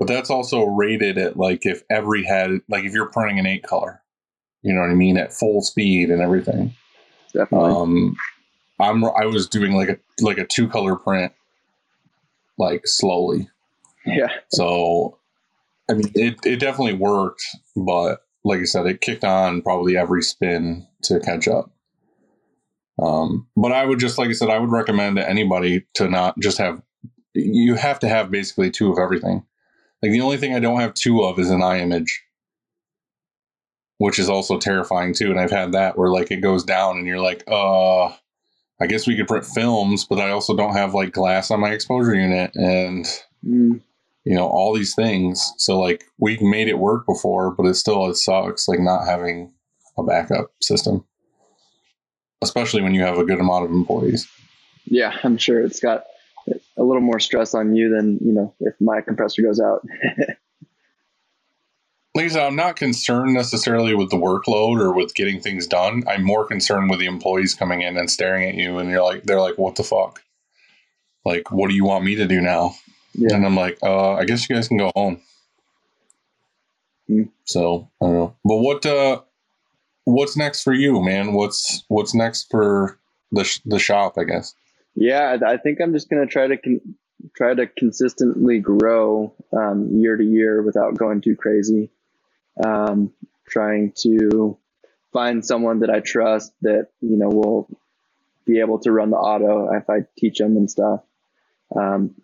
But 0.03 0.13
that's 0.13 0.31
also 0.31 0.65
rated 0.65 1.17
at 1.17 1.37
like 1.37 1.65
if 1.65 1.85
every 1.89 2.25
head, 2.25 2.61
like 2.69 2.83
if 2.83 2.93
you're 2.93 3.07
printing 3.07 3.39
an 3.39 3.47
eight 3.47 3.63
color, 3.63 4.03
you 4.63 4.75
know 4.75 4.81
what 4.81 4.91
I 4.91 4.95
mean, 4.95 5.17
at 5.17 5.33
full 5.33 5.63
speed 5.63 6.11
and 6.11 6.21
everything. 6.21 6.75
Definitely. 7.33 7.71
Um, 7.71 8.17
I'm 8.81 9.05
I 9.05 9.27
was 9.27 9.47
doing 9.47 9.77
like 9.77 9.91
a 9.91 9.99
like 10.21 10.39
a 10.39 10.45
two 10.45 10.67
color 10.67 10.97
print, 10.97 11.33
like 12.59 12.85
slowly. 12.85 13.49
yeah. 14.05 14.27
So, 14.49 15.21
I 15.89 15.95
mean, 15.95 16.11
it 16.17 16.35
it 16.45 16.59
definitely 16.59 16.95
worked, 16.95 17.45
but 17.77 18.25
like 18.43 18.59
I 18.59 18.65
said, 18.65 18.87
it 18.87 19.03
kicked 19.03 19.23
on 19.23 19.63
probably 19.63 19.97
every 19.97 20.23
spin 20.23 20.85
to 21.03 21.21
catch 21.21 21.47
up. 21.47 21.71
Um, 23.01 23.47
but 23.57 23.71
I 23.71 23.87
would 23.87 24.01
just 24.01 24.19
like 24.19 24.31
I 24.31 24.33
said, 24.33 24.51
I 24.51 24.59
would 24.59 24.73
recommend 24.73 25.15
to 25.19 25.31
anybody 25.31 25.87
to 25.95 26.09
not 26.09 26.41
just 26.41 26.59
have. 26.59 26.83
You 27.35 27.77
have 27.77 28.01
to 28.01 28.09
have 28.09 28.33
basically 28.33 28.73
two 28.73 28.91
of 28.91 28.99
everything. 28.99 29.47
Like 30.03 30.13
the 30.13 30.21
only 30.21 30.37
thing 30.37 30.55
I 30.55 30.61
don't 30.61 30.81
have 30.81 30.95
two 30.95 31.23
of 31.23 31.39
is 31.39 31.51
an 31.51 31.63
i-Image, 31.63 32.23
which 33.99 34.19
is 34.19 34.29
also 34.29 34.59
terrifying 34.59 35.15
too. 35.15 35.31
And 35.31 35.39
I've 35.39 35.51
had 35.51 35.73
that 35.73 35.97
where 35.97 36.09
like 36.09 36.31
it 36.31 36.41
goes 36.41 36.65
down 36.65 36.99
and 36.99 37.07
you're 37.07 37.21
like, 37.21 37.45
uh, 37.47 38.07
I 38.81 38.87
guess 38.89 39.07
we 39.07 39.17
could 39.17 39.29
print 39.29 39.47
films, 39.47 40.05
but 40.05 40.19
I 40.19 40.31
also 40.31 40.57
don't 40.57 40.75
have 40.75 40.93
like 40.95 41.13
glass 41.13 41.51
on 41.51 41.61
my 41.61 41.71
exposure 41.71 42.15
unit 42.15 42.51
and 42.55 43.07
Mm, 43.47 43.81
you 44.25 44.35
know 44.35 44.47
all 44.47 44.73
these 44.73 44.95
things. 44.95 45.53
So 45.57 45.79
like 45.81 46.05
we 46.19 46.39
made 46.39 46.69
it 46.69 46.79
work 46.79 47.07
before, 47.07 47.51
but 47.51 47.67
it 47.67 47.75
still 47.75 48.09
it 48.09 48.17
sucks 48.17 48.69
like 48.69 48.81
not 48.81 49.07
having 49.07 49.53
a 49.99 50.03
backup 50.03 50.53
system, 50.61 51.05
especially 52.41 52.83
when 52.83 52.95
you 52.95 53.03
have 53.03 53.19
a 53.19 53.25
good 53.25 53.41
amount 53.41 53.65
of 53.65 53.73
employees. 53.73 54.29
yeah, 54.85 55.17
I'm 55.23 55.39
sure 55.39 55.61
it's 55.61 55.81
got 55.81 56.05
a 56.77 56.83
little 56.83 57.03
more 57.03 57.21
stress 57.21 57.55
on 57.55 57.75
you 57.75 57.95
than 57.95 58.19
you 58.21 58.33
know 58.33 58.55
if 58.61 58.75
my 58.81 59.01
compressor 59.01 59.43
goes 59.43 59.61
out. 59.61 59.87
Lisa, 62.15 62.43
I'm 62.43 62.57
not 62.57 62.77
concerned 62.77 63.33
necessarily 63.33 63.95
with 63.95 64.11
the 64.11 64.19
workload 64.19 64.79
or 64.79 64.93
with 64.93 65.15
getting 65.15 65.41
things 65.41 65.67
done. 65.67 66.05
I'm 66.07 66.23
more 66.23 66.47
concerned 66.47 66.91
with 66.91 66.99
the 66.99 67.07
employees 67.07 67.55
coming 67.55 67.81
in 67.81 67.97
and 67.97 68.11
staring 68.11 68.47
at 68.49 68.55
you, 68.55 68.77
and 68.79 68.91
you're 68.91 69.03
like, 69.03 69.23
they're 69.25 69.41
like, 69.41 69.57
"What 69.57 69.77
the 69.77 69.85
fuck? 69.85 70.23
Like, 71.25 71.51
what 71.51 71.69
do 71.69 71.75
you 71.75 71.85
want 71.85 72.05
me 72.05 72.17
to 72.17 72.27
do 72.27 72.41
now?" 72.41 72.75
yeah. 73.15 73.35
And 73.35 73.45
I'm 73.45 73.57
like, 73.57 73.79
uh, 73.83 74.15
I 74.15 74.25
guess 74.25 74.49
you 74.49 74.55
guys 74.55 74.69
can 74.69 74.79
go 74.79 74.91
home. 74.95 75.21
Hmm. 77.07 77.25
So 77.45 77.89
I 78.01 78.07
don't 78.07 78.15
know. 78.15 78.37
But 78.45 78.57
what 78.59 78.87
uh 78.87 79.21
what's 80.05 80.37
next 80.37 80.63
for 80.63 80.73
you, 80.73 81.03
man? 81.03 81.33
What's 81.33 81.85
what's 81.89 82.15
next 82.15 82.51
for 82.51 82.99
the 83.31 83.45
sh- 83.45 83.61
the 83.65 83.79
shop, 83.79 84.15
I 84.19 84.25
guess. 84.25 84.55
Yeah, 84.95 85.37
I 85.47 85.57
think 85.57 85.81
I'm 85.81 85.93
just 85.93 86.09
gonna 86.11 86.27
try 86.27 86.47
to 86.47 86.57
con- 86.57 86.95
try 87.37 87.55
to 87.55 87.67
consistently 87.67 88.59
grow 88.59 89.35
um, 89.53 89.97
year 90.01 90.17
to 90.17 90.25
year 90.25 90.63
without 90.63 90.97
going 90.97 91.21
too 91.21 91.37
crazy. 91.37 91.91
Um, 92.63 93.13
trying 93.49 93.93
to 94.03 94.59
find 95.13 95.45
someone 95.45 95.81
that 95.81 95.91
I 95.91 96.01
trust 96.01 96.53
that 96.63 96.89
you 97.01 97.17
know 97.17 97.29
will 97.29 97.69
be 98.45 98.61
able 98.61 98.79
to 98.81 98.93
run 98.93 99.11
the 99.11 99.17
auto 99.17 99.73
if 99.75 99.89
I 99.89 100.05
teach 100.19 100.39
them 100.39 100.57
and 100.57 100.71
stuff. 100.71 101.01
Um, 101.75 102.15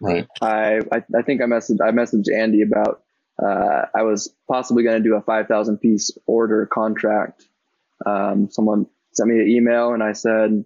Right. 0.00 0.26
I, 0.42 0.80
I 0.92 1.02
I 1.16 1.22
think 1.22 1.40
I 1.40 1.44
messaged 1.44 1.78
I 1.80 1.90
messaged 1.92 2.32
Andy 2.34 2.62
about 2.62 3.02
uh, 3.42 3.86
I 3.94 4.02
was 4.02 4.32
possibly 4.48 4.82
going 4.82 5.00
to 5.02 5.08
do 5.08 5.14
a 5.14 5.22
five 5.22 5.46
thousand 5.46 5.78
piece 5.78 6.10
order 6.26 6.66
contract. 6.66 7.46
Um, 8.04 8.50
someone 8.50 8.86
sent 9.12 9.30
me 9.30 9.40
an 9.40 9.48
email 9.48 9.94
and 9.94 10.02
I 10.02 10.12
said 10.12 10.64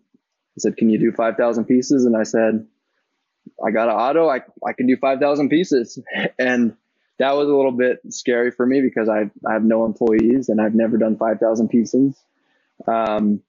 I 0.56 0.58
said 0.58 0.76
can 0.76 0.90
you 0.90 0.98
do 0.98 1.12
five 1.12 1.36
thousand 1.36 1.66
pieces 1.66 2.04
and 2.04 2.16
I 2.16 2.24
said 2.24 2.66
I 3.64 3.70
got 3.70 3.88
an 3.88 3.94
auto 3.94 4.28
I 4.28 4.40
I 4.66 4.72
can 4.72 4.86
do 4.86 4.96
five 4.96 5.20
thousand 5.20 5.48
pieces 5.48 5.98
and 6.38 6.76
that 7.18 7.36
was 7.36 7.48
a 7.48 7.54
little 7.54 7.72
bit 7.72 8.00
scary 8.10 8.50
for 8.50 8.66
me 8.66 8.80
because 8.80 9.08
I 9.08 9.30
I 9.48 9.52
have 9.52 9.64
no 9.64 9.84
employees 9.84 10.48
and 10.48 10.60
I've 10.60 10.74
never 10.74 10.96
done 10.96 11.16
five 11.16 11.38
thousand 11.38 11.68
pieces. 11.68 12.16
Um, 12.86 13.42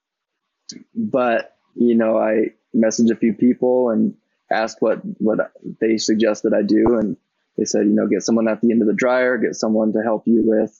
but 0.93 1.55
you 1.75 1.95
know 1.95 2.17
I 2.17 2.51
messaged 2.75 3.11
a 3.11 3.15
few 3.15 3.33
people 3.33 3.89
and 3.89 4.15
asked 4.51 4.77
what 4.81 4.99
what 5.19 5.51
they 5.79 5.97
suggested 5.97 6.53
I 6.53 6.61
do, 6.61 6.97
and 6.97 7.17
they 7.57 7.65
said, 7.65 7.85
you 7.85 7.93
know, 7.93 8.07
get 8.07 8.23
someone 8.23 8.47
at 8.47 8.61
the 8.61 8.71
end 8.71 8.81
of 8.81 8.87
the 8.87 8.93
dryer, 8.93 9.37
get 9.37 9.55
someone 9.55 9.93
to 9.93 10.01
help 10.03 10.23
you 10.27 10.43
with, 10.45 10.79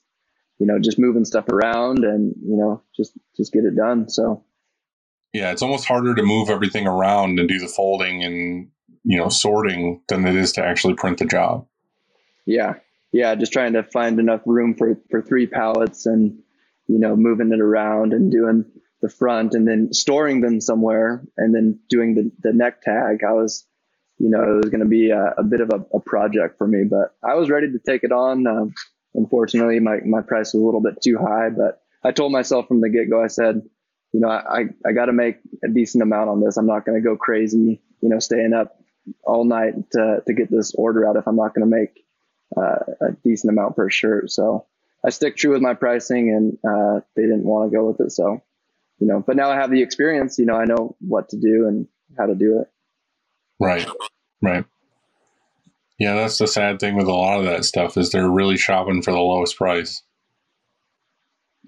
you 0.59 0.65
know, 0.65 0.79
just 0.79 0.99
moving 0.99 1.25
stuff 1.25 1.47
around, 1.49 2.03
and 2.03 2.35
you 2.43 2.57
know, 2.57 2.83
just 2.95 3.13
just 3.37 3.53
get 3.53 3.65
it 3.65 3.75
done. 3.75 4.09
So 4.09 4.43
Yeah, 5.33 5.51
it's 5.51 5.61
almost 5.61 5.87
harder 5.87 6.13
to 6.15 6.23
move 6.23 6.49
everything 6.49 6.87
around 6.87 7.39
and 7.39 7.47
do 7.47 7.59
the 7.59 7.67
folding 7.67 8.23
and 8.23 8.69
you 9.03 9.17
know 9.17 9.29
sorting 9.29 10.01
than 10.07 10.27
it 10.27 10.35
is 10.35 10.51
to 10.53 10.63
actually 10.63 10.93
print 10.95 11.19
the 11.19 11.25
job. 11.25 11.65
yeah, 12.45 12.75
yeah, 13.11 13.35
just 13.35 13.53
trying 13.53 13.73
to 13.73 13.83
find 13.83 14.19
enough 14.19 14.41
room 14.45 14.75
for 14.75 14.99
for 15.09 15.21
three 15.21 15.47
pallets, 15.47 16.05
and 16.05 16.39
you 16.87 16.99
know, 16.99 17.15
moving 17.15 17.51
it 17.51 17.61
around 17.61 18.13
and 18.13 18.31
doing 18.31 18.65
the 19.01 19.09
front, 19.09 19.53
and 19.53 19.67
then 19.67 19.93
storing 19.93 20.41
them 20.41 20.61
somewhere, 20.61 21.23
and 21.37 21.55
then 21.55 21.79
doing 21.89 22.15
the 22.15 22.31
the 22.41 22.53
neck 22.53 22.81
tag. 22.81 23.23
I 23.27 23.33
was 23.33 23.65
you 24.21 24.29
know, 24.29 24.43
it 24.43 24.55
was 24.57 24.69
going 24.69 24.81
to 24.81 24.87
be 24.87 25.09
a, 25.09 25.33
a 25.37 25.43
bit 25.43 25.61
of 25.61 25.71
a, 25.73 25.97
a, 25.97 25.99
project 25.99 26.59
for 26.59 26.67
me, 26.67 26.83
but 26.87 27.15
I 27.27 27.33
was 27.33 27.49
ready 27.49 27.71
to 27.71 27.79
take 27.79 28.03
it 28.03 28.11
on. 28.11 28.45
Um, 28.45 28.73
unfortunately, 29.15 29.79
my, 29.79 29.97
my 30.05 30.21
price 30.21 30.53
was 30.53 30.61
a 30.61 30.65
little 30.65 30.79
bit 30.79 31.01
too 31.01 31.17
high, 31.17 31.49
but 31.49 31.81
I 32.03 32.11
told 32.11 32.31
myself 32.31 32.67
from 32.67 32.81
the 32.81 32.89
get 32.89 33.09
go, 33.09 33.23
I 33.23 33.27
said, 33.27 33.63
you 34.13 34.19
know, 34.19 34.29
I, 34.29 34.65
I 34.85 34.91
got 34.93 35.05
to 35.05 35.13
make 35.13 35.37
a 35.63 35.69
decent 35.69 36.01
amount 36.01 36.29
on 36.29 36.41
this. 36.41 36.57
I'm 36.57 36.67
not 36.67 36.85
going 36.85 37.01
to 37.01 37.07
go 37.07 37.15
crazy, 37.15 37.81
you 38.01 38.09
know, 38.09 38.19
staying 38.19 38.53
up 38.53 38.79
all 39.23 39.45
night 39.45 39.73
to, 39.91 40.21
to 40.25 40.33
get 40.33 40.51
this 40.51 40.73
order 40.75 41.07
out 41.07 41.15
if 41.15 41.27
I'm 41.27 41.35
not 41.35 41.55
going 41.55 41.69
to 41.69 41.75
make 41.75 42.03
uh, 42.55 43.07
a 43.07 43.11
decent 43.23 43.51
amount 43.51 43.75
per 43.75 43.89
shirt. 43.89 44.31
So 44.31 44.65
I 45.03 45.09
stick 45.09 45.37
true 45.37 45.53
with 45.53 45.61
my 45.61 45.73
pricing 45.73 46.29
and 46.29 46.57
uh, 46.69 47.01
they 47.15 47.23
didn't 47.23 47.45
want 47.45 47.71
to 47.71 47.77
go 47.77 47.87
with 47.87 47.99
it. 48.01 48.11
So, 48.11 48.41
you 48.99 49.07
know, 49.07 49.23
but 49.25 49.35
now 49.35 49.49
I 49.49 49.55
have 49.55 49.71
the 49.71 49.81
experience, 49.81 50.37
you 50.37 50.45
know, 50.45 50.55
I 50.55 50.65
know 50.65 50.95
what 50.99 51.29
to 51.29 51.37
do 51.37 51.67
and 51.67 51.87
how 52.17 52.27
to 52.27 52.35
do 52.35 52.59
it. 52.59 52.69
Right. 53.59 53.87
Right. 54.41 54.65
Yeah, 55.97 56.15
that's 56.15 56.39
the 56.39 56.47
sad 56.47 56.79
thing 56.79 56.95
with 56.95 57.07
a 57.07 57.13
lot 57.13 57.39
of 57.39 57.45
that 57.45 57.63
stuff 57.63 57.95
is 57.95 58.09
they're 58.09 58.29
really 58.29 58.57
shopping 58.57 59.03
for 59.03 59.11
the 59.11 59.19
lowest 59.19 59.55
price. 59.55 60.01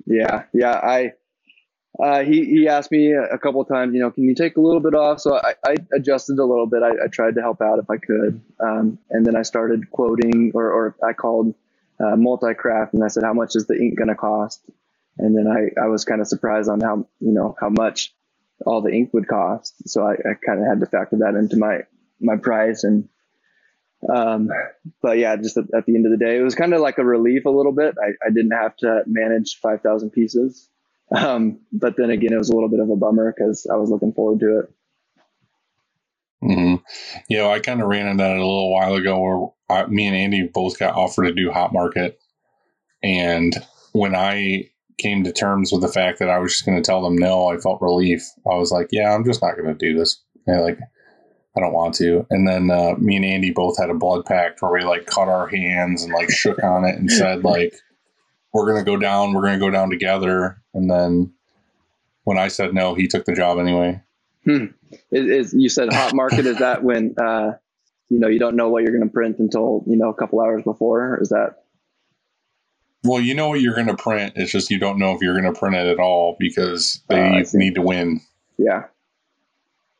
Yeah, 0.05 0.45
yeah. 0.53 0.73
I 0.73 1.13
uh, 2.01 2.23
he 2.23 2.45
he 2.45 2.67
asked 2.67 2.91
me 2.91 3.11
a 3.13 3.37
couple 3.37 3.61
of 3.61 3.67
times, 3.67 3.93
you 3.93 3.99
know, 3.99 4.09
can 4.09 4.23
you 4.23 4.33
take 4.33 4.57
a 4.57 4.61
little 4.61 4.79
bit 4.79 4.95
off? 4.95 5.19
So 5.19 5.35
I, 5.35 5.53
I 5.63 5.75
adjusted 5.93 6.39
a 6.39 6.45
little 6.45 6.65
bit. 6.65 6.81
I, 6.81 7.05
I 7.05 7.07
tried 7.07 7.35
to 7.35 7.41
help 7.41 7.61
out 7.61 7.77
if 7.77 7.89
I 7.89 7.97
could, 7.97 8.41
um, 8.59 8.97
and 9.11 9.25
then 9.25 9.35
I 9.35 9.43
started 9.43 9.91
quoting, 9.91 10.51
or 10.55 10.71
or 10.71 10.95
I 11.07 11.13
called 11.13 11.53
uh, 12.03 12.15
multi-craft, 12.15 12.95
and 12.95 13.03
I 13.03 13.09
said, 13.09 13.23
how 13.23 13.33
much 13.33 13.55
is 13.55 13.67
the 13.67 13.75
ink 13.75 13.97
going 13.97 14.07
to 14.07 14.15
cost? 14.15 14.63
And 15.19 15.37
then 15.37 15.47
I 15.47 15.79
I 15.79 15.87
was 15.87 16.03
kind 16.03 16.19
of 16.19 16.27
surprised 16.27 16.67
on 16.67 16.81
how 16.81 17.07
you 17.19 17.31
know 17.31 17.55
how 17.59 17.69
much 17.69 18.11
all 18.65 18.81
the 18.81 18.91
ink 18.91 19.13
would 19.13 19.27
cost. 19.27 19.87
So 19.87 20.03
I, 20.03 20.13
I 20.13 20.33
kind 20.43 20.61
of 20.61 20.67
had 20.67 20.79
to 20.79 20.87
factor 20.87 21.17
that 21.17 21.35
into 21.35 21.57
my 21.57 21.81
my 22.19 22.38
price 22.38 22.84
and 22.84 23.07
um 24.13 24.49
but 25.01 25.18
yeah 25.18 25.35
just 25.35 25.57
at, 25.57 25.65
at, 25.73 25.85
the 25.85 25.95
end 25.95 26.05
of 26.05 26.11
the 26.11 26.18
day 26.18 26.38
it 26.38 26.41
was 26.41 26.55
kind 26.55 26.73
of 26.73 26.81
like 26.81 26.97
a 26.97 27.05
relief 27.05 27.45
a 27.45 27.49
little 27.49 27.72
bit 27.72 27.95
i, 28.01 28.09
I 28.26 28.31
didn't 28.31 28.51
have 28.51 28.76
to 28.77 29.01
manage 29.07 29.59
5000 29.61 30.09
pieces 30.09 30.69
um 31.15 31.59
but 31.71 31.95
then 31.97 32.09
again 32.09 32.34
it 32.34 32.38
was 32.38 32.49
a 32.49 32.53
little 32.53 32.69
bit 32.69 32.80
of 32.80 32.89
a 32.89 32.95
bummer 32.95 33.34
because 33.35 33.67
i 33.71 33.75
was 33.75 33.89
looking 33.89 34.13
forward 34.13 34.39
to 34.39 34.59
it 34.59 34.73
mm-hmm. 36.43 36.75
yeah 37.30 37.47
i 37.47 37.59
kind 37.59 37.81
of 37.81 37.88
ran 37.88 38.07
into 38.07 38.23
that 38.23 38.38
a 38.38 38.39
little 38.39 38.71
while 38.73 38.95
ago 38.95 39.19
where 39.19 39.47
I, 39.69 39.85
me 39.88 40.07
and 40.07 40.15
andy 40.15 40.49
both 40.51 40.80
got 40.80 40.95
offered 40.95 41.25
to 41.25 41.34
do 41.34 41.51
hot 41.51 41.73
market 41.73 42.19
and 43.01 43.55
when 43.91 44.15
i 44.15 44.69
came 44.97 45.23
to 45.23 45.31
terms 45.31 45.71
with 45.71 45.81
the 45.81 45.88
fact 45.88 46.19
that 46.19 46.30
i 46.30 46.39
was 46.39 46.53
just 46.53 46.65
going 46.65 46.81
to 46.81 46.85
tell 46.85 47.01
them 47.01 47.15
no 47.15 47.47
i 47.47 47.57
felt 47.57 47.81
relief 47.81 48.23
i 48.49 48.55
was 48.55 48.71
like 48.71 48.88
yeah 48.91 49.13
i'm 49.13 49.25
just 49.25 49.41
not 49.41 49.55
going 49.55 49.67
to 49.67 49.73
do 49.73 49.97
this 49.97 50.21
and 50.47 50.61
like 50.61 50.80
I 51.55 51.59
don't 51.59 51.73
want 51.73 51.93
to. 51.95 52.25
And 52.30 52.47
then 52.47 52.71
uh, 52.71 52.95
me 52.97 53.15
and 53.15 53.25
Andy 53.25 53.51
both 53.51 53.77
had 53.77 53.89
a 53.89 53.95
blood 53.95 54.25
pact 54.25 54.61
where 54.61 54.71
we 54.71 54.84
like 54.84 55.05
cut 55.05 55.27
our 55.27 55.47
hands 55.47 56.03
and 56.03 56.11
like 56.11 56.31
shook 56.31 56.63
on 56.63 56.84
it 56.85 56.95
and 56.95 57.11
said 57.11 57.43
like, 57.43 57.75
"We're 58.53 58.67
gonna 58.67 58.85
go 58.85 58.97
down. 58.97 59.34
We're 59.34 59.43
gonna 59.43 59.59
go 59.59 59.69
down 59.69 59.89
together." 59.89 60.61
And 60.73 60.89
then 60.89 61.34
when 62.23 62.38
I 62.38 62.47
said 62.47 62.73
no, 62.73 62.95
he 62.95 63.07
took 63.07 63.25
the 63.25 63.34
job 63.34 63.59
anyway. 63.59 64.01
Hmm. 64.45 64.65
Is, 65.11 65.51
is 65.51 65.53
you 65.53 65.69
said 65.69 65.91
hot 65.91 66.13
market? 66.13 66.45
is 66.45 66.59
that 66.59 66.84
when 66.84 67.15
uh, 67.19 67.53
you 68.09 68.19
know 68.19 68.27
you 68.27 68.39
don't 68.39 68.55
know 68.55 68.69
what 68.69 68.84
you're 68.84 68.97
gonna 68.97 69.11
print 69.11 69.39
until 69.39 69.84
you 69.88 69.97
know 69.97 70.09
a 70.09 70.13
couple 70.13 70.39
hours 70.41 70.63
before? 70.63 71.19
Is 71.21 71.30
that? 71.30 71.63
Well, 73.05 73.19
you 73.19 73.35
know 73.35 73.49
what 73.49 73.59
you're 73.61 73.75
gonna 73.75 73.97
print. 73.97 74.34
It's 74.35 74.51
just 74.51 74.71
you 74.71 74.80
don't 74.80 74.97
know 74.97 75.13
if 75.13 75.21
you're 75.21 75.35
gonna 75.35 75.53
print 75.53 75.75
it 75.75 75.88
at 75.88 75.99
all 75.99 76.38
because 76.39 77.01
they 77.09 77.39
uh, 77.39 77.43
need 77.53 77.75
to 77.75 77.81
win. 77.81 78.21
Yeah. 78.57 78.84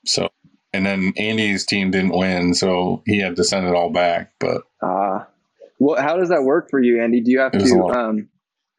So 0.06 0.30
and 0.74 0.86
then 0.86 1.14
Andy's 1.18 1.66
team 1.66 1.92
didn't 1.92 2.18
win, 2.18 2.54
so 2.54 3.04
he 3.06 3.20
had 3.20 3.36
to 3.36 3.44
send 3.44 3.68
it 3.68 3.76
all 3.76 3.92
back. 3.92 4.34
But 4.40 4.64
uh 4.82 5.26
well, 5.80 6.02
how 6.02 6.18
does 6.18 6.30
that 6.30 6.44
work 6.44 6.70
for 6.70 6.82
you, 6.82 7.02
Andy? 7.02 7.20
Do 7.20 7.32
you 7.32 7.40
have 7.40 7.52
to 7.52 7.84
um, 7.90 8.30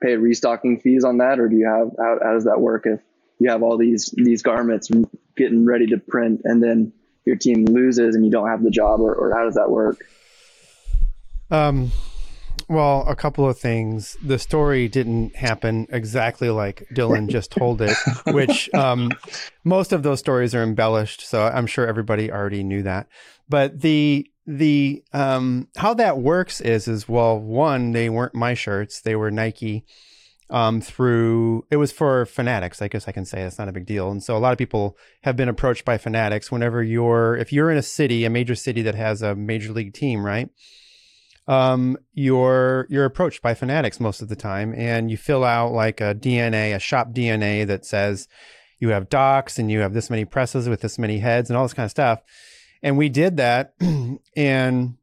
pay 0.02 0.16
restocking 0.16 0.80
fees 0.80 1.04
on 1.04 1.18
that, 1.18 1.38
or 1.40 1.48
do 1.48 1.56
you 1.56 1.66
have 1.66 1.90
how, 1.98 2.18
how 2.22 2.32
does 2.34 2.44
that 2.44 2.60
work 2.60 2.86
if 2.86 3.00
you 3.38 3.50
have 3.50 3.62
all 3.62 3.76
these 3.76 4.12
these 4.16 4.42
garments 4.42 4.90
getting 5.36 5.64
ready 5.64 5.86
to 5.86 5.98
print, 5.98 6.42
and 6.44 6.62
then 6.62 6.92
your 7.24 7.36
team 7.36 7.64
loses 7.64 8.14
and 8.14 8.24
you 8.24 8.30
don't 8.30 8.48
have 8.48 8.62
the 8.62 8.70
job, 8.70 9.00
or, 9.00 9.14
or 9.14 9.34
how 9.34 9.44
does 9.44 9.54
that 9.54 9.70
work? 9.70 9.98
Um, 11.50 11.92
well, 12.68 13.04
a 13.06 13.16
couple 13.16 13.48
of 13.48 13.58
things. 13.58 14.16
The 14.22 14.38
story 14.38 14.88
didn't 14.88 15.36
happen 15.36 15.86
exactly 15.90 16.50
like 16.50 16.86
Dylan 16.92 17.28
just 17.28 17.50
told 17.50 17.82
it, 17.82 17.96
which 18.28 18.72
um, 18.74 19.10
most 19.64 19.92
of 19.92 20.02
those 20.02 20.20
stories 20.20 20.54
are 20.54 20.62
embellished. 20.62 21.20
So 21.22 21.44
I'm 21.44 21.66
sure 21.66 21.86
everybody 21.86 22.30
already 22.32 22.62
knew 22.62 22.82
that. 22.82 23.08
But 23.48 23.80
the 23.80 24.26
the 24.46 25.02
um, 25.12 25.68
how 25.76 25.94
that 25.94 26.18
works 26.18 26.60
is 26.60 26.88
is 26.88 27.08
well, 27.08 27.38
one, 27.38 27.92
they 27.92 28.08
weren't 28.10 28.34
my 28.34 28.54
shirts; 28.54 29.00
they 29.00 29.16
were 29.16 29.30
Nike. 29.30 29.84
Um, 30.50 30.82
through 30.82 31.64
it 31.70 31.76
was 31.76 31.90
for 31.90 32.26
Fanatics. 32.26 32.82
I 32.82 32.88
guess 32.88 33.08
I 33.08 33.12
can 33.12 33.24
say 33.24 33.42
that's 33.42 33.58
not 33.58 33.68
a 33.68 33.72
big 33.72 33.86
deal. 33.86 34.10
And 34.10 34.22
so 34.22 34.36
a 34.36 34.38
lot 34.38 34.52
of 34.52 34.58
people 34.58 34.96
have 35.22 35.36
been 35.36 35.48
approached 35.48 35.86
by 35.86 35.96
Fanatics 35.96 36.52
whenever 36.52 36.82
you're 36.82 37.36
if 37.36 37.52
you're 37.52 37.70
in 37.70 37.78
a 37.78 37.82
city, 37.82 38.24
a 38.24 38.30
major 38.30 38.54
city 38.54 38.82
that 38.82 38.94
has 38.94 39.22
a 39.22 39.34
major 39.34 39.72
league 39.72 39.94
team, 39.94 40.24
right? 40.24 40.50
um, 41.46 41.98
you're 42.12 42.86
you're 42.88 43.04
approached 43.04 43.42
by 43.42 43.54
fanatics 43.54 44.00
most 44.00 44.22
of 44.22 44.28
the 44.28 44.36
time, 44.36 44.74
and 44.76 45.10
you 45.10 45.16
fill 45.16 45.44
out 45.44 45.72
like 45.72 46.00
a 46.00 46.14
DNA, 46.14 46.74
a 46.74 46.78
shop 46.78 47.12
DNA 47.12 47.66
that 47.66 47.84
says 47.84 48.28
you 48.78 48.90
have 48.90 49.08
docs 49.08 49.58
and 49.58 49.70
you 49.70 49.80
have 49.80 49.92
this 49.92 50.10
many 50.10 50.24
presses 50.24 50.68
with 50.68 50.80
this 50.80 50.98
many 50.98 51.18
heads 51.18 51.50
and 51.50 51.56
all 51.56 51.64
this 51.64 51.74
kind 51.74 51.84
of 51.84 51.90
stuff. 51.90 52.20
And 52.84 52.96
we 52.96 53.08
did 53.08 53.38
that, 53.38 53.74
and 54.36 54.96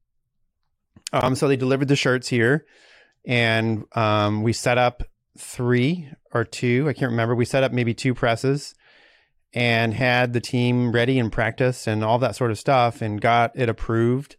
um, 1.12 1.36
so 1.36 1.50
they 1.50 1.58
delivered 1.58 1.90
the 1.90 1.98
shirts 1.98 2.30
here, 2.30 2.66
and 3.26 3.84
um, 3.94 4.44
we 4.44 4.54
set 4.54 4.78
up 4.78 5.04
three 5.38 6.10
or 6.32 6.46
two, 6.46 6.88
I 6.88 6.94
can't 6.94 7.12
remember. 7.12 7.36
We 7.36 7.44
set 7.44 7.64
up 7.64 7.74
maybe 7.74 7.94
two 7.94 8.14
presses 8.14 8.74
and 9.54 9.94
had 9.94 10.32
the 10.32 10.40
team 10.40 10.94
ready 10.94 11.20
and 11.20 11.30
practice 11.30 11.88
and 11.88 12.06
all 12.06 12.20
that 12.20 12.38
sort 12.38 12.52
of 12.52 12.60
stuff, 12.60 13.02
and 13.02 13.20
got 13.20 13.52
it 13.56 13.68
approved 13.68 14.38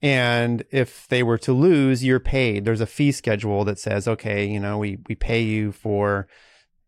and 0.00 0.64
if 0.70 1.08
they 1.08 1.22
were 1.22 1.38
to 1.38 1.52
lose, 1.52 2.04
you're 2.04 2.20
paid. 2.20 2.64
There's 2.64 2.80
a 2.80 2.86
fee 2.86 3.12
schedule 3.12 3.64
that 3.64 3.78
says, 3.78 4.06
okay, 4.06 4.46
you 4.46 4.60
know, 4.60 4.78
we, 4.78 4.98
we 5.08 5.14
pay 5.16 5.42
you 5.42 5.72
for 5.72 6.28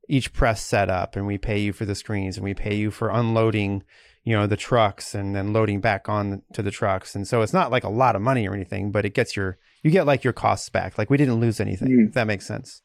each 0.09 0.32
press 0.32 0.65
setup 0.65 1.16
and 1.16 1.27
we 1.27 1.39
pay 1.39 1.59
you 1.59 1.73
for 1.73 1.85
the 1.85 1.94
screens 1.94 2.36
and 2.36 2.44
we 2.44 2.55
pay 2.55 2.74
you 2.74 2.90
for 2.90 3.11
unloading, 3.11 3.82
you 4.24 4.36
know, 4.36 4.47
the 4.47 4.56
trucks 4.56 5.14
and 5.14 5.34
then 5.34 5.52
loading 5.52 5.80
back 5.80 6.09
on 6.09 6.42
to 6.52 6.62
the 6.62 6.70
trucks. 6.70 7.14
And 7.14 7.26
so 7.26 7.42
it's 7.42 7.52
not 7.55 7.70
like 7.70 7.84
a 7.84 7.88
lot 7.88 8.14
of 8.16 8.22
money 8.22 8.47
or 8.47 8.55
anything, 8.55 8.90
but 8.92 9.05
it 9.05 9.14
gets 9.14 9.34
your, 9.36 9.59
you 9.82 9.90
get 9.90 10.06
like 10.06 10.24
your 10.24 10.32
costs 10.34 10.68
back. 10.68 10.98
Like 10.98 11.09
we 11.10 11.16
didn't 11.16 11.40
lose 11.40 11.59
anything, 11.60 11.88
Mm. 11.88 12.09
if 12.09 12.14
that 12.14 12.26
makes 12.26 12.47
sense. 12.47 12.82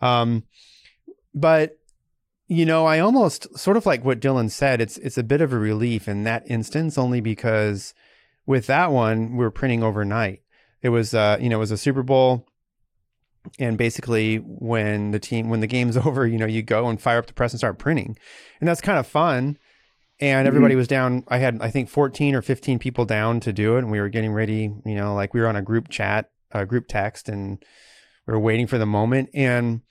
Um, 0.00 0.44
but 1.34 1.78
you 2.46 2.66
know, 2.66 2.84
I 2.84 2.98
almost 2.98 3.58
sort 3.58 3.78
of 3.78 3.86
like 3.86 4.04
what 4.04 4.20
Dylan 4.20 4.50
said, 4.50 4.82
it's, 4.82 4.98
it's 4.98 5.16
a 5.16 5.22
bit 5.22 5.40
of 5.40 5.52
a 5.52 5.58
relief 5.58 6.06
in 6.06 6.24
that 6.24 6.44
instance, 6.46 6.98
only 6.98 7.22
because 7.22 7.94
with 8.44 8.66
that 8.66 8.92
one, 8.92 9.30
we 9.32 9.38
were 9.38 9.50
printing 9.50 9.82
overnight. 9.82 10.42
It 10.82 10.90
was, 10.90 11.14
uh, 11.14 11.38
you 11.40 11.48
know, 11.48 11.56
it 11.56 11.60
was 11.60 11.70
a 11.70 11.78
Super 11.78 12.02
Bowl, 12.02 12.46
and 13.58 13.78
basically, 13.78 14.36
when 14.36 15.12
the 15.12 15.18
team, 15.18 15.48
when 15.48 15.60
the 15.60 15.66
game's 15.66 15.96
over, 16.06 16.26
you 16.26 16.36
know, 16.36 16.44
you 16.46 16.60
go 16.62 16.88
and 16.88 17.00
fire 17.00 17.16
up 17.18 17.26
the 17.26 17.32
press 17.32 17.52
and 17.52 17.58
start 17.60 17.78
printing, 17.78 18.18
and 18.60 18.68
that's 18.68 18.82
kind 18.82 18.98
of 18.98 19.06
fun. 19.06 19.56
And 20.24 20.48
everybody 20.48 20.74
was 20.74 20.88
down. 20.88 21.22
I 21.28 21.36
had, 21.36 21.58
I 21.60 21.70
think, 21.70 21.90
fourteen 21.90 22.34
or 22.34 22.40
fifteen 22.40 22.78
people 22.78 23.04
down 23.04 23.40
to 23.40 23.52
do 23.52 23.76
it, 23.76 23.80
and 23.80 23.90
we 23.90 24.00
were 24.00 24.08
getting 24.08 24.32
ready. 24.32 24.72
You 24.86 24.94
know, 24.94 25.14
like 25.14 25.34
we 25.34 25.40
were 25.40 25.48
on 25.48 25.56
a 25.56 25.60
group 25.60 25.90
chat, 25.90 26.30
a 26.50 26.64
group 26.64 26.86
text, 26.88 27.28
and 27.28 27.62
we 28.26 28.32
were 28.32 28.40
waiting 28.40 28.66
for 28.66 28.78
the 28.78 28.86
moment. 28.86 29.28
And 29.34 29.82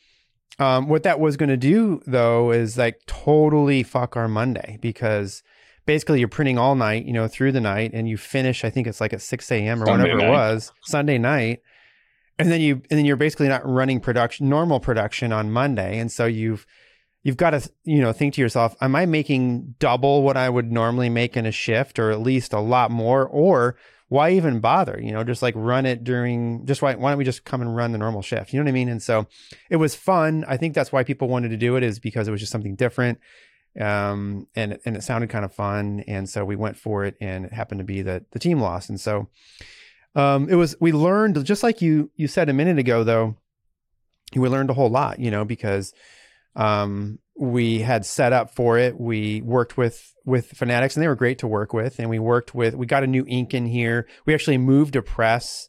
um, 0.58 0.90
what 0.90 1.04
that 1.04 1.20
was 1.20 1.38
going 1.38 1.50
to 1.50 1.58
do, 1.58 2.02
though, 2.08 2.52
is 2.52 2.80
like 2.80 3.02
totally 3.06 3.84
fuck 3.84 4.18
our 4.18 4.28
Monday 4.28 4.80
because 4.82 5.44
basically 5.86 6.18
you're 6.18 6.28
printing 6.28 6.58
all 6.58 6.74
night, 6.74 7.06
you 7.06 7.14
know, 7.14 7.28
through 7.28 7.52
the 7.52 7.62
night, 7.62 7.92
and 7.94 8.10
you 8.10 8.18
finish. 8.18 8.66
I 8.66 8.72
think 8.72 8.88
it's 8.88 9.00
like 9.00 9.14
at 9.14 9.22
six 9.22 9.52
a.m. 9.52 9.84
or 9.84 9.86
Sunday 9.86 10.14
whatever 10.14 10.26
it 10.26 10.32
was 10.32 10.72
Sunday 10.82 11.20
night, 11.20 11.60
and 12.40 12.52
then 12.52 12.60
you 12.60 12.82
and 12.90 12.98
then 12.98 13.06
you're 13.06 13.18
basically 13.18 13.50
not 13.50 13.68
running 13.70 14.00
production, 14.00 14.50
normal 14.50 14.80
production 14.80 15.32
on 15.32 15.52
Monday, 15.52 16.00
and 16.00 16.12
so 16.12 16.26
you've 16.26 16.66
you've 17.24 17.38
got 17.38 17.52
to 17.52 17.70
you 17.84 18.02
know 18.02 18.14
think 18.14 18.36
to 18.36 18.42
yourself, 18.42 18.76
am 18.82 18.96
I 18.96 19.06
making 19.06 19.76
double 19.80 20.24
what 20.24 20.38
I 20.38 20.50
would 20.50 20.72
normally 20.72 21.10
make 21.10 21.36
in 21.36 21.46
a 21.46 21.52
shift, 21.52 22.00
or 22.00 22.12
at 22.12 22.22
least 22.22 22.54
a 22.54 22.60
lot 22.60 22.92
more, 22.92 23.26
or 23.28 23.76
why 24.10 24.32
even 24.32 24.60
bother? 24.60 25.00
You 25.02 25.12
know, 25.12 25.24
just 25.24 25.42
like 25.42 25.56
run 25.58 25.86
it 25.86 26.04
during. 26.04 26.66
Just 26.66 26.82
why 26.82 26.96
why 26.96 27.12
don't 27.12 27.18
we 27.18 27.26
just 27.26 27.46
come 27.46 27.62
and 27.62 27.76
run 27.76 27.92
the 27.92 27.98
normal 27.98 28.22
shift? 28.22 28.54
You 28.54 28.60
know 28.60 28.66
what 28.66 28.70
I 28.70 28.74
mean? 28.74 28.90
And 28.90 29.02
so 29.02 29.28
it 29.70 29.78
was 29.78 29.96
fun. 29.96 30.46
I 30.48 30.58
think 30.58 30.76
that's 30.76 30.92
why 30.92 31.04
people 31.04 31.28
wanted 31.28 31.50
to 31.50 31.58
do 31.58 31.76
it 31.76 31.84
is 31.84 32.00
because 32.00 32.28
it 32.28 32.32
was 32.32 32.40
just 32.40 32.52
something 32.52 32.76
different 32.76 33.20
um, 33.80 34.48
and 34.56 34.80
and 34.86 34.96
it 34.96 35.04
sounded 35.04 35.30
kind 35.30 35.46
of 35.46 35.54
fun, 35.54 36.04
and 36.08 36.30
so 36.30 36.46
we 36.46 36.56
went 36.56 36.78
for 36.78 37.06
it, 37.06 37.16
and 37.20 37.46
it 37.46 37.54
happened 37.54 37.80
to 37.80 37.86
be 37.86 38.02
that 38.04 38.32
the 38.32 38.40
team 38.40 38.60
lost, 38.60 38.90
and 38.90 39.00
so 39.00 39.30
um, 40.16 40.48
it 40.50 40.56
was 40.56 40.76
we 40.80 40.92
learned 40.92 41.44
just 41.46 41.64
like 41.64 41.82
you 41.82 42.12
you 42.16 42.28
said 42.28 42.50
a 42.50 42.54
minute 42.54 42.78
ago, 42.78 43.04
though 43.04 43.36
we 44.36 44.48
learned 44.48 44.70
a 44.70 44.74
whole 44.74 44.90
lot, 44.90 45.20
you 45.20 45.32
know, 45.32 45.44
because 45.46 45.94
um, 46.56 47.20
we 47.36 47.80
had 47.80 48.06
set 48.06 48.34
up 48.34 48.54
for 48.56 48.78
it. 48.78 49.00
We 49.00 49.42
worked 49.42 49.78
with 49.78 50.14
with 50.26 50.52
Fanatics, 50.52 50.96
and 50.96 51.04
they 51.04 51.08
were 51.08 51.16
great 51.16 51.40
to 51.40 51.48
work 51.48 51.74
with, 51.74 52.00
and 52.00 52.10
we 52.10 52.20
worked 52.20 52.56
with. 52.56 52.76
We 52.76 52.86
got 52.86 53.04
a 53.04 53.08
new 53.08 53.26
ink 53.28 53.54
in 53.54 53.66
here. 53.66 54.08
We 54.26 54.34
actually 54.34 54.58
moved 54.58 54.96
a 54.96 55.02
press 55.02 55.68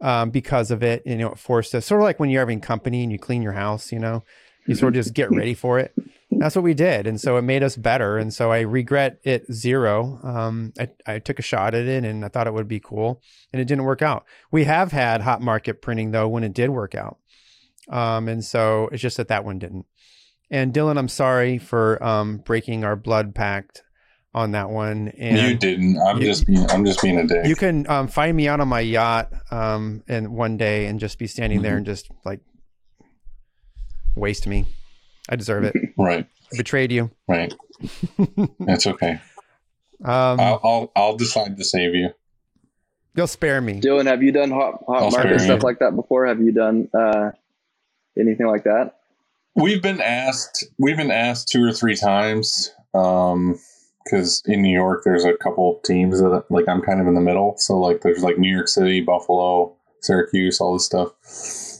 um, 0.00 0.30
because 0.30 0.70
of 0.70 0.82
it. 0.82 1.02
You 1.04 1.16
know, 1.16 1.32
it 1.32 1.38
forced 1.38 1.74
us 1.74 1.86
sort 1.86 2.00
of 2.00 2.04
like 2.04 2.20
when 2.20 2.30
you're 2.30 2.40
having 2.40 2.60
company 2.60 3.02
and 3.02 3.12
you 3.12 3.18
clean 3.18 3.42
your 3.42 3.52
house. 3.52 3.92
You 3.92 3.98
know, 3.98 4.24
you 4.66 4.74
sort 4.74 4.96
of 4.96 5.04
just 5.04 5.14
get 5.14 5.30
ready 5.30 5.54
for 5.54 5.78
it. 5.78 5.94
That's 6.30 6.54
what 6.54 6.62
we 6.62 6.74
did, 6.74 7.06
and 7.08 7.20
so 7.20 7.36
it 7.36 7.42
made 7.42 7.62
us 7.62 7.76
better. 7.76 8.16
And 8.16 8.32
so 8.32 8.52
I 8.52 8.60
regret 8.60 9.18
it 9.24 9.52
zero. 9.52 10.20
Um, 10.22 10.72
I, 10.78 10.88
I 11.06 11.18
took 11.18 11.38
a 11.40 11.42
shot 11.42 11.74
at 11.74 11.86
it, 11.86 12.04
and 12.04 12.24
I 12.24 12.28
thought 12.28 12.46
it 12.46 12.54
would 12.54 12.68
be 12.68 12.80
cool, 12.80 13.20
and 13.52 13.60
it 13.60 13.66
didn't 13.66 13.84
work 13.84 14.00
out. 14.00 14.24
We 14.52 14.64
have 14.64 14.92
had 14.92 15.22
hot 15.22 15.42
market 15.42 15.82
printing 15.82 16.12
though 16.12 16.28
when 16.28 16.44
it 16.44 16.54
did 16.54 16.70
work 16.70 16.94
out, 16.94 17.18
um, 17.90 18.28
and 18.28 18.44
so 18.44 18.88
it's 18.92 19.02
just 19.02 19.16
that 19.16 19.28
that 19.28 19.44
one 19.44 19.58
didn't. 19.58 19.86
And 20.50 20.72
Dylan, 20.74 20.98
I'm 20.98 21.08
sorry 21.08 21.58
for 21.58 22.02
um, 22.02 22.38
breaking 22.38 22.84
our 22.84 22.96
blood 22.96 23.34
pact 23.34 23.82
on 24.34 24.52
that 24.52 24.70
one. 24.70 25.08
And 25.18 25.38
you 25.38 25.54
didn't. 25.56 25.98
I'm 25.98 26.18
You- 26.18 26.24
just 26.26 26.46
being. 26.46 26.68
I'm 26.70 26.84
just 26.84 27.00
being 27.02 27.18
a 27.18 27.26
dick. 27.26 27.46
you 27.46 27.54
can 27.56 27.88
um, 27.88 28.08
find 28.08 28.36
me 28.36 28.48
out 28.48 28.60
on 28.60 28.68
my 28.68 28.80
yacht 28.80 29.32
um, 29.50 30.02
and 30.08 30.32
one 30.34 30.56
day 30.56 30.86
and 30.86 30.98
just 30.98 31.18
be 31.18 31.26
standing 31.26 31.62
there 31.62 31.76
and 31.76 31.86
just 31.86 32.10
like 32.24 32.40
waste 34.16 34.46
me. 34.46 34.66
I 35.28 35.36
deserve 35.36 35.64
it. 35.64 35.74
right. 35.98 36.26
I 36.52 36.56
betrayed 36.56 36.90
you. 36.92 37.10
Right. 37.28 37.54
It's 38.60 38.86
okay. 38.86 39.20
Um, 40.04 40.40
I'll, 40.40 40.60
I'll 40.64 40.92
I'll 40.96 41.16
decide 41.16 41.56
to 41.56 41.64
save 41.64 41.94
you. 41.94 42.10
you'll 43.14 43.26
spare 43.26 43.60
me. 43.60 43.80
Dylan, 43.80 44.06
have 44.06 44.22
you 44.22 44.32
done 44.32 44.50
hot 44.50 44.82
hot 44.86 45.02
I'll 45.02 45.10
spare 45.10 45.24
market 45.24 45.40
you. 45.40 45.46
stuff 45.46 45.62
like 45.62 45.78
that 45.80 45.94
before? 45.96 46.26
Have 46.26 46.40
you 46.40 46.52
done 46.52 46.88
uh, 46.94 47.30
anything 48.18 48.46
like 48.46 48.64
that? 48.64 48.99
We've 49.54 49.82
been 49.82 50.00
asked. 50.00 50.64
We've 50.78 50.96
been 50.96 51.10
asked 51.10 51.48
two 51.48 51.64
or 51.64 51.72
three 51.72 51.96
times. 51.96 52.70
Um, 52.94 53.58
because 54.04 54.42
in 54.46 54.62
New 54.62 54.72
York, 54.72 55.02
there's 55.04 55.24
a 55.24 55.36
couple 55.36 55.76
of 55.76 55.82
teams 55.82 56.20
that 56.20 56.44
like 56.50 56.68
I'm 56.68 56.82
kind 56.82 57.00
of 57.00 57.06
in 57.06 57.14
the 57.14 57.20
middle. 57.20 57.54
So 57.58 57.78
like, 57.78 58.00
there's 58.00 58.22
like 58.22 58.38
New 58.38 58.52
York 58.52 58.68
City, 58.68 59.00
Buffalo, 59.00 59.76
Syracuse, 60.00 60.60
all 60.60 60.72
this 60.72 60.86
stuff. 60.86 61.12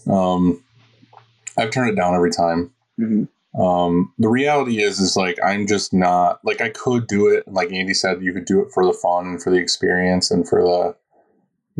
Um, 0.09 0.63
I've 1.59 1.71
turned 1.71 1.91
it 1.91 1.97
down 1.97 2.15
every 2.15 2.31
time. 2.31 2.73
hmm 2.97 3.25
Um, 3.59 4.13
the 4.19 4.29
reality 4.29 4.83
is, 4.83 5.01
is 5.01 5.17
like 5.17 5.39
I'm 5.45 5.67
just 5.67 5.93
not 5.93 6.41
like 6.45 6.61
I 6.61 6.71
could 6.71 7.07
do 7.07 7.27
it. 7.27 7.49
Like 7.49 7.73
Andy 7.73 7.95
said, 7.95 8.23
you 8.23 8.33
could 8.33 8.45
do 8.45 8.61
it 8.61 8.69
for 8.73 8.85
the 8.85 8.93
fun 8.93 9.27
and 9.27 9.43
for 9.43 9.51
the 9.51 9.59
experience 9.59 10.31
and 10.31 10.49
for 10.49 10.63
the, 10.63 10.97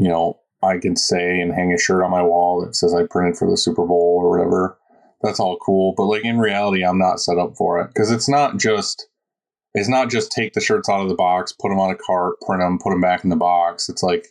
you 0.03 0.09
know, 0.09 0.41
I 0.63 0.79
can 0.79 0.97
say 0.97 1.41
and 1.41 1.53
hang 1.53 1.73
a 1.73 1.79
shirt 1.79 2.03
on 2.03 2.11
my 2.11 2.23
wall 2.23 2.65
that 2.65 2.75
says 2.75 2.95
I 2.95 3.07
printed 3.07 3.37
for 3.37 3.49
the 3.49 3.57
Super 3.57 3.87
Bowl 3.87 4.19
or 4.21 4.31
whatever. 4.31 4.79
That's 5.23 5.41
all 5.41 5.59
cool, 5.59 5.95
but 5.97 6.05
like 6.05 6.25
in 6.25 6.39
reality, 6.39 6.85
I'm 6.85 6.99
not 6.99 7.21
set 7.21 7.39
up 7.39 7.57
for 7.57 7.81
it 7.81 7.89
because 7.89 8.11
it's 8.11 8.29
not 8.29 8.59
just. 8.59 9.07
It's 9.73 9.89
not 9.89 10.11
just 10.11 10.33
take 10.33 10.55
the 10.55 10.61
shirts 10.61 10.89
out 10.89 11.01
of 11.01 11.09
the 11.09 11.15
box, 11.15 11.53
put 11.53 11.69
them 11.69 11.79
on 11.79 11.93
a 11.93 11.95
cart, 11.95 12.41
print 12.41 12.61
them, 12.61 12.81
put 12.83 12.91
them 12.91 13.01
back 13.01 13.23
in 13.23 13.31
the 13.31 13.37
box. 13.37 13.89
It's 13.89 14.03
like 14.03 14.27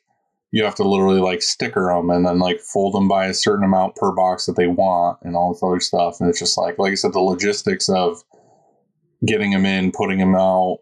you 0.52 0.64
have 0.64 0.76
to 0.76 0.84
literally 0.84 1.22
like 1.22 1.42
sticker 1.42 1.94
them 1.94 2.10
and 2.10 2.26
then 2.26 2.40
like 2.40 2.60
fold 2.60 2.94
them 2.94 3.08
by 3.08 3.28
a 3.28 3.34
certain 3.34 3.64
amount 3.64 3.96
per 3.96 4.12
box 4.12 4.46
that 4.46 4.56
they 4.56 4.68
want 4.68 5.20
and 5.22 5.36
all 5.36 5.54
this 5.54 5.64
other 5.64 5.80
stuff. 5.80 6.20
And 6.20 6.30
it's 6.30 6.40
just 6.40 6.58
like, 6.58 6.78
like 6.80 6.92
I 6.92 6.96
said, 6.96 7.14
the 7.14 7.20
logistics 7.20 7.88
of 7.88 8.24
getting 9.26 9.52
them 9.52 9.66
in, 9.66 9.92
putting 9.92 10.18
them 10.20 10.36
out, 10.36 10.80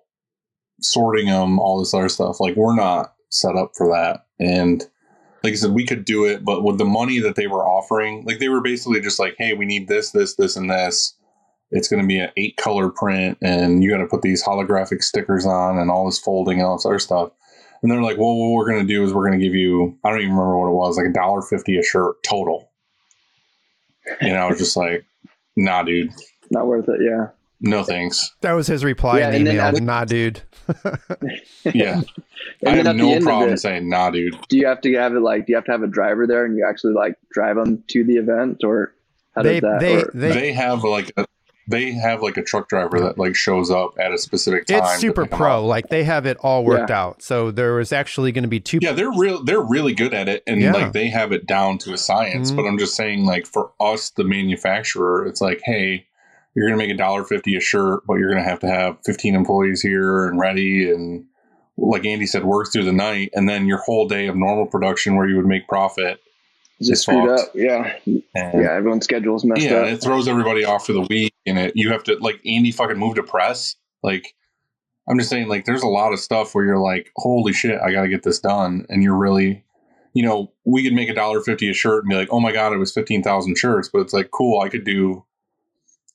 sorting 0.81 1.27
them, 1.27 1.59
all 1.59 1.79
this 1.79 1.93
other 1.93 2.09
stuff. 2.09 2.39
Like 2.39 2.55
we're 2.55 2.75
not 2.75 3.13
set 3.29 3.55
up 3.55 3.71
for 3.75 3.87
that. 3.89 4.25
And 4.39 4.83
like 5.43 5.53
I 5.53 5.55
said, 5.55 5.71
we 5.71 5.85
could 5.85 6.05
do 6.05 6.25
it, 6.25 6.43
but 6.43 6.63
with 6.63 6.77
the 6.77 6.85
money 6.85 7.19
that 7.19 7.35
they 7.35 7.47
were 7.47 7.65
offering, 7.65 8.25
like 8.25 8.39
they 8.39 8.49
were 8.49 8.61
basically 8.61 9.01
just 9.01 9.19
like, 9.19 9.35
hey, 9.37 9.53
we 9.53 9.65
need 9.65 9.87
this, 9.87 10.11
this, 10.11 10.35
this, 10.35 10.55
and 10.55 10.69
this. 10.69 11.15
It's 11.69 11.89
going 11.89 12.01
to 12.01 12.07
be 12.07 12.19
an 12.19 12.31
eight 12.37 12.55
color 12.55 12.89
print, 12.89 13.37
and 13.41 13.83
you 13.83 13.89
got 13.91 13.97
to 13.97 14.07
put 14.07 14.21
these 14.21 14.43
holographic 14.43 15.03
stickers 15.03 15.45
on 15.45 15.77
and 15.77 15.91
all 15.91 16.05
this 16.05 16.17
folding 16.19 16.59
and 16.59 16.67
all 16.67 16.77
this 16.77 16.85
other 16.85 16.97
stuff. 16.97 17.31
And 17.81 17.91
they're 17.91 18.01
like, 18.01 18.17
well, 18.17 18.35
what 18.35 18.53
we're 18.53 18.69
going 18.69 18.87
to 18.87 18.93
do 18.93 19.03
is 19.03 19.13
we're 19.13 19.27
going 19.27 19.39
to 19.39 19.45
give 19.45 19.53
you, 19.53 19.97
I 20.03 20.09
don't 20.09 20.19
even 20.19 20.31
remember 20.31 20.57
what 20.57 20.69
it 20.69 20.75
was, 20.75 20.97
like 20.97 21.07
a 21.07 21.13
dollar 21.13 21.41
fifty 21.41 21.77
a 21.77 21.83
shirt 21.83 22.23
total. 22.23 22.71
And 24.21 24.37
I 24.37 24.47
was 24.47 24.57
just 24.57 24.77
like, 24.77 25.05
nah, 25.55 25.83
dude. 25.83 26.11
Not 26.49 26.67
worth 26.67 26.87
it. 26.87 27.01
Yeah. 27.03 27.27
No 27.59 27.83
thanks. 27.83 28.35
That 28.41 28.53
was 28.53 28.67
his 28.67 28.83
reply 28.83 29.19
Yeah, 29.19 29.31
in 29.31 29.43
the 29.43 29.49
and 29.51 29.59
then 29.59 29.75
email. 29.75 29.85
Nah, 29.85 30.05
dude. 30.05 30.41
Yeah, 31.73 32.01
And 32.65 32.69
I 32.69 32.75
have 32.87 32.95
no 32.95 33.19
problem 33.21 33.51
it, 33.53 33.57
saying 33.59 33.89
nah, 33.89 34.09
dude. 34.11 34.37
do 34.49 34.57
you 34.57 34.67
have 34.67 34.81
to 34.81 34.93
have 34.95 35.13
it 35.15 35.19
like 35.21 35.45
do 35.45 35.51
you 35.51 35.55
have 35.55 35.65
to 35.65 35.71
have 35.71 35.83
a 35.83 35.87
driver 35.87 36.25
there 36.27 36.45
and 36.45 36.55
you 36.57 36.65
actually 36.67 36.93
like 36.93 37.15
drive 37.31 37.55
them 37.57 37.83
to 37.89 38.03
the 38.03 38.15
event 38.17 38.63
or 38.63 38.93
how 39.35 39.43
They 39.43 39.59
does 39.59 39.69
that 39.71 39.79
they 39.79 39.95
work? 39.97 40.11
they 40.13 40.31
They 40.31 40.51
have 40.53 40.83
like 40.83 41.11
a, 41.17 41.25
they 41.69 41.91
have 41.91 42.21
like 42.21 42.37
a 42.37 42.43
truck 42.43 42.69
driver 42.69 42.99
that 43.01 43.17
like 43.17 43.35
shows 43.35 43.69
up 43.69 43.91
at 43.99 44.13
a 44.13 44.17
specific 44.17 44.65
time. 44.67 44.79
it's 44.83 44.99
super 44.99 45.25
pro. 45.25 45.59
up. 45.59 45.65
Like 45.65 45.89
they 45.89 46.05
have 46.05 46.25
it 46.25 46.37
all 46.37 46.63
worked 46.63 46.91
out. 46.91 47.21
So 47.21 47.51
there 47.51 47.73
was 47.73 47.91
actually 47.91 48.31
going 48.31 48.43
to 48.43 48.47
be 48.49 48.61
two. 48.61 48.79
Yeah, 48.81 48.93
they're 48.93 49.11
real. 49.11 49.43
They're 49.43 49.59
really 49.61 49.93
good 49.93 50.13
at 50.13 50.29
it, 50.29 50.43
and 50.47 50.61
Yeah. 50.61 50.71
like 50.71 50.93
they 50.93 51.09
have 51.09 51.33
it 51.33 51.45
down 51.45 51.77
to 51.79 51.91
a 51.93 51.97
science. 51.97 52.51
Mhm. 52.51 52.55
But 52.55 52.65
I'm 52.67 52.77
just 52.77 52.95
saying, 52.95 53.25
like 53.25 53.45
for 53.45 53.71
us, 53.81 54.11
the 54.11 54.23
manufacturer, 54.23 55.25
it's 55.25 55.41
like, 55.41 55.59
hey, 55.65 56.05
you're 56.57 56.67
gonna 56.67 56.77
make 56.77 56.89
a 56.89 56.97
dollar 56.97 57.23
fifty 57.23 57.55
a 57.55 57.59
shirt, 57.59 58.01
but 58.07 58.15
you're 58.15 58.31
gonna 58.31 58.43
have 58.43 58.59
to 58.61 58.67
have 58.67 58.97
15 59.05 59.35
employees 59.35 59.79
here 59.79 60.27
and 60.27 60.39
ready, 60.39 60.89
and 60.89 61.23
like 61.77 62.03
Andy 62.03 62.25
said, 62.25 62.45
work 62.45 62.71
through 62.73 62.85
the 62.85 62.91
night, 62.91 63.29
and 63.35 63.47
then 63.47 63.67
your 63.67 63.77
whole 63.77 64.07
day 64.07 64.25
of 64.25 64.35
normal 64.35 64.65
production 64.65 65.15
where 65.15 65.27
you 65.27 65.35
would 65.35 65.45
make 65.45 65.67
profit. 65.67 66.19
Is 66.79 67.01
screwed 67.01 67.29
fucked. 67.29 67.41
up? 67.41 67.49
Yeah. 67.53 67.93
And 68.05 68.23
Yeah, 68.63 68.71
everyone's 68.71 69.03
schedule's 69.03 69.45
messed 69.45 69.67
up. 69.67 69.71
yeah, 69.71 69.77
up. 69.77 69.87
it 69.87 69.97
throws 70.01 70.27
everybody 70.27 70.65
off 70.65 70.87
for 70.87 70.93
the 70.93 71.01
week, 71.01 71.31
and 71.45 71.59
it 71.59 71.73
you 71.75 71.91
have 71.91 72.03
to 72.05 72.17
like 72.21 72.41
Andy 72.43 72.71
fucking 72.71 72.97
moved 72.97 73.17
to 73.17 73.23
press. 73.23 73.75
Like, 74.01 74.33
I'm 75.07 75.19
just 75.19 75.29
saying, 75.29 75.49
like, 75.49 75.65
there's 75.65 75.83
a 75.83 75.87
lot 75.87 76.11
of 76.11 76.19
stuff 76.19 76.55
where 76.55 76.65
you're 76.65 76.79
like, 76.79 77.11
holy 77.17 77.53
shit, 77.53 77.79
I 77.79 77.91
got 77.91 78.01
to 78.01 78.09
get 78.09 78.23
this 78.23 78.39
done, 78.39 78.87
and 78.89 79.03
you're 79.03 79.15
really, 79.15 79.63
you 80.13 80.23
know, 80.23 80.51
we 80.65 80.83
could 80.83 80.93
make 80.93 81.09
a 81.09 81.13
dollar 81.13 81.41
fifty 81.41 81.69
a 81.69 81.73
shirt 81.75 82.03
and 82.03 82.09
be 82.09 82.15
like, 82.15 82.29
oh 82.31 82.39
my 82.39 82.51
god, 82.51 82.73
it 82.73 82.77
was 82.77 82.91
fifteen 82.91 83.21
thousand 83.21 83.59
shirts, 83.59 83.89
but 83.93 83.99
it's 83.99 84.13
like, 84.13 84.31
cool, 84.31 84.59
I 84.59 84.69
could 84.69 84.83
do 84.83 85.23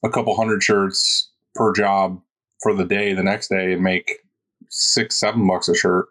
a 0.03 0.11
couple 0.11 0.35
hundred 0.37 0.63
shirts 0.63 1.31
per 1.55 1.73
job 1.73 2.21
for 2.63 2.75
the 2.75 2.85
day 2.85 3.13
the 3.13 3.23
next 3.23 3.49
day 3.49 3.73
and 3.73 3.83
make 3.83 4.21
six, 4.69 5.17
seven 5.17 5.47
bucks 5.47 5.69
a 5.69 5.75
shirt 5.75 6.07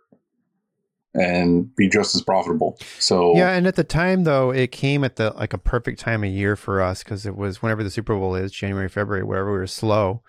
and 1.13 1.76
be 1.76 1.89
just 1.89 2.15
as 2.15 2.22
profitable. 2.22 2.77
So 2.99 3.35
Yeah, 3.35 3.51
and 3.51 3.68
at 3.68 3.76
the 3.76 3.84
time 3.84 4.23
though, 4.23 4.51
it 4.51 4.72
came 4.72 5.03
at 5.03 5.18
the 5.18 5.31
like 5.31 5.53
a 5.53 5.57
perfect 5.57 5.99
time 5.99 6.23
of 6.23 6.30
year 6.30 6.55
for 6.55 6.81
us 6.81 7.03
because 7.03 7.26
it 7.26 7.35
was 7.35 7.61
whenever 7.61 7.84
the 7.84 7.89
Super 7.89 8.15
Bowl 8.15 8.35
is, 8.35 8.51
January, 8.51 8.88
February, 8.89 9.23
wherever 9.23 9.51
we 9.51 9.57
were 9.57 9.68
slow, 9.68 10.23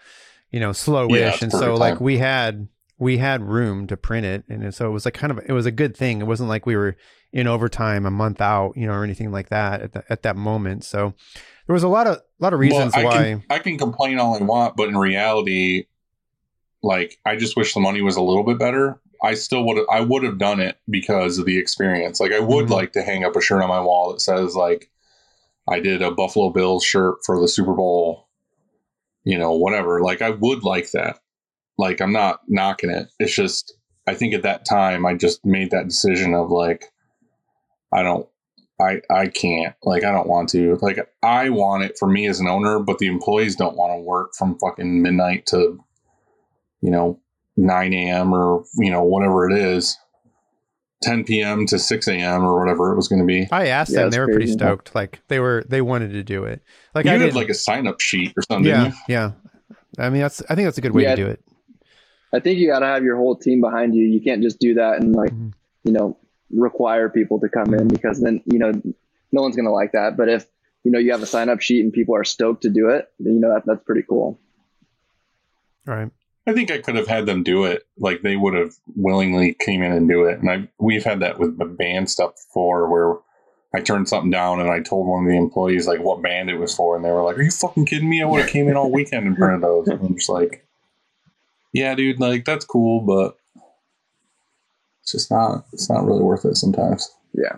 you 0.50 0.60
know, 0.60 0.70
slowish, 0.70 1.18
Yeah, 1.18 1.38
and 1.40 1.52
so 1.52 1.58
perfect 1.58 1.78
like 1.78 2.00
we 2.00 2.18
had 2.18 2.68
we 2.98 3.18
had 3.18 3.42
room 3.42 3.86
to 3.88 3.96
print 3.96 4.26
it, 4.26 4.44
and 4.48 4.74
so 4.74 4.86
it 4.86 4.92
was 4.92 5.04
like 5.04 5.14
kind 5.14 5.30
of 5.30 5.38
it 5.46 5.52
was 5.52 5.66
a 5.66 5.72
good 5.72 5.96
thing. 5.96 6.20
It 6.20 6.26
wasn't 6.26 6.48
like 6.48 6.66
we 6.66 6.76
were 6.76 6.96
in 7.32 7.46
overtime 7.46 8.04
a 8.04 8.10
month 8.10 8.40
out, 8.40 8.76
you 8.76 8.86
know, 8.86 8.92
or 8.92 9.04
anything 9.04 9.32
like 9.32 9.48
that 9.48 9.80
at 9.80 9.92
the, 9.92 10.04
at 10.10 10.22
that 10.22 10.36
moment. 10.36 10.84
So 10.84 11.14
there 11.66 11.74
was 11.74 11.82
a 11.82 11.88
lot 11.88 12.06
of 12.06 12.16
a 12.16 12.22
lot 12.40 12.52
of 12.52 12.60
reasons 12.60 12.92
Well, 12.94 13.02
I 13.02 13.04
why. 13.04 13.24
Can, 13.24 13.44
I 13.50 13.58
can 13.58 13.78
complain 13.78 14.18
all 14.18 14.36
I 14.36 14.42
want, 14.42 14.76
but 14.76 14.88
in 14.88 14.96
reality, 14.96 15.86
like 16.82 17.18
I 17.24 17.36
just 17.36 17.56
wish 17.56 17.74
the 17.74 17.80
money 17.80 18.02
was 18.02 18.16
a 18.16 18.22
little 18.22 18.44
bit 18.44 18.58
better. 18.58 19.00
I 19.22 19.34
still 19.34 19.64
would 19.66 19.84
I 19.90 20.00
would 20.00 20.24
have 20.24 20.38
done 20.38 20.58
it 20.60 20.78
because 20.90 21.38
of 21.38 21.46
the 21.46 21.58
experience. 21.58 22.18
Like 22.20 22.32
I 22.32 22.40
would 22.40 22.66
Mhm. 22.66 22.70
like 22.70 22.92
to 22.92 23.02
hang 23.02 23.24
up 23.24 23.36
a 23.36 23.40
shirt 23.40 23.62
on 23.62 23.68
my 23.68 23.80
wall 23.80 24.12
that 24.12 24.20
says 24.20 24.56
like 24.56 24.90
I 25.68 25.78
did 25.78 26.02
a 26.02 26.10
Buffalo 26.10 26.50
Bills 26.50 26.84
shirt 26.84 27.18
for 27.24 27.40
the 27.40 27.46
Super 27.46 27.72
Bowl, 27.74 28.28
you 29.22 29.38
know, 29.38 29.52
whatever. 29.52 30.02
Like 30.02 30.22
I 30.22 30.30
would 30.30 30.64
like 30.64 30.90
that. 30.90 31.20
Like 31.78 32.00
I'm 32.00 32.12
not 32.12 32.40
knocking 32.48 32.90
it. 32.90 33.08
It's 33.20 33.34
just 33.34 33.74
I 34.08 34.14
think 34.14 34.34
at 34.34 34.42
that 34.42 34.64
time 34.64 35.06
I 35.06 35.14
just 35.14 35.44
made 35.44 35.70
that 35.70 35.86
decision 35.86 36.34
of 36.34 36.50
like 36.50 36.86
I 37.92 38.02
don't 38.02 38.26
I 38.82 39.00
I 39.10 39.26
can't. 39.28 39.74
Like 39.84 40.04
I 40.04 40.10
don't 40.10 40.28
want 40.28 40.48
to. 40.50 40.76
Like 40.82 40.98
I 41.22 41.48
want 41.50 41.84
it 41.84 41.96
for 41.98 42.08
me 42.08 42.26
as 42.26 42.40
an 42.40 42.48
owner, 42.48 42.78
but 42.80 42.98
the 42.98 43.06
employees 43.06 43.56
don't 43.56 43.76
want 43.76 43.92
to 43.92 43.98
work 44.02 44.34
from 44.36 44.58
fucking 44.58 45.00
midnight 45.02 45.46
to 45.46 45.82
you 46.80 46.90
know 46.90 47.20
9 47.56 47.92
a.m. 47.92 48.34
or 48.34 48.64
you 48.76 48.90
know 48.90 49.02
whatever 49.02 49.48
it 49.48 49.56
is, 49.56 49.96
10 51.02 51.24
p.m. 51.24 51.66
to 51.66 51.78
6 51.78 52.08
a.m. 52.08 52.42
or 52.44 52.58
whatever 52.58 52.92
it 52.92 52.96
was 52.96 53.08
going 53.08 53.20
to 53.20 53.26
be. 53.26 53.48
I 53.52 53.68
asked 53.68 53.92
Yeah, 53.92 54.02
them; 54.02 54.10
they 54.10 54.18
were 54.18 54.26
pretty 54.26 54.46
crazy. 54.46 54.58
stoked. 54.58 54.94
Like 54.94 55.20
they 55.28 55.38
were, 55.40 55.64
they 55.68 55.80
wanted 55.82 56.12
to 56.12 56.22
do 56.22 56.44
it. 56.44 56.62
Like 56.94 57.04
you 57.06 57.12
I 57.12 57.18
did, 57.18 57.34
like 57.34 57.48
a 57.48 57.54
sign 57.54 57.86
up 57.86 58.00
sheet 58.00 58.32
or 58.36 58.42
something. 58.50 58.68
yeah, 58.68 58.92
yeah. 59.08 59.32
I 59.98 60.10
mean, 60.10 60.22
that's 60.22 60.42
I 60.48 60.54
think 60.54 60.66
that's 60.66 60.78
a 60.78 60.82
good 60.82 60.94
way 60.94 61.02
Yeah. 61.02 61.10
to 61.14 61.22
do 61.22 61.26
it. 61.28 61.44
I 62.34 62.40
think 62.40 62.58
you 62.58 62.66
got 62.68 62.78
to 62.78 62.86
have 62.86 63.04
your 63.04 63.16
whole 63.16 63.36
team 63.36 63.60
behind 63.60 63.94
you. 63.94 64.06
You 64.06 64.20
can't 64.22 64.42
just 64.42 64.58
do 64.58 64.74
that 64.74 65.00
and 65.00 65.14
like, 65.14 65.32
Mhm. 65.32 65.52
you 65.84 65.92
know, 65.92 66.16
require 66.52 67.08
people 67.08 67.40
to 67.40 67.48
come 67.48 67.74
in 67.74 67.88
because 67.88 68.20
then, 68.20 68.42
you 68.46 68.58
know, 68.58 68.72
no 69.32 69.42
one's 69.42 69.56
going 69.56 69.66
to 69.66 69.72
like 69.72 69.92
that. 69.92 70.16
But 70.16 70.28
if, 70.28 70.46
you 70.84 70.90
know, 70.90 70.98
you 70.98 71.12
have 71.12 71.22
a 71.22 71.26
sign 71.26 71.48
up 71.48 71.60
sheet 71.60 71.82
and 71.82 71.92
people 71.92 72.14
are 72.14 72.24
stoked 72.24 72.62
to 72.62 72.70
do 72.70 72.88
it, 72.90 73.10
then, 73.18 73.34
you 73.34 73.40
know, 73.40 73.54
that, 73.54 73.64
that's 73.66 73.84
pretty 73.84 74.02
cool. 74.08 74.38
All 75.88 75.94
right. 75.94 76.10
I 76.46 76.52
think 76.52 76.70
I 76.70 76.78
could 76.78 76.96
have 76.96 77.06
had 77.06 77.26
them 77.26 77.42
do 77.42 77.64
it. 77.64 77.86
Like 77.98 78.22
they 78.22 78.36
would 78.36 78.54
have 78.54 78.74
willingly 78.96 79.54
came 79.54 79.82
in 79.82 79.92
and 79.92 80.08
do 80.08 80.24
it. 80.24 80.40
And 80.40 80.50
I 80.50 80.68
we've 80.78 81.04
had 81.04 81.20
that 81.20 81.38
with 81.38 81.58
the 81.58 81.64
band 81.64 82.10
stuff 82.10 82.34
before 82.34 82.90
where 82.90 83.18
I 83.74 83.80
turned 83.80 84.08
something 84.08 84.30
down 84.30 84.60
and 84.60 84.68
I 84.68 84.80
told 84.80 85.06
one 85.06 85.24
of 85.24 85.30
the 85.30 85.36
employees 85.36 85.86
like 85.86 86.00
what 86.00 86.20
band 86.20 86.50
it 86.50 86.58
was 86.58 86.74
for 86.74 86.96
and 86.96 87.04
they 87.04 87.10
were 87.10 87.22
like, 87.22 87.38
Are 87.38 87.42
you 87.42 87.50
fucking 87.50 87.86
kidding 87.86 88.08
me? 88.08 88.22
I 88.22 88.26
would 88.26 88.42
have 88.42 88.50
came 88.50 88.68
in 88.68 88.76
all 88.76 88.90
weekend 88.90 89.26
and 89.26 89.36
printed 89.36 89.62
those. 89.62 89.86
And 89.86 90.00
I'm 90.00 90.16
just 90.16 90.28
like, 90.28 90.66
Yeah, 91.72 91.94
dude, 91.94 92.18
like 92.20 92.44
that's 92.44 92.64
cool, 92.64 93.00
but 93.00 93.36
it's 95.02 95.12
just 95.12 95.30
not 95.30 95.66
it's 95.72 95.90
not 95.90 96.04
really 96.04 96.22
worth 96.22 96.44
it 96.44 96.56
sometimes. 96.56 97.10
Yeah. 97.34 97.56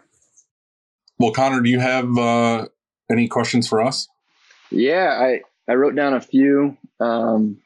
Well, 1.19 1.33
Connor, 1.33 1.61
do 1.61 1.71
you 1.71 1.81
have 1.81 2.19
uh 2.19 2.67
any 3.11 3.29
questions 3.29 3.69
for 3.69 3.81
us? 3.81 4.09
Yeah. 4.71 5.11
I, 5.21 5.41
I 5.69 5.75
wrote 5.75 5.95
down 5.95 6.15
a 6.15 6.21
few, 6.21 6.77
um, 7.01 7.59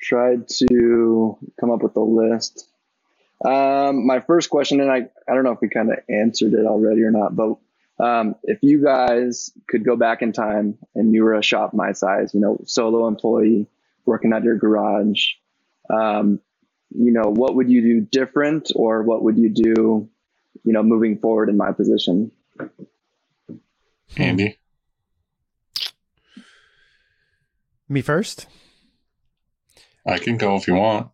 tried 0.00 0.48
to 0.48 1.38
come 1.58 1.70
up 1.70 1.82
with 1.82 1.96
a 1.96 2.00
list. 2.00 2.68
Um, 3.44 4.06
my 4.06 4.20
first 4.20 4.50
question, 4.50 4.80
and 4.80 4.90
I, 4.90 5.06
I 5.28 5.34
don't 5.34 5.44
know 5.44 5.52
if 5.52 5.60
we 5.60 5.68
kind 5.68 5.90
of 5.90 5.98
answered 6.08 6.54
it 6.54 6.66
already 6.66 7.02
or 7.02 7.10
not, 7.10 7.36
but 7.36 7.56
um, 8.02 8.34
if 8.42 8.58
you 8.62 8.82
guys 8.82 9.50
could 9.68 9.84
go 9.84 9.96
back 9.96 10.22
in 10.22 10.32
time 10.32 10.78
and 10.94 11.14
you 11.14 11.24
were 11.24 11.34
a 11.34 11.42
shop 11.42 11.74
my 11.74 11.92
size, 11.92 12.34
you 12.34 12.40
know, 12.40 12.58
solo 12.66 13.06
employee 13.06 13.66
working 14.04 14.32
at 14.32 14.44
your 14.44 14.56
garage, 14.56 15.32
um, 15.90 16.40
you 16.94 17.12
know, 17.12 17.24
what 17.24 17.56
would 17.56 17.70
you 17.70 17.82
do 17.82 18.00
different 18.00 18.70
or 18.74 19.02
what 19.02 19.22
would 19.22 19.36
you 19.36 19.50
do, 19.50 20.08
you 20.64 20.72
know, 20.72 20.82
moving 20.82 21.18
forward 21.18 21.48
in 21.48 21.56
my 21.56 21.72
position? 21.72 22.30
Andy. 24.16 24.58
Me 27.88 28.00
first. 28.00 28.46
I 30.06 30.18
can 30.18 30.36
go 30.36 30.56
if 30.56 30.68
you 30.68 30.74
want. 30.74 31.10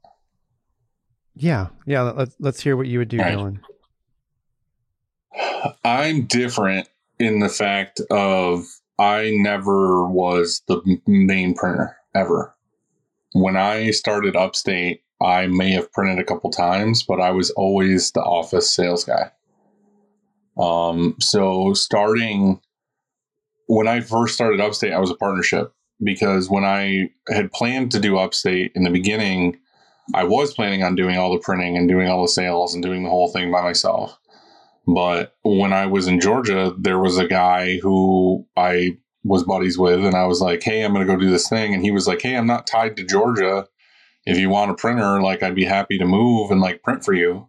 Yeah, 1.35 1.69
yeah. 1.87 2.03
Let's 2.03 2.37
let's 2.39 2.61
hear 2.61 2.77
what 2.77 2.87
you 2.87 2.99
would 2.99 3.09
do, 3.09 3.19
All 3.19 3.25
right. 3.25 3.35
Dylan. 3.35 3.61
I'm 5.85 6.27
different 6.27 6.89
in 7.19 7.39
the 7.39 7.49
fact 7.49 8.01
of 8.11 8.65
I 8.99 9.31
never 9.37 10.07
was 10.07 10.63
the 10.69 10.83
main 11.07 11.55
printer 11.55 11.97
ever. 12.15 12.55
When 13.33 13.57
I 13.57 13.91
started 13.93 14.37
Upstate, 14.37 15.03
I 15.23 15.47
may 15.47 15.71
have 15.73 15.93
printed 15.93 16.19
a 16.19 16.25
couple 16.25 16.51
times, 16.51 17.03
but 17.03 17.21
I 17.21 17.31
was 17.31 17.51
always 17.51 18.13
the 18.13 18.23
office 18.23 18.75
sales 18.75 19.05
guy. 19.05 19.31
Um, 20.59 21.17
so 21.21 21.75
starting 21.75 22.61
when 23.71 23.87
I 23.87 24.01
first 24.01 24.35
started 24.35 24.61
Upstate, 24.61 24.93
I 24.93 24.99
was 24.99 25.11
a 25.11 25.15
partnership 25.15 25.73
because 26.03 26.51
when 26.51 26.65
I 26.65 27.11
had 27.29 27.53
planned 27.53 27.93
to 27.93 28.01
do 28.01 28.19
Upstate 28.19 28.73
in 28.75 28.83
the 28.83 28.91
beginning, 28.91 29.61
I 30.13 30.25
was 30.25 30.53
planning 30.55 30.83
on 30.83 30.97
doing 30.97 31.17
all 31.17 31.33
the 31.33 31.39
printing 31.39 31.77
and 31.77 31.89
doing 31.89 32.09
all 32.09 32.23
the 32.23 32.29
sales 32.29 32.75
and 32.75 32.83
doing 32.83 33.05
the 33.05 33.11
whole 33.11 33.29
thing 33.29 33.53
by 33.53 33.63
myself. 33.63 34.19
But 34.89 35.37
when 35.45 35.73
I 35.73 35.87
was 35.87 36.09
in 36.09 36.19
Georgia, 36.19 36.75
there 36.77 36.99
was 36.99 37.17
a 37.17 37.29
guy 37.29 37.79
who 37.79 38.45
I 38.57 38.99
was 39.23 39.45
buddies 39.45 39.79
with, 39.79 40.05
and 40.05 40.17
I 40.17 40.27
was 40.27 40.41
like, 40.41 40.65
"Hey, 40.65 40.83
I'm 40.83 40.93
going 40.93 41.07
to 41.07 41.13
go 41.13 41.21
do 41.21 41.31
this 41.31 41.49
thing," 41.49 41.73
and 41.73 41.85
he 41.85 41.93
was 41.93 42.09
like, 42.09 42.23
"Hey, 42.23 42.37
I'm 42.37 42.47
not 42.47 42.67
tied 42.67 42.97
to 42.97 43.05
Georgia. 43.05 43.69
If 44.27 44.39
you 44.39 44.51
want 44.51 44.71
a 44.71 44.75
printer, 44.75 45.23
like, 45.23 45.43
I'd 45.43 45.55
be 45.55 45.65
happy 45.65 45.99
to 45.99 46.05
move 46.05 46.51
and 46.51 46.61
like 46.61 46.83
print 46.83 47.05
for 47.05 47.15
you." 47.15 47.49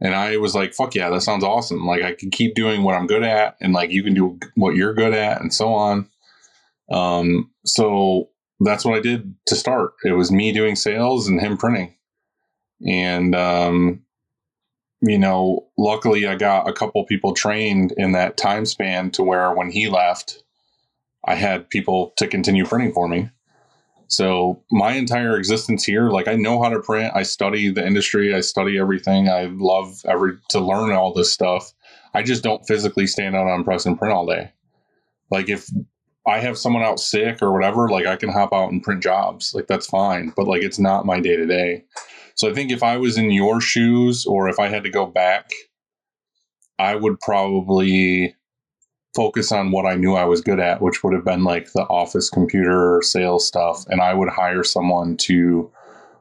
And 0.00 0.14
I 0.14 0.36
was 0.36 0.54
like, 0.54 0.74
"Fuck 0.74 0.94
yeah, 0.94 1.10
that 1.10 1.22
sounds 1.22 1.44
awesome! 1.44 1.86
Like, 1.86 2.02
I 2.02 2.14
can 2.14 2.30
keep 2.30 2.54
doing 2.54 2.82
what 2.82 2.94
I'm 2.94 3.06
good 3.06 3.22
at, 3.22 3.56
and 3.60 3.72
like 3.72 3.90
you 3.90 4.02
can 4.02 4.14
do 4.14 4.38
what 4.54 4.76
you're 4.76 4.94
good 4.94 5.14
at, 5.14 5.40
and 5.40 5.52
so 5.52 5.72
on." 5.74 6.08
Um, 6.90 7.50
so 7.66 8.30
that's 8.60 8.84
what 8.84 8.96
I 8.96 9.00
did 9.00 9.34
to 9.46 9.56
start. 9.56 9.92
It 10.04 10.12
was 10.12 10.32
me 10.32 10.52
doing 10.52 10.76
sales 10.76 11.28
and 11.28 11.40
him 11.40 11.56
printing, 11.56 11.94
and 12.86 13.34
um, 13.34 14.02
you 15.00 15.18
know, 15.18 15.68
luckily 15.76 16.26
I 16.26 16.34
got 16.34 16.68
a 16.68 16.72
couple 16.72 17.04
people 17.06 17.34
trained 17.34 17.92
in 17.96 18.12
that 18.12 18.36
time 18.36 18.66
span 18.66 19.10
to 19.12 19.22
where 19.22 19.52
when 19.52 19.70
he 19.70 19.88
left, 19.88 20.42
I 21.24 21.34
had 21.34 21.70
people 21.70 22.12
to 22.16 22.26
continue 22.26 22.64
printing 22.64 22.92
for 22.92 23.08
me. 23.08 23.30
So 24.08 24.62
my 24.70 24.92
entire 24.92 25.36
existence 25.36 25.84
here, 25.84 26.08
like 26.08 26.28
I 26.28 26.34
know 26.34 26.62
how 26.62 26.70
to 26.70 26.80
print. 26.80 27.12
I 27.14 27.22
study 27.22 27.70
the 27.70 27.86
industry. 27.86 28.34
I 28.34 28.40
study 28.40 28.78
everything. 28.78 29.28
I 29.28 29.44
love 29.44 30.00
every 30.06 30.38
to 30.48 30.60
learn 30.60 30.92
all 30.92 31.12
this 31.12 31.30
stuff. 31.30 31.72
I 32.14 32.22
just 32.22 32.42
don't 32.42 32.66
physically 32.66 33.06
stand 33.06 33.36
out 33.36 33.46
on 33.46 33.64
press 33.64 33.84
and 33.84 33.98
print 33.98 34.14
all 34.14 34.26
day. 34.26 34.50
Like 35.30 35.50
if 35.50 35.68
I 36.26 36.38
have 36.38 36.56
someone 36.56 36.82
out 36.82 37.00
sick 37.00 37.42
or 37.42 37.52
whatever, 37.52 37.88
like 37.90 38.06
I 38.06 38.16
can 38.16 38.30
hop 38.30 38.52
out 38.52 38.72
and 38.72 38.82
print 38.82 39.02
jobs. 39.02 39.52
Like 39.54 39.66
that's 39.66 39.86
fine. 39.86 40.32
But 40.34 40.48
like 40.48 40.62
it's 40.62 40.78
not 40.78 41.06
my 41.06 41.20
day 41.20 41.36
to 41.36 41.46
day. 41.46 41.84
So 42.34 42.48
I 42.50 42.54
think 42.54 42.70
if 42.70 42.82
I 42.82 42.96
was 42.96 43.18
in 43.18 43.30
your 43.30 43.60
shoes 43.60 44.24
or 44.24 44.48
if 44.48 44.58
I 44.58 44.68
had 44.68 44.84
to 44.84 44.90
go 44.90 45.04
back, 45.04 45.50
I 46.78 46.94
would 46.94 47.20
probably 47.20 48.34
focus 49.18 49.50
on 49.50 49.72
what 49.72 49.84
I 49.84 49.96
knew 49.96 50.14
I 50.14 50.24
was 50.24 50.40
good 50.40 50.60
at, 50.60 50.80
which 50.80 51.02
would 51.02 51.12
have 51.12 51.24
been 51.24 51.42
like 51.42 51.72
the 51.72 51.82
office 51.82 52.30
computer 52.30 53.00
sales 53.02 53.44
stuff. 53.44 53.84
And 53.88 54.00
I 54.00 54.14
would 54.14 54.28
hire 54.28 54.62
someone 54.62 55.16
to 55.28 55.68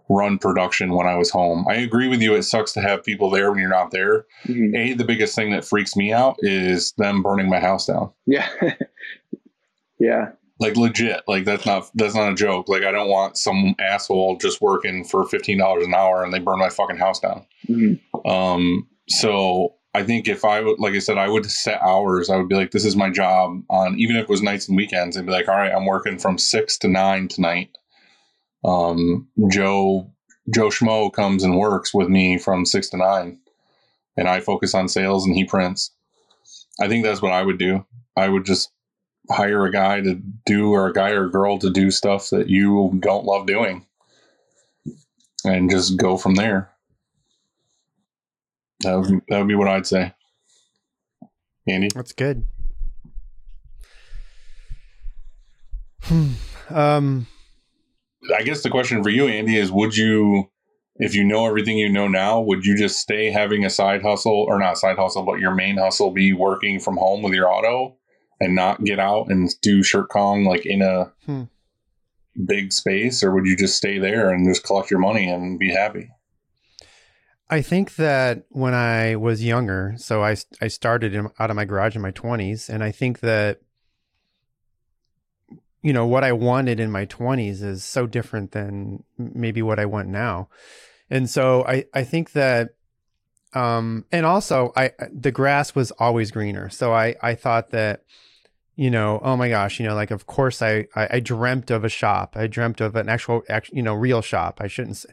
run 0.09 0.39
production 0.39 0.93
when 0.95 1.05
I 1.05 1.15
was 1.15 1.29
home. 1.29 1.63
I 1.69 1.75
agree 1.75 2.07
with 2.07 2.21
you. 2.23 2.33
It 2.33 2.41
sucks 2.43 2.71
to 2.73 2.81
have 2.81 3.03
people 3.03 3.29
there 3.29 3.51
when 3.51 3.59
you're 3.59 3.69
not 3.69 3.91
there. 3.91 4.25
Mhm. 4.47 4.75
A, 4.75 4.93
the 4.93 5.03
biggest 5.03 5.35
thing 5.35 5.51
that 5.51 5.63
freaks 5.63 5.95
me 5.95 6.11
out 6.11 6.37
is 6.39 6.93
them 6.93 7.21
burning 7.21 7.49
my 7.49 7.59
house 7.59 7.85
down. 7.85 8.09
Yeah. 8.25 8.49
yeah. 9.99 10.29
Like 10.59 10.75
legit. 10.75 11.21
Like 11.27 11.45
that's 11.45 11.67
not 11.67 11.91
that's 11.93 12.15
not 12.15 12.31
a 12.31 12.35
joke. 12.35 12.67
Like 12.67 12.83
I 12.83 12.91
don't 12.91 13.09
want 13.09 13.37
some 13.37 13.75
asshole 13.79 14.37
just 14.37 14.59
working 14.59 15.03
for 15.03 15.23
fifteen 15.27 15.59
dollars 15.59 15.85
an 15.85 15.93
hour 15.93 16.23
and 16.23 16.33
they 16.33 16.39
burn 16.39 16.57
my 16.57 16.69
fucking 16.69 16.97
house 16.97 17.19
down. 17.19 17.45
Mhm. 17.69 17.99
Um, 18.25 18.87
so 19.07 19.75
I 19.97 20.03
think 20.03 20.27
if 20.27 20.45
I 20.45 20.61
would, 20.61 20.79
like 20.79 20.93
I 20.93 20.99
said, 20.99 21.17
I 21.17 21.27
would 21.27 21.49
set 21.49 21.81
hours. 21.81 22.29
I 22.29 22.37
would 22.37 22.49
be 22.49 22.55
like, 22.55 22.71
this 22.71 22.85
is 22.85 22.95
my 22.95 23.09
job 23.09 23.61
on, 23.69 23.99
even 23.99 24.15
if 24.15 24.23
it 24.23 24.29
was 24.29 24.41
nights 24.41 24.67
and 24.67 24.77
weekends. 24.77 25.17
I'd 25.17 25.25
be 25.25 25.31
like, 25.31 25.47
all 25.47 25.55
right, 25.55 25.73
I'm 25.73 25.85
working 25.85 26.19
from 26.19 26.37
six 26.37 26.77
to 26.79 26.87
nine 26.87 27.27
tonight. 27.27 27.75
Um, 28.63 29.27
Joe, 29.49 30.11
Joe 30.53 30.69
Schmo 30.69 31.11
comes 31.11 31.43
and 31.43 31.57
works 31.57 31.93
with 31.93 32.09
me 32.09 32.37
from 32.37 32.65
six 32.65 32.89
to 32.89 32.97
nine 32.97 33.39
and 34.17 34.27
I 34.27 34.39
focus 34.39 34.73
on 34.73 34.89
sales 34.89 35.25
and 35.25 35.35
he 35.35 35.45
prints. 35.45 35.91
I 36.79 36.87
think 36.87 37.05
that's 37.05 37.21
what 37.21 37.31
I 37.31 37.43
would 37.43 37.59
do. 37.59 37.85
I 38.17 38.27
would 38.27 38.45
just 38.45 38.71
hire 39.29 39.65
a 39.65 39.71
guy 39.71 40.01
to 40.01 40.19
do, 40.45 40.71
or 40.71 40.87
a 40.87 40.93
guy 40.93 41.11
or 41.11 41.29
girl 41.29 41.59
to 41.59 41.69
do 41.69 41.91
stuff 41.91 42.29
that 42.31 42.49
you 42.49 42.97
don't 42.99 43.25
love 43.25 43.45
doing 43.45 43.85
and 45.45 45.69
just 45.69 45.97
go 45.97 46.17
from 46.17 46.35
there. 46.35 46.71
That 48.81 48.95
would, 48.99 49.21
that 49.29 49.39
would 49.39 49.47
be 49.47 49.55
what 49.55 49.67
I'd 49.67 49.87
say. 49.87 50.13
Andy? 51.67 51.89
That's 51.93 52.13
good. 52.13 52.45
Hmm. 56.03 56.31
um, 56.69 57.27
I 58.37 58.43
guess 58.43 58.63
the 58.63 58.69
question 58.69 59.03
for 59.03 59.09
you, 59.09 59.27
Andy, 59.27 59.57
is 59.57 59.71
would 59.71 59.95
you, 59.95 60.49
if 60.97 61.13
you 61.15 61.23
know 61.23 61.45
everything 61.47 61.77
you 61.77 61.89
know 61.89 62.07
now, 62.07 62.39
would 62.39 62.65
you 62.65 62.77
just 62.77 62.99
stay 62.99 63.29
having 63.31 63.65
a 63.65 63.69
side 63.69 64.01
hustle 64.01 64.45
or 64.47 64.57
not 64.57 64.77
side 64.77 64.97
hustle, 64.97 65.23
but 65.23 65.39
your 65.39 65.53
main 65.53 65.77
hustle 65.77 66.11
be 66.11 66.33
working 66.33 66.79
from 66.79 66.97
home 66.97 67.21
with 67.23 67.33
your 67.33 67.51
auto 67.51 67.97
and 68.39 68.55
not 68.55 68.83
get 68.83 68.99
out 68.99 69.27
and 69.29 69.49
do 69.61 69.83
shirt 69.83 70.09
kong 70.09 70.45
like 70.45 70.65
in 70.65 70.81
a 70.81 71.11
Hmm. 71.25 71.43
big 72.45 72.71
space? 72.71 73.23
Or 73.23 73.33
would 73.33 73.45
you 73.45 73.57
just 73.57 73.75
stay 73.75 73.97
there 73.99 74.29
and 74.29 74.47
just 74.47 74.63
collect 74.63 74.89
your 74.91 74.99
money 74.99 75.29
and 75.29 75.59
be 75.59 75.71
happy? 75.71 76.09
I 77.49 77.61
think 77.61 77.95
that 77.95 78.43
when 78.49 78.73
I 78.73 79.15
was 79.15 79.43
younger, 79.43 79.93
so 79.97 80.23
I 80.23 80.35
I 80.61 80.67
started 80.67 81.13
in, 81.13 81.29
out 81.39 81.49
of 81.49 81.55
my 81.55 81.65
garage 81.65 81.95
in 81.95 82.01
my 82.01 82.11
20s, 82.11 82.67
and 82.69 82.83
I 82.83 82.91
think 82.91 83.21
that 83.21 83.61
you 85.81 85.93
know 85.93 86.05
what 86.05 86.23
I 86.25 86.33
wanted 86.33 86.79
in 86.79 86.91
my 86.91 87.05
20s 87.05 87.63
is 87.63 87.83
so 87.83 88.05
different 88.05 88.51
than 88.51 89.03
maybe 89.17 89.61
what 89.61 89.79
I 89.79 89.85
want 89.85 90.09
now, 90.09 90.49
and 91.09 91.29
so 91.29 91.63
I 91.65 91.85
I 91.93 92.03
think 92.03 92.33
that 92.33 92.71
um 93.53 94.03
and 94.11 94.25
also 94.25 94.73
I 94.75 94.91
the 95.13 95.31
grass 95.31 95.73
was 95.73 95.91
always 95.91 96.31
greener, 96.31 96.69
so 96.69 96.93
I 96.93 97.15
I 97.21 97.33
thought 97.35 97.69
that 97.69 98.03
you 98.75 98.91
know 98.91 99.21
oh 99.23 99.37
my 99.37 99.47
gosh 99.47 99.79
you 99.79 99.87
know 99.87 99.95
like 99.95 100.11
of 100.11 100.25
course 100.25 100.61
I 100.61 100.87
I, 100.95 101.07
I 101.11 101.19
dreamt 101.21 101.71
of 101.71 101.85
a 101.85 101.89
shop, 101.89 102.35
I 102.35 102.47
dreamt 102.47 102.81
of 102.81 102.97
an 102.97 103.07
actual 103.07 103.43
act, 103.47 103.69
you 103.71 103.81
know 103.81 103.93
real 103.93 104.21
shop. 104.21 104.59
I 104.59 104.67
shouldn't 104.67 104.97
say. 104.97 105.09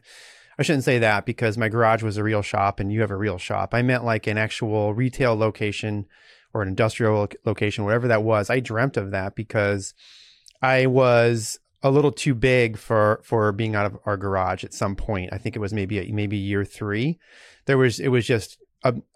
I 0.58 0.62
shouldn't 0.62 0.84
say 0.84 0.98
that 0.98 1.26
because 1.26 1.58
my 1.58 1.68
garage 1.68 2.02
was 2.02 2.16
a 2.16 2.24
real 2.24 2.42
shop 2.42 2.80
and 2.80 2.92
you 2.92 3.00
have 3.00 3.10
a 3.10 3.16
real 3.16 3.38
shop. 3.38 3.74
I 3.74 3.82
meant 3.82 4.04
like 4.04 4.26
an 4.26 4.38
actual 4.38 4.94
retail 4.94 5.34
location 5.36 6.06
or 6.52 6.62
an 6.62 6.68
industrial 6.68 7.28
location, 7.44 7.84
whatever 7.84 8.08
that 8.08 8.22
was. 8.22 8.50
I 8.50 8.60
dreamt 8.60 8.96
of 8.96 9.10
that 9.10 9.34
because 9.34 9.94
I 10.62 10.86
was 10.86 11.58
a 11.82 11.90
little 11.90 12.12
too 12.12 12.34
big 12.34 12.78
for 12.78 13.20
for 13.22 13.52
being 13.52 13.74
out 13.74 13.86
of 13.86 13.98
our 14.06 14.16
garage 14.16 14.64
at 14.64 14.72
some 14.72 14.96
point. 14.96 15.32
I 15.32 15.38
think 15.38 15.56
it 15.56 15.60
was 15.60 15.74
maybe 15.74 16.10
maybe 16.12 16.36
year 16.36 16.64
three. 16.64 17.18
There 17.66 17.76
was 17.76 18.00
it 18.00 18.08
was 18.08 18.26
just 18.26 18.58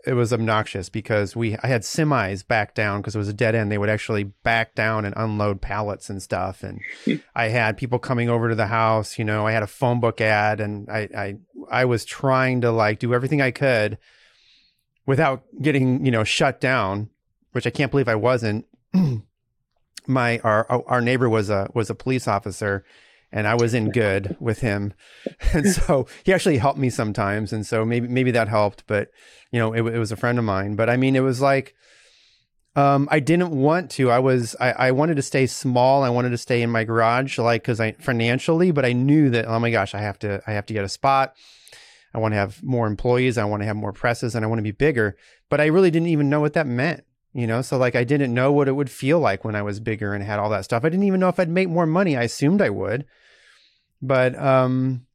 it 0.06 0.14
was 0.14 0.32
obnoxious 0.32 0.88
because 0.88 1.36
we 1.36 1.56
I 1.62 1.66
had 1.66 1.82
semis 1.82 2.46
back 2.46 2.74
down 2.74 3.00
because 3.00 3.14
it 3.14 3.18
was 3.18 3.28
a 3.28 3.34
dead 3.34 3.54
end. 3.54 3.70
They 3.70 3.78
would 3.78 3.90
actually 3.90 4.24
back 4.24 4.74
down 4.74 5.04
and 5.04 5.14
unload 5.16 5.60
pallets 5.60 6.08
and 6.08 6.22
stuff. 6.22 6.62
And 6.62 6.80
I 7.34 7.48
had 7.48 7.76
people 7.76 7.98
coming 7.98 8.30
over 8.30 8.48
to 8.48 8.54
the 8.54 8.68
house. 8.68 9.18
You 9.18 9.24
know, 9.24 9.46
I 9.46 9.52
had 9.52 9.62
a 9.62 9.68
phone 9.68 10.00
book 10.00 10.20
ad, 10.20 10.60
and 10.60 10.88
I 10.88 11.08
I 11.14 11.36
I 11.70 11.84
was 11.84 12.04
trying 12.04 12.62
to 12.62 12.70
like 12.72 12.98
do 12.98 13.12
everything 13.12 13.42
I 13.42 13.50
could 13.50 13.98
without 15.06 15.42
getting 15.60 16.04
you 16.04 16.10
know 16.10 16.24
shut 16.24 16.60
down, 16.60 17.10
which 17.52 17.66
I 17.66 17.70
can't 17.70 17.90
believe 17.90 18.08
I 18.08 18.14
wasn't. 18.14 18.66
My 20.06 20.38
our 20.38 20.66
our 20.86 21.02
neighbor 21.02 21.28
was 21.28 21.50
a 21.50 21.68
was 21.74 21.90
a 21.90 21.94
police 21.94 22.26
officer, 22.26 22.84
and 23.30 23.46
I 23.46 23.54
was 23.54 23.74
in 23.74 23.90
good 23.90 24.36
with 24.40 24.60
him, 24.60 24.94
and 25.52 25.66
so 25.68 26.06
he 26.24 26.32
actually 26.32 26.58
helped 26.58 26.78
me 26.78 26.90
sometimes, 26.90 27.52
and 27.52 27.66
so 27.66 27.84
maybe 27.84 28.08
maybe 28.08 28.30
that 28.32 28.48
helped. 28.48 28.84
But 28.86 29.10
you 29.50 29.58
know, 29.58 29.72
it, 29.72 29.82
it 29.94 29.98
was 29.98 30.12
a 30.12 30.16
friend 30.16 30.38
of 30.38 30.44
mine. 30.44 30.76
But 30.76 30.90
I 30.90 30.96
mean, 30.96 31.16
it 31.16 31.20
was 31.20 31.40
like. 31.40 31.74
Um, 32.76 33.08
I 33.10 33.18
didn't 33.18 33.50
want 33.50 33.90
to. 33.92 34.08
I 34.08 34.20
was. 34.20 34.54
I, 34.60 34.70
I 34.70 34.90
wanted 34.92 35.16
to 35.16 35.22
stay 35.22 35.46
small. 35.46 36.04
I 36.04 36.10
wanted 36.10 36.30
to 36.30 36.38
stay 36.38 36.62
in 36.62 36.70
my 36.70 36.84
garage, 36.84 37.36
like 37.36 37.62
because 37.62 37.80
I 37.80 37.92
financially. 37.92 38.70
But 38.70 38.84
I 38.84 38.92
knew 38.92 39.30
that. 39.30 39.46
Oh 39.48 39.58
my 39.58 39.70
gosh, 39.70 39.96
I 39.96 39.98
have 39.98 40.18
to. 40.20 40.40
I 40.46 40.52
have 40.52 40.66
to 40.66 40.74
get 40.74 40.84
a 40.84 40.88
spot. 40.88 41.34
I 42.14 42.18
want 42.18 42.32
to 42.32 42.36
have 42.36 42.62
more 42.62 42.86
employees. 42.86 43.36
I 43.36 43.44
want 43.44 43.62
to 43.62 43.66
have 43.66 43.74
more 43.74 43.92
presses, 43.92 44.36
and 44.36 44.44
I 44.44 44.48
want 44.48 44.60
to 44.60 44.62
be 44.62 44.70
bigger. 44.70 45.16
But 45.48 45.60
I 45.60 45.66
really 45.66 45.90
didn't 45.90 46.08
even 46.08 46.30
know 46.30 46.40
what 46.40 46.52
that 46.52 46.66
meant. 46.66 47.04
You 47.32 47.46
know, 47.46 47.62
so 47.62 47.76
like 47.76 47.94
I 47.94 48.04
didn't 48.04 48.32
know 48.32 48.52
what 48.52 48.68
it 48.68 48.72
would 48.72 48.90
feel 48.90 49.20
like 49.20 49.44
when 49.44 49.54
I 49.54 49.62
was 49.62 49.80
bigger 49.80 50.14
and 50.14 50.24
had 50.24 50.38
all 50.38 50.50
that 50.50 50.64
stuff. 50.64 50.84
I 50.84 50.88
didn't 50.88 51.04
even 51.04 51.20
know 51.20 51.28
if 51.28 51.38
I'd 51.38 51.50
make 51.50 51.68
more 51.68 51.86
money. 51.86 52.16
I 52.16 52.22
assumed 52.22 52.62
I 52.62 52.70
would, 52.70 53.04
but 54.00 54.36
um, 54.38 55.06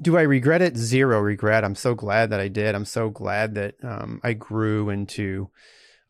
do 0.00 0.18
I 0.18 0.22
regret 0.22 0.62
it? 0.62 0.76
Zero 0.76 1.20
regret. 1.20 1.64
I'm 1.64 1.74
so 1.74 1.94
glad 1.94 2.30
that 2.30 2.40
I 2.40 2.48
did. 2.48 2.74
I'm 2.74 2.84
so 2.84 3.08
glad 3.08 3.54
that 3.54 3.76
um, 3.82 4.20
I 4.22 4.32
grew 4.32 4.90
into 4.90 5.50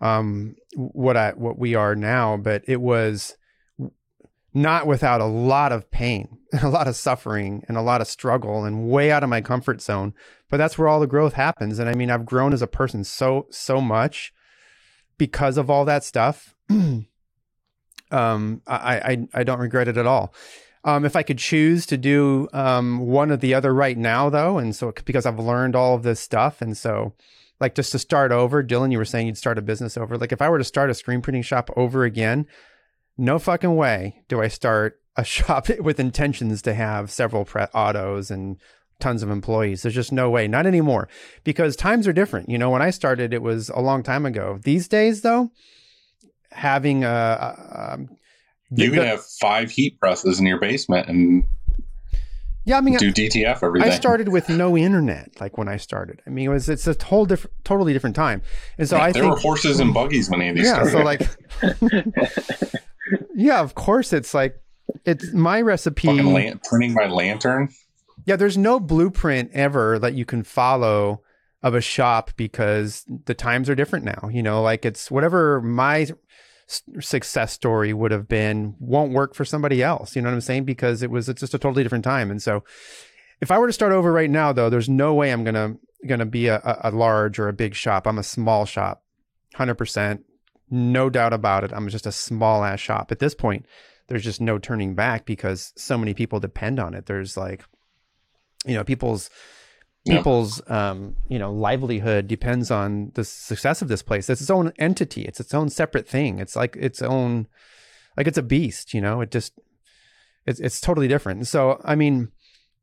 um, 0.00 0.56
what 0.74 1.16
I 1.16 1.30
what 1.32 1.58
we 1.58 1.74
are 1.74 1.94
now. 1.94 2.36
But 2.36 2.62
it 2.66 2.80
was 2.80 3.36
not 4.54 4.86
without 4.86 5.20
a 5.20 5.26
lot 5.26 5.72
of 5.72 5.90
pain, 5.90 6.38
a 6.62 6.68
lot 6.68 6.88
of 6.88 6.96
suffering, 6.96 7.64
and 7.68 7.76
a 7.76 7.82
lot 7.82 8.00
of 8.00 8.06
struggle, 8.06 8.64
and 8.64 8.88
way 8.88 9.10
out 9.10 9.22
of 9.22 9.30
my 9.30 9.40
comfort 9.40 9.80
zone. 9.82 10.14
But 10.50 10.56
that's 10.56 10.76
where 10.76 10.88
all 10.88 11.00
the 11.00 11.06
growth 11.06 11.34
happens. 11.34 11.78
And 11.78 11.88
I 11.88 11.94
mean, 11.94 12.10
I've 12.10 12.26
grown 12.26 12.52
as 12.52 12.62
a 12.62 12.66
person 12.66 13.04
so 13.04 13.46
so 13.50 13.80
much 13.80 14.32
because 15.22 15.56
of 15.56 15.70
all 15.70 15.84
that 15.84 16.02
stuff. 16.02 16.52
um, 16.68 17.06
I, 18.10 18.58
I 18.66 19.28
I 19.32 19.44
don't 19.44 19.60
regret 19.60 19.86
it 19.86 19.96
at 19.96 20.04
all. 20.04 20.34
Um, 20.82 21.04
if 21.04 21.14
I 21.14 21.22
could 21.22 21.38
choose 21.38 21.86
to 21.86 21.96
do 21.96 22.48
um, 22.52 22.98
one 22.98 23.30
or 23.30 23.36
the 23.36 23.54
other 23.54 23.72
right 23.72 23.96
now, 23.96 24.28
though, 24.30 24.58
and 24.58 24.74
so 24.74 24.92
because 25.04 25.24
I've 25.24 25.38
learned 25.38 25.76
all 25.76 25.94
of 25.94 26.02
this 26.02 26.18
stuff, 26.18 26.60
and 26.60 26.76
so 26.76 27.14
like 27.60 27.76
just 27.76 27.92
to 27.92 28.00
start 28.00 28.32
over, 28.32 28.64
Dylan, 28.64 28.90
you 28.90 28.98
were 28.98 29.04
saying 29.04 29.28
you'd 29.28 29.38
start 29.38 29.58
a 29.58 29.62
business 29.62 29.96
over. 29.96 30.18
Like 30.18 30.32
if 30.32 30.42
I 30.42 30.48
were 30.48 30.58
to 30.58 30.64
start 30.64 30.90
a 30.90 30.94
screen 30.94 31.22
printing 31.22 31.44
shop 31.44 31.70
over 31.76 32.02
again, 32.02 32.46
no 33.16 33.38
fucking 33.38 33.76
way 33.76 34.24
do 34.26 34.42
I 34.42 34.48
start 34.48 35.00
a 35.14 35.22
shop 35.36 35.68
with 35.78 36.00
intentions 36.00 36.62
to 36.62 36.74
have 36.74 37.12
several 37.12 37.44
pre- 37.44 37.62
autos 37.74 38.28
and 38.28 38.56
tons 39.02 39.22
of 39.22 39.30
employees. 39.30 39.82
There's 39.82 39.94
just 39.94 40.12
no 40.12 40.30
way, 40.30 40.48
not 40.48 40.66
anymore, 40.66 41.08
because 41.44 41.76
times 41.76 42.08
are 42.08 42.12
different. 42.12 42.48
You 42.48 42.56
know, 42.56 42.70
when 42.70 42.80
I 42.80 42.90
started, 42.90 43.34
it 43.34 43.42
was 43.42 43.68
a 43.70 43.80
long 43.80 44.02
time 44.02 44.24
ago. 44.24 44.58
These 44.62 44.88
days, 44.88 45.20
though, 45.20 45.50
having 46.52 47.04
a, 47.04 47.08
a 47.08 47.92
um, 47.94 48.08
You 48.70 48.90
can 48.90 49.04
have 49.04 49.24
five 49.24 49.70
heat 49.70 49.98
presses 50.00 50.40
in 50.40 50.46
your 50.46 50.60
basement 50.60 51.08
and 51.08 51.44
yeah, 52.64 52.78
I 52.78 52.80
mean, 52.80 52.96
do 52.96 53.12
DTF 53.12 53.60
everything. 53.64 53.90
I 53.90 53.92
started 53.92 54.28
with 54.28 54.48
no 54.48 54.76
internet, 54.76 55.40
like 55.40 55.58
when 55.58 55.66
I 55.66 55.78
started. 55.78 56.22
I 56.28 56.30
mean, 56.30 56.46
it 56.46 56.52
was 56.52 56.68
it's 56.68 56.86
a 56.86 56.94
whole 57.04 57.26
different, 57.26 57.52
totally 57.64 57.92
different 57.92 58.14
time. 58.14 58.40
And 58.78 58.88
so 58.88 58.98
I 58.98 59.10
there 59.10 59.22
think 59.22 59.34
were 59.34 59.40
horses 59.40 59.80
and 59.80 59.92
buggies 59.92 60.30
when 60.30 60.40
Andy 60.40 60.62
yeah 60.62 60.84
started. 60.84 60.92
so 60.92 61.02
like 61.02 61.28
yeah 63.34 63.60
of 63.60 63.74
course 63.74 64.12
it's 64.12 64.32
like 64.32 64.60
it's 65.04 65.32
my 65.32 65.60
recipe 65.60 66.08
lan- 66.22 66.60
printing 66.64 66.94
my 66.94 67.06
lantern. 67.06 67.68
Yeah 68.24 68.36
there's 68.36 68.58
no 68.58 68.80
blueprint 68.80 69.50
ever 69.52 69.98
that 69.98 70.14
you 70.14 70.24
can 70.24 70.42
follow 70.42 71.22
of 71.62 71.74
a 71.74 71.80
shop 71.80 72.32
because 72.36 73.04
the 73.26 73.34
times 73.34 73.68
are 73.68 73.74
different 73.74 74.04
now 74.04 74.28
you 74.32 74.42
know 74.42 74.62
like 74.62 74.84
it's 74.84 75.10
whatever 75.10 75.60
my 75.60 76.06
success 77.00 77.52
story 77.52 77.92
would 77.92 78.10
have 78.10 78.28
been 78.28 78.74
won't 78.78 79.12
work 79.12 79.34
for 79.34 79.44
somebody 79.44 79.82
else 79.82 80.16
you 80.16 80.22
know 80.22 80.28
what 80.28 80.34
i'm 80.34 80.40
saying 80.40 80.64
because 80.64 81.02
it 81.02 81.10
was 81.10 81.28
it's 81.28 81.40
just 81.40 81.54
a 81.54 81.58
totally 81.58 81.82
different 81.82 82.04
time 82.04 82.30
and 82.30 82.42
so 82.42 82.64
if 83.40 83.50
i 83.50 83.58
were 83.58 83.66
to 83.66 83.72
start 83.72 83.92
over 83.92 84.12
right 84.12 84.30
now 84.30 84.52
though 84.52 84.70
there's 84.70 84.88
no 84.88 85.12
way 85.12 85.32
i'm 85.32 85.44
gonna 85.44 85.74
gonna 86.06 86.26
be 86.26 86.48
a, 86.48 86.60
a, 86.82 86.90
large 86.90 87.38
or 87.38 87.48
a 87.48 87.52
big 87.52 87.74
shop 87.74 88.06
i'm 88.06 88.18
a 88.18 88.22
small 88.22 88.64
shop 88.64 89.02
100% 89.56 90.20
no 90.72 91.10
doubt 91.10 91.34
about 91.34 91.64
it. 91.64 91.72
I'm 91.72 91.88
just 91.90 92.06
a 92.06 92.12
small 92.12 92.64
ass 92.64 92.80
shop. 92.80 93.12
At 93.12 93.18
this 93.18 93.34
point, 93.34 93.66
there's 94.08 94.24
just 94.24 94.40
no 94.40 94.58
turning 94.58 94.94
back 94.94 95.26
because 95.26 95.72
so 95.76 95.98
many 95.98 96.14
people 96.14 96.40
depend 96.40 96.80
on 96.80 96.94
it. 96.94 97.06
There's 97.06 97.36
like, 97.36 97.62
you 98.66 98.74
know, 98.74 98.84
people's 98.84 99.28
Yeah. 100.04 100.16
people's 100.16 100.60
um, 100.68 101.14
you 101.28 101.38
know 101.38 101.52
livelihood 101.52 102.26
depends 102.26 102.70
on 102.70 103.12
the 103.14 103.24
success 103.24 103.82
of 103.82 103.88
this 103.88 104.02
place. 104.02 104.28
It's 104.30 104.40
its 104.40 104.50
own 104.50 104.72
entity. 104.78 105.22
It's 105.22 105.40
its 105.40 105.54
own 105.54 105.68
separate 105.70 106.08
thing. 106.08 106.38
It's 106.40 106.56
like 106.56 106.76
its 106.76 107.00
own, 107.02 107.46
like 108.16 108.26
it's 108.26 108.38
a 108.38 108.42
beast. 108.42 108.94
You 108.94 109.00
know, 109.00 109.20
it 109.20 109.30
just 109.30 109.52
it's 110.46 110.58
it's 110.60 110.80
totally 110.80 111.06
different. 111.08 111.46
So 111.46 111.80
I 111.84 111.94
mean, 111.94 112.32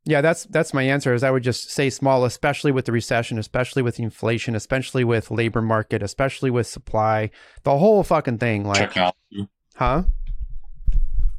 yeah, 0.06 0.22
that's 0.22 0.46
that's 0.46 0.74
my 0.74 0.84
answer. 0.84 1.14
Is 1.14 1.24
I 1.24 1.32
would 1.32 1.44
just 1.44 1.70
say 1.72 1.90
small, 1.90 2.24
especially 2.24 2.72
with 2.72 2.86
the 2.86 2.94
recession, 2.94 3.38
especially 3.38 3.82
with 3.84 4.00
inflation, 4.00 4.56
especially 4.56 5.04
with 5.04 5.30
labor 5.30 5.62
market, 5.62 6.02
especially 6.02 6.50
with 6.52 6.68
supply, 6.68 7.32
the 7.64 7.78
whole 7.78 8.04
fucking 8.04 8.38
thing. 8.38 8.64
Like, 8.66 8.80
technology 8.80 9.50
huh? 9.76 10.04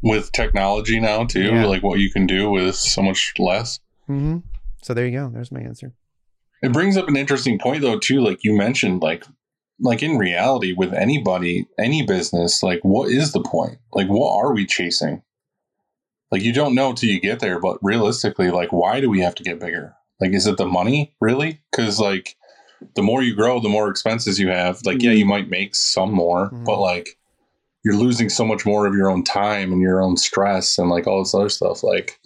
with 0.03 0.31
technology 0.33 1.01
now 1.01 1.25
too, 1.25 1.43
Yeah. 1.55 1.67
like 1.67 1.83
what 1.83 1.99
you 2.01 2.11
can 2.11 2.27
do 2.27 2.51
with 2.51 2.75
so 2.75 3.03
much 3.03 3.33
less. 3.39 3.81
Hmm 4.11 4.39
So 4.82 4.93
there 4.93 5.07
you 5.07 5.16
go. 5.16 5.31
There's 5.32 5.53
my 5.53 5.61
answer. 5.61 5.95
It 6.62 6.73
brings 6.73 6.97
up 6.97 7.09
an 7.09 7.16
interesting 7.16 7.59
point 7.61 7.82
though 7.82 7.99
too, 7.99 8.20
like 8.20 8.43
you 8.43 8.57
mentioned, 8.57 9.03
like 9.03 9.24
like 9.78 10.03
in 10.03 10.19
reality 10.19 10.74
with 10.74 10.93
anybody, 10.93 11.66
any 11.78 12.05
business, 12.05 12.62
like 12.62 12.81
what 12.82 13.09
is 13.11 13.32
the 13.32 13.41
point? 13.43 13.78
Like 13.93 14.09
what 14.09 14.35
are 14.37 14.53
we 14.53 14.66
chasing? 14.66 15.23
Like 16.32 16.43
you 16.43 16.53
don't 16.53 16.74
know 16.74 16.93
till 16.93 17.09
you 17.09 17.20
get 17.20 17.39
there, 17.41 17.61
but 17.61 17.78
realistically, 17.82 18.51
like 18.51 18.73
why 18.73 19.01
do 19.01 19.09
we 19.09 19.20
have 19.20 19.37
to 19.37 19.45
get 19.45 19.61
bigger? 19.61 19.95
Like 20.20 20.32
is 20.32 20.47
it 20.47 20.57
the 20.57 20.66
money 20.66 21.15
really? 21.20 21.61
Because 21.70 22.01
like 22.01 22.37
the 22.97 23.03
more 23.03 23.23
you 23.23 23.35
grow, 23.37 23.61
the 23.61 23.69
more 23.69 23.89
expenses 23.89 24.41
you 24.41 24.49
have. 24.49 24.81
Like 24.85 25.03
yeah, 25.03 25.12
you 25.12 25.24
might 25.24 25.49
make 25.49 25.77
some 25.77 26.12
more, 26.12 26.51
Mhm. 26.51 26.65
but 26.65 26.81
like 26.81 27.16
you're 27.85 27.97
losing 27.97 28.28
so 28.28 28.45
much 28.45 28.66
more 28.66 28.87
of 28.87 28.95
your 28.95 29.09
own 29.09 29.23
time 29.23 29.73
and 29.73 29.81
your 29.81 30.03
own 30.03 30.16
stress 30.16 30.78
and 30.78 30.91
like 30.91 31.07
all 31.07 31.23
this 31.23 31.32
other 31.35 31.49
stuff. 31.49 31.85
Like 31.85 32.19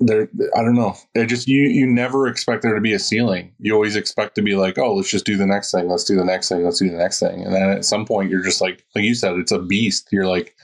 there 0.00 0.28
i 0.56 0.62
don't 0.62 0.74
know. 0.74 0.94
It 1.14 1.26
just 1.26 1.46
you 1.48 1.62
you 1.62 1.86
never 1.86 2.26
expect 2.26 2.62
there 2.62 2.74
to 2.74 2.80
be 2.80 2.92
a 2.94 2.98
ceiling. 2.98 3.52
You 3.60 3.74
always 3.74 3.96
expect 3.96 4.34
to 4.36 4.42
be 4.42 4.56
like 4.56 4.76
oh 4.78 4.94
let's 4.94 5.10
just 5.10 5.24
do 5.26 5.36
the 5.36 5.46
next 5.46 5.70
thing. 5.70 5.88
Let's 5.88 6.04
do 6.04 6.16
the 6.16 6.24
next 6.24 6.48
thing. 6.48 6.64
Let's 6.64 6.78
do 6.78 6.90
the 6.90 6.96
next 6.96 7.20
thing. 7.20 7.44
And 7.44 7.54
then 7.54 7.70
at 7.70 7.84
some 7.84 8.04
point 8.04 8.30
you're 8.30 8.42
just 8.42 8.60
like 8.60 8.84
like 8.94 9.04
you 9.04 9.14
said 9.14 9.34
it's 9.34 9.52
a 9.52 9.58
beast. 9.60 10.08
You're 10.12 10.26
like 10.26 10.54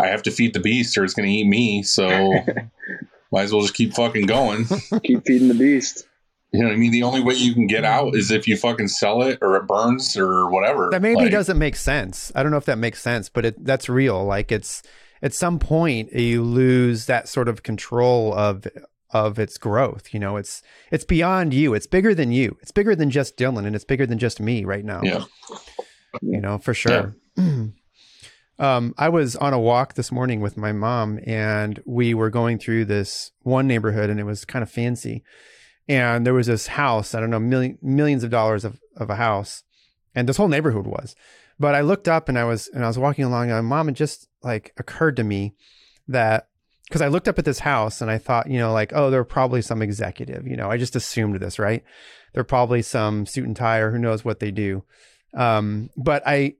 i 0.00 0.06
have 0.08 0.22
to 0.24 0.30
feed 0.32 0.54
the 0.54 0.60
beast 0.60 0.98
or 0.98 1.04
it's 1.04 1.14
going 1.14 1.28
to 1.28 1.32
eat 1.34 1.46
me. 1.46 1.82
So 1.82 2.06
might 3.32 3.42
as 3.42 3.52
well 3.52 3.62
just 3.62 3.74
keep 3.74 3.94
fucking 3.94 4.26
going. 4.26 4.64
Keep 5.02 5.26
feeding 5.26 5.48
the 5.48 5.54
beast. 5.54 6.06
you 6.52 6.60
know 6.60 6.68
what 6.68 6.74
i 6.74 6.76
mean? 6.76 6.92
The 6.92 7.02
only 7.02 7.20
way 7.20 7.34
you 7.34 7.52
can 7.54 7.66
get 7.66 7.84
out 7.84 8.14
is 8.14 8.30
if 8.30 8.46
you 8.46 8.56
fucking 8.56 8.88
sell 8.88 9.22
it 9.22 9.38
or 9.42 9.56
it 9.56 9.66
burns 9.66 10.16
or 10.16 10.48
whatever. 10.50 10.88
That 10.92 11.02
maybe 11.02 11.22
Like, 11.22 11.32
doesn't 11.32 11.58
make 11.58 11.74
sense. 11.76 12.30
I 12.34 12.42
don't 12.42 12.52
know 12.52 12.58
if 12.58 12.64
that 12.66 12.78
makes 12.78 13.00
sense, 13.02 13.28
but 13.28 13.44
it 13.44 13.64
that's 13.64 13.88
real. 13.88 14.24
Like 14.24 14.52
it's 14.52 14.82
at 15.24 15.34
some 15.34 15.58
point 15.58 16.12
you 16.12 16.44
lose 16.44 17.06
that 17.06 17.28
sort 17.28 17.48
of 17.48 17.64
control 17.64 18.32
of 18.32 18.68
of 19.10 19.40
its 19.40 19.58
growth. 19.58 20.14
You 20.14 20.20
know, 20.20 20.36
it's 20.36 20.62
it's 20.92 21.04
beyond 21.04 21.52
you. 21.52 21.74
It's 21.74 21.88
bigger 21.88 22.14
than 22.14 22.30
you. 22.30 22.56
It's 22.62 22.70
bigger 22.70 22.94
than 22.94 23.10
just 23.10 23.36
Dylan, 23.36 23.66
and 23.66 23.74
it's 23.74 23.84
bigger 23.84 24.06
than 24.06 24.18
just 24.18 24.38
me 24.38 24.64
right 24.64 24.84
now. 24.84 25.00
yeah 25.02 25.24
you 26.22 26.40
know, 26.40 26.58
for 26.58 26.74
sure. 26.74 27.14
um, 28.58 28.94
I 28.98 29.08
was 29.08 29.36
on 29.36 29.52
a 29.52 29.58
walk 29.58 29.94
this 29.94 30.12
morning 30.12 30.40
with 30.40 30.56
my 30.56 30.72
mom, 30.72 31.18
and 31.26 31.82
we 31.84 32.14
were 32.14 32.30
going 32.30 32.58
through 32.58 32.86
this 32.86 33.32
one 33.42 33.66
neighborhood, 33.66 34.10
and 34.10 34.20
it 34.20 34.24
was 34.24 34.44
kind 34.44 34.62
of 34.62 34.70
fancy. 34.70 35.22
And 35.88 36.26
there 36.26 36.34
was 36.34 36.46
this 36.46 36.68
house, 36.68 37.14
I 37.14 37.20
don't 37.20 37.30
know, 37.30 37.40
million, 37.40 37.78
millions 37.82 38.24
of 38.24 38.30
dollars 38.30 38.64
of, 38.64 38.80
of 38.96 39.10
a 39.10 39.16
house, 39.16 39.64
and 40.14 40.28
this 40.28 40.36
whole 40.36 40.48
neighborhood 40.48 40.86
was. 40.86 41.14
But 41.58 41.74
I 41.74 41.82
looked 41.82 42.08
up 42.08 42.28
and 42.28 42.36
I 42.38 42.44
was 42.44 42.68
and 42.68 42.84
I 42.84 42.88
was 42.88 42.98
walking 42.98 43.24
along, 43.24 43.50
and 43.50 43.66
my 43.66 43.76
mom, 43.76 43.88
it 43.88 43.92
just 43.92 44.28
like 44.44 44.72
occurred 44.76 45.16
to 45.16 45.24
me 45.24 45.54
that 46.08 46.48
because 46.84 47.00
I 47.02 47.08
looked 47.08 47.28
up 47.28 47.38
at 47.38 47.44
this 47.44 47.60
house 47.60 48.00
and 48.00 48.10
I 48.10 48.18
thought, 48.18 48.50
you 48.50 48.58
know, 48.58 48.72
like, 48.72 48.92
oh, 48.94 49.10
they're 49.10 49.24
probably 49.24 49.62
some 49.62 49.82
executive. 49.82 50.46
You 50.46 50.56
know, 50.56 50.70
I 50.70 50.76
just 50.76 50.94
assumed 50.94 51.36
this, 51.40 51.58
right? 51.58 51.82
They're 52.32 52.44
probably 52.44 52.82
some 52.82 53.26
suit 53.26 53.46
and 53.46 53.56
tie 53.56 53.78
or 53.78 53.90
who 53.90 53.98
knows 53.98 54.24
what 54.24 54.40
they 54.40 54.50
do. 54.50 54.84
Um, 55.34 55.90
but 55.96 56.22
I, 56.26 56.54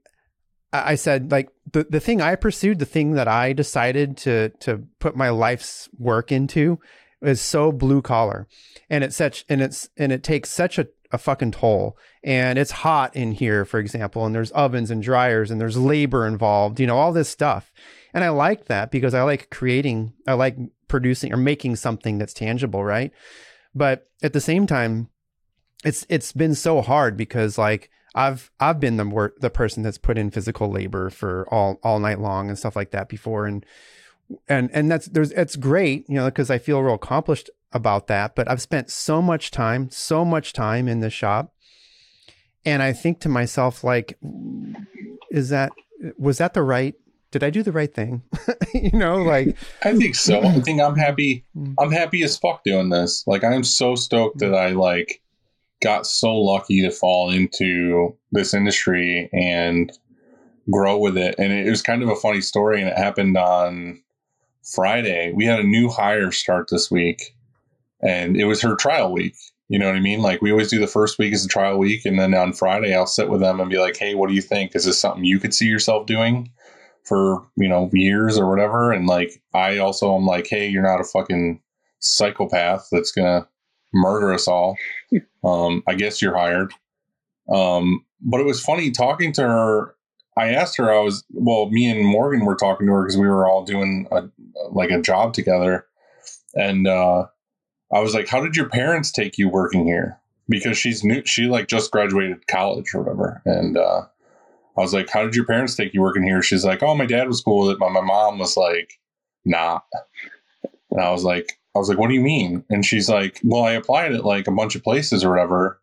I 0.73 0.91
I 0.91 0.95
said 0.95 1.31
like 1.31 1.49
the, 1.71 1.85
the 1.89 1.99
thing 1.99 2.21
I 2.21 2.35
pursued, 2.35 2.79
the 2.79 2.85
thing 2.85 3.11
that 3.11 3.27
I 3.27 3.53
decided 3.53 4.17
to 4.17 4.49
to 4.61 4.83
put 4.99 5.15
my 5.15 5.29
life's 5.29 5.89
work 5.97 6.31
into 6.31 6.79
is 7.21 7.39
so 7.41 7.71
blue 7.71 8.01
collar. 8.01 8.47
And 8.89 9.03
it's 9.03 9.15
such 9.15 9.45
and 9.47 9.61
it's 9.61 9.89
and 9.97 10.11
it 10.11 10.23
takes 10.23 10.49
such 10.49 10.77
a, 10.77 10.87
a 11.11 11.17
fucking 11.17 11.51
toll. 11.51 11.97
And 12.23 12.57
it's 12.57 12.71
hot 12.71 13.15
in 13.15 13.31
here, 13.31 13.65
for 13.65 13.79
example, 13.79 14.25
and 14.25 14.33
there's 14.33 14.51
ovens 14.51 14.91
and 14.91 15.01
dryers 15.01 15.51
and 15.51 15.59
there's 15.59 15.77
labor 15.77 16.27
involved, 16.27 16.79
you 16.79 16.87
know, 16.87 16.97
all 16.97 17.13
this 17.13 17.29
stuff. 17.29 17.71
And 18.13 18.23
I 18.23 18.29
like 18.29 18.65
that 18.65 18.91
because 18.91 19.13
I 19.13 19.23
like 19.23 19.49
creating, 19.49 20.13
I 20.27 20.33
like 20.33 20.57
producing 20.87 21.33
or 21.33 21.37
making 21.37 21.75
something 21.75 22.17
that's 22.17 22.33
tangible, 22.33 22.83
right? 22.83 23.11
But 23.73 24.07
at 24.23 24.33
the 24.33 24.41
same 24.41 24.67
time, 24.67 25.09
it's 25.83 26.05
it's 26.09 26.31
been 26.31 26.55
so 26.55 26.81
hard 26.81 27.17
because 27.17 27.57
like 27.57 27.89
I've 28.15 28.49
I've 28.59 28.79
been 28.79 28.97
the 28.97 29.31
the 29.39 29.49
person 29.49 29.83
that's 29.83 29.97
put 29.97 30.17
in 30.17 30.31
physical 30.31 30.71
labor 30.71 31.09
for 31.09 31.47
all 31.53 31.79
all 31.83 31.99
night 31.99 32.19
long 32.19 32.49
and 32.49 32.57
stuff 32.57 32.75
like 32.75 32.91
that 32.91 33.09
before 33.09 33.45
and 33.45 33.65
and 34.47 34.69
and 34.73 34.91
that's 34.91 35.07
there's 35.07 35.31
it's 35.31 35.55
great 35.55 36.05
you 36.09 36.15
know 36.15 36.25
because 36.25 36.49
I 36.49 36.57
feel 36.57 36.81
real 36.81 36.95
accomplished 36.95 37.49
about 37.71 38.07
that 38.07 38.35
but 38.35 38.49
I've 38.49 38.61
spent 38.61 38.89
so 38.89 39.21
much 39.21 39.51
time 39.51 39.89
so 39.89 40.25
much 40.25 40.53
time 40.53 40.87
in 40.87 40.99
the 40.99 41.09
shop 41.09 41.53
and 42.65 42.81
I 42.81 42.93
think 42.93 43.19
to 43.21 43.29
myself 43.29 43.83
like 43.83 44.17
is 45.31 45.49
that 45.49 45.71
was 46.17 46.39
that 46.39 46.53
the 46.53 46.63
right 46.63 46.95
did 47.31 47.43
I 47.43 47.49
do 47.49 47.63
the 47.63 47.71
right 47.71 47.93
thing 47.93 48.23
you 48.73 48.97
know 48.97 49.17
like 49.17 49.55
I 49.83 49.95
think 49.95 50.15
so. 50.15 50.41
I 50.41 50.59
think 50.61 50.81
I'm 50.81 50.95
happy. 50.95 51.45
Mm. 51.55 51.75
I'm 51.79 51.91
happy 51.91 52.23
as 52.23 52.37
fuck 52.37 52.63
doing 52.63 52.89
this. 52.89 53.23
Like 53.27 53.43
I'm 53.43 53.63
so 53.63 53.95
stoked 53.95 54.39
that 54.39 54.55
I 54.55 54.69
like 54.71 55.21
got 55.81 56.07
so 56.07 56.33
lucky 56.35 56.81
to 56.81 56.91
fall 56.91 57.29
into 57.29 58.17
this 58.31 58.53
industry 58.53 59.29
and 59.33 59.91
grow 60.71 60.97
with 60.97 61.17
it. 61.17 61.35
And 61.37 61.53
it 61.53 61.69
was 61.69 61.81
kind 61.81 62.01
of 62.01 62.09
a 62.09 62.15
funny 62.15 62.41
story, 62.41 62.81
and 62.81 62.89
it 62.89 62.97
happened 62.97 63.37
on 63.37 64.01
Friday. 64.73 65.31
We 65.33 65.45
had 65.45 65.59
a 65.59 65.63
new 65.63 65.89
hire 65.89 66.31
start 66.31 66.69
this 66.69 66.89
week, 66.89 67.35
and 68.01 68.37
it 68.37 68.45
was 68.45 68.61
her 68.61 68.75
trial 68.75 69.11
week. 69.11 69.35
You 69.67 69.79
know 69.79 69.87
what 69.87 69.95
I 69.95 69.99
mean? 69.99 70.21
Like 70.21 70.41
we 70.41 70.51
always 70.51 70.69
do 70.69 70.79
the 70.79 70.87
first 70.87 71.17
week 71.17 71.33
as 71.33 71.45
a 71.45 71.49
trial 71.49 71.77
week, 71.77 72.05
and 72.05 72.19
then 72.19 72.33
on 72.33 72.53
Friday 72.53 72.95
I'll 72.95 73.07
sit 73.07 73.29
with 73.29 73.41
them 73.41 73.59
and 73.59 73.69
be 73.69 73.79
like, 73.79 73.97
"Hey, 73.97 74.15
what 74.15 74.29
do 74.29 74.35
you 74.35 74.41
think? 74.41 74.75
Is 74.75 74.85
this 74.85 74.99
something 74.99 75.25
you 75.25 75.39
could 75.39 75.53
see 75.53 75.67
yourself 75.67 76.05
doing?" 76.05 76.51
for 77.05 77.45
you 77.55 77.69
know 77.69 77.89
years 77.93 78.37
or 78.37 78.49
whatever 78.49 78.91
and 78.91 79.07
like 79.07 79.41
i 79.53 79.77
also 79.77 80.15
am 80.15 80.25
like 80.25 80.47
hey 80.47 80.67
you're 80.67 80.83
not 80.83 80.99
a 80.99 81.03
fucking 81.03 81.61
psychopath 81.99 82.87
that's 82.91 83.11
gonna 83.11 83.47
murder 83.93 84.33
us 84.33 84.47
all 84.47 84.75
um 85.43 85.83
i 85.87 85.93
guess 85.93 86.21
you're 86.21 86.37
hired 86.37 86.73
um 87.53 88.03
but 88.21 88.41
it 88.41 88.45
was 88.45 88.61
funny 88.61 88.89
talking 88.89 89.31
to 89.31 89.43
her 89.43 89.95
i 90.35 90.49
asked 90.49 90.77
her 90.77 90.91
i 90.91 90.99
was 90.99 91.23
well 91.31 91.69
me 91.69 91.87
and 91.87 92.05
morgan 92.05 92.43
were 92.43 92.55
talking 92.55 92.87
to 92.87 92.93
her 92.93 93.03
because 93.03 93.17
we 93.17 93.27
were 93.27 93.47
all 93.47 93.63
doing 93.63 94.07
a 94.11 94.23
like 94.71 94.91
a 94.91 95.01
job 95.01 95.33
together 95.33 95.85
and 96.55 96.87
uh 96.87 97.25
i 97.93 97.99
was 97.99 98.13
like 98.13 98.27
how 98.27 98.41
did 98.41 98.55
your 98.55 98.69
parents 98.69 99.11
take 99.11 99.37
you 99.37 99.49
working 99.49 99.85
here 99.85 100.19
because 100.49 100.77
she's 100.77 101.03
new 101.03 101.23
she 101.25 101.43
like 101.43 101.67
just 101.67 101.91
graduated 101.91 102.47
college 102.47 102.93
or 102.93 103.01
whatever 103.01 103.41
and 103.45 103.77
uh 103.77 104.01
I 104.77 104.81
was 104.81 104.93
like, 104.93 105.09
"How 105.09 105.23
did 105.23 105.35
your 105.35 105.45
parents 105.45 105.75
take 105.75 105.93
you 105.93 106.01
working 106.01 106.23
here?" 106.23 106.41
She's 106.41 106.65
like, 106.65 106.83
"Oh, 106.83 106.95
my 106.95 107.05
dad 107.05 107.27
was 107.27 107.41
cool 107.41 107.65
with 107.65 107.75
it, 107.75 107.79
but 107.79 107.91
my 107.91 108.01
mom 108.01 108.39
was 108.39 108.57
like, 108.57 108.99
nah." 109.45 109.79
And 110.91 111.01
I 111.01 111.11
was 111.11 111.23
like, 111.23 111.57
"I 111.75 111.79
was 111.79 111.89
like, 111.89 111.97
what 111.97 112.09
do 112.09 112.13
you 112.13 112.21
mean?" 112.21 112.63
And 112.69 112.85
she's 112.85 113.09
like, 113.09 113.39
"Well, 113.43 113.63
I 113.63 113.71
applied 113.71 114.13
at 114.13 114.25
like 114.25 114.47
a 114.47 114.51
bunch 114.51 114.75
of 114.75 114.83
places 114.83 115.23
or 115.23 115.29
whatever." 115.29 115.79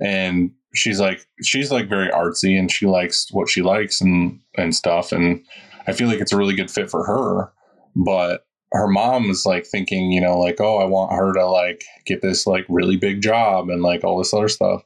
And 0.00 0.52
she's 0.74 1.00
like, 1.00 1.24
she's 1.42 1.70
like 1.70 1.88
very 1.88 2.08
artsy 2.08 2.58
and 2.58 2.70
she 2.70 2.86
likes 2.86 3.30
what 3.30 3.48
she 3.48 3.62
likes 3.62 4.00
and 4.00 4.40
and 4.56 4.74
stuff. 4.74 5.12
And 5.12 5.44
I 5.86 5.92
feel 5.92 6.08
like 6.08 6.20
it's 6.20 6.32
a 6.32 6.36
really 6.36 6.56
good 6.56 6.70
fit 6.70 6.90
for 6.90 7.04
her. 7.04 7.52
But 7.96 8.46
her 8.72 8.88
mom 8.88 9.28
was 9.28 9.46
like 9.46 9.66
thinking, 9.66 10.10
you 10.10 10.20
know, 10.20 10.38
like, 10.38 10.60
oh, 10.60 10.78
I 10.78 10.84
want 10.84 11.12
her 11.12 11.32
to 11.34 11.46
like 11.46 11.84
get 12.06 12.22
this 12.22 12.46
like 12.46 12.66
really 12.68 12.96
big 12.96 13.22
job 13.22 13.68
and 13.68 13.82
like 13.82 14.02
all 14.02 14.18
this 14.18 14.34
other 14.34 14.48
stuff. 14.48 14.82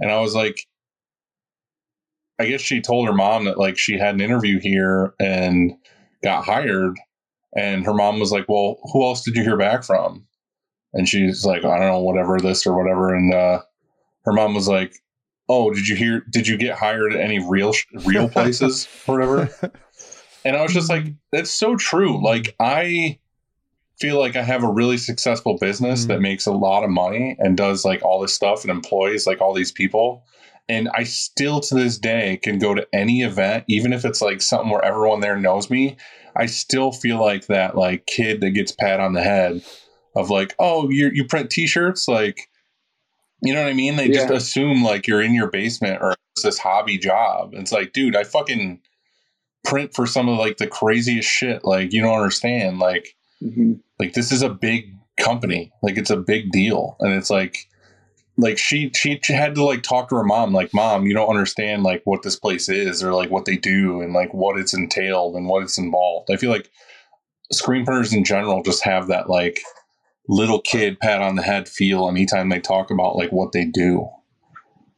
And 0.00 0.10
I 0.10 0.20
was 0.20 0.34
like, 0.34 0.66
I 2.38 2.46
guess 2.46 2.60
she 2.60 2.80
told 2.80 3.06
her 3.06 3.12
mom 3.12 3.44
that 3.44 3.58
like 3.58 3.76
she 3.76 3.98
had 3.98 4.14
an 4.14 4.20
interview 4.20 4.60
here 4.60 5.14
and 5.18 5.72
got 6.22 6.44
hired. 6.44 6.98
And 7.56 7.84
her 7.84 7.94
mom 7.94 8.20
was 8.20 8.32
like, 8.32 8.46
Well, 8.48 8.78
who 8.92 9.04
else 9.04 9.24
did 9.24 9.36
you 9.36 9.42
hear 9.42 9.56
back 9.56 9.84
from? 9.84 10.26
And 10.94 11.08
she's 11.08 11.44
like, 11.44 11.64
I 11.64 11.78
don't 11.78 11.88
know, 11.88 12.00
whatever, 12.00 12.38
this 12.38 12.66
or 12.66 12.76
whatever. 12.76 13.14
And 13.14 13.34
uh, 13.34 13.62
her 14.24 14.32
mom 14.32 14.54
was 14.54 14.68
like, 14.68 14.94
Oh, 15.48 15.72
did 15.72 15.88
you 15.88 15.96
hear? 15.96 16.24
Did 16.30 16.46
you 16.46 16.56
get 16.56 16.78
hired 16.78 17.14
at 17.14 17.20
any 17.20 17.38
real, 17.38 17.72
real 18.04 18.28
places 18.30 18.86
or 19.06 19.18
whatever? 19.18 19.72
And 20.48 20.56
I 20.56 20.62
was 20.62 20.72
just 20.72 20.88
like, 20.88 21.04
That's 21.30 21.50
so 21.50 21.76
true. 21.76 22.24
Like, 22.24 22.56
I 22.58 23.18
feel 24.00 24.18
like 24.18 24.36
I 24.36 24.42
have 24.42 24.62
a 24.64 24.70
really 24.72 24.96
successful 24.96 25.58
business 25.58 26.04
Mhm. 26.04 26.08
that 26.08 26.20
makes 26.20 26.46
a 26.46 26.52
lot 26.52 26.84
of 26.84 26.90
money 26.90 27.36
and 27.38 27.56
does 27.56 27.84
like 27.84 28.02
all 28.02 28.20
this 28.20 28.32
stuff 28.32 28.62
and 28.62 28.70
employs 28.70 29.26
like 29.26 29.40
all 29.40 29.52
these 29.52 29.72
people 29.72 30.22
And 30.70 30.88
I 30.94 31.04
still 31.04 31.60
to 31.60 31.74
this 31.74 31.96
day 31.98 32.38
can 32.42 32.58
go 32.58 32.74
to 32.74 32.86
any 32.92 33.22
event, 33.22 33.64
even 33.68 33.92
if 33.94 34.04
it's 34.04 34.20
like 34.20 34.42
something 34.42 34.68
where 34.70 34.84
everyone 34.84 35.20
there 35.20 35.36
knows 35.36 35.70
me. 35.70 35.96
I 36.36 36.44
still 36.46 36.92
feel 36.92 37.18
like 37.18 37.46
that 37.46 37.74
like 37.76 38.06
kid 38.06 38.40
that 38.42 38.50
gets 38.50 38.70
pat 38.72 39.00
on 39.00 39.14
the 39.14 39.22
head 39.22 39.62
of 40.14 40.28
like, 40.30 40.54
oh, 40.58 40.90
you 40.90 41.10
you 41.12 41.24
print 41.24 41.48
t-shirts, 41.50 42.06
like 42.06 42.48
you 43.42 43.54
know 43.54 43.62
what 43.62 43.70
I 43.70 43.72
mean? 43.74 43.96
They 43.96 44.08
just 44.08 44.30
assume 44.30 44.82
like 44.84 45.06
you're 45.06 45.22
in 45.22 45.32
your 45.34 45.50
basement 45.50 46.02
or 46.02 46.14
it's 46.34 46.42
this 46.44 46.58
hobby 46.58 46.98
job. 46.98 47.54
It's 47.54 47.72
like, 47.72 47.92
dude, 47.94 48.14
I 48.16 48.24
fucking 48.24 48.80
print 49.64 49.94
for 49.94 50.06
some 50.06 50.28
of 50.28 50.38
like 50.38 50.56
the 50.56 50.66
craziest 50.66 51.28
shit. 51.28 51.64
Like, 51.64 51.92
you 51.92 52.02
don't 52.02 52.16
understand. 52.16 52.78
Like, 52.78 53.14
hmm 53.40 53.74
like 53.98 54.12
this 54.12 54.32
is 54.32 54.42
a 54.42 54.48
big 54.48 54.94
company 55.18 55.72
like 55.82 55.98
it's 55.98 56.10
a 56.10 56.16
big 56.16 56.50
deal 56.52 56.96
and 57.00 57.12
it's 57.12 57.30
like 57.30 57.66
like 58.36 58.56
she 58.56 58.90
she 58.94 59.18
she 59.22 59.32
had 59.32 59.54
to 59.54 59.64
like 59.64 59.82
talk 59.82 60.08
to 60.08 60.14
her 60.14 60.24
mom 60.24 60.52
like 60.52 60.72
mom 60.72 61.04
you 61.04 61.12
don't 61.12 61.28
understand 61.28 61.82
like 61.82 62.00
what 62.04 62.22
this 62.22 62.36
place 62.36 62.68
is 62.68 63.02
or 63.02 63.12
like 63.12 63.30
what 63.30 63.44
they 63.44 63.56
do 63.56 64.00
and 64.00 64.12
like 64.12 64.32
what 64.32 64.58
it's 64.58 64.74
entailed 64.74 65.34
and 65.34 65.48
what 65.48 65.62
it's 65.62 65.78
involved 65.78 66.30
i 66.30 66.36
feel 66.36 66.50
like 66.50 66.70
screen 67.50 67.84
printers 67.84 68.12
in 68.12 68.24
general 68.24 68.62
just 68.62 68.84
have 68.84 69.08
that 69.08 69.28
like 69.28 69.58
little 70.28 70.60
kid 70.60 71.00
pat 71.00 71.20
on 71.20 71.34
the 71.34 71.42
head 71.42 71.68
feel 71.68 72.08
anytime 72.08 72.48
they 72.48 72.60
talk 72.60 72.90
about 72.90 73.16
like 73.16 73.32
what 73.32 73.52
they 73.52 73.64
do 73.64 74.08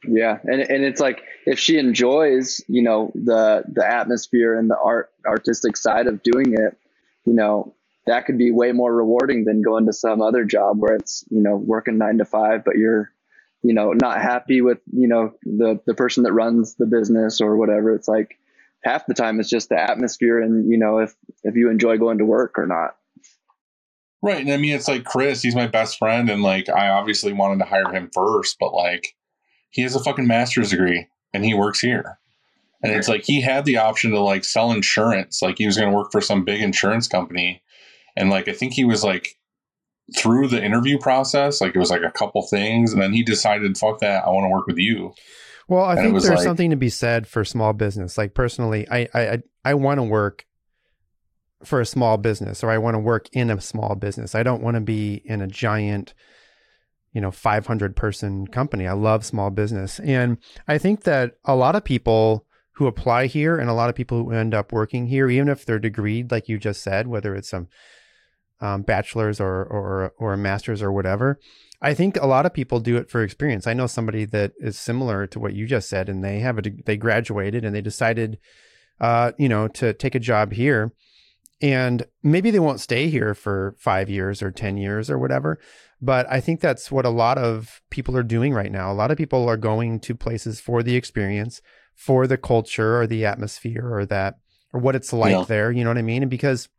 Yeah, 0.07 0.39
and 0.43 0.61
and 0.61 0.83
it's 0.83 0.99
like 0.99 1.23
if 1.45 1.59
she 1.59 1.77
enjoys, 1.77 2.61
you 2.67 2.81
know, 2.83 3.11
the 3.15 3.63
the 3.71 3.85
atmosphere 3.85 4.57
and 4.57 4.69
the 4.69 4.77
art 4.77 5.09
artistic 5.25 5.77
side 5.77 6.07
of 6.07 6.23
doing 6.23 6.53
it, 6.53 6.77
you 7.25 7.33
know, 7.33 7.73
that 8.07 8.25
could 8.25 8.37
be 8.37 8.51
way 8.51 8.71
more 8.71 8.93
rewarding 8.93 9.45
than 9.45 9.61
going 9.61 9.85
to 9.85 9.93
some 9.93 10.21
other 10.21 10.43
job 10.45 10.79
where 10.79 10.95
it's 10.95 11.23
you 11.29 11.41
know 11.41 11.55
working 11.55 11.97
nine 11.97 12.17
to 12.19 12.25
five, 12.25 12.63
but 12.63 12.77
you're 12.77 13.11
you 13.63 13.73
know 13.73 13.93
not 13.93 14.21
happy 14.21 14.61
with 14.61 14.79
you 14.91 15.07
know 15.07 15.33
the 15.43 15.79
the 15.85 15.95
person 15.95 16.23
that 16.23 16.33
runs 16.33 16.75
the 16.75 16.85
business 16.85 17.41
or 17.41 17.57
whatever. 17.57 17.93
It's 17.93 18.07
like 18.07 18.37
half 18.83 19.05
the 19.05 19.13
time 19.13 19.39
it's 19.39 19.49
just 19.49 19.69
the 19.69 19.79
atmosphere 19.79 20.41
and 20.41 20.69
you 20.69 20.77
know 20.77 20.99
if 20.99 21.13
if 21.43 21.55
you 21.55 21.69
enjoy 21.69 21.97
going 21.97 22.19
to 22.19 22.25
work 22.25 22.57
or 22.57 22.67
not. 22.67 22.95
Right. 24.23 24.41
And 24.41 24.51
I 24.51 24.57
mean, 24.57 24.75
it's 24.75 24.87
like 24.87 25.03
Chris, 25.03 25.41
he's 25.41 25.55
my 25.55 25.65
best 25.65 25.97
friend. 25.97 26.29
And 26.29 26.43
like, 26.43 26.69
I 26.69 26.89
obviously 26.89 27.33
wanted 27.33 27.57
to 27.57 27.65
hire 27.65 27.91
him 27.91 28.11
first, 28.13 28.57
but 28.59 28.71
like, 28.71 29.15
he 29.71 29.81
has 29.81 29.95
a 29.95 29.99
fucking 29.99 30.27
master's 30.27 30.69
degree 30.69 31.07
and 31.33 31.45
he 31.45 31.53
works 31.53 31.79
here. 31.79 32.19
And 32.83 32.91
it's 32.93 33.07
like, 33.07 33.23
he 33.23 33.41
had 33.41 33.65
the 33.65 33.77
option 33.77 34.11
to 34.11 34.19
like 34.19 34.43
sell 34.43 34.71
insurance. 34.71 35.41
Like, 35.41 35.57
he 35.59 35.65
was 35.67 35.77
going 35.77 35.91
to 35.91 35.95
work 35.95 36.11
for 36.11 36.21
some 36.21 36.43
big 36.43 36.61
insurance 36.61 37.07
company. 37.07 37.61
And 38.15 38.29
like, 38.29 38.47
I 38.47 38.53
think 38.53 38.73
he 38.73 38.85
was 38.85 39.03
like 39.03 39.37
through 40.17 40.47
the 40.47 40.63
interview 40.63 40.97
process, 40.97 41.61
like, 41.61 41.75
it 41.75 41.79
was 41.79 41.91
like 41.91 42.01
a 42.01 42.11
couple 42.11 42.41
things. 42.47 42.91
And 42.91 43.01
then 43.01 43.13
he 43.13 43.23
decided, 43.23 43.77
fuck 43.77 43.99
that. 43.99 44.25
I 44.25 44.29
want 44.29 44.45
to 44.45 44.49
work 44.49 44.65
with 44.67 44.77
you. 44.77 45.13
Well, 45.67 45.85
I 45.85 45.93
And 45.93 46.01
think 46.01 46.13
there's 46.13 46.29
like- 46.37 46.43
something 46.43 46.71
to 46.71 46.75
be 46.75 46.89
said 46.89 47.27
for 47.27 47.45
small 47.45 47.71
business. 47.73 48.17
Like 48.17 48.33
personally, 48.33 48.87
I 48.89 49.07
I 49.13 49.21
I, 49.21 49.37
I 49.63 49.73
want 49.75 49.99
to 49.99 50.03
work 50.03 50.45
for 51.63 51.79
a 51.79 51.85
small 51.85 52.17
business, 52.17 52.63
or 52.63 52.71
I 52.71 52.79
want 52.79 52.95
to 52.95 52.99
work 52.99 53.27
in 53.31 53.51
a 53.51 53.61
small 53.61 53.93
business. 53.95 54.33
I 54.33 54.41
don't 54.43 54.63
want 54.63 54.75
to 54.75 54.81
be 54.81 55.21
in 55.23 55.41
a 55.41 55.47
giant, 55.47 56.13
you 57.13 57.21
know, 57.21 57.31
500 57.31 57.95
person 57.95 58.47
company. 58.47 58.87
I 58.87 58.93
love 58.93 59.25
small 59.25 59.49
business, 59.49 59.99
and 59.99 60.37
I 60.67 60.77
think 60.77 61.03
that 61.03 61.33
a 61.45 61.55
lot 61.55 61.75
of 61.75 61.83
people 61.83 62.45
who 62.73 62.87
apply 62.87 63.27
here 63.27 63.57
and 63.57 63.69
a 63.69 63.73
lot 63.73 63.89
of 63.89 63.95
people 63.95 64.17
who 64.17 64.31
end 64.31 64.53
up 64.53 64.71
working 64.71 65.07
here, 65.07 65.29
even 65.29 65.49
if 65.49 65.65
they're 65.65 65.79
degreed, 65.79 66.31
like 66.31 66.49
you 66.49 66.57
just 66.57 66.81
said, 66.81 67.07
whether 67.07 67.35
it's 67.35 67.49
some 67.49 67.67
um, 68.61 68.83
bachelor's 68.83 69.39
or 69.39 69.63
or 69.63 70.13
or 70.17 70.33
a 70.33 70.37
master's 70.37 70.81
or 70.81 70.91
whatever. 70.91 71.39
I 71.81 71.95
think 71.95 72.15
a 72.17 72.27
lot 72.27 72.45
of 72.45 72.53
people 72.53 72.79
do 72.79 72.95
it 72.97 73.09
for 73.09 73.23
experience. 73.23 73.65
I 73.65 73.73
know 73.73 73.87
somebody 73.87 74.25
that 74.25 74.53
is 74.59 74.77
similar 74.77 75.25
to 75.27 75.39
what 75.39 75.53
you 75.53 75.65
just 75.65 75.89
said, 75.89 76.09
and 76.09 76.23
they 76.23 76.39
have 76.39 76.59
a 76.59 76.61
they 76.85 76.95
graduated 76.95 77.65
and 77.65 77.75
they 77.75 77.81
decided, 77.81 78.37
uh, 78.99 79.31
you 79.37 79.49
know, 79.49 79.67
to 79.69 79.93
take 79.93 80.13
a 80.13 80.19
job 80.19 80.53
here, 80.53 80.93
and 81.61 82.05
maybe 82.21 82.51
they 82.51 82.59
won't 82.59 82.79
stay 82.79 83.09
here 83.09 83.33
for 83.33 83.75
five 83.79 84.09
years 84.09 84.43
or 84.43 84.51
ten 84.51 84.77
years 84.77 85.09
or 85.09 85.17
whatever. 85.17 85.59
But 86.01 86.25
I 86.31 86.39
think 86.39 86.61
that's 86.61 86.91
what 86.91 87.05
a 87.05 87.09
lot 87.09 87.37
of 87.37 87.81
people 87.91 88.17
are 88.17 88.23
doing 88.23 88.53
right 88.53 88.71
now. 88.71 88.91
A 88.91 88.93
lot 88.93 89.11
of 89.11 89.17
people 89.17 89.47
are 89.47 89.57
going 89.57 89.99
to 90.01 90.15
places 90.15 90.59
for 90.59 90.81
the 90.81 90.95
experience, 90.95 91.61
for 91.95 92.25
the 92.25 92.37
culture 92.37 92.99
or 92.99 93.05
the 93.05 93.25
atmosphere 93.25 93.93
or 93.93 94.05
that 94.07 94.39
or 94.73 94.79
what 94.79 94.95
it's 94.95 95.13
like 95.13 95.31
Yeah. 95.33 95.43
there. 95.43 95.71
You 95.71 95.83
know 95.83 95.91
what 95.91 95.97
I 95.99 96.01
mean? 96.03 96.23
And 96.23 96.31
because 96.31 96.69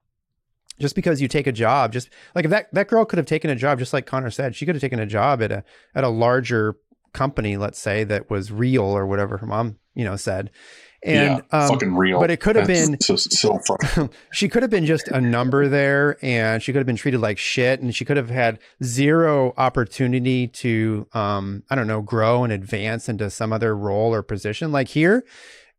just 0.80 0.96
because 0.96 1.20
you 1.20 1.28
take 1.28 1.46
a 1.46 1.52
job, 1.52 1.92
just 1.92 2.08
like 2.34 2.44
if 2.44 2.50
that 2.50 2.72
that 2.72 2.88
girl 2.88 3.04
could 3.04 3.18
have 3.18 3.26
taken 3.26 3.50
a 3.50 3.54
job, 3.54 3.78
just 3.78 3.92
like 3.92 4.06
Connor 4.06 4.30
said, 4.30 4.56
she 4.56 4.66
could 4.66 4.74
have 4.74 4.80
taken 4.82 4.98
a 4.98 5.06
job 5.06 5.40
at 5.42 5.52
a 5.52 5.62
at 5.94 6.02
a 6.02 6.08
larger 6.08 6.76
company, 7.12 7.56
let's 7.56 7.78
say 7.78 8.04
that 8.04 8.30
was 8.30 8.50
real 8.50 8.84
or 8.84 9.06
whatever 9.06 9.36
her 9.38 9.46
mom, 9.46 9.78
you 9.94 10.04
know, 10.04 10.16
said. 10.16 10.50
And 11.04 11.42
yeah, 11.52 11.58
um, 11.64 11.68
fucking 11.68 11.96
real. 11.96 12.20
but 12.20 12.30
it 12.30 12.38
could 12.38 12.54
have 12.54 12.68
been- 12.68 13.00
so, 13.00 13.16
so 13.16 13.60
she 14.32 14.48
could 14.48 14.62
have 14.62 14.70
been 14.70 14.86
just 14.86 15.08
a 15.08 15.20
number 15.20 15.66
there 15.68 16.16
and 16.22 16.62
she 16.62 16.72
could 16.72 16.78
have 16.78 16.86
been 16.86 16.94
treated 16.96 17.20
like 17.20 17.38
shit 17.38 17.80
and 17.80 17.92
she 17.92 18.04
could 18.04 18.16
have 18.16 18.30
had 18.30 18.60
zero 18.84 19.52
opportunity 19.56 20.46
to 20.46 21.08
um 21.12 21.64
i 21.70 21.74
don't 21.74 21.88
know 21.88 22.02
grow 22.02 22.44
and 22.44 22.52
advance 22.52 23.08
into 23.08 23.28
some 23.30 23.52
other 23.52 23.76
role 23.76 24.14
or 24.14 24.22
position 24.22 24.70
like 24.70 24.86
here 24.88 25.24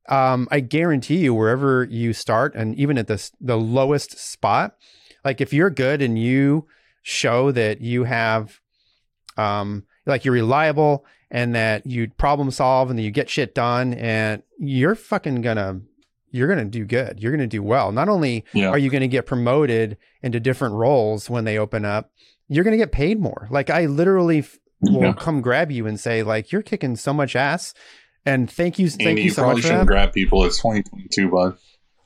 um 0.09 0.45
i 0.51 0.59
guarantee 0.59 1.17
you 1.19 1.33
wherever 1.33 1.85
you 1.85 2.11
start 2.11 2.53
and 2.53 2.75
even 2.75 2.97
at 2.97 3.07
the 3.07 3.31
the 3.39 3.57
lowest 3.57 4.17
spot 4.19 4.75
like 5.23 5.39
if 5.39 5.53
you're 5.53 5.69
good 5.69 6.01
and 6.01 6.19
you 6.19 6.67
show 7.01 7.49
that 7.49 7.79
you 7.79 8.03
have 8.03 8.59
um 9.37 9.85
like 10.05 10.25
you're 10.25 10.33
reliable 10.33 11.05
and 11.33 11.55
that 11.55 11.85
you 11.85 12.09
problem 12.11 12.51
solve 12.51 12.89
and 12.89 12.97
that 12.97 13.03
you 13.03 13.11
get 13.11 13.29
shit 13.29 13.53
done 13.53 13.93
and 13.95 14.43
you're 14.59 14.95
fucking 14.95 15.41
gonna 15.41 15.81
you're 16.31 16.47
gonna 16.47 16.63
do 16.63 16.85
good 16.85 17.19
you're 17.19 17.31
gonna 17.31 17.47
do 17.47 17.61
well 17.61 17.91
not 17.91 18.07
only 18.07 18.45
yeah. 18.53 18.69
are 18.69 18.77
you 18.77 18.89
going 18.89 19.01
to 19.01 19.07
get 19.07 19.25
promoted 19.25 19.97
into 20.21 20.39
different 20.39 20.75
roles 20.75 21.29
when 21.29 21.43
they 21.43 21.57
open 21.57 21.83
up 21.83 22.11
you're 22.47 22.63
going 22.63 22.73
to 22.73 22.77
get 22.77 22.91
paid 22.91 23.19
more 23.19 23.47
like 23.49 23.69
i 23.69 23.85
literally 23.85 24.39
f- 24.39 24.59
will 24.81 25.13
come 25.13 25.41
grab 25.41 25.71
you 25.71 25.87
and 25.87 25.99
say 25.99 26.23
like 26.23 26.51
you're 26.51 26.61
kicking 26.61 26.95
so 26.95 27.11
much 27.13 27.35
ass 27.35 27.73
and 28.25 28.49
thank 28.49 28.77
you 28.77 28.89
thank 28.89 29.09
Andy, 29.09 29.21
you 29.23 29.25
you 29.25 29.31
so 29.31 29.41
probably 29.41 29.55
much 29.55 29.63
for 29.63 29.67
shouldn't 29.67 29.87
grab 29.87 30.13
people. 30.13 30.45
It's 30.45 30.57
2022, 30.57 31.29
bud. 31.29 31.57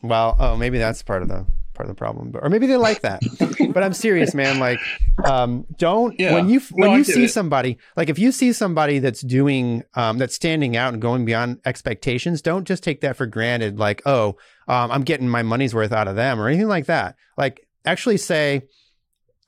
well 0.02 0.36
oh 0.40 0.56
maybe 0.56 0.78
that's 0.78 1.04
part 1.04 1.22
of 1.22 1.28
the 1.28 1.45
part 1.78 1.88
of 1.90 1.95
the 1.95 1.98
problem 1.98 2.32
but, 2.32 2.44
or 2.44 2.49
maybe 2.49 2.68
they 2.68 2.76
like 2.78 3.02
that 3.02 3.22
but 3.74 3.84
i'm 3.84 3.94
serious 3.94 4.34
man 4.34 4.60
like 4.60 4.80
um 5.24 5.66
don't 5.78 6.20
Yeah. 6.20 6.34
when 6.34 6.49
you 6.49 6.60
when 6.72 6.91
No, 6.91 6.98
you 6.98 7.04
see 7.04 7.24
it. 7.26 7.30
somebody 7.30 7.78
like 7.95 8.10
if 8.10 8.20
you 8.20 8.32
see 8.32 8.52
somebody 8.54 8.99
that's 8.99 9.22
doing 9.22 9.84
um 9.95 10.18
that's 10.18 10.36
standing 10.36 10.76
out 10.76 10.94
and 10.94 11.02
going 11.02 11.24
beyond 11.26 11.60
expectations 11.66 12.41
don't 12.41 12.66
just 12.68 12.84
take 12.84 13.02
that 13.02 13.16
for 13.16 13.26
granted 13.26 13.78
like 13.80 14.02
oh 14.06 14.36
um 14.68 14.91
i'm 14.91 15.04
getting 15.04 15.30
my 15.30 15.44
money's 15.44 15.74
worth 15.74 15.91
out 15.91 16.08
of 16.08 16.16
them 16.16 16.40
or 16.40 16.48
anything 16.48 16.68
like 16.68 16.88
that 16.88 17.16
like 17.38 17.66
actually 17.86 18.18
say 18.18 18.62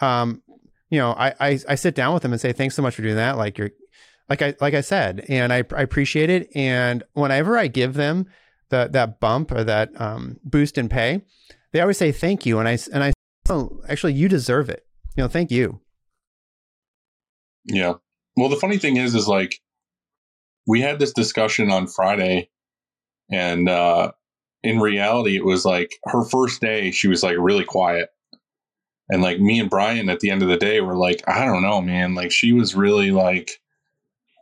um 0.02 0.42
you 0.90 1.00
know 1.00 1.12
i 1.14 1.34
i, 1.40 1.60
I 1.68 1.76
sit 1.76 1.96
down 1.96 2.14
with 2.14 2.24
them 2.24 2.32
and 2.32 2.42
say 2.42 2.54
thanks 2.54 2.76
so 2.76 2.82
much 2.82 2.96
for 2.96 3.02
doing 3.02 3.16
that 3.16 3.38
like 3.38 3.58
you're 3.58 3.72
like 4.30 4.42
i 4.42 4.56
like 4.62 4.74
i 4.74 4.82
said 4.82 5.26
and 5.30 5.52
i, 5.52 5.58
I 5.58 5.82
appreciate 5.82 6.30
it 6.30 6.50
and 6.56 7.04
whenever 7.14 7.58
i 7.58 7.68
give 7.68 7.94
them 7.96 8.28
that 8.70 8.92
that 8.94 9.20
bump 9.20 9.52
or 9.52 9.64
that 9.64 9.90
um, 10.00 10.38
boost 10.44 10.78
in 10.78 10.90
pay, 10.90 11.24
they 11.72 11.82
always 11.82 11.98
say 11.98 12.12
thank 12.12 12.46
you, 12.46 12.60
and 12.60 12.68
I 12.68 12.78
and 12.94 13.04
I 13.04 13.14
oh 13.50 13.82
actually 13.88 14.14
you 14.14 14.28
deserve 14.28 14.70
it. 14.70 14.86
You 15.16 15.24
know, 15.24 15.30
thank 15.30 15.52
you. 15.52 15.82
Yeah. 17.66 17.96
Well, 18.36 18.50
the 18.50 18.56
funny 18.56 18.78
thing 18.78 18.98
is, 18.98 19.16
is 19.16 19.28
like 19.28 19.60
we 20.66 20.82
had 20.82 21.00
this 21.00 21.14
discussion 21.14 21.72
on 21.72 21.88
Friday, 21.88 22.50
and 23.32 23.68
uh, 23.68 24.12
in 24.64 24.80
reality, 24.80 25.36
it 25.36 25.46
was 25.46 25.66
like 25.66 25.94
her 26.06 26.24
first 26.24 26.62
day. 26.62 26.92
She 26.92 27.08
was 27.08 27.24
like 27.24 27.38
really 27.38 27.66
quiet, 27.66 28.10
and 29.10 29.22
like 29.22 29.40
me 29.40 29.60
and 29.60 29.70
Brian 29.70 30.10
at 30.10 30.20
the 30.20 30.32
end 30.32 30.42
of 30.42 30.50
the 30.50 30.58
day 30.58 30.82
were 30.82 30.96
like, 30.96 31.24
I 31.28 31.46
don't 31.46 31.64
know, 31.64 31.82
man. 31.82 32.16
Like 32.16 32.32
she 32.32 32.54
was 32.54 32.76
really 32.76 33.12
like, 33.12 33.62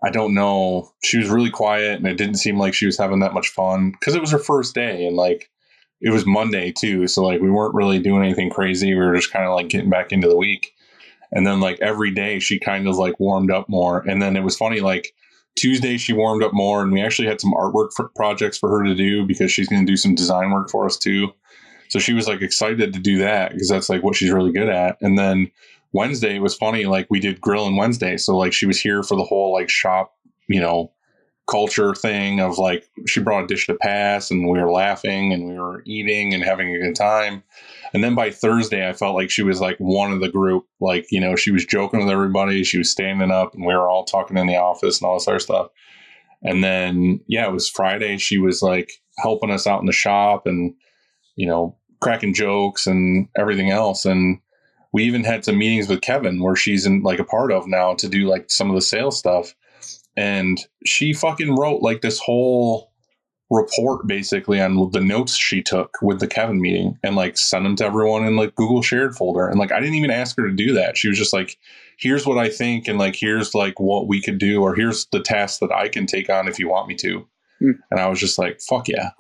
I 0.04 0.12
don't 0.12 0.34
know. 0.34 0.92
She 1.04 1.18
was 1.18 1.30
really 1.30 1.52
quiet, 1.52 1.98
and 1.98 2.08
it 2.08 2.18
didn't 2.18 2.36
seem 2.36 2.58
like 2.58 2.74
she 2.74 2.86
was 2.86 2.98
having 2.98 3.20
that 3.20 3.34
much 3.34 3.50
fun 3.50 3.92
because 3.92 4.16
it 4.16 4.22
was 4.22 4.32
her 4.32 4.40
first 4.40 4.76
day, 4.76 5.06
and 5.06 5.16
like 5.16 5.50
it 6.02 6.12
was 6.12 6.26
Monday 6.26 6.72
too. 6.72 7.08
So 7.08 7.24
like 7.24 7.42
we 7.42 7.52
weren't 7.52 7.76
really 7.76 8.00
doing 8.00 8.24
anything 8.24 8.50
crazy. 8.50 8.94
We 8.94 9.06
were 9.06 9.16
just 9.16 9.32
kind 9.32 9.46
of 9.46 9.56
like 9.56 9.70
getting 9.70 9.90
back 9.90 10.12
into 10.12 10.28
the 10.28 10.38
week. 10.38 10.74
And 11.32 11.46
then 11.46 11.60
like 11.60 11.80
every 11.82 12.12
day 12.12 12.40
she 12.40 12.60
kind 12.60 12.88
of 12.88 12.96
like 12.96 13.20
warmed 13.20 13.52
up 13.52 13.68
more. 13.68 14.00
And 14.08 14.22
then 14.22 14.38
it 14.38 14.44
was 14.44 14.56
funny, 14.56 14.80
like 14.80 15.14
Tuesday 15.56 15.98
she 15.98 16.14
warmed 16.14 16.44
up 16.44 16.54
more 16.54 16.82
and 16.82 16.92
we 16.92 17.02
actually 17.02 17.28
had 17.28 17.42
some 17.42 17.54
artwork 17.54 17.90
for 17.96 18.10
projects 18.10 18.58
for 18.58 18.70
her 18.70 18.84
to 18.86 18.96
do 18.96 19.26
because 19.26 19.52
she's 19.52 19.68
going 19.68 19.86
to 19.86 19.92
do 19.92 19.98
some 19.98 20.16
design 20.16 20.52
work 20.52 20.70
for 20.70 20.86
us 20.86 20.98
too. 20.98 21.34
So 21.90 22.00
she 22.00 22.14
was 22.14 22.28
like 22.28 22.42
excited 22.42 22.94
to 22.94 23.00
do 23.00 23.18
that 23.20 23.52
because 23.52 23.70
that's 23.70 23.90
like 23.90 24.04
what 24.04 24.16
she's 24.16 24.32
really 24.32 24.52
good 24.52 24.70
at. 24.70 24.98
And 25.02 25.18
then 25.18 25.52
Wednesday 25.94 26.38
was 26.40 26.56
funny, 26.56 26.86
like 26.86 27.08
we 27.10 27.20
did 27.20 27.42
grill 27.42 27.66
on 27.66 27.76
Wednesday. 27.76 28.18
So 28.18 28.38
like 28.38 28.54
she 28.54 28.66
was 28.66 28.80
here 28.80 29.04
for 29.04 29.16
the 29.16 29.24
whole 29.24 29.54
like 29.54 29.70
shop, 29.70 30.14
you 30.48 30.62
know, 30.62 30.92
culture 31.48 31.96
thing 31.96 32.42
of 32.42 32.58
like 32.58 32.90
she 33.08 33.22
brought 33.22 33.46
a 33.46 33.48
dish 33.48 33.68
to 33.68 33.76
pass 33.76 34.30
and 34.30 34.50
we 34.50 34.60
were 34.60 34.72
laughing 34.72 35.32
and 35.32 35.48
we 35.48 35.58
were 35.58 35.82
eating 35.86 36.34
and 36.34 36.44
having 36.44 36.74
a 36.76 36.80
good 36.80 36.96
time. 36.96 37.42
And 37.94 38.04
then 38.04 38.16
by 38.16 38.32
Thursday, 38.32 38.88
I 38.88 38.94
felt 38.94 39.16
like 39.16 39.30
she 39.30 39.44
was 39.44 39.62
like 39.62 39.78
one 39.78 40.12
of 40.12 40.20
the 40.20 40.30
group. 40.30 40.66
Like, 40.82 41.08
you 41.10 41.22
know, 41.22 41.36
she 41.36 41.52
was 41.52 41.66
joking 41.66 42.02
with 42.02 42.10
everybody. 42.10 42.64
She 42.64 42.78
was 42.78 42.92
standing 42.92 43.32
up 43.32 43.54
and 43.56 43.66
we 43.66 43.74
were 43.74 43.90
all 43.90 44.04
talking 44.04 44.38
in 44.38 44.48
the 44.48 44.58
office 44.58 45.00
and 45.00 45.08
all 45.08 45.16
this 45.16 45.28
other 45.28 45.40
stuff. 45.40 45.70
And 46.44 46.64
then, 46.64 47.22
yeah, 47.28 47.48
it 47.48 47.54
was 47.54 47.70
Friday. 47.70 48.18
She 48.18 48.38
was 48.38 48.62
like 48.62 48.92
helping 49.18 49.52
us 49.52 49.66
out 49.66 49.80
in 49.80 49.88
the 49.88 49.94
shop 49.94 50.46
and, 50.46 50.76
you 51.36 51.48
know, 51.48 51.78
cracking 52.02 52.34
jokes 52.34 52.88
and 52.88 53.28
everything 53.38 53.72
else. 53.72 54.06
And 54.06 54.40
we 54.92 55.04
even 55.04 55.24
had 55.24 55.46
some 55.46 55.58
meetings 55.58 55.88
with 55.88 56.02
Kevin 56.02 56.42
where 56.42 56.56
she's 56.56 56.86
in 56.86 57.04
like 57.04 57.20
a 57.20 57.24
part 57.24 57.52
of 57.52 57.68
now 57.68 57.94
to 57.96 58.08
do 58.08 58.28
like 58.28 58.50
some 58.50 58.70
of 58.70 58.76
the 58.76 58.82
sales 58.82 59.18
stuff. 59.18 59.56
And 60.18 60.60
she 60.86 61.14
fucking 61.14 61.56
wrote 61.56 61.82
like 61.82 62.02
this 62.02 62.20
whole 62.20 62.92
report 63.50 64.06
basically 64.08 64.60
on 64.60 64.92
the 64.92 65.00
notes 65.00 65.36
she 65.36 65.62
took 65.62 65.98
with 66.02 66.20
the 66.20 66.28
Kevin 66.28 66.60
meeting 66.60 66.98
and 67.02 67.16
like 67.16 67.38
sent 67.38 67.64
them 67.64 67.78
to 67.78 67.86
everyone 67.86 68.26
in 68.26 68.36
like 68.36 68.56
Google 68.56 68.82
shared 68.82 69.16
folder. 69.16 69.48
And 69.48 69.58
like 69.58 69.72
I 69.72 69.80
didn't 69.80 69.96
even 69.96 70.12
ask 70.12 70.36
her 70.38 70.48
to 70.48 70.54
do 70.54 70.74
that. 70.74 70.98
She 70.98 71.08
was 71.08 71.18
just 71.18 71.32
like, 71.32 71.58
here's 71.98 72.26
what 72.26 72.38
I 72.38 72.50
think 72.50 72.88
and 72.88 73.00
like 73.00 73.16
here's 73.16 73.56
like 73.56 73.80
what 73.80 74.08
we 74.08 74.22
could 74.22 74.38
do 74.38 74.62
or 74.62 74.76
here's 74.76 75.06
the 75.12 75.22
task 75.22 75.60
that 75.62 75.72
I 75.72 75.88
can 75.88 76.06
take 76.06 76.30
on 76.30 76.48
if 76.48 76.60
you 76.60 76.68
want 76.68 76.90
me 76.90 76.96
to. 76.96 77.26
Hmm. 77.60 77.72
And 77.90 78.00
I 78.00 78.08
was 78.08 78.20
just 78.20 78.38
like, 78.38 78.60
fuck 78.60 78.88
yeah. 78.88 79.12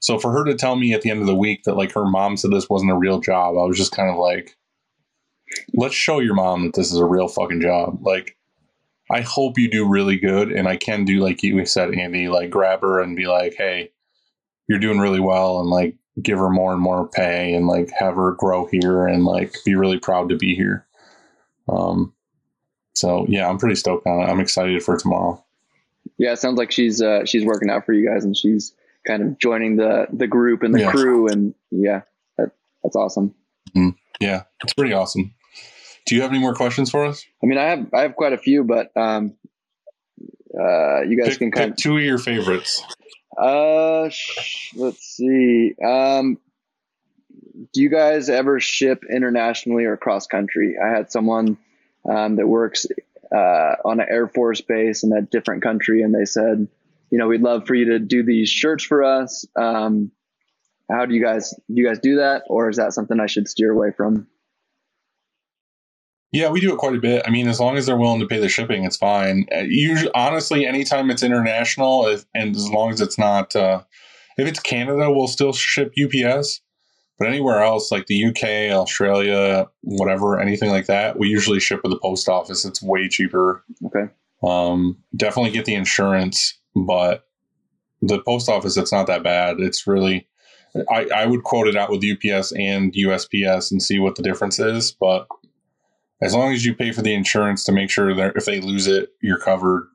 So 0.00 0.18
for 0.18 0.32
her 0.32 0.44
to 0.44 0.54
tell 0.54 0.76
me 0.76 0.94
at 0.94 1.02
the 1.02 1.10
end 1.10 1.20
of 1.20 1.26
the 1.26 1.34
week 1.34 1.64
that 1.64 1.76
like 1.76 1.92
her 1.92 2.06
mom 2.06 2.36
said 2.36 2.52
this 2.52 2.70
wasn't 2.70 2.92
a 2.92 2.96
real 2.96 3.20
job, 3.20 3.56
I 3.56 3.64
was 3.66 3.76
just 3.76 3.92
kind 3.92 4.10
of 4.10 4.16
like, 4.16 4.56
let's 5.74 5.94
show 5.94 6.20
your 6.20 6.34
mom 6.34 6.64
that 6.64 6.74
this 6.74 6.92
is 6.92 6.98
a 6.98 7.04
real 7.04 7.28
fucking 7.28 7.60
job. 7.60 7.98
Like, 8.02 8.36
I 9.10 9.20
hope 9.20 9.58
you 9.58 9.70
do 9.70 9.86
really 9.88 10.16
good. 10.16 10.50
And 10.50 10.66
I 10.66 10.76
can 10.76 11.04
do 11.04 11.20
like 11.20 11.42
you 11.42 11.64
said, 11.66 11.94
Andy, 11.94 12.28
like 12.28 12.50
grab 12.50 12.80
her 12.80 13.00
and 13.00 13.16
be 13.16 13.26
like, 13.26 13.54
hey, 13.56 13.90
you're 14.66 14.78
doing 14.78 14.98
really 14.98 15.20
well 15.20 15.60
and 15.60 15.68
like 15.68 15.96
give 16.22 16.38
her 16.38 16.48
more 16.48 16.72
and 16.72 16.80
more 16.80 17.08
pay 17.08 17.54
and 17.54 17.66
like 17.66 17.90
have 17.98 18.14
her 18.16 18.32
grow 18.32 18.66
here 18.66 19.06
and 19.06 19.24
like 19.24 19.56
be 19.64 19.74
really 19.74 19.98
proud 19.98 20.28
to 20.30 20.36
be 20.36 20.54
here. 20.54 20.86
Um, 21.68 22.14
so 22.94 23.26
yeah, 23.28 23.48
I'm 23.48 23.58
pretty 23.58 23.74
stoked 23.74 24.06
on 24.06 24.20
it. 24.20 24.30
I'm 24.30 24.40
excited 24.40 24.82
for 24.82 24.96
tomorrow. 24.96 25.42
Yeah, 26.18 26.32
it 26.32 26.38
sounds 26.38 26.58
like 26.58 26.70
she's 26.70 27.02
uh, 27.02 27.24
she's 27.24 27.44
working 27.44 27.70
out 27.70 27.84
for 27.86 27.92
you 27.92 28.08
guys, 28.08 28.24
and 28.24 28.36
she's 28.36 28.72
kind 29.06 29.22
of 29.22 29.38
joining 29.38 29.76
the 29.76 30.06
the 30.12 30.26
group 30.26 30.62
and 30.62 30.74
the 30.74 30.80
Yeah. 30.80 30.90
crew, 30.92 31.26
and 31.28 31.54
yeah, 31.70 32.02
that, 32.38 32.52
that's 32.82 32.94
awesome. 32.94 33.34
Yeah, 34.20 34.44
it's 34.62 34.74
pretty 34.74 34.92
awesome. 34.92 35.34
Do 36.06 36.14
you 36.14 36.22
have 36.22 36.30
any 36.30 36.40
more 36.40 36.54
questions 36.54 36.90
for 36.90 37.04
us? 37.04 37.24
I 37.42 37.46
mean, 37.46 37.58
I 37.58 37.64
have 37.64 37.86
I 37.94 38.02
have 38.02 38.16
quite 38.16 38.32
a 38.32 38.38
few, 38.38 38.64
but 38.64 38.90
um, 38.96 39.34
uh, 40.58 41.02
you 41.02 41.16
guys 41.18 41.30
Pick, 41.30 41.38
can 41.38 41.50
kind 41.50 41.72
pick 41.72 41.76
two 41.76 41.96
of 41.96 42.02
your 42.02 42.18
favorites. 42.18 42.82
Uh, 43.36 44.08
sh- 44.10 44.74
let's 44.76 45.00
see. 45.00 45.74
Um, 45.84 46.38
do 47.72 47.82
you 47.82 47.88
guys 47.88 48.28
ever 48.28 48.60
ship 48.60 49.04
internationally 49.10 49.84
or 49.84 49.96
cross 49.96 50.26
country? 50.26 50.76
I 50.82 50.88
had 50.88 51.10
someone 51.10 51.56
um, 52.08 52.36
that 52.36 52.46
works 52.46 52.86
uh, 53.34 53.74
on 53.84 54.00
an 54.00 54.06
Air 54.08 54.28
Force 54.28 54.60
base 54.60 55.02
in 55.04 55.12
a 55.12 55.22
different 55.22 55.62
country, 55.62 56.02
and 56.02 56.14
they 56.14 56.24
said, 56.24 56.68
you 57.10 57.18
know, 57.18 57.28
we'd 57.28 57.40
love 57.40 57.66
for 57.66 57.74
you 57.74 57.86
to 57.86 57.98
do 57.98 58.22
these 58.22 58.48
shirts 58.48 58.84
for 58.84 59.04
us. 59.04 59.46
Um, 59.56 60.12
how 60.90 61.06
do 61.06 61.14
you 61.14 61.22
guys 61.22 61.50
do? 61.50 61.80
You 61.80 61.86
guys 61.88 61.98
do 62.00 62.16
that, 62.16 62.42
or 62.48 62.68
is 62.68 62.76
that 62.76 62.92
something 62.92 63.18
I 63.18 63.26
should 63.26 63.48
steer 63.48 63.72
away 63.72 63.90
from? 63.96 64.26
Yeah, 66.34 66.50
we 66.50 66.60
do 66.60 66.72
it 66.72 66.78
quite 66.78 66.96
a 66.96 67.00
bit. 67.00 67.22
I 67.24 67.30
mean, 67.30 67.46
as 67.46 67.60
long 67.60 67.76
as 67.76 67.86
they're 67.86 67.96
willing 67.96 68.18
to 68.18 68.26
pay 68.26 68.40
the 68.40 68.48
shipping, 68.48 68.82
it's 68.82 68.96
fine. 68.96 69.46
Uh, 69.54 69.60
Usually, 69.60 70.10
honestly, 70.16 70.66
anytime 70.66 71.08
it's 71.12 71.22
international, 71.22 72.08
if, 72.08 72.24
and 72.34 72.56
as 72.56 72.68
long 72.68 72.90
as 72.90 73.00
it's 73.00 73.16
not, 73.16 73.54
uh, 73.54 73.82
if 74.36 74.48
it's 74.48 74.58
Canada, 74.58 75.12
we'll 75.12 75.28
still 75.28 75.52
ship 75.52 75.92
UPS. 75.96 76.60
But 77.20 77.28
anywhere 77.28 77.62
else, 77.62 77.92
like 77.92 78.06
the 78.06 78.24
UK, 78.24 78.76
Australia, 78.76 79.68
whatever, 79.82 80.40
anything 80.40 80.70
like 80.70 80.86
that, 80.86 81.20
we 81.20 81.28
usually 81.28 81.60
ship 81.60 81.82
with 81.84 81.92
the 81.92 82.00
post 82.00 82.28
office. 82.28 82.64
It's 82.64 82.82
way 82.82 83.08
cheaper. 83.08 83.62
Okay. 83.86 84.12
Um, 84.42 84.98
definitely 85.14 85.52
get 85.52 85.66
the 85.66 85.76
insurance, 85.76 86.58
but 86.74 87.28
the 88.02 88.20
post 88.22 88.48
office, 88.48 88.76
it's 88.76 88.90
not 88.90 89.06
that 89.06 89.22
bad. 89.22 89.60
It's 89.60 89.86
really, 89.86 90.26
I, 90.90 91.06
I 91.14 91.26
would 91.26 91.44
quote 91.44 91.68
it 91.68 91.76
out 91.76 91.90
with 91.90 92.02
UPS 92.04 92.50
and 92.50 92.92
USPS 92.92 93.70
and 93.70 93.80
see 93.80 94.00
what 94.00 94.16
the 94.16 94.22
difference 94.24 94.58
is. 94.58 94.90
But 94.90 95.28
as 96.22 96.34
long 96.34 96.52
as 96.52 96.64
you 96.64 96.74
pay 96.74 96.92
for 96.92 97.02
the 97.02 97.14
insurance 97.14 97.64
to 97.64 97.72
make 97.72 97.90
sure 97.90 98.14
that 98.14 98.36
if 98.36 98.44
they 98.44 98.60
lose 98.60 98.86
it, 98.86 99.10
you're 99.20 99.38
covered, 99.38 99.88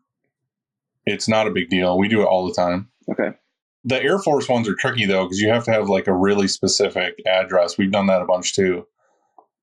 it's 1.06 1.28
not 1.28 1.48
a 1.48 1.52
big 1.52 1.70
deal. 1.70 1.98
We 1.98 2.08
do 2.08 2.22
it 2.22 2.26
all 2.26 2.48
the 2.48 2.54
time. 2.54 2.90
Okay. 3.12 3.32
The 3.86 4.02
Air 4.02 4.20
Force 4.20 4.50
ones 4.50 4.68
are 4.68 4.76
tricky 4.76 5.06
though 5.06 5.24
because 5.24 5.40
you 5.40 5.50
have 5.50 5.64
to 5.66 5.72
have 5.72 5.90
like 5.90 6.08
a 6.08 6.14
really 6.14 6.48
specific 6.48 7.22
address. 7.26 7.78
We've 7.78 7.92
done 7.92 8.08
that 8.08 8.22
a 8.22 8.26
bunch 8.26 8.54
too. 8.54 8.86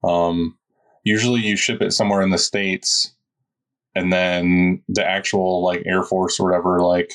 Um, 0.03 0.57
usually 1.05 1.43
you 1.43 1.57
ship 1.57 1.83
it 1.83 1.93
somewhere 1.93 2.23
in 2.23 2.31
the 2.31 2.39
states, 2.39 3.15
and 3.95 4.13
then 4.13 4.83
the 4.89 5.07
actual 5.07 5.63
like 5.63 5.83
Air 5.87 6.03
Force 6.03 6.41
or 6.41 6.49
whatever, 6.49 6.81
like 6.81 7.13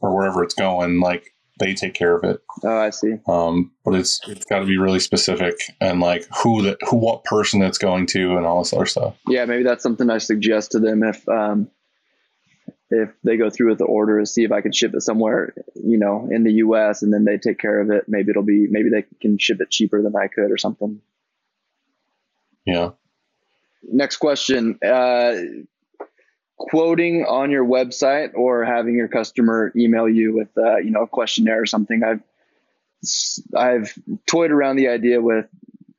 or 0.00 0.14
wherever 0.14 0.42
it's 0.42 0.54
going, 0.54 1.00
like 1.00 1.34
they 1.60 1.74
take 1.74 1.94
care 1.94 2.16
of 2.16 2.24
it. 2.24 2.42
Oh, 2.64 2.76
I 2.76 2.90
see. 2.90 3.14
Um, 3.28 3.70
but 3.84 3.94
it's 3.94 4.20
it's 4.26 4.44
got 4.44 4.58
to 4.58 4.66
be 4.66 4.78
really 4.78 4.98
specific 4.98 5.54
and 5.80 6.00
like 6.00 6.26
who 6.42 6.62
the 6.62 6.76
who 6.88 6.96
what 6.96 7.24
person 7.24 7.62
it's 7.62 7.78
going 7.78 8.06
to 8.06 8.36
and 8.36 8.44
all 8.44 8.58
this 8.58 8.72
other 8.72 8.86
stuff. 8.86 9.16
Yeah, 9.28 9.44
maybe 9.44 9.62
that's 9.62 9.82
something 9.82 10.10
I 10.10 10.18
suggest 10.18 10.72
to 10.72 10.80
them 10.80 11.04
if 11.04 11.28
um, 11.28 11.70
if 12.90 13.10
they 13.22 13.36
go 13.36 13.50
through 13.50 13.70
with 13.70 13.78
the 13.78 13.84
order 13.84 14.18
to 14.18 14.26
see 14.26 14.42
if 14.42 14.50
I 14.50 14.60
could 14.60 14.74
ship 14.74 14.94
it 14.94 15.02
somewhere, 15.02 15.54
you 15.76 15.98
know, 15.98 16.28
in 16.30 16.42
the 16.42 16.54
U.S. 16.54 17.02
and 17.02 17.12
then 17.12 17.24
they 17.24 17.38
take 17.38 17.58
care 17.58 17.80
of 17.80 17.90
it. 17.90 18.06
Maybe 18.08 18.30
it'll 18.30 18.42
be 18.42 18.66
maybe 18.68 18.90
they 18.90 19.04
can 19.20 19.38
ship 19.38 19.60
it 19.60 19.70
cheaper 19.70 20.02
than 20.02 20.16
I 20.16 20.26
could 20.26 20.50
or 20.50 20.58
something. 20.58 21.00
Yeah. 22.66 22.90
Next 23.82 24.16
question: 24.16 24.78
uh, 24.84 25.34
quoting 26.60 27.24
on 27.24 27.50
your 27.50 27.64
website 27.64 28.34
or 28.34 28.66
having 28.66 28.94
your 28.94 29.08
customer 29.08 29.72
email 29.74 30.06
you 30.06 30.34
with 30.34 30.50
uh, 30.58 30.76
you 30.76 30.90
know 30.90 31.02
a 31.02 31.06
questionnaire 31.06 31.62
or 31.62 31.66
something. 31.66 32.02
I've 32.04 32.20
I've 33.56 33.94
toyed 34.26 34.50
around 34.50 34.76
the 34.76 34.88
idea 34.88 35.22
with 35.22 35.46